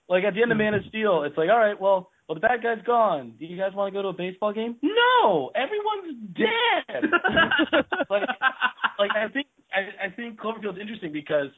Like 0.08 0.24
at 0.24 0.34
the 0.34 0.42
end 0.42 0.52
of 0.52 0.58
Man 0.58 0.74
of 0.74 0.80
mm-hmm. 0.80 0.88
Steel, 0.88 1.22
it's 1.24 1.36
like, 1.36 1.50
all 1.50 1.58
right, 1.58 1.78
well, 1.78 2.10
well, 2.28 2.34
the 2.34 2.40
bad 2.40 2.62
guy's 2.62 2.84
gone. 2.84 3.34
Do 3.38 3.46
you 3.46 3.56
guys 3.56 3.72
want 3.74 3.92
to 3.92 3.96
go 3.96 4.02
to 4.02 4.08
a 4.08 4.12
baseball 4.12 4.52
game? 4.52 4.76
No, 4.82 5.50
everyone's 5.54 6.20
dead. 6.36 7.08
like, 8.10 8.28
like 8.98 9.10
I 9.16 9.28
think 9.32 9.46
I, 9.72 10.06
I 10.06 10.10
think 10.14 10.38
Cloverfield's 10.38 10.78
interesting 10.80 11.12
because 11.12 11.48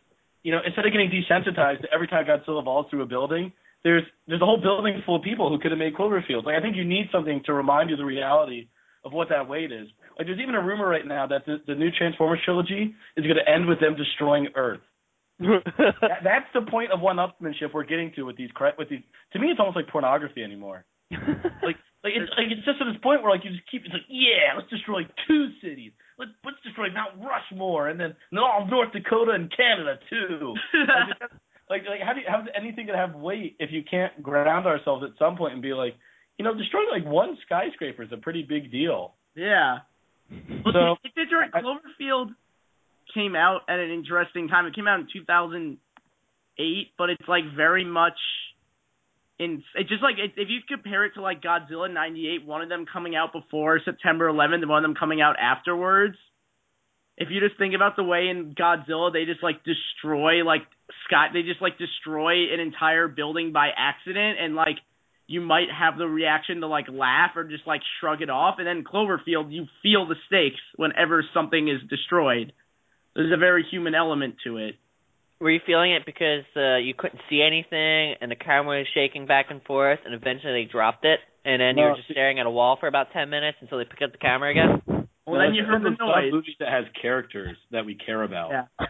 you 0.43 0.53
know 0.53 0.61
instead 0.65 0.87
of 0.87 0.93
getting 0.93 1.11
desensitized 1.11 1.85
every 1.93 2.07
time 2.07 2.25
Godzilla 2.25 2.63
falls 2.63 2.87
through 2.91 3.03
a 3.03 3.07
building, 3.07 3.53
there's 3.83 4.05
there's 4.29 4.43
a 4.43 4.45
whole 4.45 4.61
building 4.61 5.03
full 5.05 5.17
of 5.17 5.23
people 5.23 5.49
who 5.49 5.59
could 5.59 5.73
have 5.73 5.79
made 5.79 5.95
Cloverfield. 5.95 6.45
Like 6.45 6.57
I 6.57 6.61
think 6.61 6.77
you 6.77 6.85
need 6.85 7.07
something 7.13 7.43
to 7.47 7.53
remind 7.53 7.91
you 7.91 7.97
the 7.97 8.05
reality 8.05 8.69
of 9.05 9.13
what 9.13 9.29
that 9.31 9.49
weight 9.49 9.73
is. 9.73 9.89
Like 10.19 10.27
there's 10.27 10.41
even 10.41 10.55
a 10.55 10.63
rumor 10.63 10.87
right 10.87 11.07
now 11.07 11.27
that 11.27 11.47
the, 11.47 11.57
the 11.67 11.75
new 11.75 11.91
Transformers 11.91 12.41
trilogy 12.45 12.95
is 13.17 13.25
going 13.25 13.39
to 13.45 13.51
end 13.51 13.67
with 13.67 13.81
them 13.81 13.97
destroying 13.97 14.49
Earth. 14.55 14.81
That, 15.41 16.21
that's 16.25 16.47
the 16.55 16.63
point 16.71 16.93
of 16.93 17.01
one-upmanship 17.01 17.73
we're 17.73 17.85
getting 17.85 18.13
to 18.17 18.23
with 18.23 18.37
these 18.37 18.51
with 18.79 18.89
these. 18.89 19.03
To 19.33 19.39
me, 19.39 19.49
it's 19.49 19.59
almost 19.61 19.77
like 19.77 19.89
pornography 19.89 20.43
anymore. 20.45 20.85
like 21.11 21.77
like 22.05 22.15
it's 22.15 22.31
like 22.37 22.47
it's 22.51 22.65
just 22.65 22.79
to 22.79 22.85
this 22.85 23.01
point 23.03 23.23
where 23.23 23.33
like 23.33 23.45
you 23.45 23.51
just 23.51 23.69
keep 23.71 23.83
it's 23.85 23.93
like 23.93 24.07
yeah 24.09 24.55
let's 24.57 24.71
destroy 24.71 25.03
two 25.27 25.49
cities 25.61 25.91
let's 26.19 26.31
let's 26.45 26.57
destroy 26.63 26.87
Mount 26.93 27.19
Rushmore 27.19 27.89
and 27.89 27.99
then 27.99 28.15
and 28.31 28.39
all 28.39 28.63
of 28.63 28.71
North 28.71 28.93
Dakota 28.93 29.33
and 29.33 29.51
Canada 29.51 29.99
too 30.09 30.55
like, 30.89 31.19
like 31.69 31.83
like 31.89 32.01
how 32.07 32.13
do 32.13 32.21
you 32.21 32.27
how's 32.29 32.47
anything 32.57 32.87
gonna 32.87 32.99
have 32.99 33.17
weight 33.17 33.57
if 33.59 33.73
you 33.73 33.83
can't 33.83 34.23
ground 34.23 34.67
ourselves 34.67 35.03
at 35.05 35.11
some 35.19 35.37
point 35.37 35.53
and 35.53 35.63
be 35.63 35.75
like 35.75 35.97
you 36.39 36.45
know 36.45 36.55
destroying 36.55 36.87
like 36.93 37.05
one 37.05 37.37
skyscraper 37.45 38.05
is 38.05 38.13
a 38.13 38.17
pretty 38.17 38.47
big 38.49 38.71
deal 38.71 39.15
Yeah. 39.35 39.79
so 40.73 40.95
It 41.05 41.13
did 41.17 41.29
during 41.29 41.51
Cloverfield 41.51 42.29
came 43.15 43.35
out 43.35 43.63
at 43.69 43.79
an 43.79 43.91
interesting 43.91 44.49
time. 44.49 44.67
It 44.67 44.75
came 44.75 44.89
out 44.89 45.01
in 45.01 45.07
2008, 45.13 46.93
but 46.99 47.11
it's 47.11 47.29
like 47.29 47.45
very 47.57 47.85
much 47.85 48.19
in. 49.39 49.63
It's 49.75 49.89
just 49.89 50.03
like 50.03 50.17
it, 50.19 50.33
if 50.37 50.49
you 50.49 50.61
compare 50.69 51.05
it 51.05 51.15
to 51.15 51.23
like 51.23 51.43
Godzilla 51.43 51.93
'98, 51.93 52.47
one 52.47 52.63
of 52.63 52.69
them 52.69 52.87
coming 52.91 53.17
out 53.17 53.33
before 53.33 53.81
September 53.85 54.29
11th, 54.29 54.63
and 54.63 54.69
one 54.69 54.85
of 54.85 54.89
them 54.89 54.97
coming 54.99 55.21
out 55.21 55.37
afterwards. 55.41 56.17
If 57.17 57.29
you 57.31 57.41
just 57.41 57.59
think 57.59 57.75
about 57.75 57.97
the 57.97 58.03
way 58.03 58.29
in 58.29 58.55
Godzilla 58.55 59.13
they 59.13 59.27
just 59.27 59.43
like 59.43 59.63
destroy 59.65 60.43
like 60.45 60.63
sky, 61.07 61.27
they 61.33 61.43
just 61.43 61.61
like 61.61 61.77
destroy 61.77 62.53
an 62.53 62.61
entire 62.61 63.09
building 63.09 63.53
by 63.53 63.69
accident, 63.77 64.39
and 64.41 64.55
like 64.55 64.77
you 65.31 65.41
might 65.41 65.69
have 65.71 65.97
the 65.97 66.09
reaction 66.09 66.61
to 66.61 66.67
like 66.67 66.87
laugh 66.91 67.31
or 67.37 67.45
just 67.45 67.65
like 67.65 67.83
shrug 68.01 68.21
it 68.21 68.31
off. 68.31 68.57
And 68.59 68.67
then 68.67 68.83
Cloverfield, 68.83 69.53
you 69.53 69.67
feel 69.81 70.09
the 70.09 70.17
stakes 70.27 70.61
whenever 70.75 71.25
something 71.33 71.69
is 71.69 71.81
destroyed. 71.89 72.53
There's 73.15 73.33
a 73.33 73.37
very 73.37 73.65
human 73.71 73.95
element 73.95 74.37
to 74.45 74.57
it. 74.59 74.77
Were 75.41 75.51
you 75.51 75.61
feeling 75.65 75.93
it 75.93 76.05
because 76.05 76.45
uh, 76.55 76.77
you 76.77 76.93
couldn't 76.97 77.21
see 77.31 77.41
anything 77.43 78.15
and 78.21 78.31
the 78.31 78.37
camera 78.37 78.79
was 78.79 78.87
shaking 78.93 79.27
back 79.27 79.47
and 79.51 79.63
forth, 79.65 79.99
and 80.05 80.15
eventually 80.15 80.53
they 80.65 80.71
dropped 80.71 81.05
it, 81.07 81.19
and 81.45 81.61
then 81.63 81.79
you 81.79 81.85
were 81.85 81.97
just 81.97 82.09
staring 82.11 82.39
at 82.39 82.47
a 82.47 82.51
wall 82.51 82.77
for 82.79 82.87
about 82.89 83.09
ten 83.13 83.31
minutes 83.31 83.57
until 83.63 83.79
they 83.79 83.85
picked 83.85 84.03
up 84.03 84.13
the 84.13 84.19
camera 84.19 84.51
again? 84.51 84.83
Well, 85.27 85.39
No, 85.41 85.47
then 85.47 85.55
you 85.55 85.65
heard 85.65 85.81
the 85.81 85.85
one 85.85 85.93
of 85.95 85.99
those 85.99 86.09
noise. 86.29 86.33
movies 86.33 86.57
that 86.61 86.69
has 86.69 86.85
characters 87.01 87.57
that 87.73 87.87
we 87.87 87.95
care 87.95 88.23
about 88.23 88.51
Yeah. 88.51 88.67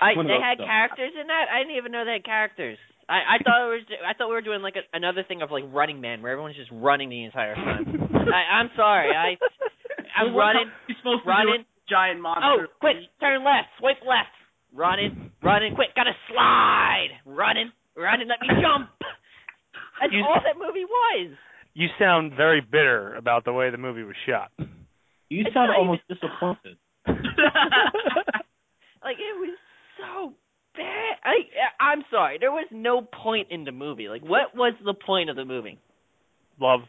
I 0.00 0.14
they 0.16 0.40
had 0.42 0.56
stuff. 0.58 0.66
characters 0.66 1.12
in 1.20 1.26
that. 1.28 1.46
I 1.52 1.58
didn't 1.60 1.76
even 1.76 1.92
know 1.92 2.04
they 2.04 2.12
had 2.18 2.24
characters. 2.24 2.78
I 3.08 3.36
I 3.36 3.38
thought 3.44 3.60
it 3.68 3.70
was 3.70 3.82
I 4.08 4.14
thought 4.14 4.28
we 4.28 4.34
were 4.34 4.40
doing 4.40 4.62
like 4.62 4.76
a, 4.76 4.84
another 4.96 5.22
thing 5.22 5.42
of 5.42 5.50
like 5.50 5.64
Running 5.68 6.00
Man, 6.00 6.22
where 6.22 6.32
everyone's 6.32 6.56
just 6.56 6.70
running 6.72 7.10
the 7.10 7.24
entire 7.24 7.54
time. 7.54 7.84
I, 8.32 8.56
I'm 8.58 8.70
sorry, 8.74 9.12
I 9.14 9.36
I'm 10.16 10.32
Well, 10.32 10.34
what 10.34 10.40
running, 10.56 10.70
He's 10.88 10.96
supposed 10.96 11.22
to 11.24 11.28
running. 11.28 11.64
Do 11.88 11.94
a 11.94 11.96
giant 11.96 12.18
Oh, 12.18 12.22
monster. 12.22 12.68
quick, 12.80 12.96
turn 13.20 13.44
left, 13.44 13.68
swipe 13.78 13.98
left. 14.06 14.30
Running, 14.72 15.30
running, 15.42 15.74
quick, 15.74 15.94
gotta 15.94 16.12
slide. 16.28 17.08
Running, 17.24 17.70
running, 17.96 18.28
let 18.28 18.40
me 18.40 18.48
jump. 18.60 18.90
That's 20.00 20.12
You- 20.12 20.24
all 20.24 20.40
that 20.42 20.58
movie 20.58 20.84
was. 20.84 21.30
you 21.74 21.88
sound 21.98 22.32
very 22.34 22.60
bitter 22.60 23.14
about 23.14 23.44
the 23.44 23.52
way 23.52 23.70
the 23.70 23.78
movie 23.78 24.02
was 24.02 24.16
shot. 24.26 24.50
you 25.30 25.44
It's 25.46 25.54
sound 25.54 25.70
not 25.70 25.78
almost 25.78 26.02
disappointed 26.08 26.76
like 27.06 27.16
it 29.18 29.38
was 29.38 29.56
so 29.98 30.34
bad. 30.76 31.18
I 31.24 31.34
I'm 31.80 32.04
sorry, 32.10 32.38
there 32.38 32.52
was 32.52 32.66
no 32.70 33.02
point 33.02 33.48
in 33.50 33.64
the 33.64 33.72
movie. 33.72 34.08
Like 34.08 34.22
what 34.22 34.54
was 34.56 34.74
the 34.84 34.94
point 34.94 35.30
of 35.30 35.36
the 35.36 35.44
movie? 35.44 35.78
Love. 36.60 36.80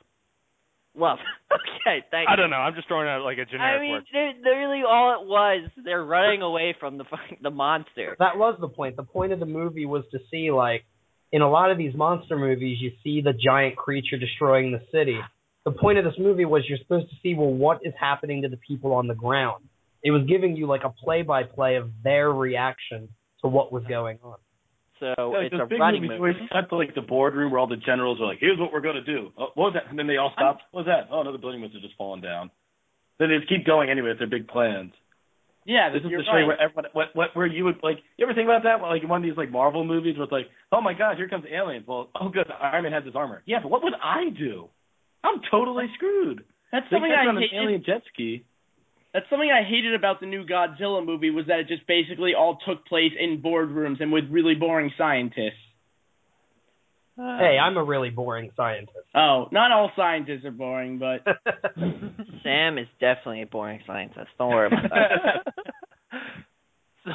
Well, 0.98 1.18
okay, 1.52 2.06
thank 2.12 2.30
I 2.30 2.36
don't 2.36 2.50
know. 2.50 2.58
I'm 2.58 2.74
just 2.76 2.88
throwing 2.88 3.08
out 3.08 3.22
like 3.24 3.38
a 3.38 3.46
generic 3.46 3.80
I 3.80 3.82
mean, 3.82 3.92
word. 3.92 4.04
they're, 4.12 4.34
literally 4.44 4.84
all 4.88 5.22
it 5.22 5.28
was, 5.28 5.70
they're 5.84 6.04
running 6.04 6.42
away 6.42 6.76
from 6.80 6.98
the 6.98 7.04
fucking- 7.04 7.40
the 7.42 7.52
monster. 7.52 8.16
That 8.20 8.38
was 8.38 8.58
the 8.60 8.68
point. 8.68 8.96
The 8.96 9.04
point 9.04 9.32
of 9.32 9.40
the 9.40 9.46
movie 9.46 9.86
was 9.86 10.04
to 10.12 10.20
see 10.32 10.52
like 10.52 10.86
in 11.32 11.42
a 11.42 11.50
lot 11.50 11.72
of 11.72 11.78
these 11.78 11.94
monster 11.96 12.38
movies 12.38 12.78
you 12.80 12.92
see 13.04 13.22
the 13.22 13.34
giant 13.34 13.76
creature 13.76 14.18
destroying 14.18 14.72
the 14.72 14.82
city. 14.92 15.20
The 15.66 15.72
point 15.72 15.98
of 15.98 16.06
this 16.06 16.14
movie 16.20 16.46
was 16.46 16.64
you're 16.70 16.78
supposed 16.78 17.10
to 17.10 17.16
see 17.22 17.34
well 17.36 17.52
what 17.52 17.80
is 17.84 17.94
happening 18.00 18.44
to 18.44 18.50
the 18.50 18.58
people 18.58 18.94
on 18.94 19.08
the 19.08 19.16
ground. 19.16 19.66
It 20.04 20.12
was 20.12 20.24
giving 20.28 20.56
you 20.56 20.68
like 20.68 20.84
a 20.84 20.90
play 20.90 21.24
by 21.24 21.44
play 21.44 21.76
of 21.76 21.90
their 22.04 22.32
reaction 22.32 23.10
to 23.42 23.48
what 23.48 23.72
was 23.72 23.84
going 23.90 24.20
on. 24.24 24.38
So 25.18 25.34
Yeah, 25.34 25.46
it's 25.46 25.54
a 25.56 25.66
big 25.66 25.80
running 25.80 26.02
movies 26.02 26.18
movie. 26.18 26.22
where 26.22 26.32
you 26.42 26.48
cut 26.52 26.70
to 26.70 26.76
like 26.78 26.96
the 26.96 27.02
boardroom 27.02 27.52
where 27.52 27.60
all 27.60 27.68
the 27.68 27.78
generals 27.78 28.20
are 28.20 28.26
like, 28.26 28.40
"Here's 28.40 28.58
what 28.58 28.74
we're 28.74 28.82
gonna 28.82 29.04
do." 29.04 29.32
Oh, 29.38 29.50
what 29.54 29.66
was 29.70 29.74
that? 29.76 29.90
And 29.90 30.00
then 30.00 30.08
they 30.08 30.18
all 30.18 30.32
stop. 30.34 30.60
What 30.72 30.86
was 30.86 30.88
that? 30.88 31.08
Oh, 31.12 31.22
another 31.22 31.38
building 31.38 31.62
must 31.62 31.74
have 31.74 31.82
just 31.84 31.96
fallen 31.98 32.22
down. 32.22 32.50
Then 33.20 33.30
they 33.30 33.38
just 33.38 33.50
keep 33.50 33.66
going 33.66 33.90
anyway 33.90 34.10
with 34.10 34.20
their 34.20 34.28
big 34.28 34.48
plans. 34.48 34.92
Yeah, 35.66 35.90
This 35.90 36.04
is 36.04 36.12
the 36.12 36.22
show 36.24 36.32
right. 36.32 36.46
where 36.46 36.62
everyone, 36.62 36.86
what, 36.94 37.08
what, 37.16 37.36
where 37.36 37.48
you 37.48 37.64
would 37.66 37.82
like. 37.82 37.98
You 38.18 38.26
ever 38.28 38.36
think 38.36 38.46
about 38.46 38.64
that? 38.70 38.82
Like 38.86 39.02
in 39.02 39.10
one 39.10 39.22
of 39.22 39.28
these 39.28 39.36
like 39.38 39.50
Marvel 39.50 39.84
movies 39.84 40.16
where 40.16 40.26
it's 40.26 40.32
like, 40.32 40.48
"Oh 40.72 40.80
my 40.82 40.94
God, 40.94 41.18
here 41.18 41.28
comes 41.28 41.46
aliens." 41.52 41.86
Well, 41.88 42.10
oh 42.20 42.30
good, 42.30 42.46
Iron 42.62 42.84
Man 42.84 42.92
has 42.94 43.04
his 43.04 43.16
armor. 43.16 43.42
Yeah, 43.46 43.60
but 43.64 43.72
what 43.72 43.82
would 43.84 43.94
I 44.02 44.30
do? 44.30 44.70
I'm 45.24 45.42
totally 45.50 45.88
screwed. 45.96 46.44
That's 46.72 46.86
They 46.92 46.98
something 46.98 47.10
catch 47.12 47.26
I 47.26 47.30
on 47.30 47.38
an 47.38 47.50
alien 47.54 47.84
jet 47.84 48.04
ski. 48.14 48.44
That's 49.16 49.30
something 49.30 49.50
I 49.50 49.64
hated 49.64 49.96
about 49.96 50.20
the 50.20 50.26
new 50.26 50.46
Godzilla 50.46 51.04
movie 51.04 51.30
was 51.30 51.46
that 51.48 51.60
it 51.60 51.70
just 51.70 51.88
basically 51.88 52.34
all 52.38 52.58
took 52.68 52.86
place 52.86 53.14
in 53.18 53.42
boardrooms 53.42 54.02
and 54.02 54.12
with 54.12 54.26
really 54.30 54.56
boring 54.56 54.92
scientists. 54.98 55.54
Hey, 57.16 57.58
I'm 57.58 57.78
a 57.78 57.84
really 57.84 58.10
boring 58.10 58.52
scientist. 58.58 58.98
Oh, 59.16 59.48
not 59.54 59.72
all 59.72 59.90
scientists 59.96 60.44
are 60.44 60.52
boring, 60.52 61.00
but 61.00 61.24
Sam 62.44 62.78
is 62.78 62.88
definitely 63.00 63.44
a 63.44 63.46
boring 63.46 63.80
scientist. 63.88 64.28
Don't 64.38 64.50
worry 64.50 64.68
about 64.68 64.90
that. 64.90 65.54
so 67.06 67.12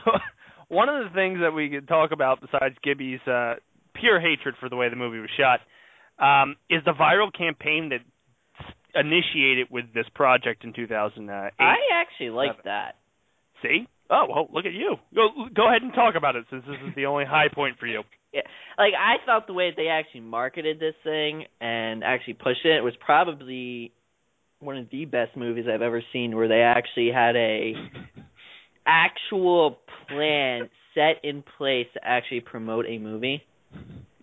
one 0.69 0.89
of 0.89 1.05
the 1.05 1.15
things 1.15 1.41
that 1.43 1.51
we 1.51 1.69
could 1.69 1.87
talk 1.87 2.13
about 2.13 2.41
besides 2.41 2.77
Gibby's 2.83 3.21
uh, 3.27 3.57
pure 3.95 4.19
hatred 4.19 4.55
for 4.59 4.71
the 4.71 4.77
way 4.77 4.89
the 4.89 4.97
movie 4.97 5.19
was 5.19 5.29
shot 5.37 5.61
um, 6.19 6.57
is 6.71 6.81
the 6.87 6.93
viral 6.93 7.31
campaign 7.31 7.91
that 7.91 8.01
s- 8.01 8.03
initiated 8.95 9.69
with 9.71 9.87
this 9.95 10.07
project 10.15 10.65
in 10.65 10.73
2008. 10.73 11.53
I 11.59 11.75
actually 11.95 12.31
like 12.31 12.63
that. 12.65 12.97
See? 13.63 13.87
Oh 14.11 14.27
well, 14.29 14.49
look 14.53 14.67
at 14.67 14.73
you. 14.73 14.97
Go 15.15 15.29
go 15.55 15.69
ahead 15.69 15.83
and 15.83 15.93
talk 15.95 16.15
about 16.17 16.35
it 16.37 16.45
since 16.51 16.65
this 16.67 16.77
is 16.89 16.95
the 16.97 17.07
only 17.07 17.25
high 17.25 17.49
point 17.53 17.79
for 17.79 17.87
you. 17.87 18.03
Yeah, 18.33 18.43
like 18.79 18.93
I 18.97 19.17
thought 19.27 19.49
the 19.49 19.53
way 19.55 19.73
they 19.77 19.89
actually 19.89 20.21
marketed 20.21 20.79
this 20.79 20.95
thing 21.03 21.47
and 21.61 22.05
actually 22.05 22.35
pushed 22.35 22.65
it 22.65 22.81
was 22.81 22.95
probably 23.05 23.91
one 24.61 24.77
of 24.77 24.89
the 24.93 25.05
best 25.05 25.37
movies 25.37 25.65
I've 25.69 25.83
ever 25.83 26.01
seen, 26.13 26.37
where 26.37 26.47
they 26.47 26.61
actually 26.61 27.11
had 27.13 27.35
a 27.35 27.75
actual 28.87 29.79
plan 30.09 30.69
set 30.95 31.25
in 31.25 31.43
place 31.59 31.87
to 31.95 32.01
actually 32.05 32.41
promote 32.41 32.87
a 32.87 32.99
movie, 32.99 33.43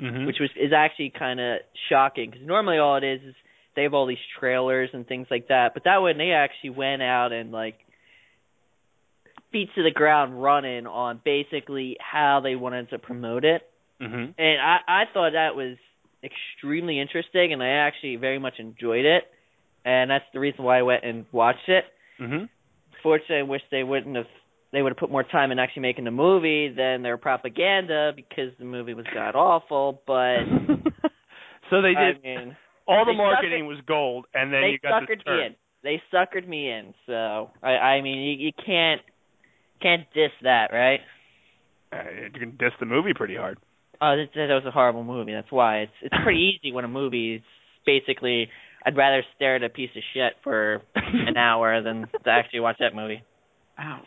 Mm-hmm. 0.02 0.26
which 0.28 0.38
was 0.40 0.52
is 0.56 0.72
actually 0.74 1.12
kind 1.18 1.40
of 1.40 1.58
shocking 1.90 2.30
because 2.30 2.46
normally 2.46 2.78
all 2.78 2.98
it 2.98 3.04
is 3.04 3.20
is 3.22 3.36
they 3.78 3.84
have 3.84 3.94
all 3.94 4.06
these 4.06 4.18
trailers 4.38 4.90
and 4.92 5.08
things 5.08 5.28
like 5.32 5.48
that, 5.48 5.74
but 5.74 5.86
that 5.86 6.00
one 6.00 6.18
they 6.18 6.32
actually 6.32 6.72
went 6.72 7.02
out 7.02 7.32
and 7.32 7.54
like 7.54 7.76
feet 9.54 9.70
to 9.76 9.84
the 9.84 9.92
ground 9.92 10.42
running 10.44 10.86
on 10.86 11.22
basically 11.24 11.96
how 12.02 12.42
they 12.44 12.58
wanted 12.58 12.90
to 12.90 13.00
promote 13.00 13.46
it 13.46 13.62
mm-hmm. 14.02 14.32
and 14.38 14.62
I 14.62 14.78
I 14.86 15.04
thought 15.14 15.32
that 15.32 15.56
was 15.56 15.78
extremely 16.24 17.00
interesting, 17.00 17.54
and 17.54 17.62
I 17.62 17.88
actually 17.88 18.16
very 18.16 18.40
much 18.40 18.56
enjoyed 18.60 19.06
it, 19.06 19.24
and 19.86 20.10
that's 20.10 20.26
the 20.34 20.40
reason 20.40 20.64
why 20.64 20.80
I 20.80 20.82
went 20.82 21.04
and 21.04 21.26
watched 21.32 21.68
it. 21.68 21.86
Mm-hmm. 22.20 22.46
Fortunately, 23.04 23.38
I 23.38 23.44
wish 23.44 23.62
they 23.72 23.84
wouldn't 23.84 24.16
have. 24.16 24.26
They 24.74 24.82
would 24.82 24.92
have 24.92 24.98
put 24.98 25.10
more 25.10 25.24
time 25.24 25.52
in 25.52 25.60
actually 25.60 25.84
making 25.84 26.04
the 26.04 26.12
movie 26.12 26.74
than 26.76 27.02
their 27.02 27.18
propaganda 27.18 28.12
because 28.16 28.52
the 28.60 28.66
movie 28.66 28.94
was 28.94 29.06
god 29.14 29.36
awful. 29.36 30.02
But 30.06 30.40
so 31.70 31.82
they 31.82 31.94
I 31.98 32.12
did 32.12 32.24
mean, 32.24 32.58
all 32.88 33.06
the 33.06 33.14
marketing 33.14 33.64
suckered- 33.66 33.68
was 33.68 33.78
gold, 33.88 34.26
and 34.34 34.52
then 34.54 34.62
they 34.62 34.70
you 34.70 34.80
got 34.80 35.04
suckered 35.04 35.18
the 35.20 35.24
turn. 35.24 35.38
me 35.40 35.46
in. 35.46 35.56
They 35.84 36.02
suckered 36.14 36.48
me 36.48 36.70
in. 36.72 36.94
So 37.06 37.52
I 37.64 37.70
I 37.72 38.02
mean, 38.02 38.18
you, 38.20 38.48
you 38.48 38.52
can't 38.66 39.02
can't 39.82 40.04
diss 40.14 40.32
that, 40.44 40.72
right? 40.74 41.00
Uh, 41.92 41.98
you 42.34 42.40
can 42.40 42.58
diss 42.58 42.74
the 42.80 42.86
movie 42.86 43.14
pretty 43.16 43.36
hard. 43.36 43.58
Oh, 44.02 44.16
that, 44.16 44.28
that 44.36 44.54
was 44.54 44.64
a 44.68 44.72
horrible 44.72 45.04
movie. 45.04 45.34
That's 45.34 45.52
why 45.52 45.80
it's 45.80 45.92
it's 46.02 46.16
pretty 46.24 46.58
easy 46.64 46.72
when 46.72 46.86
a 46.86 46.90
movie 46.90 47.36
is 47.36 47.42
basically. 47.86 48.50
I'd 48.86 48.96
rather 48.96 49.24
stare 49.36 49.58
at 49.58 49.64
a 49.64 49.70
piece 49.70 49.90
of 49.98 50.04
shit 50.14 50.34
for 50.44 50.82
an 50.96 51.36
hour 51.38 51.82
than 51.82 52.08
to 52.24 52.30
actually 52.30 52.62
watch 52.62 52.78
that 52.80 52.96
movie. 52.96 53.22
Ow. 53.78 54.00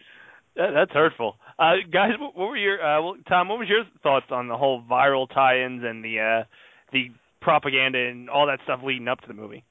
That, 0.57 0.71
that's 0.75 0.93
hurtful. 0.93 1.37
Uh, 1.59 1.75
guys, 1.93 2.13
what, 2.19 2.35
what 2.35 2.49
were 2.49 2.57
your 2.57 2.81
uh, 2.83 3.03
well, 3.03 3.17
Tom? 3.29 3.49
What 3.49 3.59
was 3.59 3.69
your 3.69 3.83
thoughts 4.03 4.27
on 4.31 4.49
the 4.49 4.57
whole 4.57 4.83
viral 4.91 5.29
tie-ins 5.29 5.83
and 5.85 6.03
the 6.03 6.19
uh, 6.21 6.45
the 6.93 7.09
propaganda 7.41 7.99
and 7.99 8.29
all 8.31 8.47
that 8.47 8.61
stuff 8.65 8.81
leading 8.85 9.09
up 9.09 9.21
to 9.21 9.27
the 9.27 9.35
movie? 9.35 9.65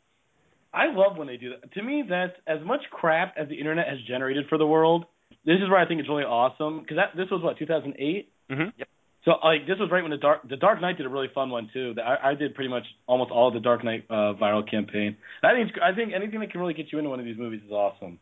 I 0.74 0.92
love 0.92 1.18
when 1.18 1.28
they 1.28 1.38
do 1.38 1.52
that. 1.52 1.72
To 1.74 1.84
me, 1.84 2.04
that's 2.08 2.34
as 2.46 2.60
much 2.66 2.82
crap 2.92 3.36
as 3.38 3.50
the 3.50 3.56
internet 3.56 3.88
has 3.88 3.98
generated 4.08 4.46
for 4.50 4.58
the 4.58 4.68
world. 4.68 5.06
This 5.46 5.58
is 5.64 5.70
where 5.70 5.80
I 5.80 5.88
think 5.88 6.00
it's 6.00 6.10
really 6.10 6.24
awesome 6.24 6.82
because 6.82 6.98
that 6.98 7.18
this 7.18 7.28
was 7.32 7.42
what 7.42 7.58
2008. 7.58 8.30
Mm-hmm. 8.52 8.62
Yep. 8.78 8.88
So 9.26 9.32
like 9.44 9.68
this 9.68 9.78
was 9.80 9.90
right 9.92 10.02
when 10.02 10.12
the 10.12 10.18
dark 10.18 10.48
the 10.48 10.56
Dark 10.58 10.82
Knight 10.82 10.98
did 10.98 11.06
a 11.06 11.10
really 11.10 11.28
fun 11.34 11.50
one 11.50 11.70
too. 11.74 11.94
That 11.96 12.04
I, 12.04 12.32
I 12.32 12.36
did 12.36 12.56
pretty 12.56 12.70
much 12.70 12.84
almost 13.08 13.32
all 13.32 13.48
of 13.50 13.54
the 13.54 13.60
Dark 13.60 13.84
Knight 13.84 14.06
uh, 14.10 14.34
viral 14.40 14.70
campaign. 14.70 15.18
I 15.44 15.54
think 15.54 15.72
I 15.82 15.94
think 15.94 16.14
anything 16.16 16.40
that 16.40 16.52
can 16.52 16.62
really 16.62 16.74
get 16.74 16.92
you 16.92 17.00
into 17.00 17.10
one 17.10 17.20
of 17.20 17.26
these 17.26 17.38
movies 17.38 17.62
is 17.66 17.72
awesome. 17.72 18.20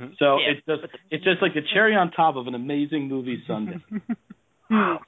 Mhm. 0.00 0.16
So 0.18 0.38
Yeah, 0.38 0.52
it's 0.52 0.66
just 0.66 0.94
it's 1.10 1.24
just 1.24 1.42
like 1.42 1.54
the 1.54 1.62
cherry 1.74 1.94
on 1.94 2.10
top 2.10 2.36
of 2.36 2.46
an 2.46 2.54
amazing 2.54 3.08
movie 3.08 3.42
Sunday. 3.46 3.80
God. 4.70 4.98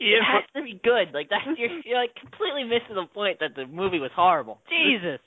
It 0.00 0.22
has 0.24 0.44
to 0.56 0.62
be 0.62 0.80
good. 0.82 1.12
Like 1.12 1.28
that, 1.28 1.44
you're, 1.58 1.70
you're 1.84 2.00
like 2.00 2.14
completely 2.16 2.64
missing 2.64 2.96
the 2.96 3.06
point 3.12 3.40
that 3.40 3.54
the 3.54 3.66
movie 3.66 3.98
was 3.98 4.10
horrible. 4.14 4.60
Jesus. 4.68 5.20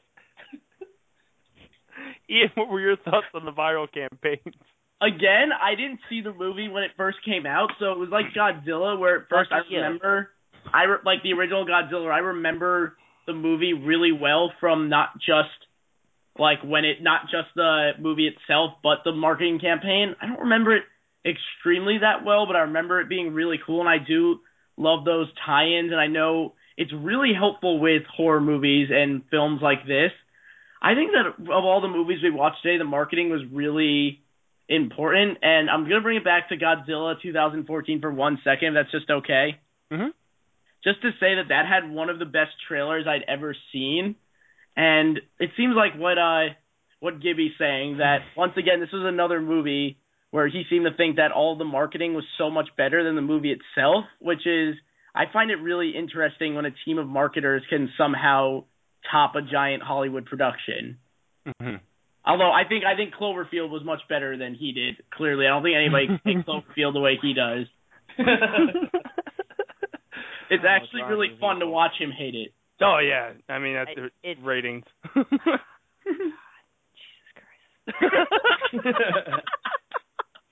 Ian, 2.30 2.50
what 2.56 2.70
were 2.70 2.82
your 2.82 2.98
thoughts 2.98 3.28
on 3.34 3.46
the 3.46 3.52
viral 3.52 3.88
campaigns? 3.92 4.56
again, 5.04 5.50
I 5.52 5.76
didn't 5.76 6.00
see 6.10 6.22
the 6.22 6.34
movie 6.34 6.70
when 6.70 6.84
it 6.84 6.92
first 6.96 7.18
came 7.26 7.46
out, 7.46 7.72
so 7.80 7.92
it 7.92 8.00
was 8.00 8.10
like 8.10 8.26
Godzilla, 8.36 8.98
where 8.98 9.22
at 9.22 9.30
first 9.30 9.52
I 9.52 9.62
remember, 9.74 10.30
I 10.74 10.84
re- 10.84 10.98
like 11.06 11.24
the 11.24 11.34
original 11.34 11.66
Godzilla. 11.66 12.12
I 12.12 12.20
remember 12.20 12.96
the 13.28 13.34
movie 13.34 13.74
really 13.74 14.12
well 14.12 14.52
from 14.60 14.90
not 14.90 15.16
just 15.16 15.50
like 16.40 16.60
when 16.64 16.86
it, 16.86 17.02
not 17.02 17.24
just 17.24 17.54
the 17.56 17.92
movie 18.00 18.28
itself, 18.28 18.72
but 18.82 19.00
the 19.04 19.12
marketing 19.12 19.60
campaign. 19.60 20.16
I 20.22 20.28
don't 20.28 20.40
remember 20.40 20.76
it 20.76 20.84
extremely 21.26 22.00
that 22.00 22.26
well, 22.26 22.48
but 22.48 22.56
I 22.56 22.62
remember 22.62 23.02
it 23.02 23.10
being 23.10 23.34
really 23.34 23.60
cool, 23.66 23.82
and 23.82 23.90
I 23.90 23.98
do 24.06 24.40
love 24.78 25.06
those 25.06 25.28
tie-ins, 25.46 25.92
and 25.92 26.00
I 26.00 26.08
know 26.08 26.54
it's 26.78 26.92
really 26.94 27.34
helpful 27.38 27.80
with 27.80 28.04
horror 28.16 28.42
movies 28.42 28.90
and 28.92 29.22
films 29.30 29.62
like 29.62 29.86
this. 29.86 30.12
I 30.82 30.96
think 30.96 31.12
that 31.12 31.52
of 31.54 31.64
all 31.64 31.82
the 31.82 31.88
movies 31.88 32.20
we 32.22 32.30
watched 32.30 32.62
today, 32.64 32.78
the 32.78 32.84
marketing 32.84 33.30
was 33.30 33.42
really 33.52 34.22
important, 34.68 35.38
and 35.42 35.70
I'm 35.70 35.84
gonna 35.84 36.02
bring 36.02 36.18
it 36.18 36.26
back 36.26 36.50
to 36.50 36.58
Godzilla 36.58 37.22
2014 37.22 38.02
for 38.02 38.12
one 38.12 38.40
second. 38.44 38.70
If 38.70 38.74
that's 38.74 38.92
just 38.92 39.10
okay. 39.10 39.60
Mm-hmm. 39.92 40.10
Just 40.84 41.02
to 41.02 41.12
say 41.20 41.36
that 41.36 41.50
that 41.50 41.66
had 41.66 41.90
one 41.90 42.10
of 42.10 42.20
the 42.20 42.26
best 42.26 42.52
trailers 42.68 43.06
I'd 43.08 43.24
ever 43.28 43.56
seen, 43.72 44.16
and 44.76 45.20
it 45.40 45.52
seems 45.56 45.76
like 45.76 45.96
what 45.96 46.18
uh 46.18 46.54
what 47.00 47.22
Gibby's 47.22 47.54
saying 47.58 47.98
that 47.98 48.20
once 48.36 48.54
again 48.58 48.80
this 48.80 48.92
was 48.92 49.04
another 49.06 49.42
movie 49.42 49.98
where 50.34 50.48
he 50.48 50.64
seemed 50.68 50.86
to 50.90 50.98
think 50.98 51.18
that 51.18 51.32
all 51.32 51.56
the 51.56 51.64
marketing 51.64 52.16
was 52.16 52.24
so 52.40 52.50
much 52.50 52.68
better 52.76 53.04
than 53.04 53.14
the 53.16 53.22
movie 53.22 53.52
itself, 53.54 54.06
which 54.20 54.48
is 54.48 54.74
I 55.14 55.26
find 55.32 55.52
it 55.52 55.58
really 55.62 55.92
interesting 55.96 56.56
when 56.56 56.66
a 56.66 56.72
team 56.86 56.98
of 56.98 57.06
marketers 57.08 57.62
can 57.70 57.92
somehow 58.00 58.64
top 59.12 59.36
a 59.36 59.44
giant 59.44 59.84
Hollywood 59.84 60.26
production. 60.26 60.98
Mm-hmm. 61.48 61.76
Although 62.26 62.52
I 62.52 62.64
think 62.68 62.84
I 62.84 62.96
think 62.96 63.14
Cloverfield 63.14 63.70
was 63.70 63.84
much 63.86 64.00
better 64.10 64.36
than 64.36 64.56
he 64.56 64.72
did. 64.72 64.96
Clearly, 65.14 65.46
I 65.46 65.50
don't 65.50 65.62
think 65.62 65.76
anybody 65.78 66.08
can 66.08 66.20
take 66.26 66.46
Cloverfield 66.48 66.94
the 66.94 67.00
way 67.00 67.20
he 67.22 67.34
does. 67.36 67.68
It's 70.50 70.64
Oh, 70.64 70.68
actually 70.68 71.02
it's 71.02 71.10
really 71.10 71.38
fun 71.40 71.60
to 71.60 71.68
watch 71.68 71.94
him 72.00 72.12
hate 72.12 72.36
it. 72.36 72.54
Oh 72.82 72.98
yeah, 73.00 73.32
I 73.50 73.60
mean 73.60 73.74
that's 73.76 73.90
I- 73.92 73.96
the 74.02 74.10
it's- 74.30 74.44
ratings. 74.44 74.84
Jesus 76.94 77.26
Christ. 78.74 79.44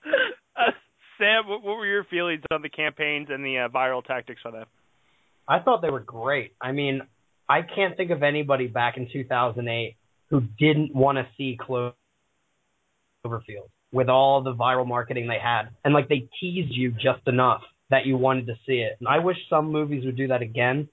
uh, 0.58 0.72
Sam, 1.18 1.48
what, 1.48 1.64
were 1.64 1.86
your 1.86 2.04
feelings 2.06 2.42
on 2.52 2.62
the 2.62 2.70
campaigns 2.70 3.28
and 3.30 3.44
the 3.46 3.60
uh, 3.60 3.70
viral 3.70 4.04
tactics 4.04 4.42
for 4.42 4.52
that? 4.52 4.68
I 5.48 5.60
thought 5.60 5.82
they 5.82 5.90
were 5.90 6.00
great. 6.00 6.54
I 6.62 6.72
mean, 6.72 7.02
I 7.50 7.62
can't 7.62 7.98
think 7.98 8.12
of 8.12 8.24
anybody 8.24 8.68
back 8.68 8.98
in 8.98 9.10
2008 9.12 9.96
who 10.30 10.42
didn't 10.58 10.96
want 10.96 11.18
to 11.18 11.28
see 11.38 11.58
Cloverfield 11.60 11.94
with 13.92 14.08
all 14.08 14.42
the 14.42 14.54
viral 14.54 14.88
marketing 14.88 15.28
they 15.28 15.40
had. 15.40 15.64
And 15.84 15.94
like 15.94 16.08
they 16.08 16.30
teased 16.40 16.74
you 16.74 16.92
just 16.92 17.28
enough 17.28 17.62
that 17.90 18.06
you 18.06 18.16
wanted 18.16 18.48
to 18.48 18.54
see 18.66 18.78
it. 18.80 18.96
And 19.00 19.08
I 19.10 19.20
wish 19.20 19.36
some 19.50 19.72
movies 19.72 20.06
would 20.06 20.16
do 20.16 20.30
that 20.30 20.42
again. 20.42 20.88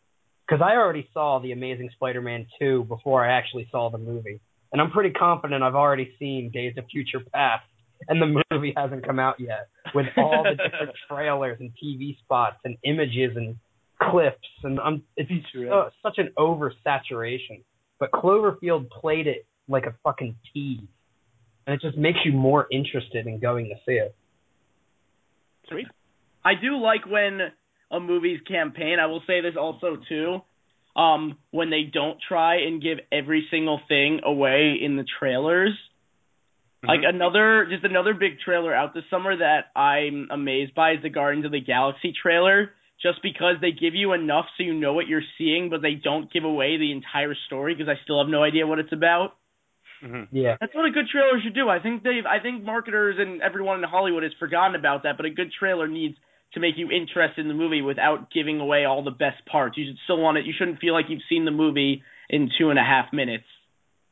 because 0.48 0.62
I 0.62 0.76
already 0.76 1.08
saw 1.12 1.38
the 1.40 1.52
Amazing 1.52 1.90
Spider-Man 1.94 2.46
two 2.58 2.84
before 2.84 3.24
I 3.24 3.36
actually 3.36 3.68
saw 3.70 3.90
the 3.90 3.98
movie, 3.98 4.40
and 4.72 4.80
I'm 4.80 4.90
pretty 4.90 5.10
confident 5.10 5.62
I've 5.62 5.74
already 5.74 6.14
seen 6.18 6.50
Days 6.50 6.74
of 6.78 6.86
Future 6.90 7.20
Past, 7.32 7.64
and 8.08 8.22
the 8.22 8.42
movie 8.50 8.72
hasn't 8.76 9.04
come 9.06 9.18
out 9.18 9.40
yet 9.40 9.68
with 9.94 10.06
all 10.16 10.44
the 10.44 10.50
different 10.50 10.94
trailers 11.08 11.58
and 11.60 11.72
TV 11.82 12.18
spots 12.18 12.56
and 12.64 12.76
images 12.84 13.36
and 13.36 13.56
clips, 14.00 14.48
and 14.62 14.78
I'm 14.80 15.02
it's 15.16 15.30
so, 15.52 15.90
such 16.02 16.18
an 16.18 16.30
oversaturation. 16.38 17.62
But 17.98 18.12
Cloverfield 18.12 18.90
played 18.90 19.26
it 19.26 19.46
like 19.68 19.86
a 19.86 19.94
fucking 20.04 20.36
tease, 20.52 20.80
and 21.66 21.74
it 21.74 21.80
just 21.80 21.96
makes 21.96 22.18
you 22.24 22.32
more 22.32 22.66
interested 22.70 23.26
in 23.26 23.40
going 23.40 23.66
to 23.66 23.74
see 23.86 23.98
it. 23.98 24.14
Sweet. 25.68 25.86
I 26.44 26.52
do 26.54 26.78
like 26.78 27.06
when 27.06 27.40
a 27.90 28.00
movie's 28.00 28.40
campaign. 28.42 28.98
I 29.00 29.06
will 29.06 29.22
say 29.26 29.40
this 29.40 29.54
also 29.58 29.96
too. 30.08 30.38
Um, 30.96 31.36
when 31.52 31.70
they 31.70 31.82
don't 31.82 32.18
try 32.26 32.56
and 32.62 32.82
give 32.82 32.98
every 33.12 33.46
single 33.50 33.80
thing 33.88 34.20
away 34.24 34.76
in 34.80 34.96
the 34.96 35.04
trailers. 35.18 35.70
Mm-hmm. 36.84 36.88
Like 36.88 37.00
another, 37.04 37.66
just 37.70 37.84
another 37.84 38.14
big 38.14 38.38
trailer 38.44 38.74
out 38.74 38.94
this 38.94 39.04
summer 39.10 39.36
that 39.36 39.76
I'm 39.78 40.28
amazed 40.30 40.74
by 40.74 40.92
is 40.92 41.02
the 41.02 41.10
Guardians 41.10 41.46
of 41.46 41.52
the 41.52 41.60
Galaxy 41.60 42.12
trailer. 42.20 42.70
Just 43.00 43.22
because 43.22 43.54
they 43.60 43.70
give 43.70 43.94
you 43.94 44.12
enough 44.12 44.46
so 44.56 44.64
you 44.64 44.74
know 44.74 44.92
what 44.92 45.06
you're 45.06 45.22
seeing, 45.38 45.70
but 45.70 45.82
they 45.82 45.94
don't 45.94 46.32
give 46.32 46.42
away 46.42 46.78
the 46.78 46.90
entire 46.90 47.34
story 47.46 47.74
because 47.74 47.88
I 47.88 47.94
still 48.02 48.18
have 48.20 48.28
no 48.28 48.42
idea 48.42 48.66
what 48.66 48.80
it's 48.80 48.92
about. 48.92 49.36
Mm-hmm. 50.04 50.36
Yeah. 50.36 50.56
That's 50.60 50.74
what 50.74 50.84
a 50.84 50.90
good 50.90 51.06
trailer 51.10 51.40
should 51.42 51.54
do. 51.54 51.68
I 51.68 51.78
think 51.78 52.02
they've, 52.02 52.26
I 52.26 52.40
think 52.42 52.64
marketers 52.64 53.14
and 53.18 53.40
everyone 53.40 53.78
in 53.78 53.88
Hollywood 53.88 54.24
has 54.24 54.32
forgotten 54.40 54.74
about 54.74 55.04
that. 55.04 55.16
But 55.16 55.26
a 55.26 55.30
good 55.30 55.52
trailer 55.56 55.86
needs 55.86 56.16
to 56.54 56.60
make 56.60 56.74
you 56.76 56.90
interested 56.90 57.42
in 57.42 57.48
the 57.48 57.54
movie 57.54 57.82
without 57.82 58.32
giving 58.32 58.58
away 58.58 58.84
all 58.84 59.04
the 59.04 59.12
best 59.12 59.46
parts. 59.46 59.76
You 59.76 59.86
should 59.86 59.98
still 60.04 60.18
want 60.20 60.38
it. 60.38 60.46
You 60.46 60.54
shouldn't 60.58 60.80
feel 60.80 60.92
like 60.92 61.06
you've 61.08 61.22
seen 61.28 61.44
the 61.44 61.50
movie 61.52 62.02
in 62.28 62.50
two 62.58 62.70
and 62.70 62.78
a 62.80 62.84
half 62.84 63.12
minutes. 63.12 63.44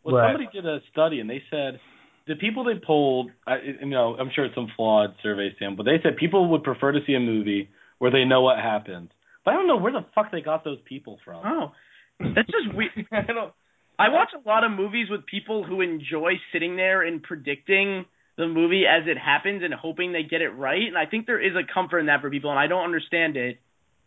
Well, 0.05 0.17
Right. 0.17 0.33
somebody 0.33 0.49
did 0.53 0.65
a 0.67 0.81
study 0.93 1.19
and 1.19 1.29
they 1.29 1.43
said 1.51 1.81
the 2.27 2.35
people 2.35 2.65
they 2.65 2.81
polled, 2.85 3.31
I, 3.47 3.57
you 3.81 3.87
know, 3.87 4.17
I'm 4.19 4.31
sure 4.35 4.45
it's 4.45 4.55
some 4.55 4.69
flawed 4.77 5.15
survey, 5.23 5.55
sample. 5.59 5.85
they 5.85 5.99
said 6.03 6.17
people 6.17 6.51
would 6.51 6.65
prefer 6.65 6.93
to 6.93 7.01
see 7.07 7.15
a 7.15 7.21
movie 7.21 7.69
where 7.99 8.11
they 8.11 8.25
know 8.25 8.43
what 8.43 8.59
happens. 8.59 9.11
But 9.45 9.53
I 9.53 9.55
don't 9.55 9.69
know 9.69 9.77
where 9.77 9.93
the 9.93 10.05
fuck 10.15 10.33
they 10.33 10.41
got 10.41 10.65
those 10.65 10.79
people 10.85 11.19
from. 11.25 11.43
Oh, 11.45 11.73
that's 12.19 12.49
just 12.49 12.75
weird. 12.75 12.91
I 13.13 13.33
don't. 13.33 13.53
I 13.99 14.11
watch 14.11 14.31
a 14.35 14.47
lot 14.47 14.65
of 14.65 14.73
movies 14.73 15.07
with 15.09 15.25
people 15.25 15.65
who 15.65 15.81
enjoy 15.81 16.33
sitting 16.53 16.77
there 16.77 17.03
and 17.03 17.23
predicting 17.23 18.05
the 18.37 18.47
movie 18.47 18.85
as 18.87 19.05
it 19.07 19.17
happens 19.17 19.63
and 19.65 19.73
hoping 19.73 20.13
they 20.13 20.23
get 20.23 20.43
it 20.43 20.51
right. 20.51 20.87
And 20.87 20.99
I 20.99 21.07
think 21.07 21.27
there 21.27 21.41
is 21.41 21.55
a 21.57 21.63
comfort 21.73 22.01
in 22.01 22.07
that 22.07 22.21
for 22.21 22.29
people, 22.29 22.51
and 22.51 22.59
I 22.59 22.67
don't 22.67 22.85
understand 22.85 23.37
it. 23.39 23.59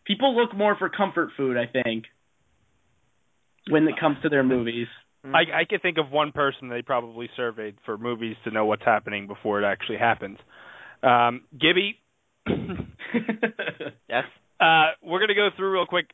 People 0.04 0.36
look 0.36 0.56
more 0.56 0.76
for 0.76 0.88
comfort 0.88 1.30
food, 1.36 1.56
I 1.56 1.66
think, 1.66 2.04
when 3.68 3.88
it 3.88 3.98
comes 3.98 4.18
to 4.22 4.28
their 4.28 4.44
movies. 4.44 4.86
I, 5.24 5.60
I 5.60 5.64
can 5.68 5.80
think 5.80 5.98
of 5.98 6.10
one 6.10 6.32
person 6.32 6.68
they 6.68 6.82
probably 6.82 7.28
surveyed 7.36 7.76
for 7.84 7.98
movies 7.98 8.36
to 8.44 8.50
know 8.50 8.64
what's 8.64 8.84
happening 8.84 9.26
before 9.26 9.60
it 9.62 9.66
actually 9.66 9.98
happens. 9.98 10.38
Um, 11.02 11.42
Gibby, 11.58 11.96
Yes. 14.08 14.24
uh, 14.60 14.92
we're 15.02 15.18
going 15.18 15.28
to 15.28 15.34
go 15.34 15.48
through 15.56 15.72
real 15.72 15.86
quick. 15.86 16.06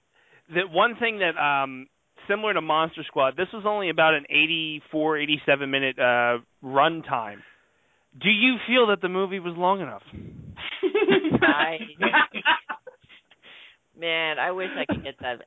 The 0.48 0.62
one 0.70 0.96
thing 0.98 1.20
that, 1.20 1.36
um, 1.40 1.86
similar 2.28 2.54
to 2.54 2.60
Monster 2.60 3.02
Squad, 3.06 3.36
this 3.36 3.48
was 3.52 3.64
only 3.66 3.90
about 3.90 4.14
an 4.14 4.24
84, 4.28 5.18
87 5.18 5.70
minute 5.70 5.98
uh, 5.98 6.38
run 6.62 7.02
time. 7.02 7.42
Do 8.20 8.30
you 8.30 8.56
feel 8.66 8.86
that 8.88 9.02
the 9.02 9.08
movie 9.08 9.40
was 9.40 9.54
long 9.56 9.80
enough? 9.80 10.02
I 11.42 11.78
man, 13.98 14.38
I 14.38 14.52
wish 14.52 14.68
I 14.76 14.92
could 14.92 15.04
get 15.04 15.14
that. 15.20 15.42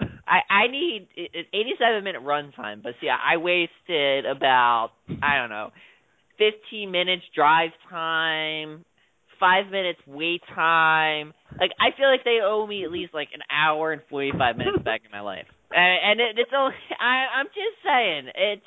I 0.26 0.40
I 0.48 0.66
need 0.68 1.08
it's 1.16 1.48
87 1.52 2.04
minute 2.04 2.20
run 2.20 2.52
time, 2.52 2.80
but 2.82 2.94
see, 3.00 3.08
I 3.08 3.36
wasted 3.36 4.26
about 4.26 4.90
I 5.22 5.38
don't 5.38 5.50
know, 5.50 5.70
15 6.38 6.90
minutes 6.90 7.22
drive 7.34 7.70
time, 7.90 8.84
five 9.38 9.70
minutes 9.70 10.00
wait 10.06 10.42
time. 10.54 11.32
Like 11.58 11.70
I 11.80 11.96
feel 11.96 12.08
like 12.08 12.24
they 12.24 12.38
owe 12.42 12.66
me 12.66 12.84
at 12.84 12.90
least 12.90 13.14
like 13.14 13.28
an 13.34 13.42
hour 13.50 13.92
and 13.92 14.02
45 14.10 14.56
minutes 14.56 14.78
back 14.84 15.02
in 15.04 15.10
my 15.10 15.20
life, 15.20 15.46
and, 15.70 16.20
and 16.20 16.20
it, 16.20 16.38
it's 16.38 16.52
only 16.56 16.74
I 17.00 17.38
I'm 17.38 17.46
just 17.46 17.82
saying 17.84 18.32
it's. 18.34 18.66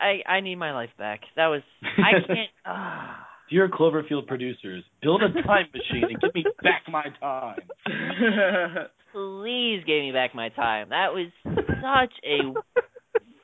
I 0.00 0.22
I 0.28 0.40
need 0.40 0.56
my 0.56 0.72
life 0.72 0.90
back. 0.98 1.20
That 1.36 1.46
was 1.46 1.62
I 1.82 2.26
can't. 2.26 2.50
ah. 2.66 3.26
Dear 3.52 3.68
Cloverfield 3.68 4.26
producers, 4.26 4.82
build 5.02 5.22
a 5.22 5.28
time 5.42 5.66
machine 5.74 6.04
and 6.08 6.18
give 6.22 6.34
me 6.34 6.42
back 6.62 6.84
my 6.88 7.04
time. 7.20 7.58
please 9.12 9.82
give 9.86 10.00
me 10.00 10.10
back 10.10 10.34
my 10.34 10.48
time. 10.48 10.88
That 10.88 11.12
was 11.12 11.26
such 11.44 12.14
a 12.24 12.48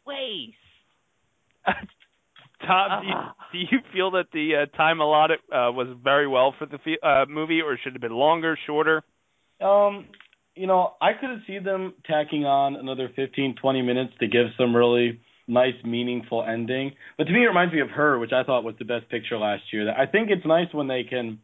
waste. 0.07 0.57
Tom, 2.67 3.03
do 3.03 3.07
you, 3.07 3.15
Ah. 3.15 3.35
do 3.53 3.59
you 3.59 3.79
feel 3.93 4.11
that 4.13 4.29
the 4.33 4.63
uh, 4.63 4.77
time 4.79 5.01
allotted 5.01 5.41
uh, 5.53 5.71
was 5.73 5.95
very 6.03 6.27
well 6.27 6.55
for 6.59 6.65
the 6.65 6.79
fe- 6.79 6.99
uh, 7.03 7.27
movie, 7.29 7.61
or 7.61 7.77
should 7.77 7.91
it 7.91 7.97
have 7.97 8.01
been 8.01 8.17
longer, 8.17 8.59
shorter? 8.67 9.03
Um, 9.61 10.07
you 10.55 10.67
know, 10.67 10.95
I 11.03 11.13
could 11.13 11.29
have 11.29 11.41
seen 11.47 11.65
them 11.65 11.93
tacking 12.07 12.47
on 12.47 12.77
another 12.77 13.11
15, 13.15 13.57
20 13.61 13.83
minutes 13.83 14.15
to 14.21 14.27
give 14.27 14.47
some 14.59 14.75
really 14.75 15.21
nice, 15.49 15.75
meaningful 15.85 16.45
ending. 16.45 16.93
But 17.17 17.25
to 17.25 17.33
me, 17.33 17.45
it 17.45 17.49
reminds 17.49 17.75
me 17.75 17.81
of 17.81 17.91
Her, 17.91 18.19
which 18.19 18.33
I 18.33 18.45
thought 18.45 18.65
was 18.65 18.75
the 18.79 18.85
best 18.85 19.09
picture 19.09 19.39
last 19.39 19.63
year. 19.73 19.87
That 19.87 19.99
I 19.99 20.07
think 20.07 20.31
it's 20.31 20.47
nice 20.47 20.69
when 20.73 20.87
they 20.87 21.05
can, 21.05 21.41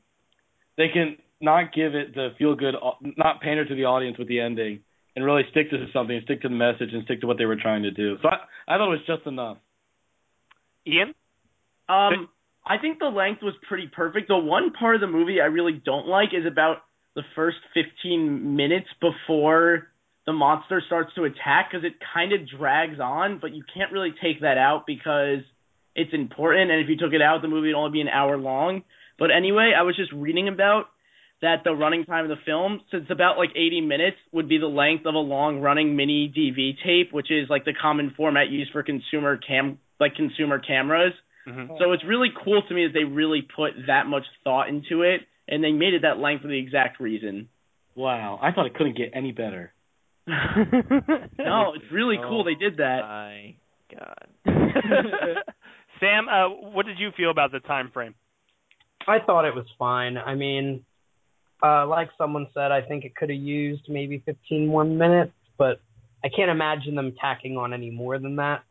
they 0.77 0.89
can 0.93 1.17
not 1.41 1.73
give 1.75 1.95
it 1.95 2.15
the 2.15 2.31
feel 2.39 2.55
good, 2.55 2.75
not 3.17 3.41
pander 3.41 3.65
to 3.65 3.75
the 3.75 3.85
audience 3.85 4.19
with 4.19 4.29
the 4.29 4.41
ending, 4.41 4.81
and 5.17 5.25
really 5.25 5.43
stick 5.51 5.71
to 5.71 5.87
something, 5.93 6.21
stick 6.25 6.43
to 6.43 6.49
the 6.49 6.55
message, 6.55 6.91
and 6.93 7.05
stick 7.05 7.21
to 7.23 7.27
what 7.27 7.39
they 7.39 7.47
were 7.47 7.57
trying 7.57 7.83
to 7.83 7.91
do. 7.91 8.17
So 8.23 8.29
I, 8.29 8.75
I 8.75 8.79
thought 8.79 8.89
it 8.93 8.99
was 8.99 9.07
just 9.07 9.27
enough. 9.27 9.59
Ian? 10.87 11.15
Um, 11.89 12.29
I 12.67 12.79
think 12.79 12.99
the 12.99 13.07
length 13.07 13.43
was 13.43 13.55
pretty 13.69 13.91
perfect. 13.95 14.29
The 14.29 14.39
one 14.39 14.73
part 14.73 14.95
of 14.95 15.01
the 15.01 15.07
movie 15.07 15.41
I 15.41 15.47
really 15.47 15.81
don't 15.85 16.07
like 16.07 16.31
is 16.33 16.47
about 16.47 16.79
the 17.15 17.23
first 17.35 17.59
15 17.75 18.57
minutes 18.57 18.89
before 19.01 19.89
the 20.27 20.33
monster 20.33 20.83
starts 20.87 21.15
to 21.15 21.25
attack 21.25 21.71
because 21.71 21.85
it 21.85 21.95
kind 22.15 22.33
of 22.33 22.49
drags 22.49 22.99
on, 22.99 23.39
but 23.41 23.53
you 23.55 23.63
can't 23.75 23.93
really 23.93 24.15
take 24.23 24.41
that 24.41 24.59
out 24.59 24.85
because 24.87 25.41
it's 25.95 26.13
important. 26.13 26.71
And 26.71 26.81
if 26.81 26.89
you 26.89 26.97
took 26.97 27.13
it 27.13 27.23
out, 27.23 27.43
the 27.43 27.49
movie 27.49 27.69
would 27.69 27.79
only 27.79 27.93
be 27.93 28.01
an 28.01 28.09
hour 28.09 28.37
long. 28.39 28.83
But 29.19 29.31
anyway, 29.31 29.73
I 29.77 29.83
was 29.83 29.97
just 29.97 30.13
reading 30.13 30.49
about 30.49 30.87
that 31.43 31.57
the 31.63 31.73
running 31.73 32.05
time 32.05 32.25
of 32.25 32.31
the 32.31 32.43
film, 32.47 32.81
since 32.91 33.05
about 33.11 33.37
like 33.37 33.51
80 33.55 33.83
minutes, 33.83 34.17
would 34.33 34.49
be 34.49 34.59
the 34.59 34.67
length 34.67 35.05
of 35.05 35.15
a 35.15 35.19
long 35.19 35.61
running 35.61 35.95
mini 35.95 36.33
DV 36.35 36.77
tape, 36.85 37.13
which 37.13 37.31
is 37.31 37.51
like 37.51 37.67
the 37.67 37.75
common 37.75 38.15
format 38.17 38.49
used 38.49 38.73
for 38.73 38.83
consumer 38.83 39.37
cam 39.37 39.79
like 40.01 40.17
consumer 40.17 40.59
cameras. 40.59 41.13
Mm-hmm. 41.47 41.75
So 41.79 41.93
it's 41.93 42.05
really 42.05 42.31
cool 42.45 42.63
to 42.67 42.75
me 42.75 42.87
that 42.87 42.95
they 42.95 43.05
really 43.05 43.43
put 43.43 43.73
that 43.87 44.07
much 44.07 44.25
thought 44.43 44.69
into 44.69 45.03
it, 45.03 45.21
and 45.47 45.63
they 45.63 45.73
made 45.73 45.93
it 45.93 46.03
that 46.03 46.19
length 46.19 46.43
for 46.43 46.49
the 46.49 46.59
exact 46.59 46.99
reason. 46.99 47.49
Wow, 47.95 48.41
I 48.43 48.51
thought 48.51 48.67
it 48.67 48.75
couldn't 48.75 48.97
get 48.97 49.11
any 49.15 49.33
better. 49.33 49.74
No, 51.39 51.73
it's 51.75 51.93
really 51.93 52.17
Oh, 52.19 52.29
cool 52.29 52.45
they 52.45 52.55
did 52.55 52.79
that. 52.79 53.01
My 53.03 53.55
God. 53.95 54.29
Sam, 56.01 56.29
uh, 56.29 56.49
what 56.49 56.87
did 56.87 56.99
you 56.99 57.11
feel 57.17 57.31
about 57.31 57.53
the 57.53 57.61
time 57.61 57.91
frame? 57.93 58.15
I 59.07 59.19
thought 59.25 59.45
it 59.45 59.55
was 59.55 59.67
fine. 59.79 60.17
I 60.17 60.35
mean, 60.35 60.85
uh, 61.63 61.87
like 61.87 62.09
someone 62.17 62.49
said, 62.55 62.73
I 62.73 62.81
think 62.83 63.05
it 63.05 63.15
could 63.15 63.31
have 63.31 63.39
used 63.39 63.83
maybe 63.89 64.23
15 64.25 64.67
more 64.67 64.85
minutes, 64.85 65.33
but 65.59 65.81
I 66.25 66.29
can't 66.35 66.51
imagine 66.51 66.95
them 66.95 67.15
tacking 67.21 67.57
on 67.57 67.73
any 67.75 67.91
more 67.91 68.19
than 68.19 68.37
that. 68.37 68.63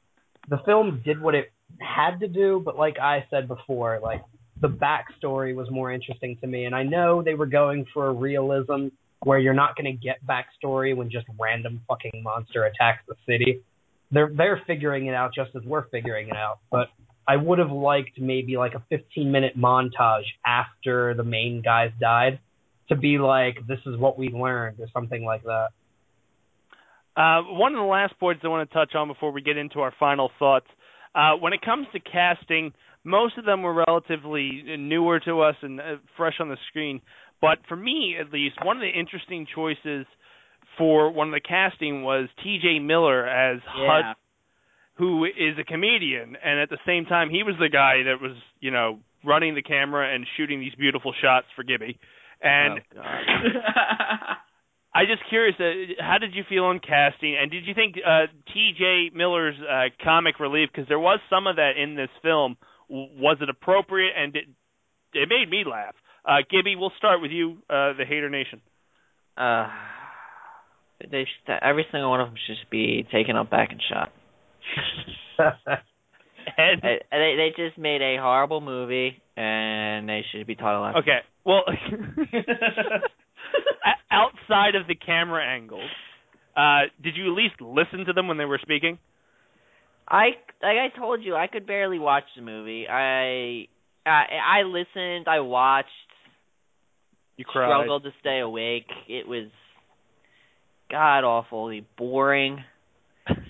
The 0.50 0.58
film 0.66 1.02
did 1.06 1.22
what 1.22 1.36
it 1.36 1.52
had 1.80 2.20
to 2.20 2.28
do, 2.28 2.62
but 2.64 2.78
like 2.78 2.98
I 3.00 3.26
said 3.30 3.48
before, 3.48 4.00
like 4.02 4.24
the 4.60 4.70
backstory 4.70 5.56
was 5.56 5.70
more 5.72 5.92
interesting 5.92 6.38
to 6.42 6.48
me. 6.48 6.66
And 6.66 6.76
I 6.76 6.84
know 6.84 7.22
they 7.22 7.36
were 7.36 7.46
going 7.46 7.86
for 7.94 8.08
a 8.08 8.12
realism 8.12 8.88
where 9.24 9.40
you're 9.40 9.54
not 9.54 9.76
going 9.76 9.86
to 9.86 9.94
get 9.94 10.18
backstory 10.26 10.96
when 10.96 11.10
just 11.10 11.26
random 11.40 11.82
fucking 11.88 12.24
monster 12.24 12.64
attacks 12.64 13.04
the 13.08 13.16
city. 13.26 13.62
They're 14.12 14.32
they're 14.36 14.62
figuring 14.68 15.08
it 15.08 15.16
out 15.16 15.32
just 15.34 15.52
as 15.56 15.64
we're 15.64 15.88
figuring 15.90 16.30
it 16.30 16.36
out, 16.36 16.60
but 16.70 16.90
I 17.28 17.38
would 17.38 17.60
have 17.60 17.72
liked 17.72 18.20
maybe 18.20 18.58
like 18.58 18.74
a 18.74 18.84
15 18.90 19.32
minute 19.32 19.58
montage 19.58 20.26
after 20.46 21.14
the 21.14 21.24
main 21.24 21.62
guys 21.64 21.92
died 22.00 22.40
to 22.90 22.96
be 22.96 23.18
like, 23.18 23.66
this 23.68 23.80
is 23.86 23.98
what 23.98 24.18
we 24.18 24.28
learned 24.28 24.80
or 24.80 24.88
something 24.94 25.24
like 25.24 25.44
that. 25.44 25.70
Uh, 27.16 27.44
one 27.44 27.74
of 27.74 27.80
the 27.80 27.86
last 27.86 28.20
points 28.20 28.42
I 28.44 28.48
want 28.48 28.70
to 28.70 28.74
touch 28.74 28.96
on 28.96 29.08
before 29.08 29.32
we 29.32 29.42
get 29.42 29.58
into 29.58 29.80
our 29.80 29.94
final 30.00 30.32
thoughts. 30.40 30.66
Uh, 31.16 31.34
when 31.40 31.54
it 31.54 31.62
comes 31.62 31.88
to 31.94 32.00
casting, 32.00 32.74
most 33.04 33.38
of 33.38 33.46
them 33.46 33.62
were 33.62 33.84
relatively 33.88 34.64
newer 34.78 35.20
to 35.22 35.42
us 35.42 35.56
and 35.62 35.80
uh, 35.80 35.96
fresh 36.18 36.36
on 36.40 36.50
the 36.50 36.58
screen. 36.70 37.02
But 37.44 37.60
for 37.68 37.76
me, 37.76 38.16
at 38.18 38.32
least, 38.32 38.56
one 38.64 38.78
of 38.78 38.82
the 38.82 38.88
interesting 38.98 39.46
choices 39.54 40.06
for 40.78 41.12
one 41.12 41.28
of 41.28 41.34
the 41.34 41.42
casting 41.42 42.02
was 42.02 42.30
T.J. 42.42 42.80
Miller 42.80 43.28
as 43.28 43.60
Yeah. 43.78 43.86
Hud, 43.86 44.16
who 44.96 45.26
is 45.26 45.60
a 45.60 45.66
comedian, 45.66 46.38
and 46.42 46.60
at 46.62 46.70
the 46.70 46.80
same 46.86 47.06
time, 47.06 47.30
he 47.30 47.44
was 47.44 47.56
the 47.60 47.68
guy 47.68 48.04
that 48.04 48.22
was, 48.22 48.38
you 48.62 48.72
know, 48.72 49.00
running 49.26 49.56
the 49.56 49.62
camera 49.62 50.16
and 50.16 50.26
shooting 50.38 50.62
these 50.62 50.74
beautiful 50.76 51.14
shots 51.22 51.48
for 51.56 51.64
Gibby. 51.64 52.00
And 52.42 52.80
oh, 52.96 53.02
I 54.96 55.06
just 55.06 55.28
curious, 55.28 55.56
uh, 55.60 56.02
how 56.02 56.20
did 56.20 56.36
you 56.36 56.44
feel 56.48 56.64
on 56.66 56.80
casting, 56.80 57.36
and 57.36 57.52
did 57.52 57.66
you 57.66 57.74
think 57.74 57.96
uh, 58.06 58.28
T.J. 58.54 59.12
Miller's 59.14 59.56
uh, 59.60 59.90
comic 60.02 60.40
relief? 60.40 60.70
Because 60.72 60.88
there 60.88 61.00
was 61.00 61.20
some 61.30 61.48
of 61.48 61.58
that 61.58 61.72
in 61.82 61.96
this 61.96 62.10
film. 62.22 62.56
W- 62.90 63.10
was 63.20 63.38
it 63.42 63.50
appropriate? 63.50 64.14
And 64.16 64.34
it, 64.36 64.46
it 65.14 65.28
made 65.28 65.50
me 65.50 65.64
laugh. 65.70 65.96
Uh, 66.26 66.38
Gibby, 66.50 66.76
we'll 66.76 66.92
start 66.98 67.22
with 67.22 67.32
you, 67.32 67.58
uh, 67.70 67.94
the 67.98 68.06
Hater 68.08 68.30
Nation. 68.30 68.62
Uh, 69.38 69.68
they 71.00 71.26
should, 71.26 71.54
every 71.62 71.86
single 71.92 72.10
one 72.10 72.22
of 72.22 72.28
them 72.28 72.36
should 72.48 72.56
just 72.56 72.70
be 72.70 73.06
taken 73.12 73.36
up 73.36 73.50
back 73.50 73.72
and 73.72 73.82
shot. 73.90 74.12
and 76.58 76.82
they, 76.82 77.00
they 77.12 77.36
they 77.38 77.50
just 77.56 77.78
made 77.78 78.02
a 78.02 78.18
horrible 78.22 78.62
movie, 78.62 79.22
and 79.36 80.08
they 80.08 80.24
should 80.32 80.48
be 80.48 80.56
taught 80.56 80.80
a 80.80 80.82
lesson. 80.82 81.02
Okay, 81.02 81.20
well, 81.46 81.64
outside 84.12 84.76
of 84.76 84.88
the 84.88 84.96
camera 84.96 85.46
angles, 85.46 85.90
uh, 86.56 86.84
did 87.04 87.18
you 87.18 87.32
at 87.32 87.36
least 87.36 87.56
listen 87.60 88.06
to 88.06 88.14
them 88.14 88.28
when 88.28 88.38
they 88.38 88.46
were 88.46 88.60
speaking? 88.62 89.00
I 90.08 90.28
like 90.62 90.78
I 90.78 90.98
told 90.98 91.24
you, 91.24 91.36
I 91.36 91.48
could 91.48 91.66
barely 91.66 92.00
watch 92.00 92.26
the 92.36 92.42
movie. 92.42 92.88
I 92.88 93.68
I, 94.06 94.60
I 94.60 94.62
listened, 94.64 95.28
I 95.28 95.40
watched. 95.40 95.90
You 97.38 97.46
cried. 97.46 97.68
Struggled 97.68 98.04
to 98.04 98.12
stay 98.20 98.40
awake. 98.40 98.88
It 99.08 99.28
was 99.28 99.48
god 100.92 101.24
awfully 101.24 101.86
boring, 101.98 102.64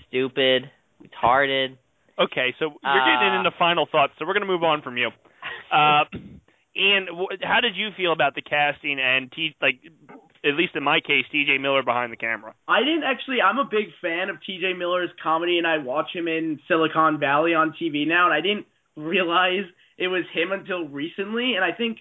stupid, 0.08 0.70
retarded. 1.02 1.76
Okay, 2.18 2.54
so 2.58 2.66
you're 2.82 3.04
getting 3.04 3.34
Uh, 3.34 3.38
into 3.38 3.50
final 3.58 3.86
thoughts, 3.90 4.12
so 4.18 4.24
we're 4.24 4.34
going 4.34 4.46
to 4.46 4.52
move 4.52 4.62
on 4.64 4.82
from 4.82 4.96
you. 4.96 5.10
Uh, 5.72 6.04
Ian, 6.76 7.06
wh- 7.10 7.34
how 7.42 7.60
did 7.60 7.74
you 7.74 7.88
feel 7.96 8.12
about 8.12 8.34
the 8.36 8.42
casting 8.42 9.00
and 9.00 9.30
T, 9.32 9.54
like, 9.60 9.80
at 10.44 10.54
least 10.54 10.76
in 10.76 10.84
my 10.84 11.00
case, 11.00 11.24
T.J. 11.32 11.58
Miller 11.58 11.82
behind 11.82 12.12
the 12.12 12.16
camera? 12.16 12.54
I 12.68 12.80
didn't 12.80 13.02
actually. 13.02 13.40
I'm 13.42 13.58
a 13.58 13.64
big 13.64 13.88
fan 14.00 14.30
of 14.30 14.36
T.J. 14.46 14.74
Miller's 14.74 15.10
comedy, 15.20 15.58
and 15.58 15.66
I 15.66 15.78
watch 15.78 16.10
him 16.14 16.28
in 16.28 16.60
Silicon 16.68 17.18
Valley 17.18 17.54
on 17.54 17.74
TV 17.80 18.06
now. 18.06 18.26
And 18.26 18.34
I 18.34 18.40
didn't 18.40 18.66
realize 18.96 19.64
it 19.98 20.06
was 20.08 20.22
him 20.32 20.52
until 20.52 20.86
recently. 20.86 21.54
And 21.56 21.64
I 21.64 21.72
think 21.72 21.98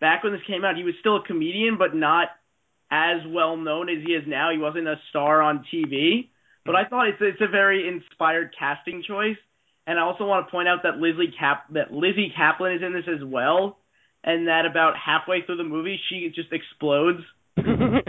back 0.00 0.24
when 0.24 0.32
this 0.32 0.42
came 0.46 0.64
out, 0.64 0.76
he 0.76 0.84
was 0.84 0.94
still 1.00 1.16
a 1.16 1.22
comedian, 1.22 1.78
but 1.78 1.94
not 1.94 2.28
as 2.90 3.20
well 3.26 3.56
known 3.56 3.88
as 3.88 4.04
he 4.06 4.12
is 4.12 4.24
now. 4.26 4.50
He 4.52 4.58
wasn't 4.58 4.88
a 4.88 4.96
star 5.10 5.42
on 5.42 5.64
TV. 5.72 6.28
But 6.64 6.74
I 6.74 6.84
thought 6.84 7.08
it's 7.08 7.18
it's 7.20 7.40
a 7.40 7.50
very 7.50 7.88
inspired 7.88 8.54
casting 8.58 9.02
choice. 9.06 9.36
And 9.86 9.98
I 10.00 10.02
also 10.02 10.26
want 10.26 10.46
to 10.46 10.50
point 10.50 10.66
out 10.66 10.80
that 10.82 10.96
Lizzy 10.96 11.32
Cap 11.38 11.66
that 11.74 11.92
Lizzy 11.92 12.32
Caplan 12.36 12.76
is 12.76 12.82
in 12.82 12.92
this 12.92 13.04
as 13.08 13.24
well, 13.24 13.78
and 14.24 14.48
that 14.48 14.66
about 14.66 14.94
halfway 14.96 15.42
through 15.42 15.58
the 15.58 15.64
movie 15.64 15.98
she 16.08 16.30
just 16.34 16.52
explodes. 16.52 17.20
I, 17.56 18.02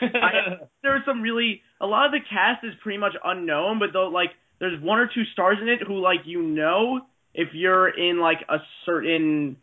there's 0.82 1.02
some 1.06 1.22
really 1.22 1.62
a 1.80 1.86
lot 1.86 2.06
of 2.06 2.12
the 2.12 2.20
cast 2.28 2.62
is 2.62 2.74
pretty 2.82 2.98
much 2.98 3.14
unknown, 3.24 3.78
but 3.78 3.94
though 3.94 4.08
like 4.08 4.30
there's 4.60 4.80
one 4.82 4.98
or 4.98 5.06
two 5.06 5.24
stars 5.32 5.56
in 5.62 5.68
it 5.68 5.80
who 5.86 5.98
like 5.98 6.20
you 6.26 6.42
know 6.42 7.00
if 7.32 7.48
you're 7.54 7.88
in 7.88 8.20
like 8.20 8.38
a 8.50 8.58
certain 8.84 9.56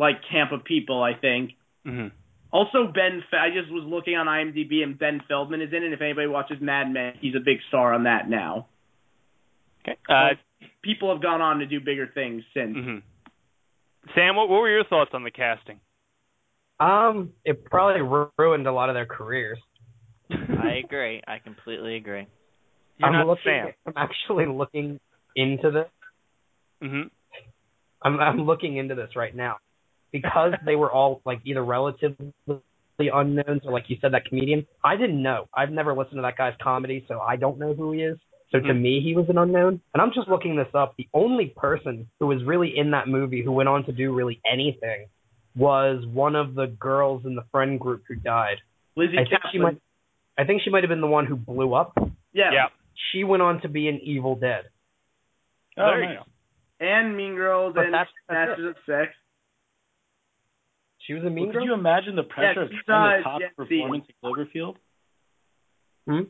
like 0.00 0.16
camp 0.32 0.50
of 0.50 0.64
people. 0.64 1.02
I 1.02 1.12
think. 1.14 1.52
Mm-hmm. 1.86 2.08
Also, 2.52 2.90
Ben, 2.92 3.22
Fe- 3.30 3.36
I 3.36 3.50
just 3.50 3.70
was 3.70 3.84
looking 3.86 4.16
on 4.16 4.26
IMDb 4.26 4.82
and 4.82 4.98
Ben 4.98 5.20
Feldman 5.28 5.60
is 5.62 5.68
in 5.72 5.84
it. 5.84 5.92
If 5.92 6.00
anybody 6.00 6.26
watches 6.26 6.56
Mad 6.60 6.92
Men, 6.92 7.12
he's 7.20 7.36
a 7.36 7.40
big 7.44 7.58
star 7.68 7.94
on 7.94 8.04
that 8.04 8.28
now. 8.28 8.66
Okay. 9.82 9.96
Uh, 10.08 10.30
People 10.82 11.12
have 11.12 11.22
gone 11.22 11.40
on 11.40 11.60
to 11.60 11.66
do 11.66 11.78
bigger 11.80 12.10
things 12.12 12.42
since. 12.52 12.74
hmm 12.76 12.96
Sam, 14.14 14.34
what, 14.34 14.48
what 14.48 14.60
were 14.60 14.70
your 14.70 14.84
thoughts 14.84 15.10
on 15.14 15.22
the 15.22 15.30
casting? 15.30 15.78
Um, 16.80 17.30
it 17.44 17.64
probably 17.66 18.00
ru- 18.00 18.30
ruined 18.38 18.66
a 18.66 18.72
lot 18.72 18.88
of 18.88 18.94
their 18.94 19.06
careers. 19.06 19.58
I 20.30 20.80
agree. 20.84 21.22
I 21.26 21.38
completely 21.38 21.96
agree. 21.96 22.26
You're 22.98 23.08
I'm 23.08 23.12
not 23.12 23.26
looking. 23.26 23.42
Sam. 23.44 23.72
I'm 23.86 23.92
actually 23.96 24.46
looking 24.46 24.98
into 25.36 25.70
this. 25.70 25.86
hmm 26.82 27.02
I'm 28.02 28.18
I'm 28.18 28.40
looking 28.46 28.76
into 28.76 28.94
this 28.94 29.10
right 29.14 29.34
now 29.36 29.58
because 30.12 30.52
they 30.64 30.76
were 30.76 30.90
all 30.90 31.20
like 31.24 31.40
either 31.44 31.64
relatively 31.64 32.32
unknowns 32.98 33.62
or 33.64 33.72
like 33.72 33.84
you 33.88 33.96
said 34.00 34.12
that 34.12 34.24
comedian. 34.26 34.66
I 34.84 34.96
didn't 34.96 35.22
know. 35.22 35.48
I've 35.54 35.70
never 35.70 35.94
listened 35.94 36.16
to 36.16 36.22
that 36.22 36.36
guy's 36.36 36.54
comedy, 36.62 37.04
so 37.08 37.20
I 37.20 37.36
don't 37.36 37.58
know 37.58 37.72
who 37.74 37.92
he 37.92 38.02
is. 38.02 38.18
So 38.52 38.58
to 38.58 38.66
Mhm. 38.74 38.80
me, 38.80 39.00
he 39.00 39.14
was 39.14 39.28
an 39.28 39.38
unknown. 39.38 39.80
And 39.94 40.02
I'm 40.02 40.12
just 40.12 40.28
looking 40.28 40.56
this 40.56 40.74
up. 40.74 40.96
The 40.96 41.08
only 41.14 41.46
person 41.56 42.08
who 42.18 42.26
was 42.26 42.42
really 42.44 42.76
in 42.76 42.90
that 42.90 43.06
movie 43.06 43.42
who 43.42 43.52
went 43.52 43.68
on 43.68 43.84
to 43.84 43.92
do 43.92 44.12
really 44.12 44.40
anything 44.44 45.06
was 45.56 46.04
one 46.06 46.34
of 46.34 46.54
the 46.54 46.66
girls 46.66 47.24
in 47.24 47.36
the 47.36 47.42
friend 47.52 47.78
group 47.78 48.02
who 48.08 48.16
died. 48.16 48.58
Lizzy 48.96 49.18
I 49.18 49.24
think 49.24 49.40
Caplan. 49.42 49.50
she 49.52 49.58
might. 49.58 49.76
I 50.36 50.44
think 50.44 50.62
she 50.62 50.70
might 50.70 50.82
have 50.82 50.88
been 50.88 51.00
the 51.00 51.06
one 51.06 51.26
who 51.26 51.36
blew 51.36 51.74
up. 51.74 51.92
yeah. 52.32 52.50
Yeah. 52.52 52.66
She 53.12 53.24
went 53.24 53.42
on 53.42 53.60
to 53.62 53.68
be 53.68 53.88
an 53.88 53.98
Evil 54.00 54.34
Dead. 54.36 54.64
Oh, 55.78 55.86
There 55.86 56.02
you 56.02 56.18
go. 56.18 56.24
And 56.80 57.16
Mean 57.16 57.34
Girls 57.34 57.74
But 57.74 57.86
and 57.86 57.94
that's- 57.94 58.12
that's 58.28 58.48
Masters 58.50 58.76
of 58.76 58.76
Sex. 58.84 59.14
She 61.10 61.14
was 61.14 61.24
a 61.24 61.26
mean 61.30 61.46
Well, 61.46 61.52
girl. 61.54 61.62
could 61.62 61.66
you 61.66 61.74
imagine 61.74 62.14
the 62.14 62.22
pressure 62.22 62.60
Yeah, 62.70 62.78
of 62.78 62.84
trying 62.86 63.14
uh, 63.14 63.16
to 63.16 63.22
top 63.24 63.40
Gen 63.40 63.50
Z. 63.50 63.56
performance 63.56 64.04
in 64.08 64.14
Cloverfield? 64.22 64.76
Hmm? 66.08 66.20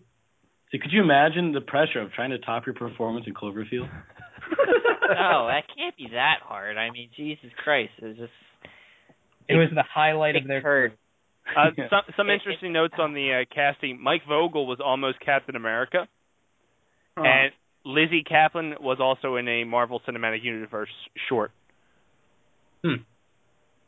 So 0.73 0.79
could 0.81 0.91
you 0.91 1.03
imagine 1.03 1.53
the 1.53 1.61
pressure 1.61 2.01
of 2.01 2.13
trying 2.13 2.31
to 2.31 2.39
top 2.39 2.65
your 2.65 2.75
performance 2.75 3.27
in 3.27 3.35
Cloverfield? 3.35 3.91
no, 5.11 5.49
that 5.49 5.65
can't 5.77 5.95
be 5.99 6.09
that 6.13 6.37
hard. 6.43 6.79
I 6.79 6.91
mean, 6.91 7.11
Jesus 7.15 7.51
Christ, 7.63 7.91
it 8.01 8.07
was 8.07 8.17
just 8.17 8.33
It 9.49 9.57
was 9.57 9.69
the 9.75 9.83
highlight 9.83 10.37
of 10.37 10.47
their 10.47 10.63
hurt. 10.63 10.93
Uh, 11.55 11.73
some 11.91 12.03
some 12.17 12.31
interesting 12.31 12.73
notes 12.73 12.95
on 12.99 13.13
the 13.13 13.43
uh, 13.43 13.55
casting. 13.55 14.01
Mike 14.03 14.23
Vogel 14.27 14.67
was 14.67 14.79
almost 14.83 15.21
Captain 15.21 15.57
America, 15.57 16.09
Huh. 17.19 17.25
and 17.27 17.53
Lizzy 17.85 18.25
Caplan 18.25 18.81
was 18.81 18.97
also 18.99 19.37
in 19.37 19.47
a 19.47 19.65
Marvel 19.65 20.01
Cinematic 20.09 20.43
Universe 20.43 20.89
short. 21.29 21.51
Hmm. 22.83 23.03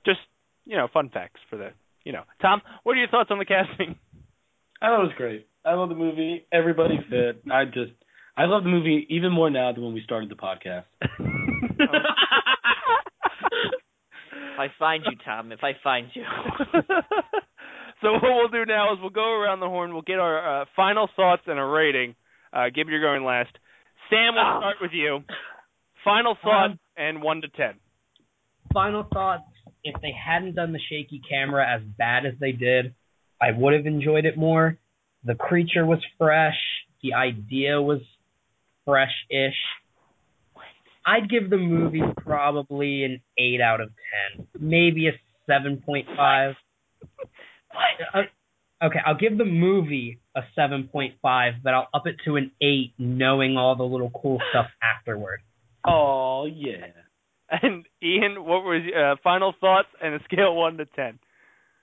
Just 0.05 0.19
you 0.66 0.76
know, 0.76 0.89
fun 0.93 1.10
facts 1.12 1.40
for 1.51 1.56
the 1.56 1.70
you 2.05 2.12
know. 2.12 2.22
Tom, 2.40 2.60
what 2.82 2.93
are 2.93 2.98
your 2.98 3.09
thoughts 3.09 3.30
on 3.30 3.39
the 3.39 3.44
casting? 3.44 3.97
I 4.80 4.86
thought 4.86 5.01
it 5.01 5.09
was 5.09 5.12
great. 5.16 5.47
I 5.64 5.74
love 5.74 5.89
the 5.89 5.94
movie. 5.94 6.44
Everybody 6.52 6.97
fit. 7.09 7.43
I 7.52 7.64
just, 7.66 7.93
I 8.36 8.47
love 8.47 8.64
the 8.64 8.68
movie 8.70 9.06
even 9.10 9.30
more 9.32 9.48
now 9.51 9.72
than 9.72 9.84
when 9.84 9.94
we 9.94 10.02
started 10.02 10.28
the 10.28 10.34
podcast. 10.34 10.84
If 14.55 14.59
I 14.59 14.66
find 14.78 15.02
you, 15.10 15.16
Tom, 15.24 15.51
if 15.51 15.60
I 15.62 15.72
find 15.82 16.09
you. 16.14 16.22
so 18.02 18.12
what 18.12 18.22
we'll 18.22 18.48
do 18.48 18.64
now 18.66 18.93
is 18.93 18.98
we'll 19.01 19.10
go 19.10 19.32
around 19.32 19.60
the 19.60 19.66
horn. 19.68 19.93
We'll 19.94 20.02
get 20.02 20.18
our 20.18 20.62
uh, 20.62 20.64
final 20.76 21.09
thoughts 21.16 21.43
and 21.47 21.59
a 21.59 21.64
rating. 21.64 22.14
Uh, 22.52 22.66
Gib, 22.74 22.89
you're 22.89 23.01
going 23.01 23.24
last. 23.24 23.51
Sam, 24.10 24.34
we'll 24.34 24.44
Oh. 24.44 24.60
start 24.60 24.76
with 24.80 24.90
you. 24.93 25.20
Final 26.05 26.36
thoughts 26.43 26.74
and 26.97 27.22
one 27.22 27.40
to 27.40 27.48
ten. 27.48 27.74
final 28.74 29.05
thoughts 29.12 29.44
if 29.85 30.01
they 30.01 30.13
hadn't 30.13 30.55
done 30.55 30.73
the 30.73 30.81
shaky 30.89 31.21
camera 31.29 31.67
as 31.69 31.83
bad 31.99 32.27
as 32.27 32.35
they 32.41 32.53
did 32.53 32.95
i 33.41 33.51
would 33.51 33.75
have 33.75 33.87
enjoyed 33.87 34.25
it 34.25 34.37
more. 34.37 34.79
The 35.25 35.35
creature 35.35 35.85
was 35.87 36.01
fresh. 36.19 36.59
The 37.03 37.15
idea 37.15 37.81
was 37.81 38.01
fresh-ish. 38.85 39.55
I'd 41.05 41.29
give 41.29 41.51
the 41.51 41.57
movie 41.57 42.03
probably 42.19 43.05
an 43.05 43.21
8 43.39 43.61
out 43.61 43.81
of 43.81 43.91
10 44.37 44.47
maybe 44.61 45.09
a 45.09 45.13
7.5 45.51 46.55
Uh, 48.15 48.23
okay 48.85 48.99
i'll 49.05 49.17
give 49.17 49.37
the 49.39 49.45
movie 49.45 50.21
a 50.37 50.43
7.5 50.57 51.63
but 51.65 51.75
i'll 51.75 51.89
up 51.93 52.07
it 52.07 52.17
to 52.25 52.37
an 52.37 52.53
8 52.61 52.93
knowing 52.99 53.57
all 53.57 53.75
the 53.75 53.83
little 53.83 54.11
cool 54.11 54.41
stuff 54.51 54.67
afterward. 54.83 55.41
Oh 55.85 56.47
yeah. 56.47 56.87
And 57.61 57.85
Ian, 58.03 58.45
what 58.45 58.65
was 58.65 58.83
uh, 58.97 59.20
final 59.23 59.53
thoughts 59.61 59.89
and 60.03 60.15
a 60.15 60.24
scale 60.24 60.55
one 60.55 60.79
to 60.79 60.87
ten? 60.87 61.19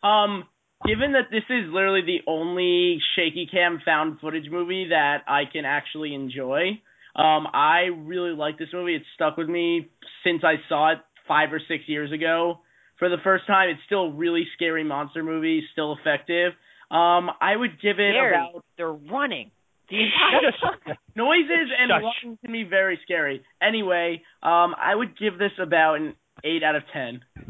Um, 0.02 0.46
given 0.86 1.14
that 1.14 1.30
this 1.30 1.44
is 1.50 1.72
literally 1.72 2.02
the 2.02 2.20
only 2.26 3.00
shaky 3.16 3.48
cam 3.52 3.80
found 3.86 4.20
footage 4.20 4.50
movie 4.50 4.88
that 4.90 5.20
I 5.28 5.44
can 5.52 5.66
actually 5.66 6.16
enjoy, 6.16 6.80
um, 7.16 7.48
I 7.54 7.90
really 7.96 8.32
like 8.32 8.58
this 8.58 8.70
movie. 8.74 8.96
It's 8.96 9.06
stuck 9.16 9.38
with 9.38 9.50
me 9.50 9.90
since 10.24 10.42
I 10.44 10.56
saw 10.68 10.94
it 10.94 11.00
five 11.28 11.54
or 11.54 11.62
six 11.68 11.84
years 11.88 12.12
ago 12.12 12.60
for 12.98 13.10
the 13.10 13.18
first 13.24 13.46
time. 13.46 13.70
It's 13.70 13.82
still 13.86 14.06
a 14.06 14.12
really 14.14 14.46
scary 14.56 14.84
monster 14.84 15.24
movie, 15.24 15.64
still 15.72 15.96
effective. 16.00 16.54
Um, 16.90 17.30
I 17.40 17.56
would 17.56 17.80
give 17.82 18.00
it 18.00 18.14
Scary. 18.14 18.36
about 18.36 18.64
They're 18.78 18.92
running. 18.92 19.52
The 19.90 19.98
entire 19.98 20.98
noises 21.16 21.70
and 21.80 21.90
Shush. 21.90 22.02
walking 22.04 22.38
can 22.44 22.52
be 22.52 22.64
very 22.64 23.00
scary. 23.04 23.44
Anyway, 23.62 24.22
um, 24.44 24.76
I 24.78 24.94
would 24.94 25.18
give 25.18 25.40
this 25.40 25.52
about 25.62 25.96
an 25.96 26.16
eight 26.44 26.64
out 26.64 26.76
of 26.76 26.84
ten. 26.94 27.22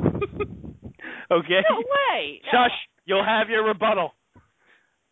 okay. 1.31 1.61
No 1.69 1.77
way. 1.77 2.41
Shush. 2.51 2.71
You'll 3.05 3.25
have 3.25 3.49
your 3.49 3.65
rebuttal. 3.65 4.13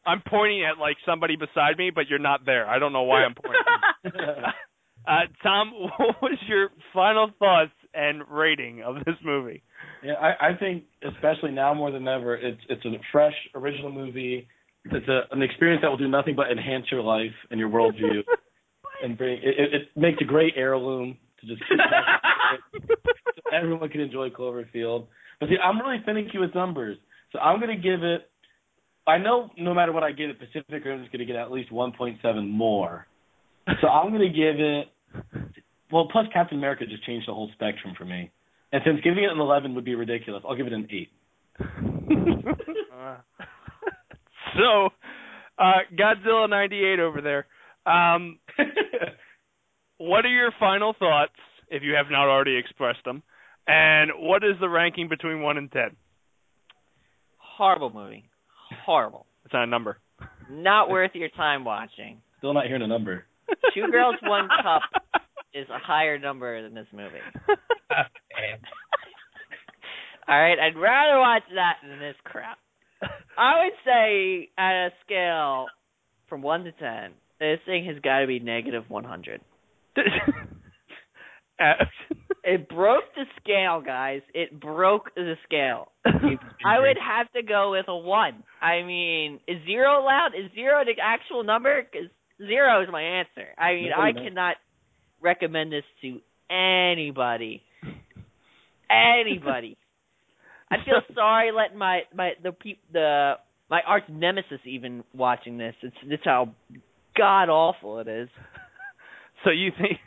I'm 0.05 0.21
pointing 0.25 0.63
at 0.63 0.79
like 0.79 0.95
somebody 1.05 1.35
beside 1.35 1.77
me, 1.77 1.91
but 1.93 2.07
you're 2.09 2.19
not 2.19 2.45
there. 2.45 2.65
I 2.65 2.79
don't 2.79 2.93
know 2.93 3.03
why 3.03 3.23
I'm 3.23 3.35
pointing. 3.35 4.21
uh, 5.07 5.11
Tom, 5.43 5.71
what 5.97 6.21
was 6.21 6.37
your 6.47 6.69
final 6.93 7.29
thoughts 7.37 7.71
and 7.93 8.23
rating 8.29 8.83
of 8.83 8.95
this 9.05 9.15
movie? 9.23 9.63
Yeah, 10.03 10.13
I, 10.13 10.49
I 10.49 10.57
think 10.57 10.83
especially 11.03 11.51
now 11.51 11.73
more 11.73 11.91
than 11.91 12.07
ever, 12.07 12.35
it's 12.35 12.61
it's 12.69 12.85
a 12.85 12.91
fresh, 13.11 13.33
original 13.53 13.91
movie. 13.91 14.47
It's 14.91 15.07
a, 15.07 15.21
an 15.31 15.41
experience 15.41 15.81
that 15.81 15.89
will 15.89 15.97
do 15.97 16.07
nothing 16.07 16.35
but 16.35 16.51
enhance 16.51 16.85
your 16.91 17.01
life 17.01 17.33
and 17.51 17.59
your 17.59 17.69
worldview, 17.69 18.23
and 19.03 19.17
bring 19.17 19.37
it, 19.37 19.55
it, 19.57 19.73
it 19.73 19.81
makes 19.95 20.21
a 20.21 20.25
great 20.25 20.53
heirloom 20.55 21.17
to 21.41 21.47
just 21.47 21.61
keep 21.67 21.79
so 22.87 23.55
everyone 23.55 23.89
can 23.89 24.01
enjoy 24.01 24.29
Cloverfield. 24.29 25.07
But 25.39 25.49
see, 25.49 25.55
I'm 25.63 25.79
really 25.79 26.01
finicky 26.05 26.37
with 26.37 26.55
numbers, 26.55 26.97
so 27.31 27.39
I'm 27.39 27.59
going 27.59 27.75
to 27.75 27.81
give 27.81 28.03
it. 28.03 28.29
I 29.05 29.17
know 29.17 29.49
no 29.57 29.73
matter 29.73 29.91
what 29.91 30.03
I 30.03 30.11
give 30.11 30.29
it, 30.29 30.39
Pacific 30.39 30.83
Rim 30.83 31.01
is 31.01 31.09
going 31.09 31.19
to 31.19 31.25
get 31.25 31.35
at 31.35 31.51
least 31.51 31.71
1.7 31.71 32.49
more. 32.49 33.07
So 33.81 33.87
I'm 33.87 34.09
going 34.09 34.21
to 34.21 34.29
give 34.29 34.59
it. 34.59 34.87
Well, 35.91 36.09
plus 36.11 36.25
Captain 36.33 36.57
America 36.57 36.85
just 36.85 37.05
changed 37.05 37.27
the 37.27 37.33
whole 37.33 37.49
spectrum 37.53 37.93
for 37.97 38.03
me. 38.03 38.31
And 38.73 38.81
since 38.85 38.99
giving 39.01 39.23
it 39.23 39.31
an 39.31 39.39
11 39.39 39.75
would 39.75 39.85
be 39.85 39.95
ridiculous, 39.95 40.43
I'll 40.47 40.55
give 40.57 40.67
it 40.67 40.73
an 40.73 40.87
8. 40.91 41.09
Uh, 42.97 43.17
so, 44.61 44.89
uh, 45.57 45.79
Godzilla 45.97 46.49
98 46.49 46.99
over 46.99 47.21
there. 47.21 47.45
Um, 47.85 48.39
what 49.97 50.25
are 50.25 50.29
your 50.29 50.51
final 50.59 50.93
thoughts, 50.97 51.33
if 51.69 51.83
you 51.83 51.93
have 51.93 52.07
not 52.11 52.27
already 52.27 52.57
expressed 52.57 53.03
them? 53.05 53.23
And 53.67 54.11
what 54.17 54.43
is 54.43 54.55
the 54.59 54.69
ranking 54.69 55.09
between 55.09 55.41
1 55.41 55.57
and 55.57 55.71
10? 55.71 55.81
Horrible 57.37 57.91
movie. 57.93 58.29
Horrible. 58.85 59.25
It's 59.45 59.53
not 59.53 59.63
a 59.63 59.67
number. 59.67 59.99
Not 60.49 60.89
worth 60.91 61.11
your 61.13 61.29
time 61.29 61.65
watching. 61.65 62.21
Still 62.39 62.53
not 62.53 62.65
hearing 62.67 62.81
a 62.81 62.87
number. 62.87 63.25
Two 63.73 63.89
Girls, 63.91 64.15
One 64.23 64.47
Cup 64.61 64.81
is 65.53 65.67
a 65.69 65.79
higher 65.79 66.19
number 66.19 66.61
than 66.61 66.73
this 66.73 66.87
movie. 66.91 67.15
All 70.27 70.37
right, 70.37 70.59
I'd 70.59 70.77
rather 70.77 71.19
watch 71.19 71.43
that 71.55 71.77
than 71.81 71.99
this 71.99 72.15
crap. 72.25 72.57
I 73.37 73.63
would 73.63 73.73
say 73.85 74.49
at 74.57 74.87
a 74.87 74.89
scale 75.05 75.67
from 76.27 76.41
one 76.41 76.63
to 76.63 76.71
ten, 76.71 77.11
this 77.39 77.59
thing 77.65 77.85
has 77.85 77.99
got 78.01 78.19
to 78.19 78.27
be 78.27 78.39
negative 78.39 78.83
one 78.89 79.03
hundred. 79.03 79.41
it 82.43 82.69
broke 82.69 83.03
the 83.15 83.25
scale, 83.41 83.81
guys. 83.81 84.21
It 84.33 84.59
broke 84.59 85.13
the 85.15 85.35
scale. 85.45 85.91
I 86.05 86.79
would 86.79 86.97
have 86.97 87.31
to 87.33 87.43
go 87.43 87.71
with 87.71 87.85
a 87.87 87.97
one. 87.97 88.43
I 88.61 88.83
mean, 88.83 89.39
is 89.47 89.57
zero 89.65 90.01
allowed? 90.01 90.29
Is 90.37 90.51
zero 90.53 90.83
the 90.85 90.93
actual 91.01 91.43
number? 91.43 91.81
Because 91.83 92.09
zero 92.45 92.83
is 92.83 92.89
my 92.91 93.01
answer. 93.01 93.47
I 93.57 93.73
mean, 93.73 93.91
I 93.97 94.13
cannot 94.13 94.55
recommend 95.21 95.71
this 95.71 95.83
to 96.01 96.19
anybody. 96.49 97.63
Anybody. 98.89 99.77
I 100.71 100.77
feel 100.83 101.01
sorry 101.15 101.51
letting 101.51 101.77
my 101.77 102.01
my 102.13 102.31
the 102.41 102.51
peop 102.51 102.79
the 102.91 103.33
my 103.69 103.81
arch 103.85 104.03
nemesis 104.09 104.59
even 104.65 105.03
watching 105.13 105.57
this. 105.57 105.75
It's 105.81 105.95
it's 106.03 106.23
how 106.23 106.53
god 107.17 107.49
awful 107.49 107.99
it 107.99 108.07
is. 108.07 108.29
So 109.43 109.51
you 109.51 109.69
think? 109.77 109.99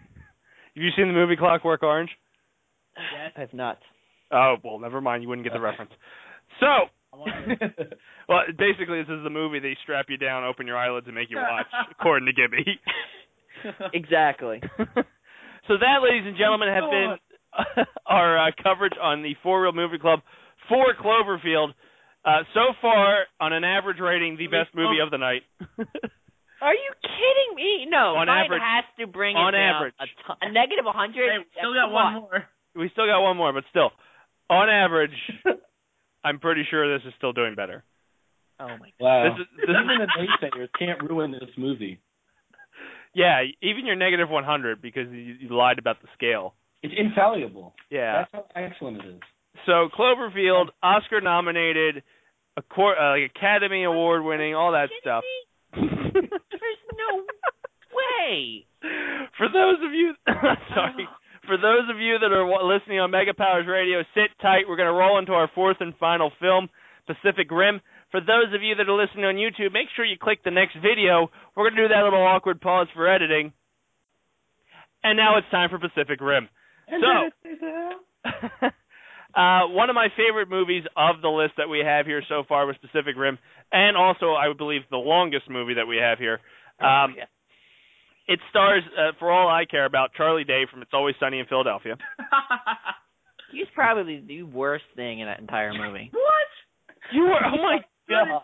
Have 0.75 0.83
you 0.83 0.91
seen 0.97 1.07
the 1.07 1.15
movie 1.15 1.37
Clockwork 1.37 1.85
Orange? 1.85 2.11
Yes. 2.97 3.33
I 3.37 3.41
have 3.41 3.55
not. 3.55 3.79
Oh 4.33 4.57
well, 4.65 4.81
never 4.81 5.01
mind. 5.01 5.23
You 5.23 5.29
wouldn't 5.29 5.47
get 5.47 5.53
the 5.53 5.61
reference. 5.61 5.93
So, 6.59 6.67
well, 8.29 8.43
basically, 8.59 8.99
this 8.99 9.09
is 9.09 9.23
the 9.23 9.31
movie 9.31 9.61
they 9.61 9.77
strap 9.85 10.07
you 10.09 10.17
down, 10.17 10.43
open 10.43 10.67
your 10.67 10.77
eyelids, 10.77 11.07
and 11.07 11.15
make 11.15 11.31
you 11.31 11.37
watch, 11.37 11.67
according 11.93 12.27
to 12.27 12.33
Gibby. 12.33 12.81
exactly. 13.95 14.61
so 14.77 15.75
that, 15.79 16.03
ladies 16.03 16.27
and 16.27 16.37
gentlemen, 16.37 16.69
have 16.69 16.91
been 16.91 17.85
our 18.07 18.49
uh, 18.49 18.51
coverage 18.63 18.95
on 19.01 19.23
the 19.23 19.35
Four 19.43 19.63
Real 19.63 19.73
Movie 19.73 19.99
Club 19.99 20.21
for 20.71 20.95
Cloverfield. 20.97 21.75
Uh, 22.25 22.45
so 22.55 22.73
far, 22.81 23.25
on 23.41 23.53
an 23.53 23.65
average 23.65 23.99
rating, 24.01 24.37
the 24.39 24.47
best 24.47 24.71
movie 24.75 25.01
of 25.05 25.11
the 25.11 25.19
night. 25.19 25.43
Are 26.63 26.75
you 26.75 26.91
kidding 27.01 27.57
me? 27.57 27.87
No, 27.89 28.17
On 28.17 28.27
mine 28.27 28.45
average- 28.47 28.61
has 28.63 28.85
to 29.01 29.07
bring 29.07 29.35
on 29.37 29.55
it 29.55 29.59
down 29.59 29.77
average. 29.77 29.95
a, 30.01 30.07
ton, 30.27 30.37
a 30.43 30.53
negative 30.53 30.85
100. 30.85 31.17
Hey, 31.17 31.45
still 31.57 31.73
got 31.75 31.91
one 31.91 32.13
more. 32.15 32.45
We 32.77 32.89
still 32.93 33.07
got 33.07 33.21
one 33.23 33.37
more, 33.37 33.53
but 33.53 33.65
still, 33.71 33.91
on 34.51 34.69
average, 34.69 35.17
I'm 36.25 36.39
pretty 36.39 36.65
sure 36.71 36.85
this 36.99 37.07
is 37.09 37.15
still 37.17 37.33
doing 37.33 37.55
better. 37.55 37.83
Oh 38.61 38.77
my 38.79 38.93
god. 39.01 39.01
Wow. 39.01 39.25
This 39.25 39.41
is- 39.41 39.57
this 39.57 39.71
is- 39.71 39.77
Even 39.81 39.99
the 40.05 40.09
naysayers 40.21 40.69
can't 40.79 41.03
ruin 41.11 41.33
this 41.33 41.51
movie. 41.57 41.99
Yeah, 43.13 43.43
even 43.61 43.87
your 43.87 43.97
negative 43.97 44.31
100 44.31 44.81
because 44.81 45.09
you, 45.11 45.35
you 45.41 45.49
lied 45.51 45.81
about 45.81 46.01
the 46.01 46.07
scale. 46.15 46.55
It's 46.81 46.95
infallible. 46.97 47.75
Yeah. 47.91 48.25
That's 48.33 48.47
how 48.55 48.63
excellent 48.63 48.99
it 49.03 49.09
is. 49.17 49.21
So 49.67 49.89
Cloverfield, 49.97 50.69
Oscar 50.83 51.21
nominated, 51.21 52.03
a 52.57 52.63
cor- 52.63 52.99
uh, 52.99 53.19
like 53.19 53.31
Academy 53.35 53.85
Award 53.85 54.25
winning, 54.25 54.55
all 54.55 54.73
that 54.73 54.89
stuff. 55.01 55.25
There's 55.75 56.85
no 56.97 57.25
way. 57.95 58.67
For 59.37 59.49
those 59.49 59.79
of 59.85 59.93
you, 59.93 60.15
sorry, 60.75 61.09
for 61.47 61.57
those 61.57 61.89
of 61.91 62.01
you 62.01 62.19
that 62.19 62.33
are 62.33 62.47
listening 62.65 63.01
on 63.01 63.11
Mega 63.11 63.35
Powers 63.35 63.67
Radio, 63.69 64.03
sit 64.15 64.31
tight. 64.43 64.65
We're 64.69 64.77
going 64.77 64.89
to 64.89 64.93
roll 64.93 65.19
into 65.19 65.33
our 65.33 65.51
fourth 65.55 65.79
and 65.81 65.95
final 65.99 66.33
film, 66.41 66.69
Pacific 67.07 67.51
Rim. 67.51 67.81
For 68.11 68.21
those 68.21 68.53
of 68.55 68.63
you 68.63 68.75
that 68.75 68.89
are 68.89 69.01
listening 69.01 69.25
on 69.25 69.37
YouTube, 69.37 69.73
make 69.73 69.87
sure 69.95 70.05
you 70.05 70.17
click 70.21 70.43
the 70.45 70.51
next 70.51 70.75
video. 70.83 71.31
We're 71.55 71.71
going 71.71 71.77
to 71.77 71.83
do 71.83 71.95
that 71.95 72.03
little 72.03 72.23
awkward 72.23 72.61
pause 72.61 72.89
for 72.95 73.09
editing. 73.09 73.53
And 75.05 75.17
now 75.17 75.39
it's 75.39 75.47
time 75.51 75.71
for 75.71 75.79
Pacific 75.79 76.21
Rim. 76.21 76.49
So, 76.91 77.31
uh, 79.35 79.69
one 79.69 79.91
of 79.91 79.95
my 79.95 80.09
favorite 80.17 80.49
movies 80.49 80.85
of 80.97 81.21
the 81.23 81.29
list 81.29 81.55
that 81.59 81.69
we 81.69 81.81
have 81.85 82.07
here 82.07 82.23
so 82.29 82.43
far 82.49 82.67
was 82.67 82.77
Pacific 82.81 83.15
Rim, 83.17 83.39
and 83.73 83.97
also 83.97 84.33
I 84.35 84.53
believe 84.57 84.83
the 84.91 84.97
longest 84.97 85.49
movie 85.51 85.75
that 85.75 85.87
we 85.87 85.97
have 85.99 86.19
here. 86.19 86.41
Um, 86.81 87.15
yeah. 87.17 87.25
It 88.29 88.39
stars, 88.51 88.83
uh, 88.97 89.13
for 89.19 89.31
all 89.33 89.49
I 89.49 89.65
care 89.65 89.85
about, 89.87 90.11
Charlie 90.17 90.45
Day 90.45 90.63
from 90.71 90.83
It's 90.83 90.93
Always 90.95 91.17
Sunny 91.19 91.41
in 91.41 91.47
Philadelphia. 91.47 91.97
He's 93.53 93.67
probably 93.75 94.23
the 94.27 94.45
worst 94.45 94.85
thing 94.95 95.19
in 95.19 95.27
that 95.27 95.41
entire 95.41 95.73
movie. 95.75 96.11
what? 96.13 96.95
You 97.13 97.23
are, 97.25 97.45
oh 97.47 97.57
my 97.57 97.79
god, 98.09 98.43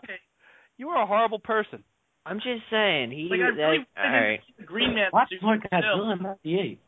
you 0.77 0.89
are 0.89 1.03
a 1.03 1.05
horrible 1.05 1.39
person. 1.39 1.83
I'm 2.25 2.37
just 2.37 2.63
saying. 2.69 3.11
He. 3.11 3.29
Like, 3.31 3.39
I 3.39 3.43
really 3.43 3.55
that- 3.55 3.63
wanted 3.63 3.85
all 3.97 4.05
him 4.05 4.13
right. 4.13 4.39
to 4.39 4.45
keep 4.45 4.57
the 4.57 4.63
Green 4.63 4.93
Man 4.95 5.09
Watch 5.13 5.29
suit 5.29 5.41
more 5.41 5.57
still. 5.57 5.79
Godzilla 5.79 6.21
98. 6.45 6.79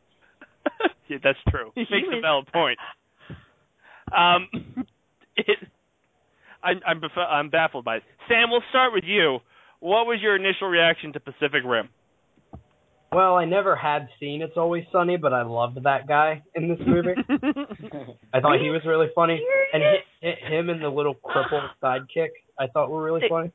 yeah, 1.08 1.16
that's 1.24 1.38
true. 1.48 1.72
He 1.74 1.80
Makes 1.90 2.08
a 2.12 2.20
valid 2.20 2.46
point. 2.52 2.78
Um, 4.16 4.48
it, 5.36 5.58
I'm 6.62 6.80
I'm 6.86 7.00
bef- 7.00 7.16
I'm 7.18 7.50
baffled 7.50 7.84
by 7.84 7.96
it. 7.96 8.02
Sam, 8.28 8.50
we'll 8.50 8.62
start 8.70 8.92
with 8.92 9.04
you. 9.06 9.38
What 9.80 10.06
was 10.06 10.18
your 10.20 10.36
initial 10.36 10.68
reaction 10.68 11.12
to 11.14 11.20
Pacific 11.20 11.62
Rim? 11.64 11.88
Well, 13.12 13.34
I 13.34 13.44
never 13.44 13.74
had 13.74 14.08
seen 14.20 14.40
It's 14.40 14.56
Always 14.56 14.84
Sunny, 14.92 15.16
but 15.16 15.32
I 15.32 15.42
loved 15.42 15.82
that 15.82 16.06
guy 16.06 16.42
in 16.54 16.68
this 16.68 16.78
movie. 16.86 17.14
I 18.32 18.40
thought 18.40 18.60
he 18.60 18.70
was 18.70 18.82
really 18.86 19.08
funny, 19.14 19.40
and 19.72 19.82
hi 19.82 19.96
hi 20.22 20.48
him 20.48 20.70
and 20.70 20.82
the 20.82 20.88
little 20.88 21.14
cripple 21.14 21.66
sidekick 21.82 22.28
I 22.58 22.68
thought 22.68 22.90
were 22.90 23.02
really 23.02 23.22
funny. 23.28 23.50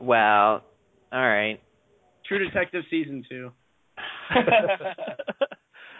Wow. 0.00 0.62
All 1.12 1.20
right. 1.20 1.60
True 2.26 2.44
Detective 2.44 2.82
season 2.90 3.24
two. 3.28 3.52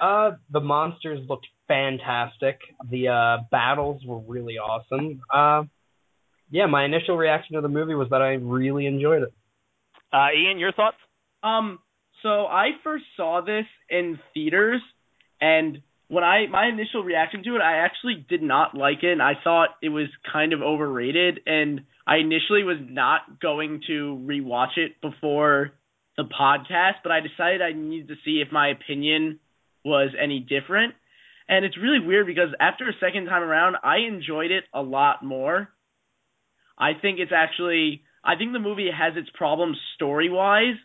Uh, 0.03 0.33
the 0.51 0.61
monsters 0.61 1.21
looked 1.29 1.47
fantastic. 1.69 2.59
The 2.91 3.09
uh 3.09 3.37
battles 3.53 4.03
were 4.05 4.19
really 4.19 4.55
awesome. 4.59 5.21
Uh, 5.33 5.63
yeah, 6.51 6.67
my 6.67 6.85
initial 6.85 7.17
reaction 7.17 7.55
to 7.57 7.63
the 7.63 7.69
movie 7.69 7.95
was 7.95 8.09
that 8.11 8.21
I 8.21 8.33
really 8.57 8.87
enjoyed 8.87 9.23
it. 9.23 9.33
uh, 10.13 10.29
Ian, 10.37 10.59
your 10.59 10.73
thoughts? 10.73 10.97
Um, 11.43 11.79
so 12.23 12.47
I 12.47 12.71
first 12.85 13.05
saw 13.17 13.41
this 13.41 13.67
in 13.89 14.19
theaters, 14.35 14.83
and 15.41 15.81
when 16.09 16.25
I 16.25 16.47
my 16.49 16.67
initial 16.67 17.03
reaction 17.03 17.43
to 17.45 17.57
it, 17.57 17.63
I 17.63 17.79
actually 17.87 18.27
did 18.29 18.43
not 18.43 18.77
like 18.77 19.03
it. 19.03 19.13
And 19.13 19.23
I 19.23 19.35
thought 19.43 19.71
it 19.83 19.89
was 19.89 20.09
kind 20.33 20.53
of 20.53 20.61
overrated, 20.63 21.41
and 21.47 21.83
I 22.07 22.17
initially 22.17 22.65
was 22.65 22.79
not 22.81 23.41
going 23.41 23.83
to 23.87 24.21
rewatch 24.25 24.77
it 24.77 25.01
before 25.01 25.73
the 26.17 26.25
podcast, 26.25 26.97
but 27.03 27.13
I 27.13 27.21
decided 27.21 27.63
I 27.63 27.73
needed 27.73 28.09
to 28.09 28.17
see 28.25 28.43
if 28.45 28.53
my 28.53 28.69
opinion 28.69 29.39
was 29.85 30.11
any 30.21 30.41
different. 30.41 30.95
And 31.49 31.65
it's 31.65 31.77
really 31.77 32.05
weird 32.05 32.27
because 32.27 32.49
after 32.61 32.89
a 32.89 32.93
second 33.01 33.27
time 33.27 33.43
around, 33.43 33.77
I 33.83 33.99
enjoyed 34.09 34.51
it 34.51 34.65
a 34.73 34.81
lot 34.81 35.25
more. 35.25 35.69
I 36.79 36.93
think 37.01 37.19
it's 37.19 37.33
actually 37.35 38.03
I 38.25 38.37
think 38.37 38.53
the 38.53 38.61
movie 38.61 38.89
has 38.97 39.15
its 39.17 39.29
problems 39.35 39.77
story 39.97 40.31
wise, 40.31 40.77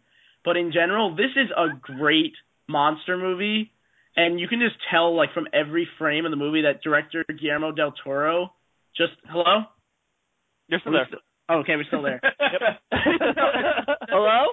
but 0.43 0.57
in 0.57 0.71
general, 0.71 1.15
this 1.15 1.31
is 1.35 1.49
a 1.55 1.67
great 1.79 2.33
monster 2.67 3.17
movie. 3.17 3.71
And 4.15 4.39
you 4.39 4.47
can 4.47 4.59
just 4.59 4.75
tell 4.91 5.15
like 5.15 5.33
from 5.33 5.47
every 5.53 5.87
frame 5.99 6.25
of 6.25 6.31
the 6.31 6.37
movie 6.37 6.63
that 6.63 6.81
director 6.81 7.23
Guillermo 7.39 7.71
del 7.71 7.93
Toro 8.03 8.51
just 8.97 9.13
hello? 9.29 9.61
You're 10.67 10.79
still 10.79 10.93
there. 10.93 11.07
oh, 11.49 11.59
okay, 11.59 11.75
we're 11.75 11.85
still 11.85 12.01
there. 12.01 12.19
Hello? 14.09 14.47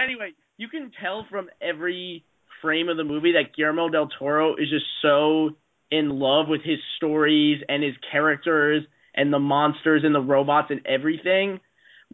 anyway, 0.00 0.32
you 0.58 0.68
can 0.68 0.92
tell 1.02 1.26
from 1.30 1.48
every 1.60 2.24
frame 2.64 2.88
of 2.88 2.96
the 2.96 3.04
movie 3.04 3.32
that 3.32 3.54
Guillermo 3.54 3.90
del 3.90 4.08
Toro 4.18 4.54
is 4.54 4.70
just 4.70 4.86
so 5.02 5.50
in 5.90 6.08
love 6.18 6.46
with 6.48 6.62
his 6.64 6.78
stories 6.96 7.62
and 7.68 7.82
his 7.82 7.94
characters 8.10 8.82
and 9.14 9.32
the 9.32 9.38
monsters 9.38 10.02
and 10.02 10.14
the 10.14 10.20
robots 10.20 10.68
and 10.70 10.80
everything 10.86 11.60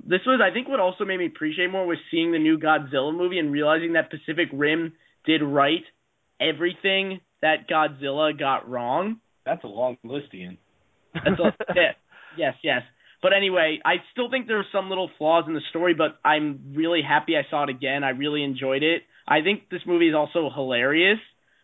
this 0.07 0.21
was 0.27 0.41
I 0.43 0.53
think 0.53 0.69
what 0.69 0.81
also 0.81 1.05
made 1.05 1.19
me 1.19 1.27
appreciate 1.27 1.71
more 1.71 1.87
was 1.87 1.99
seeing 2.11 2.33
the 2.33 2.39
new 2.39 2.59
Godzilla 2.59 3.15
movie 3.15 3.39
and 3.39 3.53
realizing 3.53 3.95
that 3.95 4.11
Pacific 4.11 4.49
Rim 4.53 4.95
did 5.27 5.43
right 5.43 5.85
everything 6.41 7.21
that 7.43 7.69
Godzilla 7.69 8.39
got 8.39 8.69
wrong. 8.69 9.21
That's 9.45 9.65
a 9.65 9.69
long 9.69 9.99
list, 10.05 10.35
Ian. 10.35 10.59
That's 11.15 11.41
a, 11.41 11.55
yeah, 11.75 11.93
yes, 12.37 12.55
yes. 12.63 12.83
But 13.23 13.33
anyway, 13.35 13.81
I 13.85 13.97
still 14.13 14.31
think 14.31 14.47
there's 14.47 14.67
some 14.73 14.89
little 14.89 15.11
flaws 15.19 15.45
in 15.47 15.55
the 15.55 15.61
story, 15.71 15.93
but 15.95 16.19
I'm 16.25 16.73
really 16.75 17.03
happy 17.07 17.37
I 17.37 17.43
saw 17.51 17.65
it 17.65 17.69
again. 17.69 18.03
I 18.03 18.11
really 18.11 18.43
enjoyed 18.43 18.83
it. 18.83 19.03
I 19.31 19.43
think 19.43 19.71
this 19.71 19.83
movie 19.87 20.09
is 20.09 20.15
also 20.15 20.51
hilarious. 20.53 21.21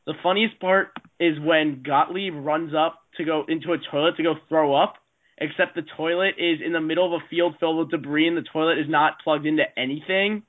The 0.06 0.14
funniest 0.22 0.60
part 0.60 0.90
is 1.18 1.34
when 1.40 1.82
Gottlieb 1.84 2.32
runs 2.32 2.72
up 2.72 3.00
to 3.16 3.24
go 3.24 3.44
into 3.48 3.72
a 3.72 3.78
toilet 3.90 4.16
to 4.18 4.22
go 4.22 4.34
throw 4.48 4.80
up, 4.80 4.94
except 5.36 5.74
the 5.74 5.82
toilet 5.96 6.36
is 6.38 6.60
in 6.64 6.72
the 6.72 6.80
middle 6.80 7.12
of 7.12 7.20
a 7.20 7.28
field 7.28 7.56
filled 7.58 7.78
with 7.78 7.90
debris 7.90 8.28
and 8.28 8.36
the 8.36 8.44
toilet 8.52 8.78
is 8.78 8.86
not 8.88 9.14
plugged 9.24 9.46
into 9.46 9.64
anything. 9.76 10.44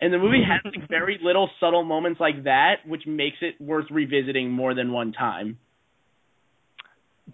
And 0.00 0.12
the 0.12 0.18
movie 0.18 0.42
has 0.48 0.60
like 0.64 0.88
very 0.88 1.18
little 1.22 1.50
subtle 1.58 1.82
moments 1.82 2.20
like 2.20 2.44
that, 2.44 2.86
which 2.86 3.02
makes 3.06 3.38
it 3.40 3.60
worth 3.60 3.86
revisiting 3.90 4.52
more 4.52 4.72
than 4.72 4.92
one 4.92 5.12
time. 5.12 5.58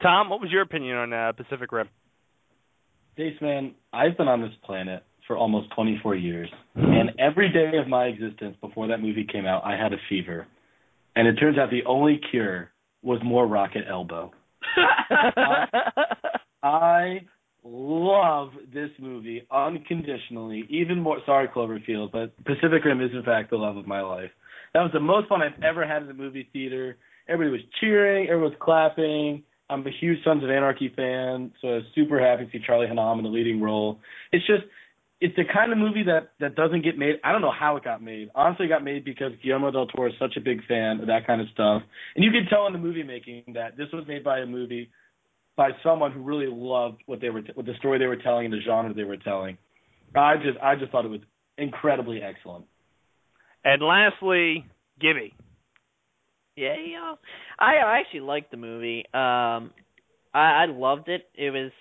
Tom, 0.01 0.31
what 0.31 0.41
was 0.41 0.51
your 0.51 0.63
opinion 0.63 0.97
on 0.97 1.13
uh, 1.13 1.33
Pacific 1.33 1.71
Rim? 1.71 1.89
Dace, 3.17 3.39
man, 3.43 3.75
I've 3.93 4.17
been 4.17 4.29
on 4.29 4.41
this 4.41 4.53
planet 4.65 5.03
for 5.31 5.37
almost 5.37 5.71
24 5.77 6.17
years, 6.17 6.51
mm-hmm. 6.77 6.91
and 6.91 7.11
every 7.21 7.53
day 7.53 7.79
of 7.79 7.87
my 7.87 8.07
existence 8.07 8.57
before 8.61 8.89
that 8.89 9.01
movie 9.01 9.25
came 9.25 9.47
out, 9.47 9.63
I 9.65 9.77
had 9.77 9.93
a 9.93 9.97
fever. 10.09 10.45
And 11.15 11.29
it 11.29 11.35
turns 11.35 11.57
out 11.57 11.71
the 11.71 11.85
only 11.87 12.21
cure 12.33 12.73
was 13.05 13.21
more 13.23 13.47
Rocket 13.47 13.85
Elbow. 13.89 14.33
I, 14.77 15.67
I 16.65 17.21
love 17.63 18.49
this 18.75 18.91
movie 18.99 19.47
unconditionally, 19.53 20.65
even 20.69 20.99
more. 20.99 21.19
Sorry, 21.25 21.47
Cloverfield, 21.47 22.11
but 22.11 22.37
Pacific 22.45 22.85
Rim 22.85 23.01
is 23.01 23.13
in 23.13 23.23
fact 23.23 23.51
the 23.51 23.57
love 23.57 23.77
of 23.77 23.87
my 23.87 24.01
life. 24.01 24.33
That 24.75 24.81
was 24.81 24.91
the 24.93 24.99
most 24.99 25.29
fun 25.29 25.43
I've 25.43 25.63
ever 25.63 25.87
had 25.87 26.03
in 26.03 26.09
the 26.09 26.15
movie 26.15 26.49
theater. 26.53 26.97
Everybody 27.29 27.53
was 27.53 27.67
cheering, 27.81 28.25
everyone 28.25 28.51
was 28.51 28.59
clapping. 28.61 29.45
I'm 29.69 29.87
a 29.87 29.91
huge 30.01 30.19
Sons 30.25 30.43
of 30.43 30.51
Anarchy 30.51 30.93
fan, 30.97 31.53
so 31.63 31.69
I 31.69 31.75
was 31.75 31.85
super 31.95 32.19
happy 32.19 32.47
to 32.47 32.51
see 32.51 32.65
Charlie 32.67 32.89
Hunnam 32.89 33.19
in 33.19 33.23
the 33.23 33.31
leading 33.31 33.63
role. 33.63 34.01
It's 34.33 34.45
just, 34.45 34.65
it's 35.21 35.37
the 35.37 35.45
kind 35.45 35.71
of 35.71 35.79
movie 35.79 36.03
that 36.05 36.33
that 36.41 36.55
doesn't 36.55 36.83
get 36.83 36.97
made. 36.97 37.17
I 37.23 37.33
don't 37.33 37.43
know 37.43 37.53
how 37.53 37.77
it 37.77 37.85
got 37.85 38.03
made. 38.03 38.31
Honestly, 38.35 38.67
it 38.67 38.71
got 38.71 38.83
made 38.83 39.05
because 39.05 39.33
Guillermo 39.43 39.71
del 39.71 39.87
Toro 39.87 40.09
is 40.09 40.15
such 40.19 40.37
a 40.37 40.41
big 40.41 40.65
fan 40.67 41.01
of 41.01 41.07
that 41.09 41.27
kind 41.27 41.41
of 41.41 41.49
stuff, 41.53 41.83
and 42.17 42.25
you 42.25 42.31
could 42.31 42.49
tell 42.49 42.67
in 42.67 42.73
the 42.73 42.79
movie 42.79 43.03
making 43.03 43.45
that 43.55 43.77
this 43.77 43.89
was 43.93 44.05
made 44.09 44.25
by 44.25 44.41
a 44.41 44.47
movie 44.47 44.91
by 45.57 45.71
someone 45.83 46.11
who 46.11 46.23
really 46.23 46.47
loved 46.49 47.03
what 47.05 47.21
they 47.21 47.29
were, 47.29 47.43
t- 47.43 47.53
what 47.55 47.67
the 47.67 47.75
story 47.79 47.99
they 47.99 48.07
were 48.07 48.17
telling 48.17 48.47
and 48.47 48.55
the 48.55 48.61
genre 48.65 48.95
they 48.95 49.05
were 49.05 49.19
telling. 49.19 49.59
I 50.17 50.37
just, 50.37 50.59
I 50.63 50.75
just 50.75 50.91
thought 50.91 51.05
it 51.05 51.11
was 51.11 51.21
incredibly 51.59 52.23
excellent. 52.23 52.65
And 53.63 53.83
lastly, 53.83 54.65
Gibby. 54.99 55.35
Yeah, 56.57 56.77
yeah. 56.87 57.15
I 57.59 57.77
I 57.77 57.99
actually 58.01 58.21
liked 58.21 58.51
the 58.51 58.57
movie. 58.57 59.05
Um, 59.13 59.71
I 60.33 60.65
I 60.65 60.67
loved 60.69 61.09
it. 61.09 61.29
It 61.35 61.51
was 61.51 61.73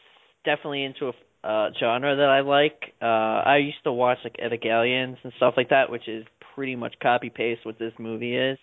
definitely 0.46 0.84
into 0.84 1.08
a 1.08 1.14
uh, 1.44 1.70
genre 1.80 2.16
that 2.16 2.30
I 2.30 2.42
like. 2.42 2.94
Uh, 3.02 3.06
I 3.06 3.58
used 3.58 3.84
to 3.84 3.94
watch 3.94 4.20
like 4.24 4.38
Evangelions 4.38 5.18
and 5.24 5.34
stuff 5.38 5.54
like 5.58 5.70
that, 5.70 5.90
which 5.90 6.08
is 6.08 6.26
pretty 6.56 6.76
much 6.76 6.96
copy 7.02 7.30
paste 7.30 7.66
what 7.66 7.80
this 7.80 7.94
movie 7.98 8.36
is 8.36 8.58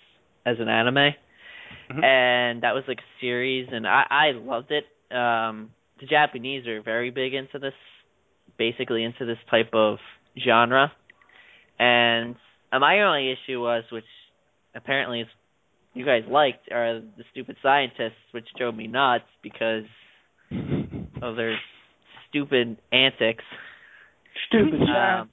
as 0.45 0.57
an 0.61 0.69
anime. 0.69 1.15
Mm-hmm. 1.91 2.05
And 2.05 2.63
that 2.63 2.75
was 2.75 2.85
like 2.87 2.99
a 2.99 3.21
series, 3.21 3.69
and 3.73 3.87
I 3.87 4.05
I 4.09 4.33
loved 4.33 4.71
it. 4.71 4.85
Um, 5.15 5.71
the 6.01 6.07
Japanese 6.07 6.67
are 6.67 6.83
very 6.83 7.11
big 7.11 7.35
into 7.35 7.59
this, 7.59 7.75
basically 8.59 9.05
into 9.05 9.25
this 9.25 9.39
type 9.51 9.71
of 9.73 9.99
genre. 10.43 10.93
And 11.79 12.37
uh, 12.73 12.79
my 12.79 13.01
only 13.03 13.33
issue 13.33 13.61
was, 13.61 13.85
which 13.91 14.05
apparently 14.75 15.23
is 15.23 15.29
you 15.95 16.05
guys 16.05 16.23
liked 16.31 16.71
are 16.71 17.01
the 17.01 17.25
stupid 17.33 17.57
scientists, 17.63 18.21
which 18.33 18.47
drove 18.59 18.75
me 18.75 18.87
nuts 18.87 19.25
because 19.43 19.85
of 21.23 21.37
their 21.37 21.57
stupid 22.37 22.79
antics. 22.93 23.45
Stupid 24.49 24.81
Um, 24.83 25.31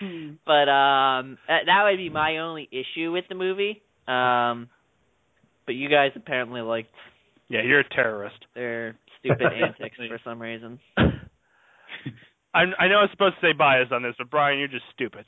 but 0.46 0.68
um, 0.68 1.38
that 1.46 1.66
that 1.66 1.84
would 1.84 1.96
be 1.98 2.08
my 2.08 2.38
only 2.38 2.68
issue 2.72 3.12
with 3.12 3.24
the 3.28 3.34
movie. 3.34 3.82
Um, 4.08 4.68
but 5.66 5.74
you 5.74 5.88
guys 5.88 6.12
apparently 6.16 6.62
liked 6.62 6.90
Yeah, 7.48 7.62
you're 7.62 7.80
a 7.80 7.88
terrorist. 7.88 8.36
their 8.54 8.96
stupid 9.20 9.52
antics 9.52 9.96
for 9.96 10.18
some 10.24 10.40
reason. 10.40 10.78
I 10.96 12.62
I 12.78 12.88
know 12.88 12.96
I'm 12.96 13.08
supposed 13.12 13.36
to 13.40 13.46
say 13.46 13.52
bias 13.52 13.88
on 13.92 14.02
this, 14.02 14.14
but 14.18 14.30
Brian, 14.30 14.58
you're 14.58 14.68
just 14.68 14.84
stupid. 14.94 15.24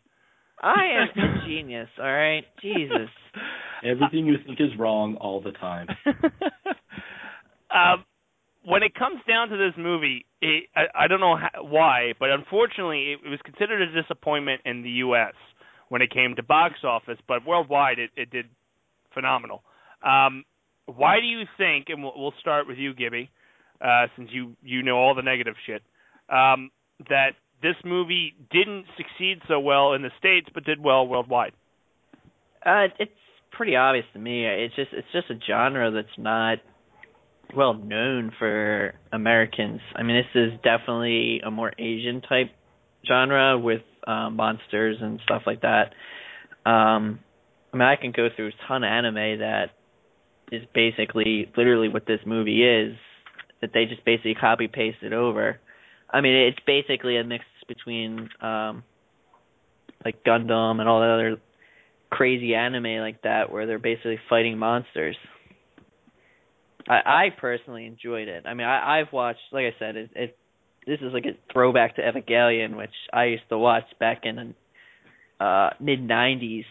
I 0.61 0.85
am 1.03 1.09
a 1.19 1.47
genius. 1.47 1.89
All 1.99 2.05
right, 2.05 2.45
Jesus. 2.61 3.09
Everything 3.85 4.27
you 4.27 4.37
think 4.47 4.61
is 4.61 4.71
wrong 4.79 5.17
all 5.17 5.41
the 5.41 5.51
time. 5.53 5.89
um, 7.75 8.05
when 8.65 8.83
it 8.83 8.95
comes 8.95 9.21
down 9.29 9.49
to 9.49 9.57
this 9.57 9.75
movie, 9.77 10.27
it, 10.41 10.65
I, 10.77 11.05
I 11.05 11.09
don't 11.09 11.21
know 11.21 11.37
how, 11.37 11.65
why, 11.65 12.13
but 12.19 12.31
unfortunately, 12.31 13.13
it, 13.13 13.27
it 13.27 13.29
was 13.29 13.41
considered 13.45 13.83
a 13.83 14.03
disappointment 14.03 14.63
in 14.65 14.83
the 14.83 14.91
U.S. 15.07 15.35
when 15.89 16.03
it 16.03 16.11
came 16.13 16.35
to 16.37 16.43
box 16.43 16.77
office, 16.85 17.19
but 17.27 17.47
worldwide, 17.47 17.99
it, 17.99 18.11
it 18.17 18.31
did 18.31 18.47
phenomenal. 19.15 19.63
Um, 20.05 20.45
why 20.87 21.21
do 21.21 21.27
you 21.27 21.43
think? 21.59 21.87
And 21.89 22.03
we'll, 22.03 22.13
we'll 22.17 22.35
start 22.41 22.67
with 22.67 22.79
you, 22.79 22.95
Gibby, 22.95 23.31
uh, 23.81 24.07
since 24.17 24.31
you 24.33 24.57
you 24.63 24.83
know 24.83 24.97
all 24.97 25.15
the 25.15 25.23
negative 25.23 25.55
shit. 25.67 25.83
Um, 26.29 26.71
that 27.09 27.31
this 27.63 27.77
movie 27.85 28.35
didn't 28.51 28.87
succeed 28.97 29.39
so 29.49 29.61
well 29.61 29.95
in 29.95 30.03
the 30.03 30.11
states, 30.19 30.49
but 30.55 30.65
did 30.65 30.83
well 30.83 31.07
worldwide. 31.07 31.53
Uh, 32.65 32.87
it's 32.99 33.13
pretty 33.51 33.77
obvious 33.77 34.07
to 34.13 34.19
me. 34.19 34.47
It's 34.47 34.75
just 34.75 34.91
it's 34.93 35.09
just 35.13 35.31
a 35.31 35.39
genre 35.47 35.91
that's 35.91 36.19
not 36.19 36.59
well 37.57 37.75
known 37.75 38.33
for 38.39 38.95
Americans. 39.13 39.81
I 39.95 40.03
mean, 40.03 40.17
this 40.17 40.43
is 40.43 40.59
definitely 40.63 41.41
a 41.45 41.51
more 41.51 41.73
Asian 41.79 42.21
type 42.23 42.51
genre 43.07 43.59
with 43.59 43.83
um, 44.07 44.37
monsters 44.37 44.97
and 45.01 45.21
stuff 45.25 45.43
like 45.47 45.63
that. 45.63 45.93
Um, 46.65 47.21
I 47.73 47.77
mean, 47.77 47.89
I 47.89 47.97
can 47.97 48.13
go 48.13 48.29
through 48.35 48.49
a 48.49 48.69
ton 48.69 48.85
of 48.85 48.89
anime 48.89 49.41
that 49.41 49.71
is 50.51 50.63
basically 50.75 51.51
literally 51.57 51.89
what 51.89 52.07
this 52.07 52.21
movie 52.27 52.63
is. 52.63 52.97
That 53.61 53.71
they 53.73 53.85
just 53.85 54.05
basically 54.05 54.35
copy 54.35 54.67
pasted 54.67 55.13
over. 55.13 55.61
I 56.11 56.21
mean, 56.21 56.35
it's 56.35 56.59
basically 56.67 57.17
a 57.17 57.25
mix 57.25 57.45
between 57.69 58.29
um 58.41 58.83
like 60.05 60.25
Gundam 60.25 60.81
and 60.81 60.89
all 60.89 61.01
the 61.01 61.07
other 61.07 61.37
crazy 62.11 62.55
anime 62.55 63.01
like 63.01 63.23
that 63.23 63.51
where 63.51 63.67
they're 63.67 63.79
basically 63.79 64.19
fighting 64.29 64.59
monsters. 64.59 65.17
I 66.89 67.27
I 67.27 67.29
personally 67.39 67.87
enjoyed 67.87 68.29
it. 68.29 68.45
I 68.47 68.55
mean, 68.55 68.67
I 68.67 69.01
I've 69.01 69.13
watched 69.13 69.41
like 69.53 69.65
I 69.65 69.79
said 69.79 69.97
it, 69.97 70.11
it 70.15 70.39
this 70.87 70.99
is 71.01 71.13
like 71.13 71.25
a 71.27 71.53
throwback 71.53 71.97
to 71.97 72.03
Evangelion 72.03 72.77
which 72.77 72.91
I 73.13 73.25
used 73.25 73.49
to 73.51 73.59
watch 73.59 73.85
back 74.01 74.23
in 74.25 74.37
the 75.39 75.45
uh 75.45 75.71
mid 75.81 76.01
90s. 76.01 76.65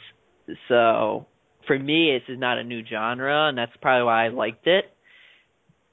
So, 0.67 1.27
for 1.67 1.77
me 1.77 2.17
this 2.17 2.33
is 2.33 2.39
not 2.39 2.57
a 2.57 2.63
new 2.63 2.83
genre 2.85 3.49
and 3.49 3.57
that's 3.57 3.71
probably 3.81 4.05
why 4.05 4.25
I 4.25 4.29
liked 4.29 4.67
it 4.67 4.85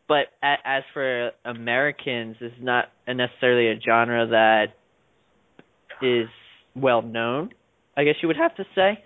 but 0.08 0.28
as 0.42 0.82
for 0.94 1.32
Americans, 1.44 2.36
it's 2.40 2.54
not 2.60 2.86
necessarily 3.06 3.68
a 3.68 3.78
genre 3.78 4.26
that 4.28 4.68
is 6.00 6.28
well 6.74 7.02
known. 7.02 7.50
I 7.94 8.04
guess 8.04 8.14
you 8.22 8.28
would 8.28 8.38
have 8.38 8.56
to 8.56 8.64
say. 8.74 9.04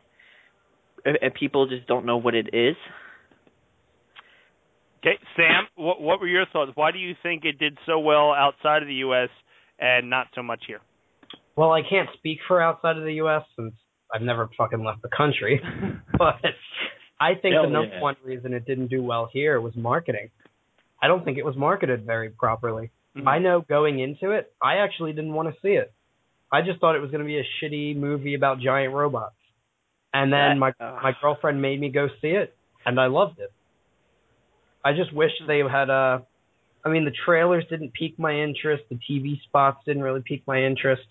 If 1.05 1.35
people 1.35 1.67
just 1.67 1.89
don't 1.89 2.07
know 2.07 2.19
what 2.19 2.37
it 2.37 2.51
is. 2.53 2.77
Okay, 5.05 5.19
Sam, 5.37 5.67
what 5.75 6.01
what 6.01 6.21
were 6.21 6.29
your 6.29 6.47
thoughts? 6.53 6.71
Why 6.75 6.93
do 6.93 6.99
you 6.99 7.15
think 7.23 7.45
it 7.45 7.59
did 7.59 7.77
so 7.87 7.99
well 7.99 8.33
outside 8.33 8.83
of 8.83 8.89
the 8.89 8.95
U.S. 9.07 9.31
and 9.79 10.09
not 10.09 10.29
so 10.35 10.43
much 10.43 10.63
here? 10.67 10.81
Well, 11.57 11.73
I 11.73 11.83
can't 11.89 12.09
speak 12.19 12.39
for 12.47 12.63
outside 12.63 12.97
of 12.97 13.05
the 13.05 13.15
U.S. 13.15 13.43
since 13.57 13.75
I've 14.15 14.23
never 14.23 14.49
fucking 14.57 14.83
left 14.85 15.03
the 15.03 15.09
country, 15.15 15.61
but 16.19 16.37
I 17.21 17.35
think 17.35 17.55
Hell 17.55 17.65
the 17.65 17.71
number 17.71 17.95
yeah. 17.97 18.01
one 18.01 18.17
reason 18.25 18.53
it 18.55 18.65
didn't 18.65 18.89
do 18.89 19.03
well 19.03 19.29
here 19.33 19.61
was 19.61 19.75
marketing. 19.75 20.31
I 21.03 21.09
don't 21.09 21.25
think 21.25 21.37
it 21.37 21.45
was 21.45 21.57
marketed 21.57 22.07
very 22.07 22.31
properly. 22.31 22.91
Mhm. 23.17 23.27
I 23.27 23.39
know 23.41 23.61
going 23.61 23.99
into 23.99 24.31
it, 24.31 24.53
I 24.63 24.77
actually 24.77 25.13
didn't 25.13 25.33
want 25.35 25.53
to 25.53 25.61
see 25.61 25.73
it. 25.75 25.93
I 26.53 26.63
just 26.63 26.79
thought 26.81 26.95
it 26.95 27.01
was 27.01 27.11
going 27.11 27.23
to 27.23 27.27
be 27.27 27.39
a 27.39 27.45
shitty 27.61 27.97
movie 27.97 28.35
about 28.35 28.61
giant 28.61 28.95
robots. 28.95 29.35
And 30.15 30.33
then 30.33 30.59
That- 30.61 30.75
my 30.79 30.87
uh, 30.87 31.01
my 31.03 31.13
girlfriend 31.21 31.61
made 31.61 31.81
me 31.81 31.89
go 31.89 32.07
see 32.21 32.29
it, 32.29 32.55
and 32.87 33.01
I 33.01 33.07
loved 33.07 33.41
it. 33.41 33.51
I 34.85 34.93
just 34.93 35.13
wish 35.13 35.31
they 35.47 35.61
had 35.61 35.91
a. 35.91 36.25
I 36.85 36.89
mean 36.89 37.05
the 37.05 37.13
trailers 37.25 37.65
didn't 37.71 37.93
pique 37.93 38.19
my 38.19 38.33
interest, 38.33 38.85
the 38.91 38.99
TV 39.09 39.41
spots 39.43 39.79
didn't 39.87 40.03
really 40.03 40.23
pique 40.25 40.43
my 40.47 40.63
interest, 40.63 41.03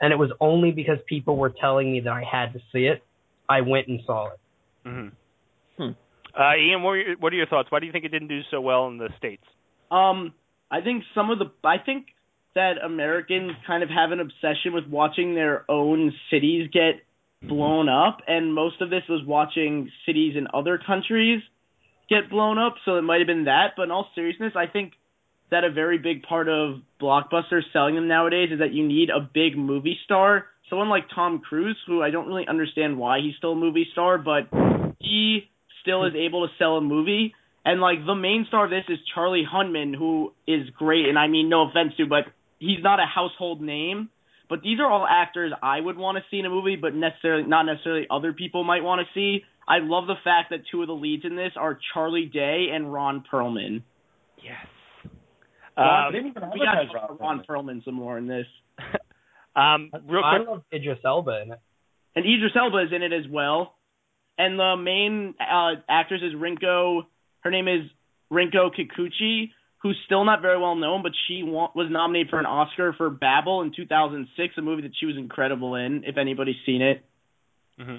and 0.00 0.12
it 0.12 0.16
was 0.16 0.30
only 0.40 0.70
because 0.70 0.98
people 1.08 1.36
were 1.36 1.50
telling 1.50 1.92
me 1.92 2.00
that 2.00 2.12
I 2.12 2.22
had 2.30 2.52
to 2.52 2.58
see 2.72 2.84
it, 2.86 3.02
I 3.48 3.62
went 3.62 3.88
and 3.88 4.00
saw 4.06 4.28
it. 4.28 4.40
Mm-hmm. 4.86 5.82
Hmm. 5.82 5.90
Uh, 6.38 6.56
Ian, 6.56 6.82
what 6.82 6.90
are, 6.90 6.96
your, 6.98 7.16
what 7.18 7.32
are 7.32 7.36
your 7.36 7.46
thoughts? 7.46 7.70
Why 7.70 7.80
do 7.80 7.86
you 7.86 7.92
think 7.92 8.04
it 8.04 8.08
didn't 8.08 8.28
do 8.28 8.40
so 8.50 8.60
well 8.60 8.86
in 8.88 8.98
the 8.98 9.08
states? 9.16 9.44
Um, 9.90 10.34
I 10.70 10.80
think 10.80 11.04
some 11.14 11.30
of 11.30 11.38
the 11.38 11.46
I 11.66 11.78
think 11.78 12.08
that 12.54 12.74
Americans 12.84 13.52
kind 13.66 13.82
of 13.82 13.88
have 13.88 14.12
an 14.12 14.20
obsession 14.20 14.72
with 14.72 14.86
watching 14.88 15.34
their 15.34 15.64
own 15.70 16.12
cities 16.30 16.68
get 16.72 17.02
blown 17.42 17.88
up, 17.88 18.18
and 18.26 18.54
most 18.54 18.80
of 18.80 18.90
this 18.90 19.02
was 19.08 19.22
watching 19.26 19.90
cities 20.06 20.34
in 20.36 20.46
other 20.54 20.78
countries 20.84 21.42
get 22.08 22.30
blown 22.30 22.58
up, 22.58 22.74
so 22.84 22.96
it 22.96 23.02
might 23.02 23.20
have 23.20 23.26
been 23.26 23.44
that. 23.44 23.72
But 23.76 23.84
in 23.84 23.90
all 23.90 24.08
seriousness, 24.14 24.52
I 24.56 24.66
think 24.66 24.92
that 25.50 25.64
a 25.64 25.70
very 25.70 25.98
big 25.98 26.22
part 26.22 26.48
of 26.48 26.76
blockbusters 27.00 27.62
selling 27.72 27.94
them 27.94 28.08
nowadays 28.08 28.50
is 28.52 28.58
that 28.58 28.72
you 28.72 28.86
need 28.86 29.10
a 29.10 29.20
big 29.20 29.56
movie 29.56 29.98
star. 30.04 30.46
Someone 30.68 30.88
like 30.88 31.04
Tom 31.14 31.40
Cruise, 31.40 31.76
who 31.86 32.02
I 32.02 32.10
don't 32.10 32.26
really 32.26 32.46
understand 32.48 32.98
why 32.98 33.20
he's 33.20 33.36
still 33.36 33.52
a 33.52 33.56
movie 33.56 33.86
star, 33.92 34.18
but 34.18 34.48
he 34.98 35.50
still 35.82 36.04
is 36.06 36.14
able 36.14 36.46
to 36.46 36.52
sell 36.58 36.76
a 36.76 36.80
movie. 36.80 37.34
And 37.64 37.80
like 37.80 38.04
the 38.04 38.14
main 38.14 38.44
star 38.48 38.64
of 38.64 38.70
this 38.70 38.84
is 38.88 38.98
Charlie 39.14 39.44
Hunnam, 39.50 39.94
who 39.96 40.32
is 40.46 40.68
great, 40.70 41.06
and 41.08 41.18
I 41.18 41.28
mean 41.28 41.48
no 41.48 41.68
offense 41.68 41.92
to, 41.98 42.06
but 42.06 42.24
he's 42.58 42.82
not 42.82 43.00
a 43.00 43.06
household 43.06 43.60
name. 43.60 44.10
But 44.48 44.62
these 44.62 44.78
are 44.80 44.90
all 44.90 45.06
actors 45.08 45.52
I 45.62 45.80
would 45.80 45.96
want 45.96 46.18
to 46.18 46.24
see 46.30 46.38
in 46.38 46.46
a 46.46 46.50
movie, 46.50 46.76
but 46.76 46.94
necessarily 46.94 47.44
not 47.44 47.62
necessarily 47.64 48.06
other 48.10 48.32
people 48.32 48.62
might 48.64 48.82
want 48.82 49.00
to 49.00 49.06
see. 49.14 49.44
I 49.66 49.78
love 49.80 50.06
the 50.06 50.16
fact 50.22 50.50
that 50.50 50.60
two 50.70 50.82
of 50.82 50.88
the 50.88 50.94
leads 50.94 51.24
in 51.24 51.36
this 51.36 51.52
are 51.56 51.78
Charlie 51.92 52.26
Day 52.26 52.66
and 52.72 52.92
Ron 52.92 53.24
Perlman. 53.32 53.82
Yes. 54.42 54.66
Ron, 55.76 56.12
They 56.12 56.18
even 56.18 56.32
we 56.52 56.60
got 56.60 56.76
advertise 56.76 56.92
to 56.92 56.98
talk 56.98 57.20
Ron 57.20 57.42
Perlman 57.48 57.84
some 57.84 57.94
more 57.94 58.18
in 58.18 58.26
this. 58.26 58.46
um, 59.56 59.90
real 60.06 60.22
I 60.22 60.38
love 60.38 60.62
Idris 60.72 60.98
Elba 61.04 61.42
in 61.42 61.52
it. 61.52 61.60
And 62.14 62.24
Idris 62.24 62.52
Elba 62.54 62.84
is 62.84 62.92
in 62.94 63.02
it 63.02 63.12
as 63.12 63.28
well. 63.30 63.74
And 64.36 64.58
the 64.58 64.76
main 64.76 65.34
uh, 65.40 65.80
actress 65.88 66.20
is 66.22 66.34
Rinko. 66.34 67.02
Her 67.40 67.50
name 67.50 67.68
is 67.68 67.90
Rinko 68.32 68.70
Kikuchi, 68.74 69.50
who's 69.84 69.98
still 70.06 70.24
not 70.24 70.40
very 70.40 70.58
well 70.58 70.74
known, 70.74 71.02
but 71.02 71.12
she 71.28 71.42
wa- 71.42 71.68
was 71.74 71.88
nominated 71.90 72.30
for 72.30 72.40
an 72.40 72.46
Oscar 72.46 72.94
for 72.94 73.10
Babel 73.10 73.60
in 73.60 73.70
2006, 73.76 74.54
a 74.56 74.62
movie 74.62 74.80
that 74.80 74.92
she 74.98 75.04
was 75.04 75.16
incredible 75.18 75.74
in. 75.74 76.04
If 76.04 76.16
anybody's 76.16 76.56
seen 76.66 76.80
it, 76.82 77.04
hmm 77.78 77.98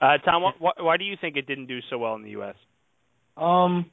uh, 0.00 0.18
Tom, 0.18 0.42
wh- 0.42 0.58
wh- 0.60 0.84
why 0.84 0.96
do 0.96 1.04
you 1.04 1.16
think 1.18 1.36
it 1.36 1.46
didn't 1.46 1.66
do 1.66 1.78
so 1.88 1.96
well 1.96 2.16
in 2.16 2.22
the 2.22 2.30
U.S.? 2.30 2.56
Um, 3.36 3.86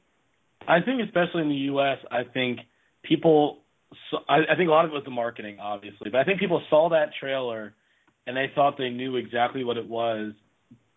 I 0.66 0.80
think 0.80 1.00
especially 1.00 1.42
in 1.42 1.48
the 1.48 1.54
U.S., 1.54 1.98
I 2.10 2.24
think 2.24 2.58
people. 3.02 3.58
So, 4.10 4.18
I, 4.28 4.38
I 4.52 4.56
think 4.56 4.68
a 4.68 4.72
lot 4.72 4.84
of 4.84 4.90
it 4.90 4.94
was 4.94 5.04
the 5.04 5.10
marketing, 5.12 5.58
obviously, 5.60 6.10
but 6.10 6.18
I 6.18 6.24
think 6.24 6.40
people 6.40 6.60
saw 6.68 6.88
that 6.90 7.10
trailer 7.20 7.72
and 8.26 8.36
they 8.36 8.50
thought 8.54 8.76
they 8.76 8.90
knew 8.90 9.16
exactly 9.16 9.62
what 9.64 9.76
it 9.76 9.88
was, 9.88 10.32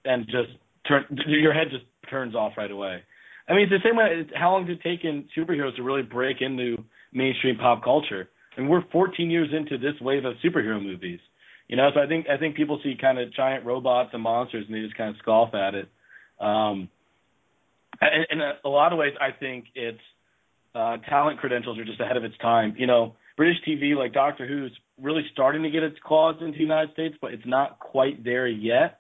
and 0.06 0.26
just 0.26 0.50
turn 0.88 1.06
your 1.28 1.54
head 1.54 1.68
just 1.70 1.86
turns 2.10 2.36
off 2.36 2.54
right 2.58 2.72
away. 2.72 3.04
I 3.48 3.54
mean, 3.54 3.64
it's 3.64 3.84
the 3.84 3.88
same 3.88 3.98
way. 3.98 4.28
How 4.36 4.52
long 4.52 4.66
did 4.66 4.80
it 4.80 4.84
take 4.84 5.06
in 5.06 5.26
superheroes 5.38 5.76
to 5.76 5.84
really 5.84 6.02
break 6.02 6.38
into 6.42 6.78
mainstream 7.14 7.58
pop 7.58 7.84
culture? 7.84 8.30
And 8.58 8.70
we're 8.70 8.84
14 8.92 9.30
years 9.30 9.50
into 9.56 9.78
this 9.78 10.00
wave 10.02 10.26
of 10.26 10.34
superhero 10.44 10.82
movies. 10.82 11.20
You 11.68 11.78
know, 11.78 11.90
so 11.94 12.00
I 12.00 12.08
think 12.08 12.28
I 12.30 12.38
think 12.38 12.56
people 12.56 12.80
see 12.84 12.96
kind 13.00 13.20
of 13.20 13.34
giant 13.34 13.66
robots 13.66 14.12
and 14.14 14.22
monsters, 14.22 14.66
and 14.68 14.76
they 14.76 14.82
just 14.82 14.98
kind 14.98 15.10
of 15.10 15.16
scoff 15.22 15.54
at 15.54 15.74
it. 15.74 15.90
Um, 16.40 16.90
and 18.02 18.26
in 18.30 18.42
a, 18.42 18.54
a 18.66 18.70
lot 18.70 18.94
of 18.94 19.00
ways, 19.00 19.14
I 19.20 19.32
think 19.38 19.66
its 19.74 20.00
uh, 20.76 20.98
talent 21.10 21.40
credentials 21.40 21.80
are 21.80 21.86
just 21.86 22.00
ahead 22.00 22.18
of 22.18 22.24
its 22.24 22.38
time. 22.38 22.76
You 22.78 22.86
know, 22.86 23.16
British 23.38 23.58
TV 23.68 23.96
like 23.96 24.14
Doctor 24.14 24.48
Who's 24.48 24.72
really 25.02 25.24
starting 25.34 25.64
to 25.64 25.70
get 25.70 25.84
its 25.84 25.98
claws 26.04 26.36
into 26.40 26.54
the 26.54 26.64
United 26.64 26.94
States, 26.94 27.16
but 27.20 27.34
it's 27.34 27.46
not 27.46 27.80
quite 27.80 28.24
there 28.24 28.48
yet. 28.48 29.00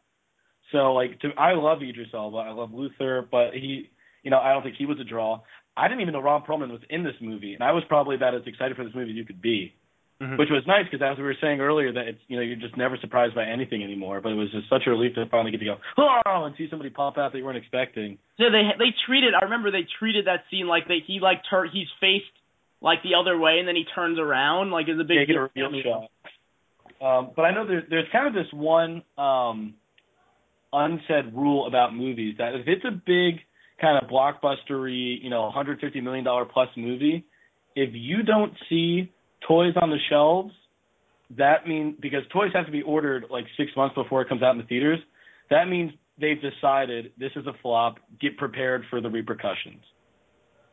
So, 0.71 0.93
like, 0.93 1.19
to, 1.19 1.29
I 1.37 1.53
love 1.53 1.83
Idris 1.83 2.07
Elba, 2.13 2.37
I 2.37 2.51
love 2.51 2.73
Luther, 2.73 3.27
but 3.29 3.53
he, 3.53 3.89
you 4.25 4.31
know, 4.31 4.39
I 4.39 4.51
don't 4.51 4.63
think 4.63 4.75
he 4.75 4.85
was 4.85 4.99
a 4.99 5.05
draw. 5.05 5.39
I 5.77 5.87
didn't 5.87 6.01
even 6.01 6.13
know 6.13 6.19
Ron 6.21 6.41
Perlman 6.41 6.71
was 6.71 6.81
in 6.89 7.03
this 7.03 7.15
movie, 7.21 7.53
and 7.53 7.63
I 7.63 7.71
was 7.71 7.83
probably 7.87 8.15
about 8.17 8.35
as 8.35 8.41
excited 8.45 8.75
for 8.75 8.83
this 8.83 8.93
movie 8.95 9.11
as 9.11 9.15
you 9.15 9.23
could 9.25 9.41
be 9.41 9.73
Mhm. 10.21 10.37
which 10.39 10.47
was 10.49 10.63
nice 10.65 10.85
because 10.89 11.01
as 11.01 11.17
we 11.17 11.25
were 11.25 11.35
saying 11.41 11.59
earlier 11.59 11.91
that 11.91 12.07
it's 12.07 12.21
you 12.29 12.37
know 12.37 12.41
you're 12.41 12.55
just 12.55 12.77
never 12.77 12.95
surprised 13.01 13.35
by 13.35 13.43
anything 13.43 13.83
anymore. 13.83 14.21
But 14.21 14.31
it 14.31 14.35
was 14.35 14.49
just 14.49 14.69
such 14.69 14.83
a 14.87 14.89
relief 14.89 15.13
to 15.15 15.25
finally 15.25 15.51
get 15.51 15.59
to 15.59 15.65
go 15.65 15.77
oh 15.97 16.45
and 16.45 16.55
see 16.57 16.69
somebody 16.69 16.89
pop 16.89 17.17
out 17.17 17.33
that 17.33 17.37
you 17.37 17.43
weren't 17.43 17.57
expecting. 17.57 18.17
so 18.37 18.49
they 18.49 18.63
they 18.79 18.91
treated. 19.05 19.33
I 19.33 19.43
remember 19.43 19.71
they 19.71 19.83
treated 19.99 20.25
that 20.27 20.45
scene 20.49 20.67
like 20.67 20.87
they 20.87 20.99
he 21.05 21.19
like 21.19 21.41
tur- 21.49 21.67
he's 21.67 21.89
faced 21.99 22.31
like 22.79 23.03
the 23.03 23.15
other 23.19 23.37
way, 23.37 23.59
and 23.59 23.67
then 23.67 23.75
he 23.75 23.83
turns 23.93 24.17
around 24.17 24.71
like 24.71 24.87
it's 24.87 25.01
a 25.01 25.03
big 25.03 25.17
Yeah, 25.17 25.25
get 25.25 25.35
a 25.35 25.41
reveal 25.53 25.81
shot. 25.83 26.09
Um, 27.05 27.31
but 27.35 27.43
I 27.43 27.51
know 27.51 27.65
there's 27.67 27.83
there's 27.89 28.07
kind 28.13 28.25
of 28.25 28.33
this 28.33 28.47
one 28.53 29.03
um, 29.17 29.73
unsaid 30.71 31.33
rule 31.33 31.67
about 31.67 31.93
movies 31.93 32.35
that 32.37 32.55
if 32.55 32.67
it's 32.67 32.85
a 32.85 32.91
big 32.91 33.41
kind 33.79 34.01
of 34.01 34.09
blockbustery, 34.09 35.21
you 35.21 35.29
know, 35.29 35.43
150 35.43 36.01
million 36.01 36.23
dollar 36.23 36.45
plus 36.45 36.69
movie, 36.77 37.25
if 37.75 37.89
you 37.93 38.23
don't 38.23 38.53
see 38.69 39.11
toys 39.47 39.73
on 39.81 39.89
the 39.89 39.97
shelves, 40.09 40.53
that 41.37 41.67
means 41.67 41.95
because 42.01 42.21
toys 42.31 42.51
have 42.53 42.65
to 42.65 42.71
be 42.71 42.81
ordered 42.81 43.25
like 43.29 43.45
six 43.57 43.71
months 43.75 43.95
before 43.95 44.21
it 44.21 44.29
comes 44.29 44.43
out 44.43 44.51
in 44.51 44.57
the 44.57 44.63
theaters. 44.65 44.99
That 45.49 45.67
means 45.67 45.91
they've 46.19 46.41
decided 46.41 47.11
this 47.17 47.31
is 47.35 47.45
a 47.47 47.53
flop. 47.61 47.97
Get 48.21 48.37
prepared 48.37 48.83
for 48.89 49.01
the 49.01 49.09
repercussions. 49.09 49.81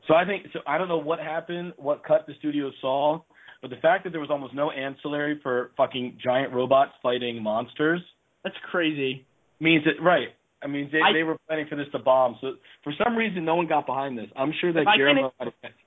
So 0.08 0.14
I 0.14 0.24
think 0.24 0.46
so. 0.52 0.60
I 0.66 0.78
don't 0.78 0.88
know 0.88 0.98
what 0.98 1.18
happened, 1.18 1.74
what 1.76 2.04
cut 2.04 2.26
the 2.26 2.34
studio 2.38 2.70
saw, 2.80 3.20
but 3.60 3.70
the 3.70 3.76
fact 3.76 4.04
that 4.04 4.10
there 4.10 4.20
was 4.20 4.30
almost 4.30 4.54
no 4.54 4.70
ancillary 4.70 5.38
for 5.42 5.70
fucking 5.76 6.18
giant 6.22 6.52
robots 6.52 6.92
fighting 7.02 7.42
monsters 7.42 8.00
That's 8.42 8.56
crazy. 8.70 9.24
means 9.60 9.84
that 9.84 10.02
right. 10.02 10.28
I 10.62 10.66
mean, 10.68 10.88
they 10.92 11.00
I- 11.00 11.12
they 11.12 11.22
were 11.22 11.36
planning 11.46 11.66
for 11.68 11.76
this 11.76 11.88
to 11.92 11.98
bomb. 11.98 12.36
So 12.40 12.56
for 12.84 12.92
some 13.02 13.16
reason, 13.16 13.44
no 13.44 13.56
one 13.56 13.66
got 13.66 13.86
behind 13.86 14.16
this. 14.16 14.28
I'm 14.36 14.52
sure 14.60 14.72
that 14.72 14.86
I 14.86 14.96
can- 14.96 15.16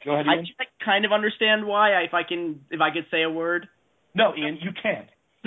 Go 0.03 0.13
ahead, 0.13 0.27
I 0.27 0.35
Ian. 0.35 0.45
can 0.45 0.67
kind 0.83 1.05
of 1.05 1.11
understand 1.11 1.65
why. 1.65 2.01
If 2.03 2.13
I 2.13 2.23
can, 2.23 2.61
if 2.69 2.81
I 2.81 2.91
could 2.91 3.05
say 3.09 3.23
a 3.23 3.29
word. 3.29 3.67
No, 4.13 4.35
Ian, 4.35 4.57
you 4.61 4.71
can't. 4.71 5.07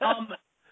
um, 0.00 0.28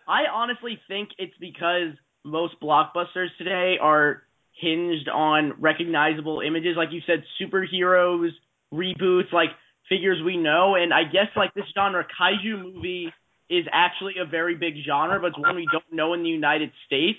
I 0.06 0.26
honestly 0.32 0.78
think 0.88 1.10
it's 1.18 1.36
because 1.40 1.92
most 2.24 2.54
blockbusters 2.60 3.28
today 3.38 3.76
are 3.80 4.22
hinged 4.60 5.08
on 5.08 5.54
recognizable 5.60 6.40
images, 6.40 6.76
like 6.76 6.90
you 6.92 7.00
said, 7.06 7.24
superheroes, 7.40 8.30
reboots, 8.72 9.32
like 9.32 9.50
figures 9.88 10.20
we 10.24 10.36
know. 10.36 10.74
And 10.74 10.92
I 10.92 11.04
guess 11.04 11.28
like 11.36 11.54
this 11.54 11.64
genre, 11.74 12.04
kaiju 12.20 12.74
movie, 12.74 13.12
is 13.50 13.66
actually 13.72 14.14
a 14.22 14.24
very 14.24 14.54
big 14.54 14.74
genre, 14.86 15.20
but 15.20 15.28
it's 15.28 15.38
one 15.38 15.56
we 15.56 15.66
don't 15.70 15.92
know 15.92 16.14
in 16.14 16.22
the 16.22 16.28
United 16.28 16.70
States. 16.86 17.18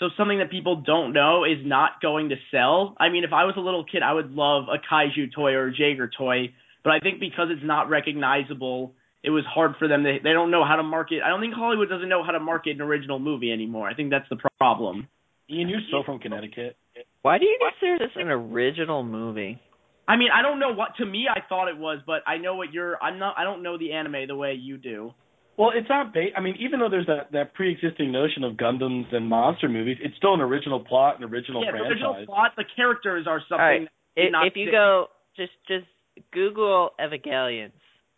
So 0.00 0.08
something 0.16 0.38
that 0.38 0.50
people 0.50 0.82
don't 0.84 1.12
know 1.12 1.44
is 1.44 1.64
not 1.64 2.02
going 2.02 2.30
to 2.30 2.36
sell. 2.50 2.96
I 2.98 3.08
mean, 3.10 3.22
if 3.22 3.32
I 3.32 3.44
was 3.44 3.54
a 3.56 3.60
little 3.60 3.84
kid, 3.84 4.02
I 4.02 4.12
would 4.12 4.32
love 4.32 4.64
a 4.68 4.78
kaiju 4.92 5.32
toy 5.32 5.52
or 5.52 5.68
a 5.68 5.72
Jaeger 5.72 6.10
toy, 6.18 6.52
but 6.82 6.92
I 6.92 6.98
think 6.98 7.20
because 7.20 7.48
it's 7.50 7.64
not 7.64 7.88
recognizable, 7.88 8.92
it 9.22 9.30
was 9.30 9.44
hard 9.46 9.76
for 9.78 9.86
them. 9.86 10.02
They 10.02 10.18
they 10.22 10.32
don't 10.32 10.50
know 10.50 10.64
how 10.64 10.76
to 10.76 10.82
market. 10.82 11.22
I 11.24 11.28
don't 11.28 11.40
think 11.40 11.54
Hollywood 11.54 11.88
doesn't 11.88 12.08
know 12.08 12.24
how 12.24 12.32
to 12.32 12.40
market 12.40 12.70
an 12.70 12.82
original 12.82 13.20
movie 13.20 13.52
anymore. 13.52 13.88
I 13.88 13.94
think 13.94 14.10
that's 14.10 14.28
the 14.28 14.36
problem. 14.58 15.06
Ian, 15.48 15.68
you're 15.68 15.80
so 15.90 16.02
from 16.04 16.18
Connecticut. 16.18 16.76
Why 17.22 17.38
do 17.38 17.44
you 17.44 17.58
consider 17.58 17.98
this 17.98 18.16
an 18.16 18.28
original 18.28 19.04
movie? 19.04 19.60
I 20.06 20.16
mean, 20.16 20.28
I 20.34 20.42
don't 20.42 20.58
know 20.58 20.74
what 20.74 20.96
to 20.98 21.06
me 21.06 21.26
I 21.30 21.40
thought 21.48 21.68
it 21.68 21.78
was, 21.78 22.00
but 22.06 22.20
I 22.26 22.38
know 22.38 22.56
what 22.56 22.72
you're. 22.72 23.02
I'm 23.02 23.18
not. 23.18 23.36
I 23.38 23.44
don't 23.44 23.62
know 23.62 23.78
the 23.78 23.92
anime 23.92 24.26
the 24.26 24.36
way 24.36 24.54
you 24.60 24.76
do. 24.76 25.14
Well, 25.56 25.70
it's 25.74 25.88
not 25.88 26.12
ba- 26.12 26.34
I 26.36 26.40
mean, 26.40 26.56
even 26.58 26.80
though 26.80 26.88
there's 26.88 27.06
that 27.06 27.30
that 27.32 27.54
pre-existing 27.54 28.10
notion 28.10 28.42
of 28.44 28.54
Gundams 28.54 29.14
and 29.14 29.28
monster 29.28 29.68
movies, 29.68 29.98
it's 30.02 30.16
still 30.16 30.34
an 30.34 30.40
original 30.40 30.80
plot, 30.80 31.18
an 31.18 31.24
original 31.24 31.62
yeah, 31.64 31.70
the 31.70 31.78
franchise. 31.78 31.90
original 31.92 32.26
plot, 32.26 32.52
the 32.56 32.64
characters 32.74 33.26
are 33.28 33.40
something. 33.48 33.60
All 33.60 33.66
right. 33.66 33.88
that 34.16 34.20
did 34.20 34.26
If, 34.28 34.32
not 34.32 34.46
if 34.48 34.56
you 34.56 34.66
fit. 34.66 34.72
go 34.72 35.06
just 35.36 35.52
just 35.68 35.86
Google 36.32 36.90
Evangelions, 37.00 37.70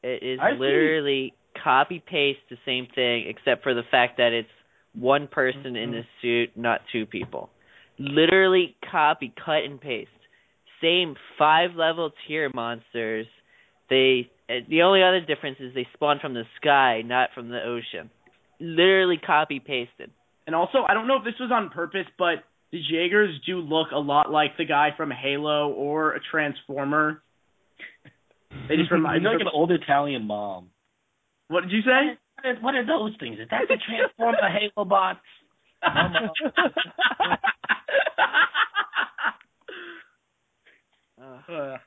it 0.02 0.22
is 0.22 0.38
I 0.42 0.52
see. 0.52 0.58
literally 0.58 1.34
copy 1.62 2.02
paste 2.06 2.40
the 2.50 2.56
same 2.64 2.86
thing 2.94 3.26
except 3.28 3.62
for 3.62 3.74
the 3.74 3.82
fact 3.90 4.16
that 4.18 4.32
it's 4.32 4.48
one 4.94 5.26
person 5.28 5.76
in 5.76 5.90
Mm-hmm. 5.90 5.98
a 5.98 6.02
suit, 6.22 6.50
not 6.56 6.80
two 6.92 7.04
people. 7.06 7.50
Literally 7.98 8.76
copy, 8.90 9.32
cut 9.44 9.64
and 9.64 9.80
paste. 9.80 10.08
Same 10.82 11.16
five 11.38 11.70
level 11.74 12.10
tier 12.26 12.50
monsters. 12.54 13.26
They 13.88 14.30
the 14.48 14.82
only 14.82 15.02
other 15.02 15.20
difference 15.20 15.58
is 15.60 15.74
they 15.74 15.86
spawn 15.94 16.18
from 16.20 16.34
the 16.34 16.44
sky, 16.60 17.02
not 17.04 17.30
from 17.34 17.48
the 17.48 17.62
ocean. 17.62 18.10
Literally 18.60 19.18
copy 19.18 19.60
pasted. 19.60 20.10
And 20.46 20.54
also, 20.54 20.78
I 20.88 20.94
don't 20.94 21.08
know 21.08 21.16
if 21.16 21.24
this 21.24 21.34
was 21.40 21.50
on 21.52 21.70
purpose, 21.70 22.06
but 22.18 22.44
the 22.72 22.78
Jaegers 22.78 23.40
do 23.46 23.58
look 23.58 23.88
a 23.92 23.98
lot 23.98 24.30
like 24.30 24.56
the 24.56 24.64
guy 24.64 24.90
from 24.96 25.10
Halo 25.10 25.70
or 25.70 26.14
a 26.14 26.20
Transformer. 26.30 27.22
They 28.68 28.76
just 28.76 28.90
remind 28.92 29.22
You're 29.22 29.32
like 29.32 29.40
an 29.40 29.48
old 29.52 29.72
Italian 29.72 30.26
mom. 30.26 30.70
What 31.48 31.62
did 31.62 31.72
you 31.72 31.82
say? 31.82 32.18
What 32.60 32.74
are 32.74 32.86
those 32.86 33.12
things? 33.18 33.38
Is 33.40 33.48
that 33.50 33.62
the 33.68 33.76
Transformer 33.86 34.38
Halo 34.74 34.84
bots? 34.84 35.20
Uh, 41.48 41.78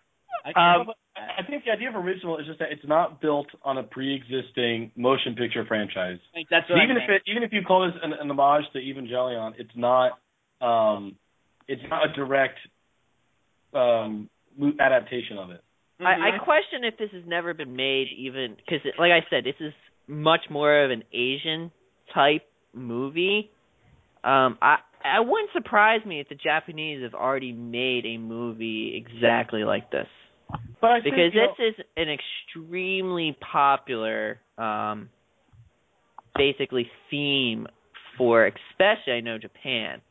I 0.45 0.77
Um, 0.79 0.87
But 0.87 0.95
I 1.37 1.43
think 1.43 1.63
the 1.65 1.71
idea 1.71 1.89
of 1.89 1.95
original 1.95 2.37
is 2.37 2.45
just 2.45 2.59
that 2.59 2.71
it's 2.71 2.85
not 2.85 3.21
built 3.21 3.47
on 3.63 3.77
a 3.77 3.83
pre-existing 3.83 4.91
motion 4.95 5.35
picture 5.35 5.65
franchise. 5.65 6.19
think 6.33 6.47
that's 6.49 6.67
So 6.67 6.75
what 6.75 6.83
even 6.83 6.97
I 6.97 7.03
if 7.03 7.09
it, 7.09 7.21
even 7.27 7.43
if 7.43 7.51
you 7.53 7.61
call 7.63 7.85
this 7.85 7.95
an, 8.03 8.13
an 8.13 8.29
homage 8.29 8.65
to 8.73 8.79
Evangelion, 8.79 9.53
it's 9.57 9.75
not 9.75 10.19
um, 10.61 11.15
it's 11.67 11.81
not 11.89 12.09
a 12.09 12.13
direct 12.13 12.59
um, 13.73 14.29
adaptation 14.79 15.37
of 15.37 15.51
it. 15.51 15.61
I, 15.99 16.13
I 16.13 16.31
Mhm. 16.31 16.43
question 16.43 16.83
if 16.83 16.97
this 16.97 17.11
has 17.11 17.25
never 17.25 17.53
been 17.53 17.75
made, 17.75 18.07
even 18.17 18.55
because, 18.55 18.81
like 18.97 19.11
I 19.11 19.25
said, 19.29 19.43
this 19.43 19.59
is 19.59 19.73
much 20.07 20.49
more 20.49 20.83
of 20.83 20.91
an 20.91 21.03
Asian 21.11 21.71
type 22.13 22.47
movie. 22.73 23.51
Um, 24.23 24.57
I 24.61 24.79
I 25.03 25.19
wouldn't 25.21 25.51
surprise 25.53 26.03
me 26.05 26.19
if 26.19 26.27
the 26.29 26.35
Japanese 26.35 27.03
have 27.03 27.13
already 27.13 27.53
made 27.53 28.05
a 28.05 28.17
movie 28.17 28.95
exactly 28.95 29.63
like 29.63 29.91
this. 29.91 30.07
But 30.81 30.91
I 30.91 30.99
because 30.99 31.17
think, 31.17 31.33
you 31.33 31.41
know, 31.41 31.47
this 31.57 31.75
is 31.79 31.85
an 31.97 32.07
extremely 32.09 33.37
popular 33.51 34.39
um 34.57 35.09
basically 36.35 36.89
theme 37.09 37.67
for 38.17 38.45
especially 38.45 39.13
I 39.13 39.21
know 39.21 39.37
Japan. 39.37 40.01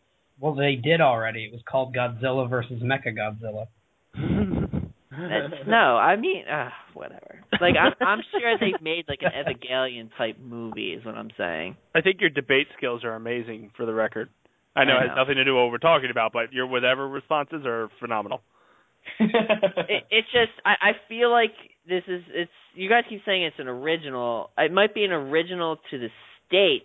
Well, 0.41 0.55
they 0.55 0.77
did 0.77 1.01
already. 1.01 1.45
It 1.45 1.53
was 1.53 1.63
called 1.69 1.95
Godzilla 1.95 2.49
versus 2.49 2.83
Mecha 2.83 3.15
Godzilla. 3.17 3.67
No, 5.67 5.97
I 5.97 6.17
mean 6.17 6.45
uh 6.47 6.69
whatever. 6.95 7.43
Like 7.61 7.75
I'm 7.81 7.93
I'm 8.01 8.21
sure 8.31 8.57
they've 8.61 8.81
made 8.81 9.07
like 9.09 9.21
an 9.23 9.33
Evangelion 9.33 10.11
type 10.17 10.37
movie 10.41 10.93
is 10.93 11.05
what 11.05 11.17
I'm 11.17 11.31
saying. 11.37 11.77
I 11.95 12.03
think 12.03 12.21
your 12.21 12.31
debate 12.31 12.69
skills 12.77 13.03
are 13.05 13.15
amazing 13.15 13.73
for 13.77 13.85
the 13.85 13.93
record. 13.93 14.29
I 14.77 14.85
know 14.85 14.93
I 14.93 15.05
it 15.05 15.09
has 15.09 15.17
nothing 15.17 15.35
to 15.37 15.45
do 15.45 15.55
with 15.55 15.63
what 15.63 15.71
we're 15.73 15.79
talking 15.79 16.11
about, 16.11 16.33
but 16.33 16.53
your 16.53 16.67
whatever 16.67 17.09
responses 17.09 17.63
are 17.67 17.89
phenomenal. 17.99 18.43
It, 19.21 20.05
it's 20.11 20.29
just 20.33 20.53
I 20.65 20.75
I 20.81 20.93
feel 21.09 21.31
like 21.31 21.53
this 21.89 22.03
is 22.07 22.23
it's 22.29 22.51
you 22.75 22.89
guys 22.89 23.05
keep 23.09 23.23
saying 23.25 23.43
it's 23.43 23.59
an 23.59 23.69
original. 23.69 24.51
It 24.59 24.73
might 24.73 24.95
be 24.95 25.05
an 25.05 25.13
original 25.13 25.77
to 25.91 25.99
the 25.99 26.09
states, 26.47 26.85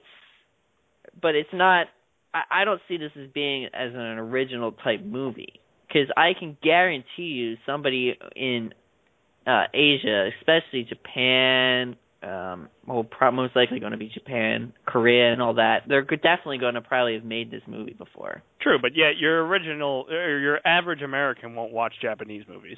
but 1.21 1.35
it's 1.35 1.49
not 1.53 1.87
I, 2.33 2.61
I 2.61 2.65
don't 2.65 2.81
see 2.87 2.97
this 2.97 3.11
as 3.21 3.29
being 3.33 3.65
as 3.65 3.91
an 3.93 4.17
original 4.17 4.71
type 4.71 5.03
movie 5.03 5.59
because 5.87 6.09
I 6.17 6.31
can 6.37 6.57
guarantee 6.63 7.03
you 7.17 7.57
somebody 7.65 8.17
in 8.35 8.73
uh 9.45 9.65
Asia, 9.73 10.29
especially 10.39 10.83
Japan, 10.83 11.95
um, 12.23 12.69
well, 12.87 13.03
pro- 13.03 13.31
most 13.31 13.55
likely 13.55 13.79
going 13.79 13.91
to 13.91 13.97
be 13.97 14.09
Japan, 14.13 14.73
Korea, 14.85 15.31
and 15.33 15.41
all 15.41 15.55
that. 15.55 15.83
They're 15.87 16.03
definitely 16.03 16.57
going 16.57 16.75
to 16.75 16.81
probably 16.81 17.15
have 17.15 17.23
made 17.23 17.51
this 17.51 17.61
movie 17.67 17.93
before. 17.93 18.43
True, 18.61 18.77
but 18.81 18.91
yet 18.95 19.17
your 19.19 19.45
original 19.45 20.05
or 20.09 20.39
your 20.39 20.59
average 20.65 21.01
American 21.01 21.55
won't 21.55 21.73
watch 21.73 21.93
Japanese 22.01 22.43
movies. 22.47 22.77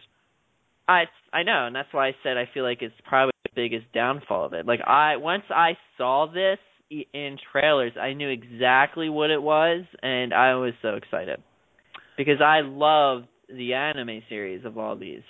I 0.88 1.06
I 1.34 1.44
know, 1.44 1.66
and 1.68 1.76
that's 1.76 1.92
why 1.92 2.08
I 2.08 2.16
said 2.24 2.38
I 2.38 2.50
feel 2.54 2.64
like 2.64 2.82
it's 2.82 2.96
probably 3.08 3.34
the 3.44 3.50
biggest 3.56 3.92
downfall 3.94 4.46
of 4.46 4.54
it. 4.54 4.66
Like 4.66 4.82
I 4.86 5.18
once 5.18 5.44
I 5.50 5.78
saw 5.98 6.28
this 6.32 6.60
in 6.90 7.38
trailers, 7.52 7.94
I 8.00 8.14
knew 8.14 8.30
exactly 8.30 9.10
what 9.10 9.32
it 9.32 9.42
was, 9.42 9.86
and 10.02 10.34
I 10.34 10.56
was 10.56 10.74
so 10.82 10.90
excited 10.96 11.42
because 12.18 12.42
I 12.42 12.62
love 12.62 13.24
the 13.50 13.74
anime 13.74 14.22
series 14.30 14.66
of 14.66 14.78
all 14.78 14.96
these. 14.96 15.24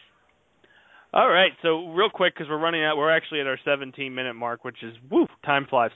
All 1.16 1.30
right, 1.30 1.54
so 1.62 1.88
real 1.92 2.10
quick 2.10 2.34
because 2.36 2.50
we're 2.50 2.60
running 2.60 2.84
out, 2.84 2.98
we're 2.98 3.16
actually 3.16 3.40
at 3.40 3.48
our 3.48 3.58
17 3.64 4.14
minute 4.14 4.34
mark, 4.34 4.66
which 4.66 4.84
is 4.84 4.94
woo, 5.10 5.28
time 5.46 5.66
flies. 5.70 5.92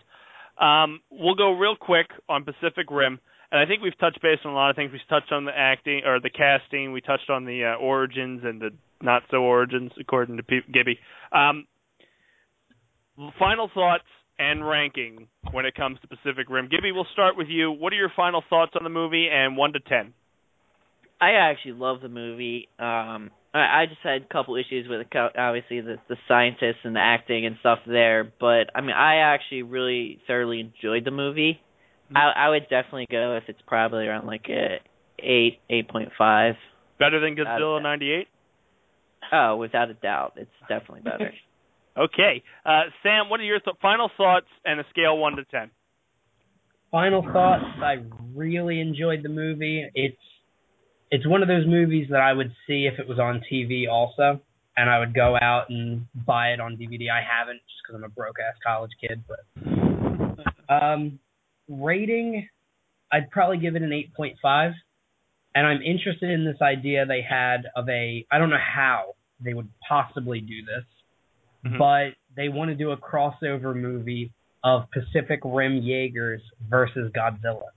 Um, 0.58 1.02
we'll 1.12 1.36
go 1.36 1.52
real 1.52 1.76
quick 1.76 2.08
on 2.30 2.46
Pacific 2.46 2.90
Rim, 2.90 3.20
and 3.52 3.60
I 3.60 3.66
think 3.66 3.84
we've 3.84 3.98
touched 4.00 4.22
base 4.22 4.40
on 4.46 4.54
a 4.54 4.56
lot 4.56 4.70
of 4.70 4.78
things. 4.78 4.94
We've 4.94 5.02
touched 5.10 5.34
on 5.34 5.44
the 5.44 5.52
acting 5.54 6.04
or 6.06 6.22
the 6.22 6.30
casting. 6.30 6.94
We 6.94 7.02
touched 7.02 7.30
on 7.30 7.44
the 7.44 7.66
uh, 7.66 7.84
origins 7.84 8.44
and 8.46 8.62
the 8.62 8.70
not 9.02 9.24
so 9.30 9.44
origins, 9.44 9.92
according 10.00 10.38
to 10.38 10.44
P- 10.44 10.62
Gibby. 10.74 10.98
Um, 11.34 11.68
final 13.38 13.70
thoughts 13.74 14.08
and 14.38 14.66
ranking 14.66 15.28
when 15.52 15.66
it 15.66 15.76
comes 15.76 15.98
to 16.00 16.08
Pacific 16.08 16.50
Rim. 16.50 16.70
Gibby, 16.72 16.94
we'll 16.94 17.08
start 17.12 17.36
with 17.36 17.48
you. 17.50 17.72
What 17.72 17.92
are 17.92 17.98
your 17.98 18.12
final 18.16 18.42
thoughts 18.50 18.72
on 18.74 18.86
the 18.86 18.90
movie, 18.90 19.28
and 19.30 19.58
one 19.58 19.74
to 19.74 19.82
ten? 19.82 20.14
I 21.20 21.32
actually 21.32 21.74
love 21.74 22.00
the 22.00 22.08
movie. 22.08 22.70
Um, 22.80 23.32
I, 23.54 23.82
I 23.82 23.86
just 23.88 24.02
had 24.04 24.22
a 24.22 24.34
couple 24.34 24.56
issues 24.56 24.88
with 24.88 25.02
it, 25.02 25.08
co- 25.12 25.30
obviously 25.38 25.82
the 25.82 25.98
the 26.08 26.18
scientists 26.28 26.84
and 26.84 26.96
the 26.96 27.00
acting 27.00 27.46
and 27.46 27.56
stuff 27.60 27.80
there, 27.88 28.32
but 28.40 28.70
I 28.76 28.82
mean 28.82 28.96
I 28.96 29.18
actually 29.34 29.64
really 29.64 30.20
thoroughly 30.28 30.60
enjoyed 30.60 31.06
the 31.06 31.12
movie. 31.12 31.60
I 32.16 32.32
I 32.36 32.50
would 32.50 32.64
definitely 32.70 33.08
go 33.12 33.38
if 33.38 33.44
it's 33.48 33.62
probably 33.68 34.06
around 34.08 34.28
like 34.28 34.46
a 34.50 34.78
eight 35.20 35.60
eight 35.70 35.90
point 35.90 36.10
five. 36.18 36.56
Better 37.00 37.20
than 37.20 37.40
Out 37.40 37.62
of 37.62 37.62
Godzilla 37.62 37.82
'98? 37.84 38.28
Oh, 39.32 39.56
without 39.58 39.90
a 39.90 39.94
doubt, 39.94 40.34
it's 40.38 40.50
definitely 40.68 41.02
better. 41.02 41.32
Okay, 41.98 42.44
uh, 42.66 42.84
Sam, 43.04 43.30
what 43.30 43.42
are 43.42 43.44
your 43.44 43.60
th- 43.60 43.76
final 43.82 44.10
thoughts 44.16 44.46
and 44.64 44.80
a 44.80 44.84
scale 44.90 45.18
one 45.18 45.36
to 45.36 45.44
ten? 45.46 45.70
Final 46.92 47.24
thoughts. 47.24 47.66
I 47.84 47.98
really 48.34 48.80
enjoyed 48.80 49.22
the 49.22 49.28
movie. 49.30 49.86
It's 49.94 50.16
it's 51.12 51.28
one 51.28 51.42
of 51.42 51.48
those 51.48 51.66
movies 51.66 52.08
that 52.12 52.22
I 52.22 52.34
would 52.34 52.52
see 52.68 52.86
if 52.92 53.00
it 53.00 53.08
was 53.08 53.20
on 53.20 53.42
TV 53.52 53.90
also, 53.90 54.42
and 54.78 54.90
I 54.90 55.00
would 55.00 55.14
go 55.14 55.38
out 55.42 55.70
and 55.70 56.06
buy 56.26 56.50
it 56.50 56.60
on 56.60 56.78
DVD. 56.78 57.10
I 57.12 57.22
haven't 57.22 57.58
just 57.58 57.82
because 57.84 57.96
I'm 57.98 58.04
a 58.04 58.10
broke 58.10 58.36
ass 58.40 58.56
college 58.66 58.92
kid, 59.02 59.24
but 59.28 59.40
um, 60.70 61.20
rating, 61.68 62.48
I'd 63.12 63.32
probably 63.32 63.58
give 63.58 63.76
it 63.76 63.82
an 63.82 63.90
8.5. 63.90 64.74
And 65.56 65.66
I'm 65.66 65.82
interested 65.82 66.30
in 66.30 66.46
this 66.46 66.62
idea 66.62 67.06
they 67.08 67.26
had 67.28 67.64
of 67.76 67.90
a 67.90 68.26
I 68.32 68.38
don't 68.38 68.52
know 68.52 68.58
how 68.60 69.16
they 69.44 69.54
would 69.56 69.68
possibly 69.88 70.42
do 70.42 70.64
this, 70.64 70.86
Mhm. 71.66 71.78
but 71.80 72.10
they 72.36 72.50
want 72.50 72.70
to 72.70 72.76
do 72.76 72.92
a 72.92 72.98
crossover 72.98 73.76
movie 73.76 74.32
of 74.64 74.86
Pacific 74.92 75.40
Rim 75.44 75.82
Jaegers 75.82 76.42
versus 76.70 77.12
Godzilla. 77.14 77.70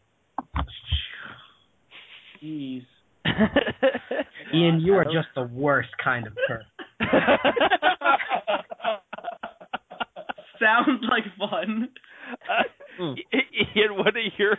Jeez. 2.43 2.85
Ian, 4.55 4.81
you 4.81 4.95
are 4.95 5.05
just 5.05 5.29
the 5.35 5.43
worst 5.43 5.91
kind 6.03 6.27
of 6.27 6.35
person. 6.47 6.67
Sounds 10.61 11.03
like 11.11 11.25
fun. 11.39 11.89
Mm. 13.01 13.17
Ian, 13.75 13.97
what 13.97 14.15
are 14.15 14.21
your 14.39 14.59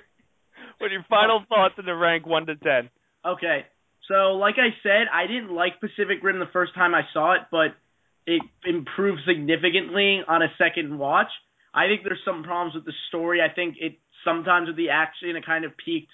what 0.80 0.88
are 0.88 0.94
your 0.94 1.06
final 1.08 1.44
thoughts 1.48 1.76
in 1.78 1.86
the 1.86 1.94
rank 1.94 2.26
one 2.26 2.48
to 2.48 2.56
ten? 2.56 2.90
Okay. 3.24 3.66
So, 4.08 4.34
like 4.34 4.56
I 4.58 4.74
said, 4.82 5.06
I 5.14 5.28
didn't 5.28 5.54
like 5.54 5.80
Pacific 5.80 6.24
Rim 6.24 6.40
the 6.40 6.50
first 6.52 6.74
time 6.74 6.96
I 6.96 7.04
saw 7.14 7.34
it, 7.36 7.42
but 7.52 7.78
it 8.26 8.42
improved 8.66 9.22
significantly 9.28 10.22
on 10.28 10.42
a 10.42 10.48
second 10.58 10.98
watch. 10.98 11.30
I 11.74 11.86
think 11.88 12.02
there's 12.04 12.20
some 12.26 12.44
problems 12.44 12.76
with 12.76 12.86
the 12.86 12.94
story. 13.10 13.40
I 13.40 13.54
think 13.54 13.76
it 13.80 14.00
sometimes 14.26 14.68
with 14.68 14.78
the 14.78 14.90
action 14.90 15.36
it 15.36 15.46
kind 15.46 15.64
of 15.64 15.72
peaked 15.78 16.12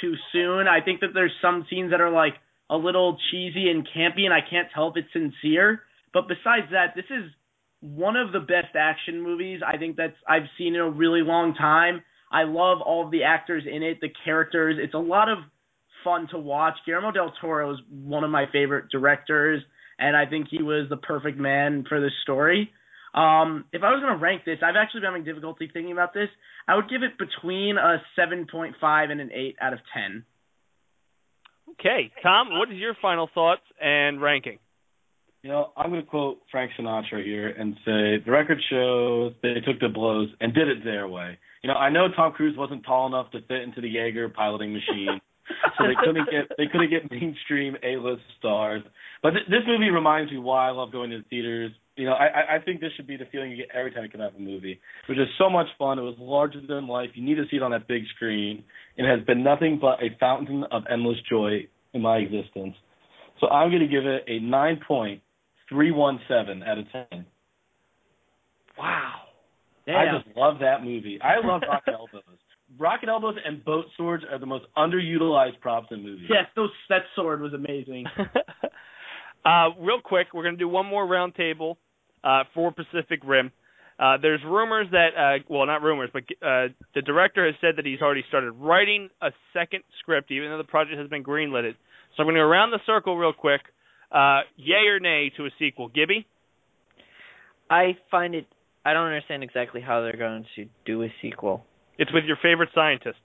too 0.00 0.14
soon. 0.32 0.68
I 0.68 0.80
think 0.80 1.00
that 1.00 1.08
there's 1.14 1.32
some 1.42 1.66
scenes 1.70 1.90
that 1.90 2.00
are 2.00 2.10
like 2.10 2.34
a 2.70 2.76
little 2.76 3.18
cheesy 3.30 3.70
and 3.70 3.86
campy 3.86 4.24
and 4.24 4.34
I 4.34 4.40
can't 4.48 4.68
tell 4.74 4.88
if 4.88 4.96
it's 4.96 5.12
sincere. 5.12 5.82
But 6.12 6.28
besides 6.28 6.66
that, 6.72 6.94
this 6.94 7.04
is 7.10 7.30
one 7.80 8.16
of 8.16 8.32
the 8.32 8.40
best 8.40 8.74
action 8.76 9.22
movies 9.22 9.60
I 9.66 9.76
think 9.76 9.96
that's 9.96 10.16
I've 10.28 10.48
seen 10.56 10.74
in 10.74 10.80
a 10.80 10.90
really 10.90 11.22
long 11.22 11.54
time. 11.54 12.02
I 12.30 12.42
love 12.42 12.78
all 12.82 13.04
of 13.04 13.10
the 13.10 13.22
actors 13.22 13.64
in 13.70 13.82
it, 13.82 14.00
the 14.00 14.10
characters. 14.24 14.76
It's 14.80 14.94
a 14.94 14.98
lot 14.98 15.28
of 15.28 15.38
fun 16.04 16.28
to 16.30 16.38
watch. 16.38 16.74
Guillermo 16.84 17.12
del 17.12 17.32
Toro 17.40 17.72
is 17.72 17.78
one 17.90 18.24
of 18.24 18.30
my 18.30 18.44
favorite 18.52 18.90
directors, 18.90 19.62
and 19.98 20.16
I 20.16 20.26
think 20.26 20.48
he 20.50 20.62
was 20.62 20.88
the 20.90 20.96
perfect 20.96 21.38
man 21.38 21.84
for 21.88 22.00
this 22.00 22.12
story. 22.22 22.70
Um, 23.14 23.64
if 23.72 23.82
I 23.82 23.90
was 23.90 24.00
going 24.00 24.12
to 24.12 24.22
rank 24.22 24.42
this, 24.44 24.58
I've 24.62 24.76
actually 24.76 25.00
been 25.00 25.10
having 25.10 25.24
difficulty 25.24 25.70
thinking 25.72 25.92
about 25.92 26.14
this. 26.14 26.28
I 26.66 26.76
would 26.76 26.88
give 26.90 27.02
it 27.02 27.18
between 27.18 27.76
a 27.78 28.02
7.5 28.18 29.10
and 29.10 29.20
an 29.20 29.30
8 29.32 29.56
out 29.60 29.72
of 29.72 29.78
10. 29.94 30.24
Okay, 31.72 32.10
Tom, 32.22 32.48
what 32.58 32.70
is 32.70 32.76
your 32.78 32.94
final 33.00 33.28
thoughts 33.32 33.62
and 33.80 34.20
ranking? 34.20 34.58
You 35.42 35.50
know, 35.50 35.72
I'm 35.76 35.90
going 35.90 36.02
to 36.02 36.06
quote 36.06 36.38
Frank 36.50 36.72
Sinatra 36.78 37.24
here 37.24 37.48
and 37.48 37.74
say 37.84 38.24
the 38.24 38.30
record 38.30 38.58
shows 38.68 39.32
they 39.42 39.54
took 39.64 39.78
the 39.80 39.88
blows 39.88 40.28
and 40.40 40.52
did 40.52 40.68
it 40.68 40.84
their 40.84 41.06
way. 41.06 41.38
You 41.62 41.68
know, 41.68 41.74
I 41.74 41.90
know 41.90 42.08
Tom 42.14 42.32
Cruise 42.32 42.56
wasn't 42.56 42.84
tall 42.84 43.06
enough 43.06 43.30
to 43.32 43.40
fit 43.42 43.62
into 43.62 43.80
the 43.80 43.88
Jaeger 43.88 44.28
piloting 44.28 44.72
machine, 44.72 45.20
so 45.78 45.86
they 45.86 45.94
couldn't 46.04 46.28
get 46.30 46.56
they 46.58 46.66
couldn't 46.66 46.90
get 46.90 47.10
mainstream 47.10 47.76
A-list 47.84 48.22
stars. 48.38 48.82
But 49.22 49.30
th- 49.30 49.46
this 49.48 49.62
movie 49.66 49.90
reminds 49.90 50.32
me 50.32 50.38
why 50.38 50.68
I 50.68 50.70
love 50.72 50.90
going 50.90 51.10
to 51.10 51.18
the 51.18 51.24
theaters. 51.30 51.72
You 51.98 52.06
know, 52.06 52.12
I 52.14 52.26
I- 52.26 52.54
I 52.54 52.58
think 52.60 52.80
this 52.80 52.92
should 52.96 53.06
be 53.06 53.16
the 53.16 53.26
feeling 53.26 53.50
you 53.50 53.56
get 53.58 53.68
every 53.74 53.90
time 53.90 54.04
you 54.04 54.08
come 54.08 54.20
out 54.20 54.30
of 54.30 54.36
a 54.36 54.40
movie. 54.40 54.72
It 54.72 55.08
was 55.08 55.18
just 55.18 55.36
so 55.36 55.50
much 55.50 55.66
fun. 55.78 55.98
It 55.98 56.02
was 56.02 56.14
larger 56.18 56.60
than 56.60 56.86
life. 56.86 57.10
You 57.14 57.24
need 57.24 57.34
to 57.34 57.44
see 57.50 57.56
it 57.56 57.62
on 57.62 57.72
that 57.72 57.86
big 57.88 58.02
screen. 58.14 58.62
It 58.96 59.04
has 59.04 59.24
been 59.26 59.42
nothing 59.42 59.78
but 59.80 60.02
a 60.02 60.10
fountain 60.18 60.64
of 60.70 60.84
endless 60.90 61.18
joy 61.28 61.66
in 61.92 62.00
my 62.02 62.18
existence. 62.18 62.76
So 63.40 63.48
I'm 63.48 63.68
going 63.70 63.82
to 63.82 63.88
give 63.88 64.06
it 64.06 64.24
a 64.28 64.38
nine 64.40 64.80
point 64.86 65.20
three 65.68 65.90
one 65.90 66.20
seven 66.28 66.62
out 66.62 66.78
of 66.78 66.84
ten. 66.92 67.26
wow. 68.78 69.14
I 69.88 70.04
just 70.22 70.36
love 70.36 70.58
that 70.60 70.84
movie. 70.84 71.18
I 71.22 71.44
love 71.44 71.62
Rocket 71.66 71.94
Elbows. 71.94 72.22
Rocket 72.78 73.08
Elbows 73.08 73.36
and 73.44 73.64
Boat 73.64 73.86
Swords 73.96 74.22
are 74.30 74.38
the 74.38 74.44
most 74.46 74.66
underutilized 74.76 75.58
props 75.60 75.88
in 75.90 76.02
movies. 76.02 76.26
Yes, 76.28 76.44
those 76.54 76.68
that 76.90 77.02
sword 77.16 77.40
was 77.40 77.54
amazing. 77.54 78.04
uh, 79.46 79.70
real 79.80 80.00
quick, 80.04 80.28
we're 80.34 80.42
going 80.42 80.54
to 80.56 80.58
do 80.58 80.68
one 80.68 80.84
more 80.84 81.06
roundtable 81.06 81.76
uh, 82.24 82.44
for 82.54 82.72
Pacific 82.72 83.20
Rim. 83.24 83.50
Uh, 83.98 84.16
there's 84.22 84.40
rumors 84.46 84.86
that, 84.92 85.08
uh, 85.18 85.42
well, 85.48 85.66
not 85.66 85.82
rumors, 85.82 86.08
but 86.12 86.22
uh, 86.40 86.68
the 86.94 87.02
director 87.04 87.44
has 87.46 87.56
said 87.60 87.74
that 87.76 87.84
he's 87.84 88.00
already 88.00 88.22
started 88.28 88.52
writing 88.52 89.08
a 89.20 89.30
second 89.52 89.82
script, 90.00 90.30
even 90.30 90.50
though 90.50 90.58
the 90.58 90.64
project 90.64 90.98
has 90.98 91.08
been 91.08 91.24
greenlit. 91.24 91.72
So 92.16 92.22
I'm 92.22 92.26
going 92.26 92.36
to 92.36 92.40
go 92.40 92.44
around 92.44 92.70
the 92.70 92.78
circle 92.86 93.16
real 93.16 93.32
quick. 93.32 93.60
Uh, 94.12 94.40
yay 94.56 94.86
or 94.86 95.00
nay 95.00 95.30
to 95.36 95.46
a 95.46 95.50
sequel, 95.58 95.88
Gibby? 95.88 96.26
I 97.68 97.96
find 98.10 98.34
it. 98.34 98.46
I 98.84 98.92
don't 98.92 99.06
understand 99.06 99.42
exactly 99.42 99.80
how 99.80 100.00
they're 100.00 100.16
going 100.16 100.46
to 100.56 100.66
do 100.86 101.02
a 101.02 101.08
sequel. 101.20 101.64
It's 101.98 102.12
with 102.12 102.24
your 102.24 102.38
favorite 102.40 102.70
scientists. 102.74 103.16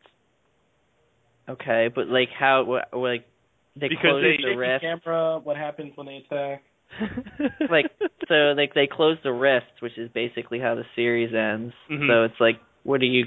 Okay, 1.48 1.90
but 1.94 2.08
like 2.08 2.30
how? 2.38 2.64
What, 2.64 2.90
like 2.94 3.26
they 3.80 3.88
Because 3.90 4.02
close 4.02 4.24
they- 4.24 4.38
the 4.38 4.44
Shaky 4.50 4.56
rift. 4.58 4.82
camera. 4.84 5.40
What 5.40 5.58
happens 5.58 5.92
when 5.96 6.08
they 6.08 6.18
attack? 6.26 6.64
like 7.70 7.86
so, 8.28 8.54
like 8.58 8.74
they 8.74 8.88
close 8.88 9.18
the 9.24 9.32
rift, 9.32 9.82
which 9.82 9.98
is 9.98 10.10
basically 10.14 10.60
how 10.60 10.76
the 10.76 10.84
series 10.96 11.34
ends. 11.34 11.74
Mhm. 11.90 12.08
So 12.08 12.24
it's 12.24 12.40
like, 12.40 12.60
what 12.84 13.02
are 13.02 13.06
you? 13.06 13.26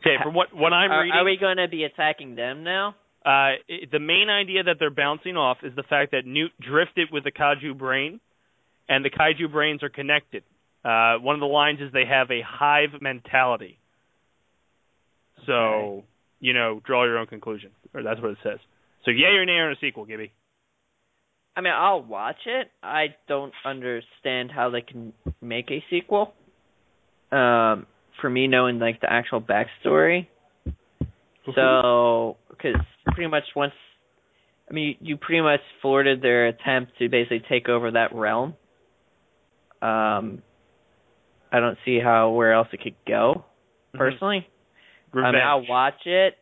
Okay, 0.00 0.16
from 0.22 0.34
what 0.34 0.54
what 0.54 0.72
I'm 0.72 0.90
are, 0.90 1.00
reading, 1.02 1.18
are 1.18 1.24
we 1.24 1.36
going 1.38 1.56
to 1.56 1.68
be 1.68 1.84
attacking 1.84 2.34
them 2.36 2.62
now? 2.64 2.94
uh, 3.24 3.56
i- 3.70 3.86
the 3.90 3.98
main 3.98 4.28
idea 4.28 4.62
that 4.64 4.76
they're 4.78 4.90
bouncing 4.90 5.36
off 5.36 5.58
is 5.62 5.74
the 5.76 5.82
fact 5.82 6.10
that 6.12 6.26
Newt 6.26 6.52
drifted 6.60 7.08
with 7.10 7.24
the 7.24 7.32
kaiju 7.32 7.76
brain, 7.78 8.20
and 8.88 9.02
the 9.02 9.08
kaiju 9.10 9.50
brains 9.50 9.82
are 9.82 9.88
connected. 9.88 10.42
Uh, 10.84 11.16
one 11.16 11.34
of 11.34 11.40
the 11.40 11.46
lines 11.46 11.80
is 11.80 11.90
they 11.92 12.04
have 12.04 12.30
a 12.30 12.42
hive 12.42 13.00
mentality. 13.00 13.78
So, 15.46 16.04
you 16.40 16.52
know, 16.52 16.80
draw 16.84 17.04
your 17.04 17.18
own 17.18 17.26
conclusion, 17.26 17.70
or 17.94 18.02
that's 18.02 18.20
what 18.20 18.30
it 18.32 18.38
says. 18.42 18.58
So, 19.04 19.10
yay 19.10 19.36
or 19.36 19.44
nay 19.44 19.58
on 19.58 19.72
a 19.72 19.76
sequel, 19.80 20.04
Gibby? 20.04 20.32
I 21.56 21.60
mean, 21.60 21.72
I'll 21.74 22.02
watch 22.02 22.46
it. 22.46 22.70
I 22.82 23.14
don't 23.28 23.52
understand 23.64 24.50
how 24.50 24.70
they 24.70 24.80
can 24.80 25.12
make 25.40 25.70
a 25.70 25.82
sequel. 25.88 26.34
Um, 27.30 27.86
for 28.20 28.28
me, 28.30 28.46
knowing 28.46 28.78
like 28.78 29.00
the 29.00 29.12
actual 29.12 29.40
backstory. 29.40 30.28
So, 31.54 32.36
because 32.50 32.80
pretty 33.06 33.28
much 33.28 33.44
once, 33.54 33.74
I 34.68 34.72
mean, 34.72 34.96
you 35.00 35.16
pretty 35.16 35.42
much 35.42 35.60
thwarted 35.82 36.22
their 36.22 36.46
attempt 36.46 36.92
to 36.98 37.08
basically 37.08 37.42
take 37.48 37.68
over 37.68 37.90
that 37.90 38.14
realm. 38.14 38.54
Um, 39.82 40.42
I 41.52 41.60
don't 41.60 41.76
see 41.84 42.00
how 42.02 42.30
where 42.30 42.52
else 42.52 42.68
it 42.72 42.80
could 42.80 42.96
go. 43.06 43.44
Personally, 43.92 44.48
I 45.12 45.30
mean, 45.30 45.42
I'll 45.44 45.66
watch 45.68 46.06
it, 46.06 46.34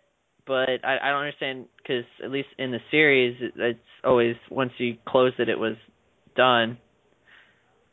but 0.47 0.85
I, 0.85 0.98
I 1.02 1.10
don't 1.10 1.20
understand 1.20 1.66
because 1.77 2.05
at 2.23 2.31
least 2.31 2.48
in 2.59 2.70
the 2.70 2.78
series, 2.90 3.36
it, 3.40 3.52
it's 3.56 3.78
always 4.05 4.36
once 4.51 4.73
you 4.78 4.97
closed 5.06 5.39
it, 5.39 5.48
it 5.48 5.59
was 5.59 5.77
done. 6.36 6.78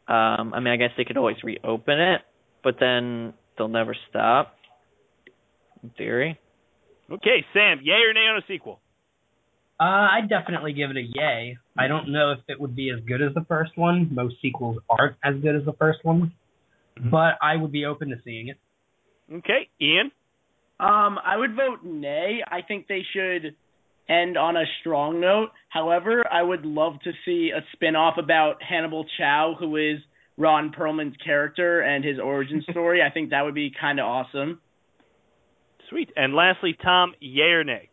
Um, 0.07 0.53
I 0.53 0.59
mean, 0.59 0.73
I 0.73 0.77
guess 0.77 0.91
they 0.97 1.05
could 1.05 1.17
always 1.17 1.37
reopen 1.43 1.99
it, 1.99 2.21
but 2.63 2.75
then 2.79 3.33
they'll 3.57 3.67
never 3.67 3.95
stop. 4.09 4.55
In 5.83 5.91
theory. 5.91 6.39
Okay, 7.11 7.45
Sam, 7.53 7.79
yay 7.83 7.93
or 7.93 8.13
nay 8.13 8.21
on 8.21 8.37
a 8.37 8.45
sequel? 8.47 8.79
Uh, 9.79 10.09
I'd 10.11 10.27
definitely 10.27 10.73
give 10.73 10.89
it 10.89 10.97
a 10.97 11.01
yay. 11.01 11.57
I 11.77 11.87
don't 11.87 12.11
know 12.11 12.31
if 12.31 12.39
it 12.49 12.59
would 12.59 12.75
be 12.75 12.89
as 12.89 12.99
good 13.07 13.21
as 13.21 13.33
the 13.33 13.45
first 13.47 13.77
one. 13.77 14.09
Most 14.11 14.35
sequels 14.41 14.77
aren't 14.89 15.15
as 15.23 15.35
good 15.41 15.55
as 15.55 15.63
the 15.65 15.73
first 15.73 15.99
one, 16.03 16.33
but 17.09 17.35
I 17.41 17.55
would 17.55 17.71
be 17.71 17.85
open 17.85 18.09
to 18.09 18.15
seeing 18.25 18.49
it. 18.49 18.57
Okay, 19.31 19.69
Ian? 19.79 20.11
Um, 20.79 21.19
I 21.23 21.35
would 21.35 21.55
vote 21.55 21.83
nay. 21.83 22.39
I 22.47 22.61
think 22.61 22.87
they 22.87 23.01
should 23.13 23.55
end 24.07 24.37
on 24.37 24.55
a 24.55 24.63
strong 24.79 25.19
note. 25.19 25.49
However, 25.69 26.25
I 26.31 26.41
would 26.41 26.65
love 26.65 26.93
to 27.03 27.11
see 27.25 27.51
a 27.55 27.61
spin-off 27.73 28.15
about 28.17 28.63
Hannibal 28.63 29.05
Chau, 29.17 29.55
who 29.59 29.75
is 29.75 29.99
Ron 30.37 30.71
Perlman's 30.71 31.17
character 31.23 31.81
and 31.81 32.03
his 32.03 32.17
origin 32.17 32.63
story. 32.71 33.01
I 33.01 33.11
think 33.11 33.29
that 33.29 33.43
would 33.43 33.55
be 33.55 33.71
kind 33.79 33.99
of 33.99 34.05
awesome. 34.05 34.61
Sweet. 35.89 36.11
And 36.15 36.33
lastly, 36.33 36.75
Tom, 36.81 37.13
yay 37.19 37.51
or 37.51 37.63
nay? 37.63 37.89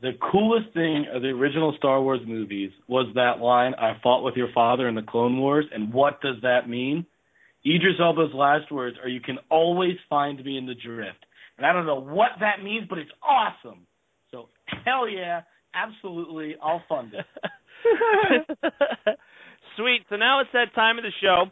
The 0.00 0.12
coolest 0.30 0.72
thing 0.74 1.06
of 1.12 1.22
the 1.22 1.28
original 1.28 1.74
Star 1.76 2.00
Wars 2.00 2.20
movies 2.26 2.70
was 2.86 3.12
that 3.14 3.40
line, 3.40 3.74
I 3.74 3.98
fought 4.02 4.22
with 4.22 4.36
your 4.36 4.50
father 4.54 4.88
in 4.88 4.94
the 4.94 5.02
Clone 5.02 5.38
Wars, 5.38 5.66
and 5.72 5.92
what 5.92 6.20
does 6.20 6.36
that 6.42 6.68
mean? 6.68 7.04
Idris 7.66 7.96
Elba's 8.00 8.32
last 8.32 8.70
words 8.70 8.96
are, 9.02 9.08
you 9.08 9.20
can 9.20 9.38
always 9.50 9.96
find 10.08 10.42
me 10.44 10.56
in 10.56 10.66
the 10.66 10.74
drift. 10.74 11.18
And 11.58 11.66
I 11.66 11.72
don't 11.72 11.86
know 11.86 12.00
what 12.00 12.30
that 12.40 12.62
means, 12.62 12.86
but 12.88 12.98
it's 12.98 13.10
awesome. 13.22 13.86
So, 14.30 14.48
hell 14.84 15.08
yeah, 15.08 15.42
absolutely, 15.74 16.56
I'll 16.62 16.82
fund 16.88 17.12
it. 17.14 17.26
Sweet. 19.76 20.02
So 20.08 20.16
now 20.16 20.40
it's 20.40 20.50
that 20.52 20.74
time 20.74 20.98
of 20.98 21.04
the 21.04 21.12
show 21.22 21.44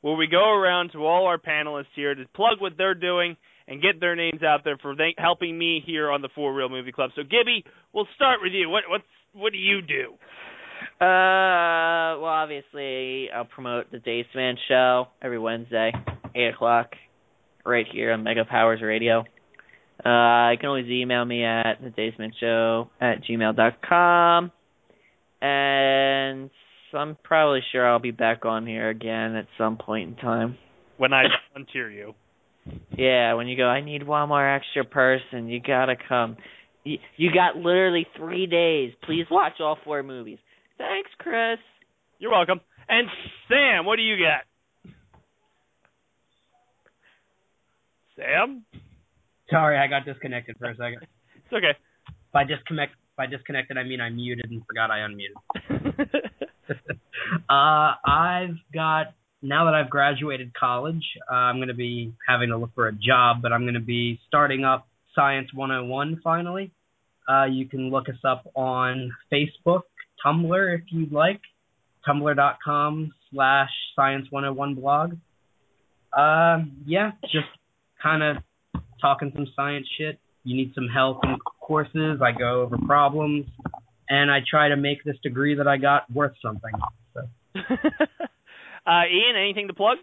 where 0.00 0.16
we 0.16 0.26
go 0.26 0.50
around 0.52 0.92
to 0.92 1.06
all 1.06 1.26
our 1.26 1.38
panelists 1.38 1.92
here 1.94 2.14
to 2.14 2.24
plug 2.34 2.60
what 2.60 2.72
they're 2.76 2.94
doing 2.94 3.36
and 3.68 3.80
get 3.80 4.00
their 4.00 4.16
names 4.16 4.42
out 4.42 4.60
there 4.64 4.76
for 4.78 4.96
they, 4.96 5.14
helping 5.16 5.56
me 5.58 5.82
here 5.84 6.10
on 6.10 6.22
the 6.22 6.28
Four 6.34 6.54
Real 6.54 6.68
Movie 6.68 6.92
Club. 6.92 7.10
So 7.14 7.22
Gibby, 7.22 7.64
we'll 7.92 8.08
start 8.16 8.40
with 8.42 8.52
you. 8.52 8.68
What 8.68 8.84
what's 8.88 9.04
what 9.32 9.52
do 9.52 9.58
you 9.58 9.80
do? 9.80 10.14
Uh, 11.00 12.16
well, 12.20 12.24
obviously, 12.24 13.30
I'll 13.30 13.44
promote 13.44 13.90
the 13.90 13.98
Days 13.98 14.26
Man 14.34 14.56
show 14.68 15.08
every 15.22 15.38
Wednesday, 15.38 15.92
eight 16.34 16.54
o'clock, 16.54 16.90
right 17.64 17.86
here 17.90 18.12
on 18.12 18.22
Mega 18.24 18.44
Powers 18.44 18.80
Radio. 18.82 19.24
Uh, 20.04 20.50
you 20.52 20.58
can 20.58 20.68
always 20.68 20.86
email 20.86 21.24
me 21.24 21.44
at 21.44 21.74
the 21.82 21.90
Daysman 21.90 22.32
Show 22.40 22.88
at 23.00 23.22
gmail 23.22 23.54
dot 23.54 23.82
com, 23.86 24.50
and 25.42 26.50
I'm 26.94 27.16
probably 27.22 27.60
sure 27.70 27.86
I'll 27.86 27.98
be 27.98 28.10
back 28.10 28.44
on 28.44 28.66
here 28.66 28.88
again 28.88 29.36
at 29.36 29.46
some 29.58 29.76
point 29.76 30.08
in 30.08 30.16
time. 30.16 30.56
When 30.96 31.12
I 31.12 31.24
volunteer 31.52 31.90
you. 31.90 32.14
Yeah, 32.96 33.34
when 33.34 33.46
you 33.46 33.56
go, 33.56 33.64
I 33.64 33.80
need 33.80 34.06
one 34.06 34.28
more 34.28 34.48
extra 34.48 34.84
person. 34.84 35.48
You 35.48 35.60
gotta 35.60 35.96
come. 36.08 36.36
You, 36.84 36.98
you 37.16 37.30
got 37.32 37.56
literally 37.56 38.06
three 38.16 38.46
days. 38.46 38.92
Please 39.04 39.26
watch 39.30 39.54
all 39.60 39.78
four 39.84 40.02
movies. 40.02 40.38
Thanks, 40.78 41.10
Chris. 41.18 41.58
You're 42.18 42.32
welcome. 42.32 42.60
And 42.88 43.08
Sam, 43.48 43.86
what 43.86 43.96
do 43.96 44.02
you 44.02 44.16
got? 44.16 44.92
Sam? 48.16 48.64
Sorry, 49.50 49.78
I 49.78 49.86
got 49.86 50.04
disconnected 50.04 50.56
for 50.58 50.66
a 50.66 50.76
second. 50.76 51.00
It's 51.52 51.56
okay. 51.56 51.76
By 52.32 52.44
disconnect, 52.44 52.94
by 53.16 53.26
disconnected, 53.26 53.76
I 53.76 53.82
mean 53.82 54.00
I 54.00 54.08
muted 54.08 54.52
and 54.52 54.62
forgot 54.66 54.88
I 54.92 54.98
unmuted. 54.98 56.20
uh, 57.48 57.92
I've 58.04 58.56
got 58.72 59.14
now 59.42 59.64
that 59.64 59.74
I've 59.74 59.90
graduated 59.90 60.52
college, 60.54 61.02
uh, 61.30 61.34
I'm 61.34 61.56
going 61.56 61.68
to 61.68 61.74
be 61.74 62.12
having 62.28 62.50
to 62.50 62.56
look 62.56 62.74
for 62.74 62.88
a 62.88 62.92
job, 62.92 63.42
but 63.42 63.52
I'm 63.52 63.62
going 63.62 63.74
to 63.74 63.80
be 63.80 64.20
starting 64.28 64.64
up 64.64 64.86
Science 65.14 65.48
101 65.54 66.20
finally. 66.22 66.72
Uh, 67.28 67.46
you 67.46 67.66
can 67.66 67.90
look 67.90 68.08
us 68.08 68.22
up 68.24 68.46
on 68.54 69.12
Facebook, 69.32 69.82
Tumblr 70.24 70.78
if 70.78 70.82
you'd 70.90 71.12
like, 71.12 71.40
tumblr.com 72.06 73.12
slash 73.32 73.70
Science 73.96 74.26
101 74.30 74.74
blog. 74.74 75.16
Uh, 76.12 76.58
yeah, 76.84 77.12
just 77.22 77.46
kind 78.02 78.22
of 78.22 78.42
talking 79.00 79.32
some 79.34 79.46
science 79.54 79.86
shit. 79.98 80.18
You 80.44 80.56
need 80.56 80.72
some 80.74 80.88
help 80.88 81.24
in 81.24 81.36
courses. 81.60 82.20
I 82.22 82.32
go 82.32 82.62
over 82.62 82.78
problems, 82.78 83.46
and 84.08 84.30
I 84.30 84.38
try 84.48 84.68
to 84.68 84.76
make 84.76 85.04
this 85.04 85.16
degree 85.22 85.56
that 85.56 85.68
I 85.68 85.76
got 85.76 86.10
worth 86.10 86.32
something. 86.42 86.72
So. 87.14 87.20
uh, 87.56 89.02
Ian, 89.06 89.36
anything 89.36 89.68
to 89.68 89.74
plug? 89.74 89.98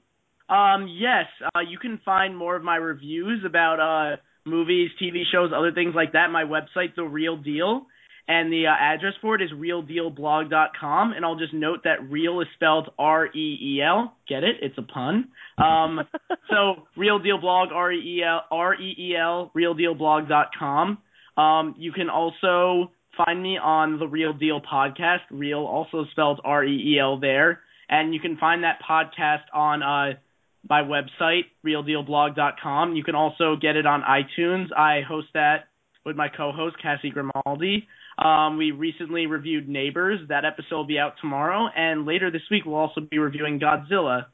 Um, 0.50 0.88
yes, 0.88 1.26
uh, 1.44 1.60
you 1.60 1.78
can 1.78 2.00
find 2.06 2.38
more 2.38 2.56
of 2.56 2.64
my 2.64 2.78
reviews 2.78 3.44
about 3.46 3.80
uh, 3.80 4.18
movies, 4.46 4.92
TV 5.02 5.24
shows, 5.30 5.52
other 5.56 5.74
things 5.74 5.94
like 5.94 6.14
that. 6.14 6.32
My 6.32 6.44
website, 6.44 6.96
The 6.96 7.04
Reel 7.04 7.38
Deal, 7.38 7.88
and 8.28 8.52
the 8.52 8.68
uh, 8.68 8.72
address 8.78 9.14
for 9.22 9.36
it 9.36 9.42
is 9.42 9.52
reeldealblog.com. 9.52 11.14
And 11.14 11.24
I'll 11.24 11.38
just 11.38 11.54
note 11.54 11.80
that 11.86 12.10
real 12.10 12.42
is 12.42 12.48
spelled 12.56 12.90
R 13.00 13.28
E 13.28 13.58
E 13.62 13.82
L. 13.82 14.16
Get 14.28 14.44
it? 14.44 14.58
It's 14.62 14.78
a 14.78 14.82
pun. 14.82 15.30
Um, 15.58 16.02
so 16.50 16.88
Reel 16.98 17.20
Deal 17.20 17.40
Blog, 17.40 17.70
R 17.74 17.92
E 17.92 18.20
E 18.20 18.24
L, 18.24 18.44
R 18.52 18.76
E 18.76 18.96
E 18.98 19.16
L, 19.16 19.52
reeldealblog.com. 19.56 20.98
Um, 21.38 21.76
you 21.78 21.92
can 21.92 22.10
also 22.10 22.92
find 23.16 23.42
me 23.42 23.58
on 23.58 24.00
the 24.00 24.08
Reel 24.08 24.34
Deal 24.34 24.60
podcast. 24.62 25.22
Real 25.32 25.60
also 25.60 26.06
spelled 26.12 26.42
R 26.44 26.66
E 26.66 26.96
E 26.96 27.00
L 27.00 27.20
there, 27.20 27.62
and 27.90 28.14
you 28.14 28.20
can 28.20 28.38
find 28.38 28.64
that 28.64 28.80
podcast 28.88 29.44
on 29.54 29.84
uh, 29.84 30.18
my 30.70 30.82
website, 30.82 31.44
reeldealblog.com. 31.66 32.96
You 32.96 33.04
can 33.04 33.16
also 33.16 33.56
get 33.56 33.78
it 33.78 33.86
on 33.86 34.02
iTunes. 34.02 34.74
I 34.78 35.02
host 35.08 35.28
that 35.34 35.68
with 36.06 36.16
my 36.16 36.28
co-host 36.30 36.76
Cassie 36.82 37.12
Grimaldi. 37.12 37.88
Um, 38.18 38.58
we 38.58 38.72
recently 38.72 39.28
reviewed 39.28 39.70
Neighbors. 39.70 40.20
That 40.30 40.44
episode 40.46 40.76
will 40.76 40.88
be 40.88 41.00
out 41.00 41.14
tomorrow, 41.22 41.68
and 41.76 42.06
later 42.06 42.32
this 42.32 42.42
week 42.50 42.66
we'll 42.66 42.76
also 42.76 43.02
be 43.02 43.20
reviewing 43.20 43.60
Godzilla. 43.60 44.26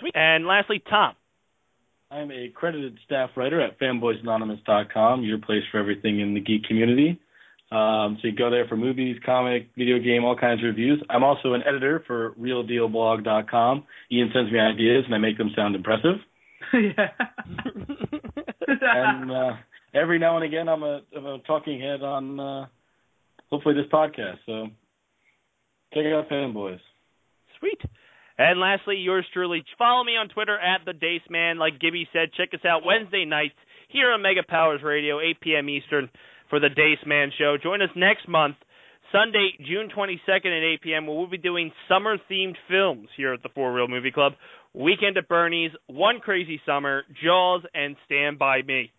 Sweet. 0.00 0.12
And 0.14 0.46
lastly, 0.46 0.82
Tom. 0.88 1.14
I'm 2.10 2.30
a 2.30 2.48
credited 2.54 2.98
staff 3.04 3.30
writer 3.36 3.60
at 3.60 3.78
fanboysanonymous.com, 3.80 5.22
your 5.22 5.38
place 5.38 5.62
for 5.72 5.78
everything 5.78 6.20
in 6.20 6.34
the 6.34 6.40
geek 6.40 6.64
community. 6.64 7.20
Um, 7.72 8.18
so 8.22 8.28
you 8.28 8.36
go 8.36 8.48
there 8.48 8.66
for 8.68 8.76
movies, 8.76 9.16
comic, 9.26 9.70
video 9.76 9.98
game, 9.98 10.24
all 10.24 10.36
kinds 10.36 10.60
of 10.60 10.66
reviews. 10.66 11.02
I'm 11.10 11.24
also 11.24 11.54
an 11.54 11.62
editor 11.66 12.04
for 12.06 12.32
reeldealblog.com. 12.40 13.84
Ian 14.12 14.30
sends 14.32 14.52
me 14.52 14.60
ideas 14.60 15.04
and 15.04 15.14
I 15.14 15.18
make 15.18 15.36
them 15.36 15.50
sound 15.56 15.74
impressive. 15.74 16.16
yeah. 16.72 17.08
and 18.68 19.32
uh, 19.32 19.52
every 20.00 20.18
now 20.18 20.36
and 20.36 20.44
again, 20.44 20.68
I'm 20.68 20.82
a, 20.82 21.00
I'm 21.16 21.26
a 21.26 21.38
talking 21.46 21.80
head 21.80 22.02
on 22.02 22.38
uh, 22.38 22.66
hopefully 23.50 23.74
this 23.74 23.90
podcast. 23.92 24.38
So 24.46 24.68
Check 25.94 26.04
it 26.04 26.12
out 26.12 26.28
Fanboys. 26.28 26.80
Sweet. 27.58 27.80
And 28.38 28.60
lastly, 28.60 28.96
yours 28.96 29.24
truly. 29.32 29.64
Follow 29.78 30.04
me 30.04 30.12
on 30.12 30.28
Twitter 30.28 30.58
at 30.58 30.84
the 30.84 30.92
Dace 30.92 31.22
Man. 31.30 31.58
Like 31.58 31.80
Gibby 31.80 32.06
said, 32.12 32.34
check 32.36 32.50
us 32.52 32.64
out 32.66 32.84
Wednesday 32.84 33.24
nights 33.24 33.54
here 33.88 34.10
on 34.12 34.20
Mega 34.20 34.42
Powers 34.46 34.82
Radio, 34.84 35.20
8 35.20 35.40
p.m. 35.40 35.68
Eastern, 35.70 36.10
for 36.50 36.60
the 36.60 36.68
Dace 36.68 36.98
Man 37.06 37.30
Show. 37.38 37.56
Join 37.62 37.80
us 37.80 37.88
next 37.96 38.28
month, 38.28 38.56
Sunday, 39.10 39.52
June 39.66 39.88
22nd 39.96 40.18
at 40.44 40.74
8 40.74 40.82
p.m., 40.82 41.06
where 41.06 41.16
we'll 41.16 41.30
be 41.30 41.38
doing 41.38 41.72
summer 41.88 42.18
themed 42.30 42.56
films 42.68 43.08
here 43.16 43.32
at 43.32 43.42
the 43.42 43.48
Four 43.54 43.72
Real 43.72 43.88
Movie 43.88 44.12
Club. 44.12 44.34
Weekend 44.74 45.16
at 45.16 45.28
Bernie's, 45.28 45.70
One 45.86 46.20
Crazy 46.20 46.60
Summer, 46.66 47.04
Jaws, 47.24 47.62
and 47.74 47.96
Stand 48.04 48.38
By 48.38 48.60
Me. 48.60 48.92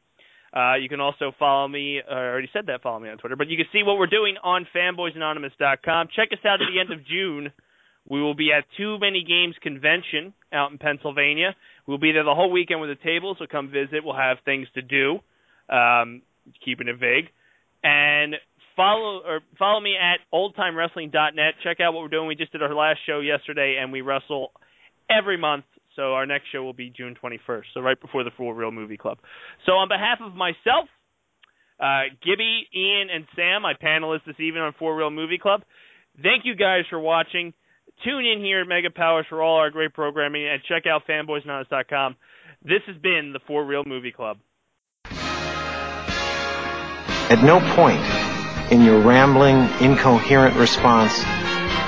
Uh, 0.56 0.76
you 0.76 0.90
can 0.90 1.02
also 1.02 1.32
follow 1.38 1.68
me. 1.68 2.00
Uh, 2.00 2.14
I 2.14 2.18
already 2.18 2.50
said 2.54 2.68
that. 2.68 2.82
Follow 2.82 3.00
me 3.00 3.10
on 3.10 3.18
Twitter, 3.18 3.36
but 3.36 3.48
you 3.48 3.58
can 3.58 3.66
see 3.72 3.84
what 3.84 3.98
we're 3.98 4.08
doing 4.08 4.36
on 4.44 4.66
FanboysAnonymous.com. 4.76 6.08
Check 6.16 6.30
us 6.32 6.40
out 6.46 6.62
at 6.62 6.68
the 6.74 6.80
end 6.80 6.92
of 6.92 7.06
June. 7.06 7.52
We 8.10 8.22
will 8.22 8.36
be 8.36 8.52
at 8.54 8.64
Too 8.78 8.98
Many 9.00 9.24
Games 9.28 9.56
Convention 9.62 10.34
out 10.54 10.72
in 10.72 10.78
Pennsylvania. 10.78 11.56
We'll 11.86 11.98
be 11.98 12.14
there 12.14 12.24
the 12.24 12.36
whole 12.36 12.52
weekend 12.52 12.80
with 12.80 12.90
a 12.90 12.96
table, 12.96 13.36
so 13.38 13.46
come 13.50 13.70
visit. 13.70 14.04
We'll 14.04 14.16
have 14.16 14.38
things 14.46 14.68
to 14.76 14.82
do. 14.82 15.20
Um, 15.70 16.22
keeping 16.64 16.88
it 16.88 16.98
vague. 17.00 17.26
And 17.84 18.36
follow 18.78 19.22
or 19.26 19.42
follow 19.60 19.82
me 19.82 19.96
at 19.98 20.20
oldtimewrestling.net. 20.34 21.56
Check 21.64 21.82
out 21.82 21.94
what 21.94 22.02
we're 22.02 22.08
doing. 22.08 22.28
We 22.28 22.36
just 22.36 22.54
did 22.54 22.64
our 22.64 22.74
last 22.74 23.00
show 23.06 23.20
yesterday, 23.20 23.78
and 23.82 23.92
we 23.92 24.02
wrestle 24.02 24.52
every 25.10 25.38
month. 25.38 25.66
So 25.98 26.14
our 26.14 26.26
next 26.28 26.46
show 26.52 26.64
will 26.64 26.74
be 26.74 26.94
June 26.96 27.16
21st, 27.22 27.64
so 27.74 27.82
right 27.82 28.00
before 28.00 28.24
the 28.24 28.30
Four 28.38 28.54
Real 28.54 28.72
Movie 28.72 28.98
Club. 28.98 29.18
So 29.66 29.74
on 29.74 29.90
behalf 29.90 30.20
of 30.24 30.36
myself, 30.36 30.88
uh, 31.80 32.14
Gibby, 32.24 32.68
Ian, 32.74 33.10
and 33.14 33.26
Sam, 33.36 33.64
my 33.64 33.74
panelists 33.74 34.26
this 34.26 34.40
evening 34.40 34.62
on 34.62 34.74
Four 34.78 34.96
Real 34.96 35.10
Movie 35.10 35.40
Club, 35.40 35.64
thank 36.22 36.46
you 36.46 36.56
guys 36.56 36.84
for 36.92 37.00
watching. 37.00 37.52
Tune 38.06 38.26
in 38.26 38.40
here 38.44 38.62
at 38.62 38.68
Mega 38.68 38.92
Powers 38.92 39.26
for 39.28 39.42
all 39.42 39.58
our 39.58 39.72
great 39.72 39.92
programming, 39.94 40.48
and 40.48 40.62
check 40.70 40.84
out 40.86 41.02
fanboysanonymous.com. 41.10 42.16
This 42.62 42.82
has 42.86 42.98
been 42.98 43.32
the 43.34 43.40
Four 43.48 43.66
Real 43.66 43.84
Movie 43.84 44.12
Club. 44.12 44.38
At 47.30 47.44
no 47.44 47.60
point 47.76 48.00
in 48.72 48.84
your 48.86 49.02
rambling, 49.02 49.68
incoherent 49.82 50.56
response 50.58 51.26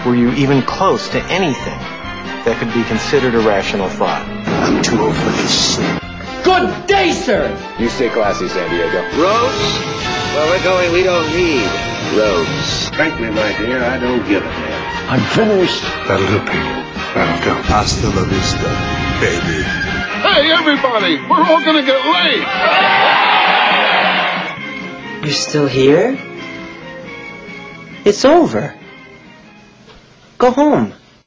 were 0.04 0.16
you 0.16 0.32
even 0.32 0.64
close 0.64 1.10
to 1.10 1.24
anything 1.26 1.99
that 2.46 2.58
could 2.60 2.74
be 2.74 2.84
considered 2.84 3.36
a 3.36 3.40
rational 3.40 3.90
thought. 3.90 4.24
I'm 4.24 4.82
too 4.82 5.00
old 5.00 5.16
for 5.16 5.32
this 5.42 5.76
shit. 5.76 6.00
Good 6.44 6.88
day, 6.88 7.12
sir. 7.12 7.52
You 7.80 7.90
stay 7.90 8.10
classy, 8.10 8.48
San 8.48 8.70
Diego. 8.70 9.02
Roads? 9.22 9.60
Well, 10.34 10.48
we're 10.50 10.64
going, 10.64 10.94
we 10.94 11.04
don't 11.04 11.28
need 11.36 11.68
roads. 12.16 12.90
Frankly, 12.96 13.30
my 13.30 13.52
dear, 13.58 13.84
I 13.84 14.00
don't 14.00 14.26
give 14.28 14.44
a 14.44 14.50
damn. 14.50 15.10
I'm 15.10 15.22
finished. 15.36 15.82
That'll 16.08 16.28
do, 16.28 16.40
Pete. 16.40 16.86
That'll 17.14 17.44
do. 17.44 17.62
Hasta 17.68 18.08
la 18.08 18.24
vista, 18.24 18.70
baby. 19.20 19.64
Hey, 20.22 20.52
everybody! 20.52 21.18
We're 21.18 21.44
all 21.44 21.64
gonna 21.64 21.84
get 21.84 22.06
laid! 22.06 22.44
You're 25.24 25.34
still 25.34 25.68
here? 25.68 26.18
It's 28.06 28.24
over. 28.26 28.76
Go 30.38 30.52
home. 30.52 30.94